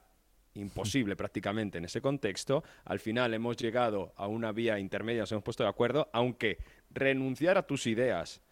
imposible 0.53 1.17
prácticamente 1.17 1.79
en 1.79 1.87
ese 1.87 2.03
contexto. 2.03 2.63
Al 2.85 3.01
final 3.01 3.33
hemos 3.33 3.57
llegado 3.57 4.13
a 4.17 4.27
una 4.27 4.53
vía 4.53 4.79
intermedia, 4.79 5.23
nos 5.23 5.33
hemos 5.33 5.45
puesto 5.45 5.63
de 5.63 5.71
acuerdo, 5.71 6.11
aunque 6.13 6.59
renunciar 6.91 7.57
a 7.57 7.67
tus 7.67 7.87
ideas 7.87 8.43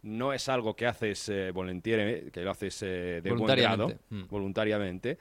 no 0.00 0.32
es 0.32 0.48
algo 0.48 0.74
que 0.76 0.86
haces 0.86 1.28
eh, 1.28 1.50
volentieri, 1.50 2.30
que 2.30 2.40
lo 2.40 2.52
haces 2.52 2.82
eh, 2.82 3.20
de 3.22 3.32
buen 3.32 3.44
grado, 3.44 3.88
Voluntariamente. 3.88 4.14
Mm. 4.14 4.28
voluntariamente, 4.28 5.18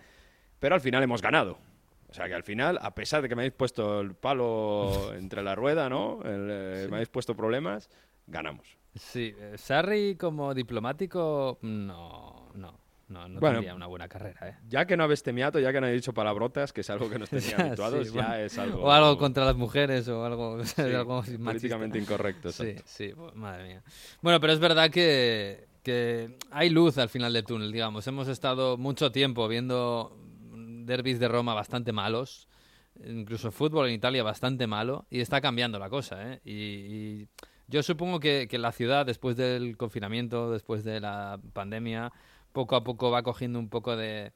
pero 0.60 0.76
al 0.76 0.82
final 0.82 1.04
hemos 1.04 1.22
ganado. 1.22 1.67
O 2.10 2.14
sea 2.14 2.28
que 2.28 2.34
al 2.34 2.44
final, 2.44 2.80
a 2.82 2.96
pesar 2.96 3.22
de 3.22 3.30
que 3.30 3.36
me 3.36 3.42
habéis 3.42 3.54
puesto 3.54 4.00
el 4.00 4.16
palo 4.16 5.14
entre 5.16 5.44
la 5.44 5.56
rueda, 5.56 5.90
¿no? 5.90 6.20
El, 6.24 6.48
eh, 6.50 6.88
Me 6.90 6.98
habéis 6.98 7.10
puesto 7.10 7.36
problemas, 7.36 7.90
ganamos. 8.28 8.78
Sí, 8.96 9.36
eh, 9.38 9.54
Sarri 9.58 10.16
como 10.16 10.54
diplomático, 10.54 11.60
no, 11.62 12.50
no, 12.56 12.80
no, 13.10 13.28
no 13.28 13.40
Bueno, 13.40 13.58
tendría 13.58 13.76
una 13.76 13.86
buena 13.88 14.08
carrera, 14.08 14.50
¿eh? 14.50 14.56
Ya 14.68 14.86
que 14.88 14.98
no 14.98 15.04
habéis 15.04 15.22
temiato, 15.22 15.60
ya 15.60 15.72
que 15.72 15.80
no 15.80 15.86
habéis 15.88 16.02
dicho 16.02 16.14
palabrotas, 16.14 16.74
que 16.74 16.82
es 16.82 16.90
algo 16.90 17.10
que 17.10 17.20
nos 17.20 17.30
tenía 17.30 17.58
habituados, 17.58 18.08
sí, 18.08 18.14
ya 18.14 18.42
es 18.42 18.58
algo... 18.58 18.84
O 18.84 18.92
algo 18.92 19.18
contra 19.18 19.46
las 19.46 19.56
mujeres 19.56 20.08
o 20.08 20.26
algo, 20.26 20.64
Sí, 20.66 20.82
algo 20.82 21.24
políticamente 21.44 22.00
incorrecto, 22.00 22.52
Sí, 22.52 22.64
exacto. 22.64 22.84
sí, 22.88 23.14
madre 23.36 23.68
mía. 23.68 23.84
Bueno, 24.22 24.40
pero 24.40 24.54
es 24.54 24.60
verdad 24.60 24.90
que, 24.90 25.68
que 25.84 26.38
hay 26.50 26.70
luz 26.70 26.98
al 26.98 27.10
final 27.10 27.34
del 27.34 27.44
túnel, 27.44 27.72
digamos. 27.72 28.08
Hemos 28.08 28.28
estado 28.30 28.78
mucho 28.78 29.12
tiempo 29.12 29.48
viendo 29.48 30.18
derbis 30.88 31.20
de 31.20 31.28
Roma 31.28 31.54
bastante 31.54 31.92
malos, 31.92 32.48
incluso 33.06 33.52
fútbol 33.52 33.88
en 33.88 33.94
Italia 33.94 34.24
bastante 34.24 34.66
malo, 34.66 35.06
y 35.12 35.20
está 35.20 35.42
cambiando 35.42 35.78
la 35.78 35.90
cosa, 35.90 36.34
¿eh? 36.34 36.42
Y, 36.44 36.54
y 36.54 37.28
yo 37.68 37.84
supongo 37.84 38.20
que, 38.20 38.48
que 38.50 38.58
la 38.58 38.72
ciudad, 38.72 39.06
después 39.06 39.38
del 39.38 39.78
confinamiento, 39.78 40.52
después 40.52 40.84
de 40.84 41.00
la 41.00 41.40
pandemia, 41.54 42.12
poco 42.54 42.76
a 42.76 42.84
poco 42.84 43.12
va 43.12 43.24
cogiendo 43.24 43.60
un 43.60 43.70
poco 43.70 43.96
de, 43.96 44.32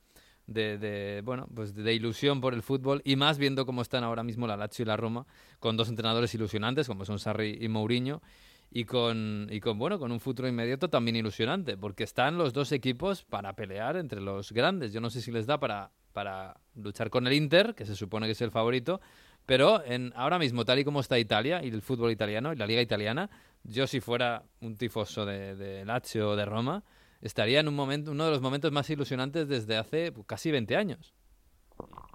de, 0.47 0.78
de, 0.78 1.22
bueno, 1.24 1.47
pues 1.54 1.74
de 1.74 1.93
ilusión 1.93 2.41
por 2.41 2.54
el 2.54 2.62
fútbol 2.62 3.02
y 3.06 3.16
más 3.16 3.38
viendo 3.38 3.66
cómo 3.66 3.82
están 3.82 4.04
ahora 4.04 4.24
mismo 4.24 4.47
la 4.47 4.58
Lazio 4.58 4.84
y 4.84 4.86
la 4.86 4.97
Roma 4.97 5.26
con 5.60 5.78
dos 5.78 5.89
entrenadores 5.89 6.34
ilusionantes 6.36 6.88
como 6.88 7.06
son 7.06 7.20
Sarri 7.20 7.58
y 7.62 7.68
Mourinho 7.70 8.22
y 8.70 8.86
con, 8.86 9.47
y 9.49 9.60
con 9.60 9.78
bueno 9.78 9.99
con 9.99 10.12
un 10.12 10.20
futuro 10.20 10.47
inmediato 10.47 10.89
también 10.89 11.16
ilusionante 11.16 11.78
porque 11.78 12.04
están 12.04 12.38
los 12.38 12.54
dos 12.54 12.72
equipos 12.72 13.24
para 13.24 13.54
pelear 13.54 13.97
entre 13.97 14.22
los 14.22 14.52
grandes 14.52 14.93
yo 14.93 15.02
no 15.02 15.10
sé 15.10 15.22
si 15.22 15.32
les 15.32 15.45
da 15.45 15.60
para 15.60 15.91
para 16.12 16.59
luchar 16.76 17.09
con 17.09 17.28
el 17.28 17.34
Inter 17.34 17.74
que 17.76 17.86
se 17.86 17.95
supone 17.95 18.26
que 18.26 18.34
es 18.34 18.41
el 18.41 18.51
favorito 18.51 19.01
pero 19.45 19.84
en 19.84 20.14
ahora 20.16 20.38
mismo 20.39 20.66
tal 20.66 20.80
y 20.80 20.84
como 20.84 20.99
está 20.99 21.18
Italia 21.18 21.64
y 21.64 21.70
el 21.70 21.82
fútbol 21.82 22.12
italiano 22.12 22.53
y 22.53 22.55
la 22.55 22.68
liga 22.68 22.82
italiana 22.82 23.30
yo 23.64 23.88
si 23.88 23.99
fuera 23.99 24.43
un 24.59 24.76
tifoso 24.76 25.26
de, 25.26 25.55
de 25.55 25.86
Lazio 25.86 26.32
o 26.32 26.36
de 26.36 26.45
Roma 26.45 26.84
estaría 27.22 27.59
en 27.59 27.68
un 27.68 27.76
momento 27.76 28.12
uno 28.12 28.26
de 28.26 28.32
los 28.32 28.41
momentos 28.41 28.72
más 28.72 28.89
ilusionantes 28.89 29.47
desde 29.47 29.78
hace 29.78 30.14
casi 30.28 30.51
20 30.51 30.76
años 30.76 31.14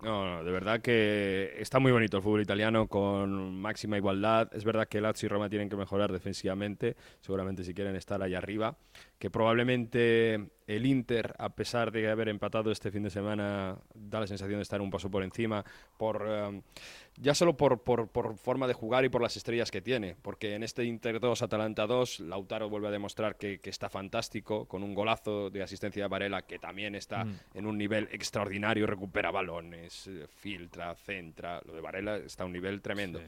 no, 0.03 0.45
de 0.45 0.51
verdad 0.51 0.81
que 0.81 1.55
está 1.59 1.79
muy 1.79 1.91
bonito 1.91 2.19
el 2.19 2.23
fútbol 2.23 2.43
italiano 2.43 2.87
con 2.87 3.59
máxima 3.61 3.97
igualdad. 3.97 4.49
Es 4.53 4.63
verdad 4.63 4.87
que 4.89 5.01
Lazio 5.01 5.27
y 5.27 5.31
Roma 5.31 5.49
tienen 5.49 5.69
que 5.69 5.77
mejorar 5.77 6.13
defensivamente, 6.13 6.97
seguramente 7.21 7.65
si 7.65 7.75
quieren 7.75 7.97
estar 7.97 8.23
ahí 8.23 8.35
arriba. 8.35 8.77
Que 9.19 9.31
probablemente 9.31 10.49
el 10.67 10.87
Inter, 10.87 11.35
a 11.39 11.49
pesar 11.51 11.93
de 11.93 12.11
haber 12.11 12.29
empatado 12.29 12.71
este 12.71 12.91
fin 12.91 13.05
de 13.05 13.11
semana, 13.11 13.79
da 13.95 14.21
la 14.21 14.27
sensación 14.27 14.59
de 14.59 14.63
estar 14.63 14.81
un 14.81 14.91
paso 14.91 15.11
por 15.11 15.23
encima, 15.23 15.65
por 15.97 16.25
eh, 16.29 16.63
ya 17.19 17.35
solo 17.35 17.57
por, 17.57 17.83
por, 17.83 18.09
por, 18.09 18.37
forma 18.39 18.67
de 18.67 18.75
jugar 18.75 19.05
y 19.05 19.09
por 19.09 19.23
las 19.23 19.37
estrellas 19.37 19.71
que 19.71 19.81
tiene. 19.81 20.17
Porque 20.23 20.55
en 20.55 20.63
este 20.63 20.85
Inter 20.85 21.21
2, 21.21 21.43
Atalanta 21.43 21.87
2, 21.87 22.21
Lautaro 22.21 22.69
vuelve 22.69 22.89
a 22.89 22.91
demostrar 22.91 23.37
que, 23.37 23.59
que 23.59 23.71
está 23.71 23.89
fantástico, 23.89 24.67
con 24.67 24.83
un 24.83 24.95
golazo 24.95 25.51
de 25.51 25.63
asistencia 25.63 26.05
de 26.05 26.09
Varela, 26.09 26.43
que 26.43 26.59
también 26.59 26.95
está 26.95 27.25
Mm. 27.25 27.39
en 27.55 27.67
un 27.67 27.79
nivel 27.79 28.09
extraordinario, 28.13 28.87
recupera 28.87 29.31
balones, 29.31 30.07
eh, 30.07 30.27
filtra, 30.29 30.95
centra. 30.95 31.61
Lo 31.65 31.75
de 31.75 31.81
Varela 31.81 32.17
está 32.17 32.45
a 32.45 32.47
un 32.47 32.53
nivel 32.53 32.81
tremendo. 32.81 33.21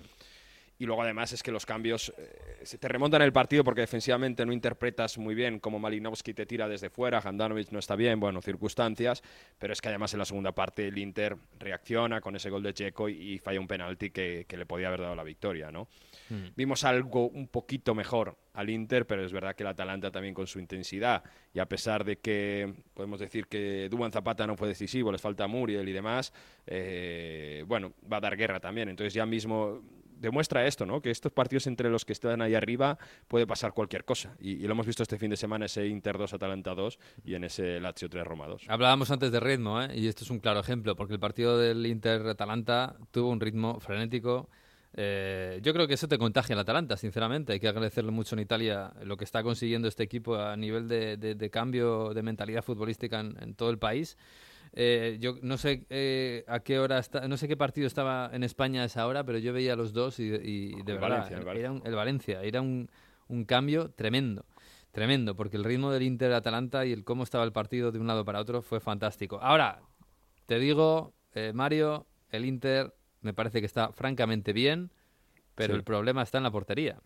Y 0.78 0.86
luego 0.86 1.02
además 1.02 1.32
es 1.32 1.42
que 1.42 1.50
los 1.50 1.66
cambios 1.66 2.12
eh, 2.16 2.60
se 2.62 2.78
te 2.78 2.86
remontan 2.86 3.22
el 3.22 3.32
partido 3.32 3.64
porque 3.64 3.80
defensivamente 3.80 4.46
no 4.46 4.52
interpretas 4.52 5.18
muy 5.18 5.34
bien 5.34 5.58
como 5.58 5.78
Malinowski 5.78 6.34
te 6.34 6.46
tira 6.46 6.68
desde 6.68 6.88
fuera, 6.88 7.18
Handanovic 7.18 7.72
no 7.72 7.80
está 7.80 7.96
bien, 7.96 8.20
bueno, 8.20 8.40
circunstancias, 8.40 9.22
pero 9.58 9.72
es 9.72 9.80
que 9.80 9.88
además 9.88 10.12
en 10.12 10.20
la 10.20 10.24
segunda 10.24 10.52
parte 10.52 10.86
el 10.86 10.96
Inter 10.98 11.36
reacciona 11.58 12.20
con 12.20 12.36
ese 12.36 12.48
gol 12.48 12.62
de 12.62 12.74
Checo 12.74 13.08
y, 13.08 13.34
y 13.34 13.38
falla 13.38 13.60
un 13.60 13.66
penalti 13.66 14.10
que, 14.10 14.46
que 14.48 14.56
le 14.56 14.66
podía 14.66 14.88
haber 14.88 15.00
dado 15.00 15.16
la 15.16 15.24
victoria, 15.24 15.72
¿no? 15.72 15.88
Mm. 16.30 16.54
Vimos 16.56 16.84
algo 16.84 17.28
un 17.28 17.48
poquito 17.48 17.94
mejor 17.94 18.36
al 18.54 18.70
Inter, 18.70 19.06
pero 19.06 19.24
es 19.24 19.32
verdad 19.32 19.54
que 19.54 19.62
el 19.62 19.68
Atalanta 19.68 20.10
también 20.10 20.34
con 20.34 20.46
su 20.46 20.58
intensidad 20.58 21.22
y 21.54 21.58
a 21.58 21.66
pesar 21.66 22.04
de 22.04 22.18
que 22.18 22.72
podemos 22.94 23.20
decir 23.20 23.46
que 23.46 23.88
Duban 23.90 24.12
Zapata 24.12 24.46
no 24.46 24.56
fue 24.56 24.68
decisivo, 24.68 25.10
les 25.10 25.20
falta 25.20 25.46
Muriel 25.46 25.88
y 25.88 25.92
demás, 25.92 26.32
eh, 26.66 27.64
bueno, 27.66 27.92
va 28.10 28.18
a 28.18 28.20
dar 28.20 28.36
guerra 28.36 28.60
también. 28.60 28.88
Entonces 28.88 29.14
ya 29.14 29.26
mismo 29.26 29.80
demuestra 30.18 30.66
esto, 30.66 30.86
¿no? 30.86 31.00
Que 31.00 31.10
estos 31.10 31.32
partidos 31.32 31.66
entre 31.66 31.90
los 31.90 32.04
que 32.04 32.12
están 32.12 32.42
ahí 32.42 32.54
arriba 32.54 32.98
puede 33.26 33.46
pasar 33.46 33.72
cualquier 33.72 34.04
cosa. 34.04 34.34
Y, 34.40 34.66
lo 34.66 34.72
hemos 34.72 34.86
visto 34.86 35.02
este 35.02 35.18
fin 35.18 35.30
de 35.30 35.36
semana, 35.36 35.66
ese 35.66 35.86
Inter 35.86 36.18
2, 36.18 36.34
Atalanta 36.34 36.74
2 36.74 36.98
y 37.24 37.34
en 37.34 37.44
ese 37.44 37.80
Lazio 37.80 38.08
3, 38.08 38.24
Roma 38.24 38.46
2. 38.46 38.64
Hablábamos 38.68 39.10
antes 39.10 39.32
de 39.32 39.40
ritmo, 39.40 39.80
¿eh? 39.80 39.90
y 39.94 40.08
esto 40.08 40.24
es 40.24 40.30
un 40.30 40.40
claro 40.40 40.60
ejemplo, 40.60 40.96
porque 40.96 41.14
el 41.14 41.20
partido 41.20 41.58
del 41.58 41.84
Inter-Atalanta 41.86 42.96
tuvo 43.10 43.30
un 43.30 43.40
ritmo 43.40 43.80
frenético. 43.80 44.48
Eh, 44.94 45.60
yo 45.62 45.72
creo 45.72 45.86
que 45.86 45.94
eso 45.94 46.08
te 46.08 46.18
contagia 46.18 46.54
al 46.54 46.60
Atalanta, 46.60 46.96
sinceramente. 46.96 47.52
Hay 47.52 47.60
que 47.60 47.68
agradecerle 47.68 48.10
mucho 48.10 48.34
en 48.34 48.40
Italia 48.40 48.92
lo 49.04 49.16
que 49.16 49.24
está 49.24 49.42
consiguiendo 49.42 49.88
este 49.88 50.02
equipo 50.02 50.36
a 50.36 50.56
nivel 50.56 50.88
de 50.88 51.50
cambio 51.50 52.12
de 52.14 52.22
mentalidad 52.22 52.62
futbolística 52.62 53.20
en, 53.20 53.36
en 53.40 53.54
todo 53.54 53.70
el 53.70 53.78
país. 53.78 54.16
Eh, 54.80 55.16
yo 55.18 55.34
no 55.42 55.56
sé 55.58 55.86
eh, 55.90 56.44
a 56.46 56.60
qué 56.60 56.78
hora 56.78 57.00
está, 57.00 57.26
no 57.26 57.36
sé 57.36 57.48
qué 57.48 57.56
partido 57.56 57.88
estaba 57.88 58.30
en 58.32 58.44
España 58.44 58.82
a 58.82 58.84
esa 58.84 59.06
hora, 59.08 59.24
pero 59.24 59.38
yo 59.38 59.52
veía 59.52 59.74
los 59.74 59.92
dos 59.92 60.20
y, 60.20 60.22
y 60.26 60.70
de 60.84 60.92
El 60.92 60.98
verdad 60.98 61.00
Valencia, 61.08 61.36
el 61.38 61.44
Valencia. 61.44 61.60
era 61.60 61.72
un, 61.72 61.82
el 61.84 61.94
Valencia 61.96 62.42
era 62.44 62.60
un, 62.60 62.88
un 63.26 63.44
cambio 63.44 63.90
tremendo. 63.90 64.44
Tremendo, 64.92 65.34
porque 65.34 65.56
el 65.56 65.64
ritmo 65.64 65.90
del 65.90 66.02
Inter-Atalanta 66.04 66.86
y 66.86 66.92
el 66.92 67.02
cómo 67.04 67.24
estaba 67.24 67.44
el 67.44 67.52
partido 67.52 67.90
de 67.92 67.98
un 67.98 68.06
lado 68.06 68.24
para 68.24 68.40
otro 68.40 68.62
fue 68.62 68.78
fantástico. 68.80 69.38
Ahora, 69.42 69.80
te 70.46 70.58
digo, 70.60 71.12
eh, 71.34 71.52
Mario, 71.52 72.06
el 72.30 72.44
Inter 72.44 72.94
me 73.20 73.34
parece 73.34 73.58
que 73.60 73.66
está 73.66 73.92
francamente 73.92 74.52
bien, 74.52 74.90
pero 75.56 75.74
Sí. 75.74 75.78
el 75.78 75.84
problema 75.84 76.22
está 76.22 76.38
en 76.38 76.44
la 76.44 76.50
portería. 76.52 77.00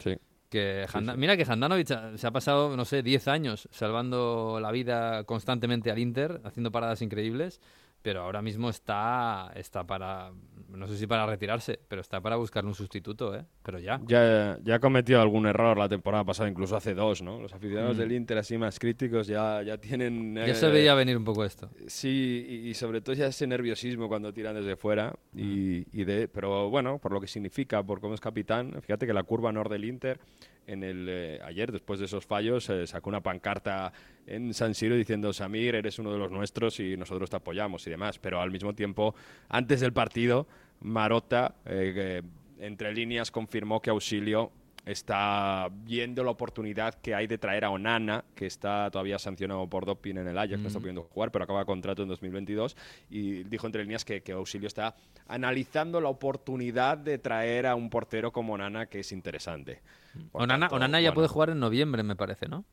Sí. 0.00 0.16
Que 0.56 0.86
Sí, 0.88 0.96
Handa- 0.98 1.12
sí. 1.12 1.18
Mira 1.18 1.36
que 1.36 1.44
Handanovic 1.46 1.90
ha- 1.90 2.16
se 2.16 2.26
ha 2.26 2.30
pasado, 2.30 2.74
no 2.78 2.86
sé, 2.86 3.02
10 3.02 3.28
años 3.28 3.68
salvando 3.70 4.58
la 4.58 4.72
vida 4.72 5.24
constantemente 5.24 5.90
al 5.90 5.98
Inter, 5.98 6.40
haciendo 6.44 6.72
paradas 6.72 7.02
increíbles, 7.02 7.60
pero 8.06 8.22
ahora 8.22 8.40
mismo 8.40 8.70
está, 8.70 9.50
está 9.56 9.84
para, 9.84 10.30
no 10.68 10.86
sé 10.86 10.96
si 10.96 11.08
para 11.08 11.26
retirarse, 11.26 11.80
pero 11.88 12.00
está 12.00 12.20
para 12.20 12.36
buscarle 12.36 12.68
un 12.68 12.74
sustituto, 12.76 13.34
¿eh? 13.34 13.44
Pero 13.64 13.80
ya. 13.80 14.00
Ya, 14.06 14.60
ya 14.62 14.76
ha 14.76 14.78
cometido 14.78 15.20
algún 15.20 15.44
error 15.44 15.76
la 15.76 15.88
temporada 15.88 16.22
pasada, 16.22 16.48
incluso 16.48 16.76
hace 16.76 16.94
dos, 16.94 17.20
¿no? 17.20 17.40
Los 17.40 17.52
aficionados 17.52 17.96
Mm. 17.96 17.98
del 17.98 18.12
Inter 18.12 18.38
así 18.38 18.58
más 18.58 18.78
críticos 18.78 19.26
ya, 19.26 19.60
ya 19.64 19.76
tienen... 19.78 20.36
Ya 20.36 20.54
se 20.54 20.68
eh, 20.68 20.70
veía 20.70 20.94
venir 20.94 21.16
un 21.16 21.24
poco 21.24 21.44
esto. 21.44 21.68
Sí, 21.88 22.46
y, 22.48 22.68
y 22.68 22.74
sobre 22.74 23.00
todo 23.00 23.16
ya 23.16 23.26
ese 23.26 23.44
nerviosismo 23.48 24.06
cuando 24.06 24.32
tiran 24.32 24.54
desde 24.54 24.76
fuera. 24.76 25.12
Y, 25.34 25.84
y 25.90 26.04
de, 26.04 26.28
pero 26.28 26.70
bueno, 26.70 27.00
por 27.00 27.10
lo 27.10 27.20
que 27.20 27.26
significa, 27.26 27.82
por 27.82 28.00
cómo 28.00 28.14
es 28.14 28.20
capitán, 28.20 28.72
fíjate 28.82 29.08
que 29.08 29.14
la 29.14 29.24
curva 29.24 29.50
nord 29.50 29.68
del 29.72 29.84
Inter, 29.84 30.20
en 30.66 30.82
el, 30.82 31.06
eh, 31.08 31.40
ayer, 31.44 31.70
después 31.72 32.00
de 32.00 32.06
esos 32.06 32.26
fallos, 32.26 32.68
eh, 32.70 32.86
sacó 32.86 33.08
una 33.08 33.22
pancarta 33.22 33.92
en 34.26 34.52
San 34.52 34.74
Siro 34.74 34.96
diciendo, 34.96 35.32
Samir, 35.32 35.74
eres 35.74 35.98
uno 35.98 36.12
de 36.12 36.18
los 36.18 36.30
nuestros 36.30 36.80
y 36.80 36.96
nosotros 36.96 37.30
te 37.30 37.36
apoyamos 37.36 37.86
y 37.86 37.90
demás. 37.90 38.18
Pero 38.18 38.40
al 38.40 38.50
mismo 38.50 38.74
tiempo, 38.74 39.14
antes 39.48 39.80
del 39.80 39.92
partido, 39.92 40.46
Marota, 40.80 41.54
eh, 41.64 42.22
entre 42.58 42.92
líneas, 42.92 43.30
confirmó 43.30 43.80
que 43.80 43.90
Auxilio 43.90 44.50
está 44.86 45.68
viendo 45.70 46.22
la 46.24 46.30
oportunidad 46.30 46.94
que 46.94 47.14
hay 47.14 47.26
de 47.26 47.38
traer 47.38 47.64
a 47.64 47.70
Onana, 47.70 48.24
que 48.34 48.46
está 48.46 48.88
todavía 48.90 49.18
sancionado 49.18 49.68
por 49.68 49.84
doping 49.84 50.14
en 50.16 50.28
el 50.28 50.38
Ajax, 50.38 50.60
no 50.60 50.68
está 50.68 50.78
Mm. 50.78 50.82
pudiendo 50.82 51.02
jugar, 51.02 51.30
pero 51.32 51.44
acaba 51.44 51.64
contrato 51.64 52.02
en 52.02 52.08
2022, 52.08 52.76
y 53.10 53.42
dijo 53.44 53.66
entre 53.66 53.82
líneas 53.82 54.04
que, 54.04 54.22
que 54.22 54.32
Auxilio 54.32 54.68
está 54.68 54.94
analizando 55.26 56.00
la 56.00 56.08
oportunidad 56.08 56.96
de 56.98 57.18
traer 57.18 57.66
a 57.66 57.74
un 57.74 57.90
portero 57.90 58.32
como 58.32 58.54
Onana, 58.54 58.86
que 58.86 59.00
es 59.00 59.10
interesante. 59.12 59.82
Por 60.30 60.42
Onana, 60.42 60.66
tanto, 60.68 60.76
Onana 60.76 61.00
ya 61.00 61.08
bueno, 61.10 61.14
puede 61.16 61.28
jugar 61.28 61.50
en 61.50 61.58
noviembre, 61.58 62.02
me 62.04 62.14
parece, 62.16 62.46
¿no? 62.48 62.64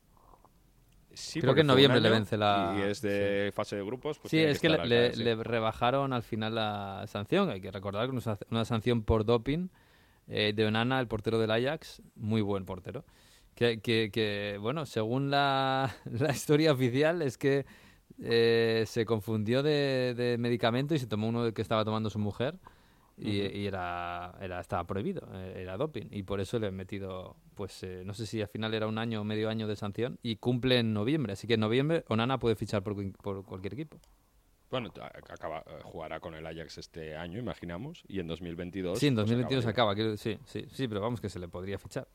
sí, 1.14 1.41
Creo 1.41 1.53
que 1.53 1.61
en 1.61 1.68
noviembre 1.68 1.99
le 2.01 2.09
vence 2.09 2.38
la... 2.38 2.76
Y 2.78 2.82
es 2.89 3.01
de 3.01 3.51
fase 3.53 3.76
de 3.76 3.84
grupos. 3.84 4.18
Pues 4.20 4.32
sí, 4.32 4.39
es 4.39 4.59
que 4.59 4.70
le, 4.70 5.16
le- 5.16 5.36
rebajaron 5.36 6.11
al 6.14 6.24
final 6.24 6.55
la 6.55 7.03
sanción. 7.07 7.49
Hay 7.51 7.61
que 7.61 7.70
recordar 7.72 8.09
que 8.09 8.20
una 8.49 8.66
sanción 8.66 9.03
por 9.03 9.24
doping 9.26 9.68
eh, 10.28 10.53
de 10.55 10.65
Onana, 10.65 10.99
el 10.99 11.07
portero 11.07 11.39
del 11.39 11.51
Ajax, 11.51 12.01
muy 12.15 12.41
buen 12.41 12.65
portero. 12.65 13.05
Que, 13.55 13.82
que- 13.82 14.09
que, 14.11 14.57
bueno, 14.61 14.86
según 14.86 15.30
la, 15.32 15.95
la 16.05 16.32
historia 16.32 16.71
oficial, 16.74 17.21
es 17.21 17.38
que 17.38 17.65
eh, 18.21 18.84
se 18.88 19.05
confundió 19.05 19.63
de, 19.63 20.13
de 20.15 20.38
medicamento 20.38 20.95
y 20.95 20.99
se 20.99 21.07
tomó 21.07 21.28
uno 21.30 21.53
que 21.53 21.61
estaba 21.61 21.86
tomando 21.86 22.09
su 22.09 22.19
mujer. 22.19 22.55
Y, 23.15 23.67
era, 23.67 24.36
era 24.41 24.59
estaba 24.59 24.86
prohibido, 24.88 25.28
eh, 25.36 25.53
era 25.61 25.78
doping. 25.78 26.07
Y 26.11 26.24
por 26.24 26.39
eso 26.41 26.57
le 26.59 26.67
han 26.67 26.76
metido, 26.76 27.36
pues 27.55 27.84
eh, 27.84 28.01
no 28.05 28.13
sé 28.15 28.26
si 28.26 28.41
al 28.41 28.47
final 28.47 28.74
era 28.74 28.88
un 28.88 28.97
año 28.97 29.21
o 29.21 29.24
medio 29.24 29.49
año 29.49 29.67
de 29.67 29.76
sanción. 29.76 30.17
Y 30.24 30.38
cumple 30.38 30.80
en 30.80 30.93
noviembre. 30.93 31.34
Así 31.34 31.47
que 31.47 31.53
en 31.55 31.59
noviembre 31.59 32.05
Onana 32.09 32.39
puede 32.39 32.55
fichar 32.55 32.84
por, 32.84 32.95
por 33.17 33.45
cualquier 33.45 33.74
equipo. 33.74 33.99
Bueno, 34.74 34.91
acaba, 35.30 35.59
eh, 35.67 35.82
jugará 35.84 36.19
con 36.19 36.34
el 36.34 36.47
Ajax 36.47 36.80
este 36.80 37.15
año, 37.15 37.38
imaginamos, 37.38 38.01
y 38.07 38.19
en 38.19 38.26
2022. 38.26 38.97
Sí, 38.97 39.05
en 39.05 39.13
pues 39.13 39.28
2022 39.28 39.65
acabaría. 39.67 39.69
acaba, 39.69 39.93
quiero- 39.93 40.17
sí, 40.17 40.39
sí, 40.47 40.65
sí, 40.71 40.88
pero 40.88 40.99
vamos 40.99 41.21
que 41.21 41.30
se 41.30 41.38
le 41.38 41.47
podría 41.47 41.78
fichar. 41.78 42.07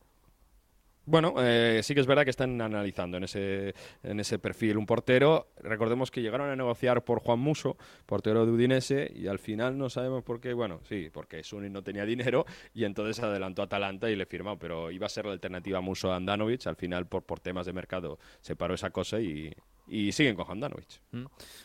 Bueno, 1.08 1.32
eh, 1.38 1.80
sí 1.82 1.94
que 1.94 2.00
es 2.00 2.06
verdad 2.06 2.24
que 2.24 2.30
están 2.30 2.60
analizando 2.60 3.16
en 3.16 3.24
ese, 3.24 3.74
en 4.02 4.20
ese 4.20 4.38
perfil 4.38 4.76
un 4.76 4.84
portero. 4.84 5.48
Recordemos 5.56 6.10
que 6.10 6.20
llegaron 6.20 6.50
a 6.50 6.54
negociar 6.54 7.02
por 7.02 7.20
Juan 7.20 7.38
Muso, 7.38 7.78
portero 8.04 8.44
de 8.44 8.52
Udinese, 8.52 9.10
y 9.14 9.26
al 9.26 9.38
final 9.38 9.78
no 9.78 9.88
sabemos 9.88 10.22
por 10.22 10.38
qué. 10.38 10.52
Bueno, 10.52 10.80
sí, 10.86 11.08
porque 11.10 11.42
Suni 11.42 11.70
no 11.70 11.82
tenía 11.82 12.04
dinero 12.04 12.44
y 12.74 12.84
entonces 12.84 13.24
adelantó 13.24 13.62
a 13.62 13.64
Atalanta 13.64 14.10
y 14.10 14.16
le 14.16 14.26
firmó, 14.26 14.58
pero 14.58 14.90
iba 14.90 15.06
a 15.06 15.08
ser 15.08 15.24
la 15.24 15.32
alternativa 15.32 15.80
Muso 15.80 16.12
a 16.12 16.16
Andanovic. 16.16 16.66
Al 16.66 16.76
final, 16.76 17.06
por, 17.06 17.22
por 17.22 17.40
temas 17.40 17.64
de 17.64 17.72
mercado, 17.72 18.18
se 18.42 18.54
paró 18.54 18.74
esa 18.74 18.90
cosa 18.90 19.18
y, 19.18 19.50
y 19.86 20.12
siguen 20.12 20.36
con 20.36 20.50
Andanovic. 20.50 21.00
Mm. 21.12 21.24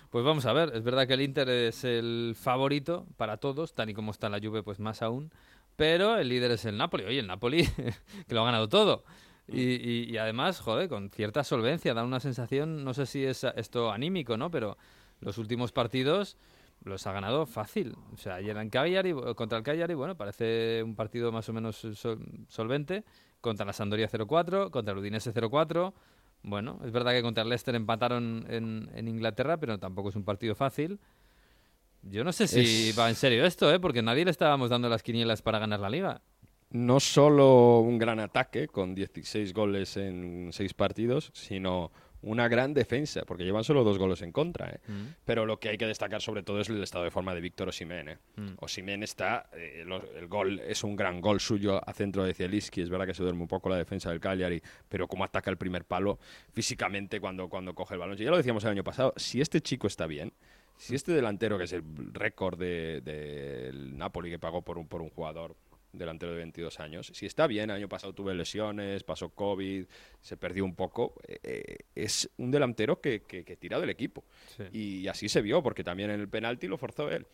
Pues 0.09 0.23
vamos 0.23 0.45
a 0.45 0.53
ver, 0.53 0.71
es 0.73 0.83
verdad 0.83 1.05
que 1.05 1.15
el 1.15 1.21
Inter 1.21 1.49
es 1.49 1.83
el 1.83 2.33
favorito 2.39 3.07
para 3.17 3.35
todos, 3.35 3.73
tal 3.73 3.89
y 3.89 3.93
como 3.93 4.11
está 4.11 4.29
la 4.29 4.39
Juve, 4.39 4.63
pues 4.63 4.79
más 4.79 5.01
aún, 5.01 5.33
pero 5.75 6.15
el 6.17 6.29
líder 6.29 6.51
es 6.51 6.63
el 6.63 6.77
Napoli. 6.77 7.03
Oye, 7.03 7.19
el 7.19 7.27
Napoli, 7.27 7.67
que 8.27 8.35
lo 8.35 8.43
ha 8.43 8.45
ganado 8.45 8.69
todo. 8.69 9.03
Y, 9.47 9.61
y- 9.61 10.09
y 10.11 10.17
además, 10.17 10.59
joder, 10.61 10.87
con 10.89 11.09
cierta 11.09 11.43
solvencia, 11.43 11.93
da 11.93 12.03
una 12.03 12.19
sensación, 12.19 12.83
no 12.83 12.93
sé 12.93 13.05
si 13.05 13.23
es 13.25 13.43
esto 13.43 13.91
anímico, 13.91 14.37
¿no? 14.37 14.49
Pero 14.49 14.77
los 15.19 15.37
últimos 15.37 15.71
partidos 15.71 16.37
los 16.83 17.05
ha 17.07 17.11
ganado 17.11 17.45
fácil. 17.45 17.95
O 18.13 18.17
sea, 18.17 18.35
ayer 18.35 18.55
en 18.57 18.69
Cagliari, 18.69 19.13
contra 19.35 19.57
el 19.57 19.63
Cagliari, 19.63 19.93
bueno, 19.93 20.15
parece 20.15 20.81
un 20.83 20.95
partido 20.95 21.31
más 21.31 21.47
o 21.49 21.53
menos 21.53 21.75
sol- 21.93 22.19
solvente. 22.47 23.03
Contra 23.41 23.65
la 23.65 23.73
Sampdoria 23.73 24.07
0-4, 24.09 24.69
contra 24.71 24.93
el 24.93 24.99
Udinese 24.99 25.33
0-4. 25.33 25.93
Bueno, 26.43 26.79
es 26.85 26.91
verdad 26.91 27.11
que 27.11 27.21
contra 27.21 27.43
el 27.43 27.49
Leicester 27.49 27.75
empataron 27.75 28.45
en, 28.49 28.89
en 28.95 29.07
Inglaterra, 29.09 29.57
pero 29.57 29.77
tampoco 29.79 30.09
es 30.09 30.15
un 30.15 30.23
partido 30.23 30.55
fácil. 30.55 30.99
Yo 32.03 32.23
no 32.23 32.31
sé 32.33 32.47
si 32.47 32.89
Es- 32.89 32.99
va 32.99 33.09
en 33.09 33.15
serio 33.15 33.45
esto, 33.45 33.73
¿eh? 33.73 33.79
porque 33.79 34.01
nadie 34.01 34.25
le 34.25 34.31
estábamos 34.31 34.69
dando 34.69 34.87
las 34.89 35.03
quinielas 35.03 35.41
para 35.41 35.59
ganar 35.59 35.79
la 35.81 35.89
liga. 35.89 36.21
No 36.73 36.99
solo 36.99 37.79
un 37.79 37.97
gran 37.97 38.19
ataque 38.19 38.67
con 38.67 38.93
16 38.93 39.53
goles 39.53 39.95
en 39.97 40.49
6 40.51 40.73
partidos, 40.73 41.31
sino 41.33 41.91
una 42.23 42.47
gran 42.47 42.73
defensa, 42.73 43.23
porque 43.27 43.43
llevan 43.43 43.65
solo 43.65 43.83
dos 43.83 43.97
goles 43.99 44.21
en 44.21 44.31
contra. 44.31 44.69
¿eh? 44.69 44.79
Mm. 44.87 45.07
Pero 45.25 45.45
lo 45.45 45.59
que 45.59 45.69
hay 45.69 45.77
que 45.77 45.85
destacar 45.85 46.21
sobre 46.21 46.41
todo 46.41 46.61
es 46.61 46.69
el 46.69 46.81
estado 46.81 47.03
de 47.03 47.11
forma 47.11 47.35
de 47.35 47.41
Víctor 47.41 47.67
Osimhen. 47.67 48.09
¿eh? 48.09 48.17
Mm. 48.37 49.03
Está, 49.03 49.49
eh, 49.53 49.83
lo- 49.85 50.01
el 50.17 50.27
gol 50.27 50.59
es 50.61 50.83
un 50.85 50.95
gran 50.95 51.19
gol 51.19 51.39
suyo 51.41 51.81
a 51.87 51.93
centro 51.93 52.23
de 52.23 52.33
Zielinski, 52.33 52.81
es 52.81 52.89
verdad 52.89 53.05
que 53.05 53.13
se 53.13 53.23
duerme 53.23 53.41
un 53.41 53.47
poco 53.49 53.67
la 53.69 53.75
defensa 53.77 54.09
del 54.09 54.21
Cagliari, 54.21 54.61
pero 54.87 55.07
como 55.07 55.25
ataca 55.25 55.51
el 55.51 55.57
primer 55.57 55.83
palo 55.83 56.17
físicamente 56.53 57.19
cuando, 57.19 57.49
cuando 57.49 57.75
coge 57.75 57.95
el 57.95 57.99
balón. 57.99 58.15
Ya 58.17 58.31
lo 58.31 58.37
decíamos 58.37 58.63
el 58.63 58.71
año 58.71 58.83
pasado, 58.85 59.13
si 59.17 59.41
este 59.41 59.59
chico 59.61 59.87
está 59.87 60.07
bien, 60.07 60.31
si 60.77 60.95
este 60.95 61.11
delantero, 61.11 61.57
que 61.57 61.65
es 61.65 61.73
el 61.73 61.83
récord 62.13 62.57
del 62.57 63.03
de, 63.03 63.71
Napoli 63.73 64.29
que 64.29 64.39
pagó 64.39 64.61
por 64.61 64.77
un, 64.77 64.87
por 64.87 65.01
un 65.01 65.09
jugador 65.09 65.55
delantero 65.93 66.31
de 66.31 66.39
22 66.39 66.79
años, 66.79 67.11
si 67.13 67.25
está 67.25 67.47
bien, 67.47 67.69
el 67.69 67.77
año 67.77 67.87
pasado 67.87 68.13
tuve 68.13 68.33
lesiones, 68.33 69.03
pasó 69.03 69.29
COVID, 69.29 69.85
se 70.19 70.37
perdió 70.37 70.65
un 70.65 70.75
poco, 70.75 71.13
eh, 71.27 71.39
eh, 71.43 71.77
es 71.95 72.29
un 72.37 72.51
delantero 72.51 72.99
que, 72.99 73.21
que, 73.21 73.45
que 73.45 73.55
tira 73.55 73.79
del 73.79 73.89
equipo. 73.89 74.25
Sí. 74.57 74.63
Y 74.71 75.07
así 75.07 75.29
se 75.29 75.41
vio, 75.41 75.61
porque 75.63 75.83
también 75.83 76.09
en 76.09 76.19
el 76.19 76.27
penalti 76.27 76.67
lo 76.67 76.77
forzó 76.77 77.09
él. 77.09 77.25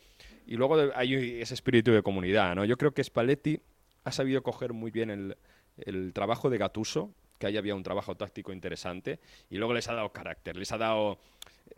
Y 0.46 0.56
luego 0.56 0.76
hay 0.94 1.42
ese 1.42 1.54
espíritu 1.54 1.92
de 1.92 2.04
comunidad, 2.04 2.56
¿no? 2.56 2.66
Yo 2.66 2.78
creo 2.78 2.94
que 2.94 3.04
Spalletti 3.04 3.60
ha 4.04 4.12
sabido 4.12 4.44
coger 4.44 4.74
muy 4.74 4.92
bien 4.92 5.10
el, 5.10 5.38
el 5.78 6.14
trabajo 6.14 6.50
de 6.50 6.58
Gatuso, 6.58 7.14
que 7.38 7.48
ahí 7.48 7.58
había 7.58 7.74
un 7.74 7.84
trabajo 7.84 8.16
táctico 8.16 8.52
interesante, 8.52 9.20
y 9.50 9.58
luego 9.58 9.74
les 9.74 9.88
ha 9.88 9.94
dado 9.94 10.12
carácter, 10.12 10.58
les 10.58 10.72
ha 10.72 10.78
dado... 10.78 11.20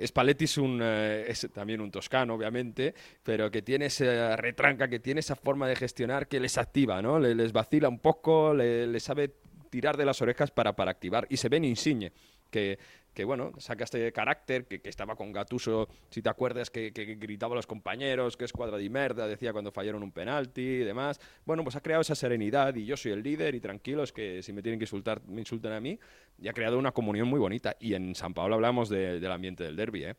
Spalletti 0.05 0.45
es, 0.45 0.57
un, 0.57 0.79
eh, 0.81 1.33
también 1.53 1.81
un 1.81 1.91
toscano, 1.91 2.33
obviamente, 2.35 2.93
pero 3.23 3.49
que 3.51 3.61
tiene 3.61 3.85
esa 3.85 4.35
retranca, 4.35 4.87
que 4.87 4.99
tiene 4.99 5.19
esa 5.19 5.35
forma 5.35 5.67
de 5.67 5.75
gestionar 5.75 6.27
que 6.27 6.39
les 6.39 6.57
activa, 6.57 7.01
¿no? 7.01 7.19
Le- 7.19 7.35
les 7.35 7.51
vacila 7.51 7.89
un 7.89 7.99
poco, 7.99 8.53
le, 8.53 8.99
sabe 8.99 9.31
tirar 9.69 9.97
de 9.97 10.05
las 10.05 10.21
orejas 10.21 10.51
para, 10.51 10.73
activar. 10.91 11.27
Y 11.29 11.37
se 11.37 11.49
ve 11.49 11.57
en 11.57 11.65
Insigne, 11.65 12.11
que, 12.49 12.77
que 13.13 13.23
bueno, 13.25 13.51
saca 13.57 13.83
este 13.83 14.11
carácter, 14.13 14.65
que, 14.65 14.81
que 14.81 14.89
estaba 14.89 15.15
con 15.15 15.31
Gatuso, 15.31 15.89
si 16.09 16.21
te 16.21 16.29
acuerdas, 16.29 16.69
que, 16.69 16.93
que 16.93 17.15
gritaba 17.15 17.53
a 17.53 17.57
los 17.57 17.67
compañeros, 17.67 18.37
que 18.37 18.45
es 18.45 18.53
cuadra 18.53 18.77
de 18.77 18.89
merda, 18.89 19.27
decía 19.27 19.51
cuando 19.51 19.71
fallaron 19.71 20.01
un 20.03 20.11
penalti 20.11 20.61
y 20.61 20.77
demás. 20.79 21.19
Bueno, 21.45 21.63
pues 21.63 21.75
ha 21.75 21.81
creado 21.81 22.01
esa 22.01 22.15
serenidad 22.15 22.73
y 22.75 22.85
yo 22.85 22.95
soy 22.95 23.11
el 23.11 23.21
líder 23.23 23.53
y 23.55 23.59
tranquilos 23.59 24.13
que 24.13 24.41
si 24.41 24.53
me 24.53 24.61
tienen 24.61 24.79
que 24.79 24.83
insultar, 24.85 25.21
me 25.27 25.41
insulten 25.41 25.73
a 25.73 25.79
mí. 25.81 25.99
Y 26.39 26.47
ha 26.47 26.53
creado 26.53 26.79
una 26.79 26.91
comunión 26.91 27.27
muy 27.27 27.39
bonita. 27.39 27.75
Y 27.79 27.93
en 27.93 28.15
San 28.15 28.33
Paolo 28.33 28.55
hablamos 28.55 28.89
de- 28.89 29.19
del 29.19 29.31
ambiente 29.31 29.63
del 29.63 29.75
derby, 29.75 30.05
¿eh? 30.05 30.15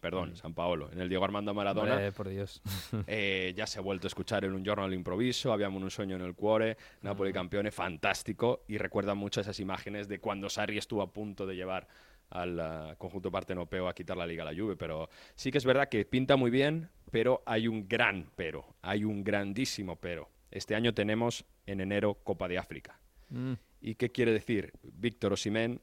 Perdón, 0.00 0.34
San 0.34 0.52
Paolo. 0.52 0.90
En 0.92 1.00
el 1.00 1.08
Diego 1.08 1.24
Armando 1.24 1.54
Maradona. 1.54 1.92
Hombre, 1.92 2.10
por 2.12 2.28
Dios. 2.28 2.60
Eh, 3.06 3.52
ya 3.56 3.66
se 3.68 3.78
ha 3.78 3.82
vuelto 3.82 4.06
a 4.06 4.08
escuchar 4.08 4.44
en 4.44 4.52
un 4.52 4.64
giorno 4.64 4.84
all'improviso, 4.84 5.52
Habíamos 5.52 5.80
un 5.80 5.90
sueño 5.92 6.16
en 6.16 6.22
el 6.22 6.34
cuore, 6.34 6.76
Napoli 7.02 7.32
campeone, 7.32 7.70
fantástico, 7.70 8.64
y 8.66 8.78
recuerda 8.78 9.14
mucho 9.14 9.40
esas 9.40 9.60
imágenes 9.60 10.08
de 10.08 10.18
cuando 10.18 10.48
Sarri 10.48 10.76
estuvo 10.78 11.02
a 11.02 11.12
punto 11.12 11.46
de 11.46 11.54
llevar 11.54 11.86
al 12.32 12.58
ah, 12.60 12.94
conjunto 12.98 13.30
partenopeo 13.30 13.88
a 13.88 13.94
quitar 13.94 14.16
la 14.16 14.26
liga 14.26 14.42
a 14.42 14.52
la 14.52 14.58
Juve, 14.58 14.76
pero 14.76 15.08
sí 15.34 15.50
que 15.50 15.58
es 15.58 15.64
verdad 15.64 15.88
que 15.88 16.04
pinta 16.04 16.36
muy 16.36 16.50
bien, 16.50 16.88
pero 17.10 17.42
hay 17.46 17.68
un 17.68 17.88
gran 17.88 18.30
pero, 18.34 18.74
hay 18.82 19.04
un 19.04 19.22
grandísimo 19.22 19.96
pero. 19.96 20.28
Este 20.50 20.74
año 20.74 20.92
tenemos 20.92 21.44
en 21.66 21.80
enero 21.80 22.14
Copa 22.14 22.48
de 22.48 22.58
África. 22.58 22.98
Mm. 23.30 23.52
¿Y 23.80 23.94
qué 23.94 24.10
quiere 24.10 24.32
decir? 24.32 24.72
Víctor 24.82 25.32
Osimhen, 25.32 25.80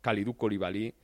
Kalidou 0.00 0.34
Koulibaly 0.34 0.94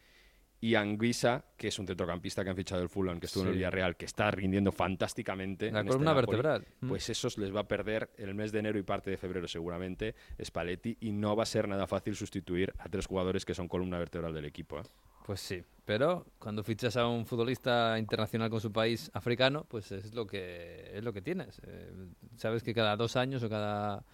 y 0.60 0.74
Anguissa, 0.74 1.44
que 1.56 1.68
es 1.68 1.78
un 1.78 1.86
centrocampista 1.86 2.42
que 2.42 2.50
han 2.50 2.56
fichado 2.56 2.82
el 2.82 2.88
Fulham, 2.88 3.20
que 3.20 3.26
estuvo 3.26 3.44
en 3.44 3.50
el. 3.50 3.54
Villarreal, 3.56 3.96
que 3.96 4.06
está 4.06 4.30
rindiendo 4.30 4.72
fantásticamente. 4.72 5.70
La 5.70 5.80
en 5.80 5.86
este 5.86 5.90
columna 5.90 6.14
Napoli, 6.14 6.26
vertebral. 6.26 6.66
Mm. 6.80 6.88
Pues 6.88 7.10
esos 7.10 7.38
les 7.38 7.54
va 7.54 7.60
a 7.60 7.68
perder 7.68 8.10
el 8.16 8.34
mes 8.34 8.52
de 8.52 8.60
enero 8.60 8.78
y 8.78 8.82
parte 8.82 9.10
de 9.10 9.16
febrero 9.16 9.46
seguramente 9.48 10.14
Spalletti 10.42 10.96
y 11.00 11.12
no 11.12 11.36
va 11.36 11.42
a 11.42 11.46
ser 11.46 11.68
nada 11.68 11.86
fácil 11.86 12.16
sustituir 12.16 12.72
a 12.78 12.88
tres 12.88 13.06
jugadores 13.06 13.44
que 13.44 13.54
son 13.54 13.68
columna 13.68 13.98
vertebral 13.98 14.32
del 14.32 14.46
equipo. 14.46 14.78
¿eh? 14.78 14.82
Pues 15.26 15.40
sí, 15.40 15.62
pero 15.84 16.26
cuando 16.38 16.62
fichas 16.62 16.96
a 16.96 17.06
un 17.06 17.26
futbolista 17.26 17.98
internacional 17.98 18.48
con 18.48 18.60
su 18.60 18.72
país 18.72 19.10
africano, 19.12 19.66
pues 19.68 19.92
es 19.92 20.14
lo 20.14 20.26
que 20.26 20.90
es 20.94 21.04
lo 21.04 21.12
que 21.12 21.20
tienes. 21.20 21.60
Eh, 21.66 21.90
sabes 22.36 22.62
que 22.62 22.72
cada 22.72 22.96
dos 22.96 23.16
años 23.16 23.42
o 23.42 23.48
cada 23.48 24.04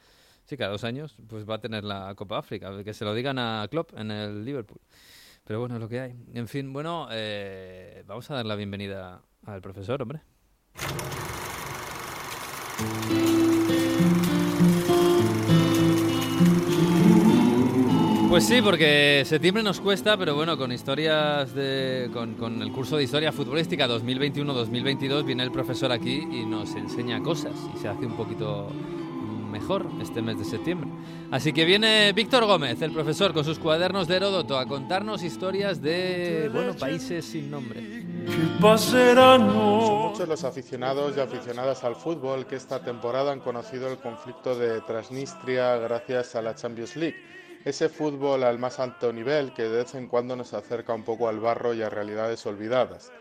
sí 0.45 0.57
cada 0.57 0.73
dos 0.73 0.85
años, 0.85 1.17
pues 1.29 1.49
va 1.49 1.57
a 1.57 1.61
tener 1.61 1.85
la 1.85 2.15
Copa 2.15 2.39
África. 2.39 2.83
Que 2.83 2.95
se 2.95 3.05
lo 3.05 3.15
digan 3.15 3.39
a 3.39 3.67
Klopp 3.71 3.97
en 3.97 4.11
el 4.11 4.45
Liverpool. 4.45 4.81
Pero 5.45 5.61
bueno, 5.61 5.75
es 5.75 5.81
lo 5.81 5.89
que 5.89 6.01
hay. 6.01 6.15
En 6.35 6.49
fin, 6.49 6.73
bueno, 6.73 7.09
eh, 7.11 8.05
vamos 8.07 8.31
a 8.31 8.35
dar 8.35 8.47
la 8.47 8.55
bienvenida 8.55 9.23
al 9.45 9.61
profesor, 9.61 10.01
hombre. 10.03 10.23
Pues 18.33 18.45
sí, 18.45 18.63
porque 18.63 19.25
septiembre 19.27 19.63
nos 19.63 19.79
cuesta, 19.81 20.17
pero 20.17 20.35
bueno, 20.35 20.57
con 20.57 20.73
historias 20.73 21.55
de. 21.55 22.09
con, 22.15 22.35
con 22.35 22.63
el 22.63 22.73
curso 22.73 22.97
de 22.97 23.05
historia 23.05 23.31
futbolística 23.31 23.87
2021-2022 23.87 25.25
viene 25.27 25.43
el 25.43 25.53
profesor 25.53 25.93
aquí 25.93 26.27
y 26.31 26.47
nos 26.47 26.75
enseña 26.75 27.23
cosas 27.23 27.53
y 27.75 27.79
se 27.79 27.89
hace 27.89 28.07
un 28.07 28.17
poquito 28.17 28.69
mejor 29.53 29.87
este 30.01 30.23
mes 30.23 30.39
de 30.39 30.45
septiembre. 30.45 30.91
Así 31.31 31.53
que 31.53 31.65
viene 31.65 32.13
Víctor 32.13 32.47
Gómez, 32.47 32.83
el 32.83 32.91
profesor, 32.91 33.33
con 33.33 33.45
sus 33.45 33.59
cuadernos 33.59 34.09
de 34.09 34.17
Heródoto 34.17 34.59
a 34.59 34.67
contarnos 34.67 35.23
historias 35.23 35.81
de, 35.81 36.51
bueno, 36.53 36.75
países 36.75 37.25
sin 37.25 37.51
nombre. 37.51 38.03
Son 38.61 39.43
muchos 39.53 40.29
los 40.29 40.45
aficionados 40.45 41.17
y 41.17 41.21
aficionadas 41.21 41.85
al 41.85 41.95
fútbol 41.95 42.47
que 42.47 42.57
esta 42.57 42.83
temporada 42.83 43.33
han 43.33 43.41
conocido 43.41 43.89
el 43.91 43.99
conflicto 43.99 44.57
de 44.57 44.81
Transnistria 44.81 45.77
gracias 45.77 46.35
a 46.35 46.43
la 46.43 46.55
Champions 46.55 46.97
League. 46.97 47.17
Ese 47.65 47.89
fútbol 47.89 48.43
al 48.43 48.59
más 48.59 48.81
alto 48.81 49.13
nivel 49.13 49.53
que 49.53 49.63
de 49.63 49.79
vez 49.79 49.95
en 49.95 50.09
cuando 50.09 50.35
nos 50.35 50.53
acerca 50.53 50.95
un 50.95 51.05
poco 51.05 51.29
al 51.29 51.39
barro 51.39 51.75
y 51.75 51.83
a 51.83 51.91
realidades 51.91 52.45
olvidadas. 52.47 53.13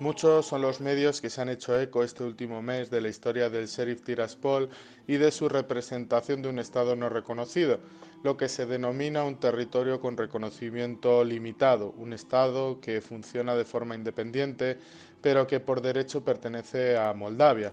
Muchos 0.00 0.46
son 0.46 0.60
los 0.60 0.80
medios 0.80 1.20
que 1.20 1.30
se 1.30 1.40
han 1.40 1.48
hecho 1.48 1.78
eco 1.80 2.02
este 2.02 2.24
último 2.24 2.60
mes 2.60 2.90
de 2.90 3.00
la 3.00 3.08
historia 3.08 3.48
del 3.48 3.68
Sheriff 3.68 4.02
Tiraspol 4.02 4.68
y 5.06 5.18
de 5.18 5.30
su 5.30 5.48
representación 5.48 6.42
de 6.42 6.48
un 6.48 6.58
Estado 6.58 6.96
no 6.96 7.08
reconocido, 7.08 7.78
lo 8.24 8.36
que 8.36 8.48
se 8.48 8.66
denomina 8.66 9.22
un 9.22 9.38
territorio 9.38 10.00
con 10.00 10.16
reconocimiento 10.16 11.22
limitado, 11.22 11.94
un 11.96 12.12
Estado 12.12 12.80
que 12.80 13.00
funciona 13.00 13.54
de 13.54 13.64
forma 13.64 13.94
independiente, 13.94 14.78
pero 15.22 15.46
que 15.46 15.60
por 15.60 15.80
derecho 15.80 16.24
pertenece 16.24 16.98
a 16.98 17.12
Moldavia. 17.14 17.72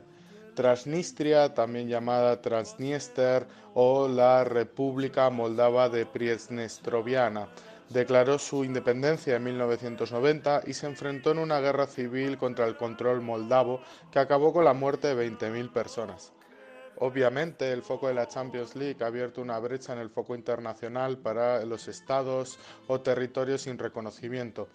Transnistria, 0.54 1.56
también 1.56 1.88
llamada 1.88 2.40
Transniester 2.40 3.48
o 3.74 4.08
la 4.08 4.44
República 4.44 5.30
Moldava 5.32 5.90
de 5.90 6.06
Priesnestroviana, 6.06 7.48
declaró 7.94 8.40
su 8.40 8.64
independencia 8.64 9.36
en 9.36 9.44
1990 9.44 10.62
y 10.66 10.74
se 10.74 10.88
enfrentó 10.88 11.32
en 11.32 11.40
una 11.40 11.60
guerra 11.60 11.88
civil 11.88 12.38
contra 12.38 12.66
el 12.66 12.78
control 12.78 13.22
moldavo 13.22 13.82
que 14.12 14.20
acabó 14.20 14.54
con 14.54 14.64
la 14.64 14.74
muerte 14.74 15.14
de 15.14 15.30
20.000 15.30 15.72
personas. 15.72 16.32
Obviamente, 16.98 17.72
el 17.72 17.82
foco 17.82 18.08
de 18.08 18.14
la 18.14 18.28
Champions 18.28 18.76
League 18.76 19.04
ha 19.04 19.08
abierto 19.08 19.42
una 19.42 19.60
brecha 19.60 19.94
en 19.94 20.00
el 20.00 20.10
foco 20.10 20.36
internacional 20.36 21.18
para 21.18 21.66
los 21.66 21.88
estados 21.88 22.60
o 22.88 23.02
territorios 23.02 23.64
sin 23.64 23.78
reconocimiento. 23.78 24.70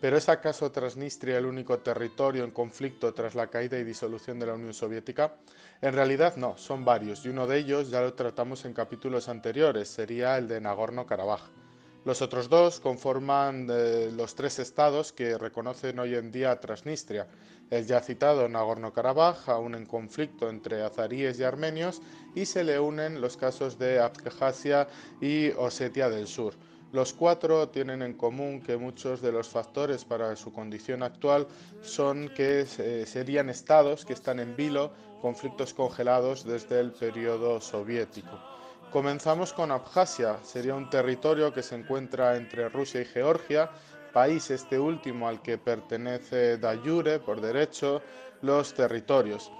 ¿Pero 0.00 0.16
es 0.16 0.28
acaso 0.28 0.72
Transnistria 0.72 1.38
el 1.38 1.46
único 1.46 1.78
territorio 1.78 2.44
en 2.44 2.50
conflicto 2.50 3.14
tras 3.14 3.34
la 3.34 3.48
caída 3.48 3.78
y 3.78 3.84
disolución 3.84 4.38
de 4.38 4.46
la 4.46 4.54
Unión 4.54 4.74
Soviética? 4.74 5.36
En 5.80 5.94
realidad 5.94 6.36
no, 6.36 6.56
son 6.56 6.84
varios 6.84 7.24
y 7.24 7.28
uno 7.28 7.46
de 7.46 7.58
ellos 7.58 7.90
ya 7.90 8.00
lo 8.00 8.14
tratamos 8.14 8.64
en 8.64 8.74
capítulos 8.74 9.28
anteriores, 9.28 9.88
sería 9.88 10.36
el 10.36 10.48
de 10.48 10.60
Nagorno-Karabaj. 10.60 11.65
Los 12.06 12.22
otros 12.22 12.48
dos 12.48 12.78
conforman 12.78 13.66
eh, 13.68 14.12
los 14.12 14.36
tres 14.36 14.60
estados 14.60 15.12
que 15.12 15.36
reconocen 15.36 15.98
hoy 15.98 16.14
en 16.14 16.30
día 16.30 16.60
Transnistria, 16.60 17.26
el 17.68 17.84
ya 17.84 18.00
citado 18.00 18.48
Nagorno-Karabaj, 18.48 19.48
aún 19.48 19.74
en 19.74 19.86
conflicto 19.86 20.48
entre 20.48 20.84
azaríes 20.84 21.40
y 21.40 21.42
armenios, 21.42 22.00
y 22.36 22.46
se 22.46 22.62
le 22.62 22.78
unen 22.78 23.20
los 23.20 23.36
casos 23.36 23.76
de 23.76 23.98
Abjasia 23.98 24.86
y 25.20 25.48
Osetia 25.50 26.08
del 26.08 26.28
Sur. 26.28 26.54
Los 26.92 27.12
cuatro 27.12 27.70
tienen 27.70 28.02
en 28.02 28.14
común 28.14 28.62
que 28.62 28.76
muchos 28.76 29.20
de 29.20 29.32
los 29.32 29.48
factores 29.48 30.04
para 30.04 30.36
su 30.36 30.52
condición 30.52 31.02
actual 31.02 31.48
son 31.82 32.28
que 32.36 32.66
eh, 32.78 33.04
serían 33.04 33.50
estados 33.50 34.04
que 34.04 34.12
están 34.12 34.38
en 34.38 34.54
vilo, 34.54 34.92
conflictos 35.20 35.74
congelados 35.74 36.44
desde 36.44 36.78
el 36.78 36.92
periodo 36.92 37.60
soviético. 37.60 38.55
Comenzamos 38.96 39.52
con 39.52 39.72
Abjasia, 39.72 40.38
sería 40.42 40.74
un 40.74 40.88
territorio 40.88 41.52
que 41.52 41.62
se 41.62 41.74
encuentra 41.74 42.34
entre 42.34 42.70
Rusia 42.70 43.02
y 43.02 43.04
Georgia, 43.04 43.70
país 44.10 44.50
este 44.50 44.78
último 44.78 45.28
al 45.28 45.42
que 45.42 45.58
pertenece 45.58 46.56
de 46.56 46.78
jure, 46.78 47.18
por 47.18 47.42
derecho, 47.42 48.00
los 48.40 48.72
territorios. 48.72 49.52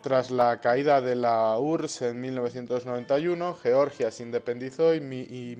Tras 0.00 0.30
la 0.30 0.62
caída 0.62 1.02
de 1.02 1.14
la 1.14 1.58
URSS 1.58 2.00
en 2.00 2.22
1991, 2.22 3.58
Georgia 3.62 4.10
se 4.10 4.22
independizó 4.22 4.94
y, 4.94 4.96
y 4.96 5.56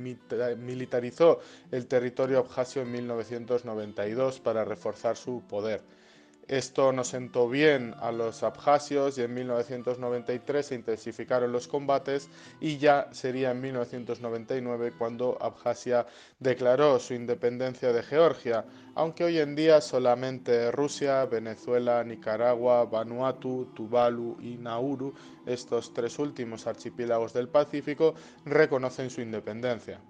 militarizó 0.57 1.41
el 1.71 1.87
territorio 1.89 2.39
abjasio 2.39 2.81
en 2.81 2.91
1992 2.91 4.41
para 4.41 4.65
reforzar 4.65 5.19
su 5.19 5.43
poder. 5.47 5.83
Esto 6.51 6.91
no 6.91 7.05
sentó 7.05 7.49
bien 7.49 7.95
a 8.01 8.11
los 8.11 8.43
abjasios 8.43 9.17
y 9.17 9.23
en 9.23 9.35
1993 9.35 10.67
se 10.67 10.75
intensificaron 10.75 11.53
los 11.53 11.69
combates 11.69 12.29
y 12.61 12.77
ya 12.77 13.07
sería 13.13 13.53
en 13.53 13.61
1999 13.61 14.95
cuando 14.99 15.39
Abjasia 15.41 16.09
declaró 16.41 16.99
su 16.99 17.15
independencia 17.15 17.93
de 17.93 18.03
Georgia, 18.03 18.65
aunque 18.97 19.23
hoy 19.23 19.39
en 19.39 19.55
día 19.55 19.81
solamente 19.81 20.73
Rusia, 20.73 21.25
Venezuela, 21.27 22.03
Nicaragua, 22.03 22.85
Vanuatu, 22.85 23.67
Tuvalu 23.73 24.39
y 24.41 24.57
Nauru, 24.57 25.15
estos 25.47 25.95
tres 25.95 26.19
últimos 26.19 26.67
archipiélagos 26.67 27.33
del 27.33 27.49
Pacífico, 27.49 28.17
reconocen 28.45 29.09
su 29.09 29.21
independencia. 29.21 30.01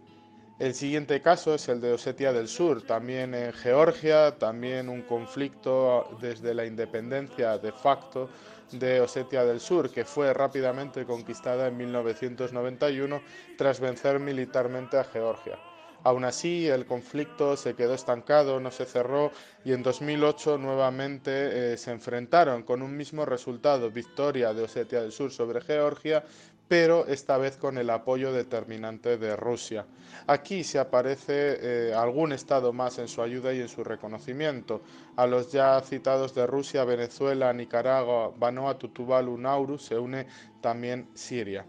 El 0.60 0.74
siguiente 0.74 1.22
caso 1.22 1.54
es 1.54 1.70
el 1.70 1.80
de 1.80 1.94
Osetia 1.94 2.34
del 2.34 2.46
Sur, 2.46 2.82
también 2.82 3.34
en 3.34 3.50
Georgia, 3.54 4.36
también 4.36 4.90
un 4.90 5.00
conflicto 5.00 6.18
desde 6.20 6.52
la 6.52 6.66
independencia 6.66 7.56
de 7.56 7.72
facto 7.72 8.28
de 8.70 9.00
Osetia 9.00 9.42
del 9.46 9.58
Sur, 9.58 9.90
que 9.90 10.04
fue 10.04 10.34
rápidamente 10.34 11.06
conquistada 11.06 11.68
en 11.68 11.78
1991 11.78 13.22
tras 13.56 13.80
vencer 13.80 14.20
militarmente 14.20 14.98
a 14.98 15.04
Georgia. 15.04 15.58
Aún 16.02 16.24
así, 16.24 16.66
el 16.66 16.86
conflicto 16.86 17.56
se 17.56 17.74
quedó 17.74 17.92
estancado, 17.92 18.58
no 18.58 18.70
se 18.70 18.86
cerró 18.86 19.32
y 19.64 19.72
en 19.72 19.82
2008 19.82 20.56
nuevamente 20.56 21.72
eh, 21.72 21.76
se 21.76 21.90
enfrentaron 21.90 22.62
con 22.62 22.80
un 22.80 22.96
mismo 22.96 23.26
resultado, 23.26 23.90
victoria 23.90 24.54
de 24.54 24.62
Osetia 24.62 25.02
del 25.02 25.12
Sur 25.12 25.30
sobre 25.30 25.60
Georgia, 25.60 26.24
pero 26.70 27.04
esta 27.08 27.36
vez 27.36 27.56
con 27.56 27.78
el 27.78 27.90
apoyo 27.90 28.32
determinante 28.32 29.18
de 29.18 29.34
Rusia. 29.34 29.86
Aquí 30.28 30.62
se 30.62 30.78
aparece 30.78 31.58
eh, 31.60 31.92
algún 31.92 32.32
estado 32.32 32.72
más 32.72 33.00
en 33.00 33.08
su 33.08 33.22
ayuda 33.22 33.52
y 33.52 33.60
en 33.60 33.68
su 33.68 33.82
reconocimiento. 33.82 34.80
A 35.16 35.26
los 35.26 35.50
ya 35.50 35.80
citados 35.80 36.32
de 36.32 36.46
Rusia, 36.46 36.84
Venezuela, 36.84 37.52
Nicaragua, 37.52 38.32
Vanuatu, 38.36 38.90
Tuvalu, 38.90 39.36
Nauru 39.36 39.78
se 39.80 39.98
une 39.98 40.28
también 40.60 41.08
Siria. 41.12 41.66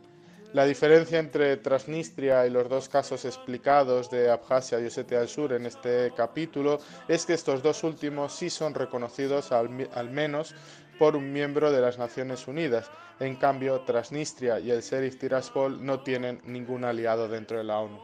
La 0.54 0.66
diferencia 0.66 1.18
entre 1.18 1.56
Transnistria 1.56 2.46
y 2.46 2.50
los 2.50 2.68
dos 2.68 2.90
casos 2.90 3.24
explicados 3.24 4.12
de 4.12 4.30
Abjasia 4.30 4.82
y 4.82 4.86
Osetia 4.86 5.20
del 5.20 5.30
Sur 5.30 5.54
en 5.54 5.66
este 5.66 6.12
capítulo 6.14 6.78
es 7.08 7.26
que 7.26 7.34
estos 7.34 7.64
dos 7.64 7.86
últimos 7.86 8.34
sí 8.34 8.50
son 8.50 8.74
reconocidos 8.74 9.54
al, 9.54 9.70
menos 10.10 10.54
por 11.02 11.16
un 11.16 11.34
miembro 11.34 11.72
de 11.72 11.82
las 11.82 11.98
Naciones 11.98 12.48
Unidas. 12.48 12.92
En 13.20 13.36
cambio, 13.36 13.82
Transnistria 13.82 14.60
y 14.60 14.70
el 14.70 14.84
Sheriff 14.84 15.18
Tiraspol 15.18 15.84
no 15.84 16.02
tienen 16.02 16.40
ningún 16.46 16.84
aliado 16.84 17.28
dentro 17.28 17.58
de 17.58 17.64
la 17.64 17.80
ONU. 17.80 18.00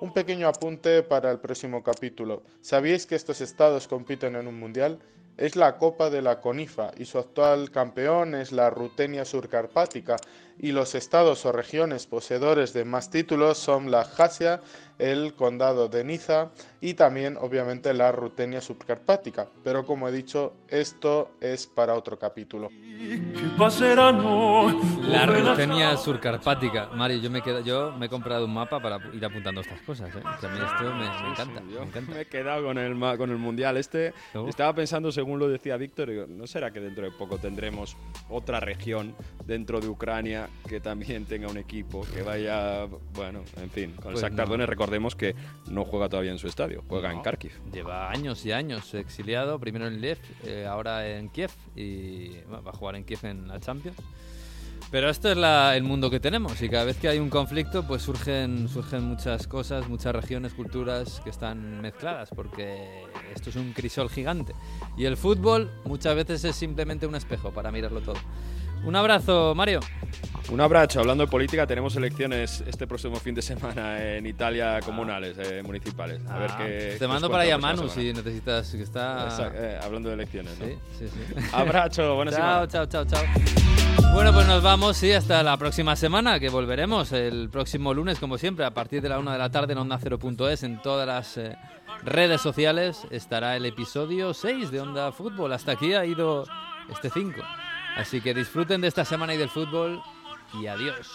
Un 0.00 0.12
pequeño 0.12 0.48
apunte 0.48 1.04
para 1.04 1.30
el 1.30 1.38
próximo 1.38 1.84
capítulo. 1.84 2.42
¿Sabíais 2.60 3.06
que 3.06 3.14
estos 3.14 3.40
estados 3.40 3.86
compiten 3.86 4.34
en 4.34 4.48
un 4.48 4.58
mundial? 4.58 4.98
Es 5.36 5.54
la 5.54 5.78
Copa 5.78 6.10
de 6.10 6.22
la 6.22 6.40
CONIFA 6.40 6.90
y 6.98 7.04
su 7.04 7.20
actual 7.20 7.70
campeón 7.70 8.34
es 8.34 8.50
la 8.50 8.68
Rutenia 8.68 9.24
Surcarpática 9.24 10.16
y 10.62 10.72
los 10.72 10.94
estados 10.94 11.46
o 11.46 11.52
regiones 11.52 12.06
poseedores 12.06 12.72
de 12.74 12.84
más 12.84 13.10
títulos 13.10 13.56
son 13.56 13.90
la 13.90 14.04
Jasia, 14.04 14.60
el 14.98 15.32
condado 15.34 15.88
de 15.88 16.04
Niza 16.04 16.50
y 16.82 16.92
también 16.94 17.38
obviamente 17.38 17.94
la 17.94 18.12
Rutenia 18.12 18.60
Subcarpática. 18.60 19.48
Pero 19.64 19.86
como 19.86 20.06
he 20.08 20.12
dicho, 20.12 20.52
esto 20.68 21.32
es 21.40 21.66
para 21.66 21.94
otro 21.94 22.18
capítulo. 22.18 22.68
La 25.00 25.24
Rutenia 25.24 25.96
surcarpática. 25.96 26.88
Mario, 26.88 27.18
yo 27.18 27.30
me, 27.30 27.40
quedo, 27.40 27.60
yo 27.60 27.92
me 27.92 28.06
he 28.06 28.08
comprado 28.10 28.44
un 28.44 28.52
mapa 28.52 28.78
para 28.80 28.98
ir 29.14 29.24
apuntando 29.24 29.62
estas 29.62 29.80
cosas. 29.80 30.14
¿eh? 30.14 30.22
Que 30.38 30.46
a 30.46 30.50
mí 30.50 30.58
esto 30.58 30.84
me, 30.94 31.08
me 31.08 31.30
encanta. 31.30 31.60
Me 31.62 31.82
encanta. 31.82 32.12
me 32.12 32.20
he 32.20 32.26
quedado 32.26 32.64
con 32.64 32.76
el, 32.76 32.98
con 33.16 33.30
el 33.30 33.38
mundial 33.38 33.78
este. 33.78 34.12
¿Cómo? 34.34 34.48
Estaba 34.48 34.74
pensando, 34.74 35.10
según 35.10 35.38
lo 35.38 35.48
decía 35.48 35.78
Víctor, 35.78 36.28
¿no 36.28 36.46
será 36.46 36.70
que 36.70 36.80
dentro 36.80 37.04
de 37.04 37.12
poco 37.12 37.38
tendremos 37.38 37.96
otra 38.28 38.60
región 38.60 39.14
dentro 39.46 39.80
de 39.80 39.88
Ucrania 39.88 40.49
que 40.68 40.80
también 40.80 41.24
tenga 41.24 41.48
un 41.48 41.56
equipo 41.56 42.06
que 42.14 42.22
vaya, 42.22 42.86
bueno, 43.14 43.42
en 43.60 43.70
fin, 43.70 43.90
con 43.92 44.12
Pues 44.12 44.16
el 44.16 44.22
Shakhtar 44.30 44.46
no. 44.46 44.52
Donetsk 44.52 44.68
recordemos 44.70 45.16
que 45.16 45.34
no 45.68 45.84
juega 45.84 46.08
todavía 46.08 46.30
en 46.32 46.38
su 46.38 46.46
estadio, 46.46 46.84
juega 46.88 47.12
en. 47.12 47.20
Kharkiv. 47.22 47.52
Lleva 47.72 48.10
años 48.10 48.44
y 48.46 48.52
años 48.52 48.94
exiliado, 48.94 49.58
primero 49.58 49.86
en 49.88 50.00
Lev, 50.00 50.18
eh, 50.44 50.66
ahora 50.66 51.08
en 51.08 51.28
Kiev 51.28 51.50
y 51.74 52.28
bueno, 52.48 52.62
va 52.62 52.70
a 52.70 52.74
jugar 52.74 52.96
en 52.96 53.04
Kiev 53.04 53.24
en 53.24 53.48
la 53.48 53.58
Champions. 53.58 53.96
Pero 54.90 55.08
esto 55.08 55.30
es 55.30 55.36
la- 55.36 55.76
el 55.76 55.84
mundo 55.84 56.10
que 56.10 56.18
tenemos 56.18 56.60
y 56.62 56.68
cada 56.68 56.84
vez 56.84 56.96
que 56.96 57.06
hay 57.08 57.18
un 57.20 57.30
conflicto 57.30 57.86
pues 57.86 58.02
surgen, 58.02 58.68
surgen 58.68 59.04
muchas 59.04 59.46
cosas, 59.46 59.88
muchas 59.88 60.12
regiones, 60.14 60.52
culturas 60.54 61.20
que 61.22 61.30
están 61.30 61.80
mezcladas 61.80 62.30
porque 62.34 63.04
esto 63.32 63.50
es 63.50 63.56
un 63.56 63.72
crisol 63.72 64.10
gigante. 64.10 64.52
Y 64.96 65.04
el 65.04 65.16
fútbol 65.16 65.70
muchas 65.84 66.16
veces 66.16 66.42
es 66.44 66.56
simplemente 66.56 67.06
un 67.06 67.14
espejo 67.14 67.52
para 67.52 67.70
mirarlo 67.70 68.00
todo. 68.00 68.16
Un 68.84 68.96
abrazo, 68.96 69.54
Mario. 69.54 69.80
Un 70.50 70.60
abrazo. 70.60 70.98
Hablando 71.00 71.24
de 71.24 71.30
política, 71.30 71.66
tenemos 71.66 71.94
elecciones 71.96 72.64
este 72.66 72.86
próximo 72.86 73.16
fin 73.16 73.34
de 73.34 73.42
semana 73.50 74.02
en 74.16 74.26
Italia 74.26 74.80
comunales, 74.84 75.36
eh, 75.38 75.62
municipales. 75.62 76.20
A 76.28 76.38
ver 76.38 76.50
Ah, 76.50 76.58
qué. 76.58 76.96
Te 76.98 77.06
mando 77.06 77.30
para 77.30 77.44
allá, 77.44 77.58
Manu, 77.58 77.88
si 77.88 78.12
necesitas 78.12 78.70
que 78.72 78.82
está... 78.82 79.24
Exacto, 79.24 79.58
eh, 79.62 79.78
hablando 79.80 80.08
de 80.08 80.16
elecciones, 80.16 80.58
¿no? 80.58 80.66
Sí, 80.66 80.74
sí, 80.98 81.08
sí. 81.08 81.44
Abrazo, 81.52 82.14
buena 82.16 82.32
chao, 82.32 82.66
chao, 82.66 82.86
chao, 82.86 83.04
chao. 83.04 83.22
Bueno, 84.12 84.32
pues 84.32 84.46
nos 84.48 84.60
vamos, 84.60 84.96
sí, 84.96 85.12
hasta 85.12 85.40
la 85.44 85.56
próxima 85.56 85.94
semana, 85.94 86.40
que 86.40 86.48
volveremos 86.48 87.12
el 87.12 87.48
próximo 87.48 87.94
lunes, 87.94 88.18
como 88.18 88.38
siempre, 88.38 88.64
a 88.64 88.72
partir 88.72 89.00
de 89.02 89.08
la 89.08 89.20
una 89.20 89.32
de 89.34 89.38
la 89.38 89.50
tarde 89.50 89.72
en 89.74 89.78
Onda 89.78 90.00
0.es, 90.00 90.64
en 90.64 90.82
todas 90.82 91.06
las 91.06 91.36
eh, 91.36 91.56
redes 92.02 92.40
sociales, 92.40 93.06
estará 93.12 93.54
el 93.56 93.66
episodio 93.66 94.34
6 94.34 94.72
de 94.72 94.80
Onda 94.80 95.12
Fútbol. 95.12 95.52
Hasta 95.52 95.72
aquí 95.72 95.94
ha 95.94 96.04
ido 96.04 96.44
este 96.90 97.08
5. 97.08 97.40
Así 97.96 98.20
que 98.20 98.34
disfruten 98.34 98.80
de 98.80 98.88
esta 98.88 99.04
semana 99.04 99.34
y 99.34 99.38
del 99.38 99.50
fútbol 99.50 100.02
y 100.54 100.66
adiós. 100.66 101.10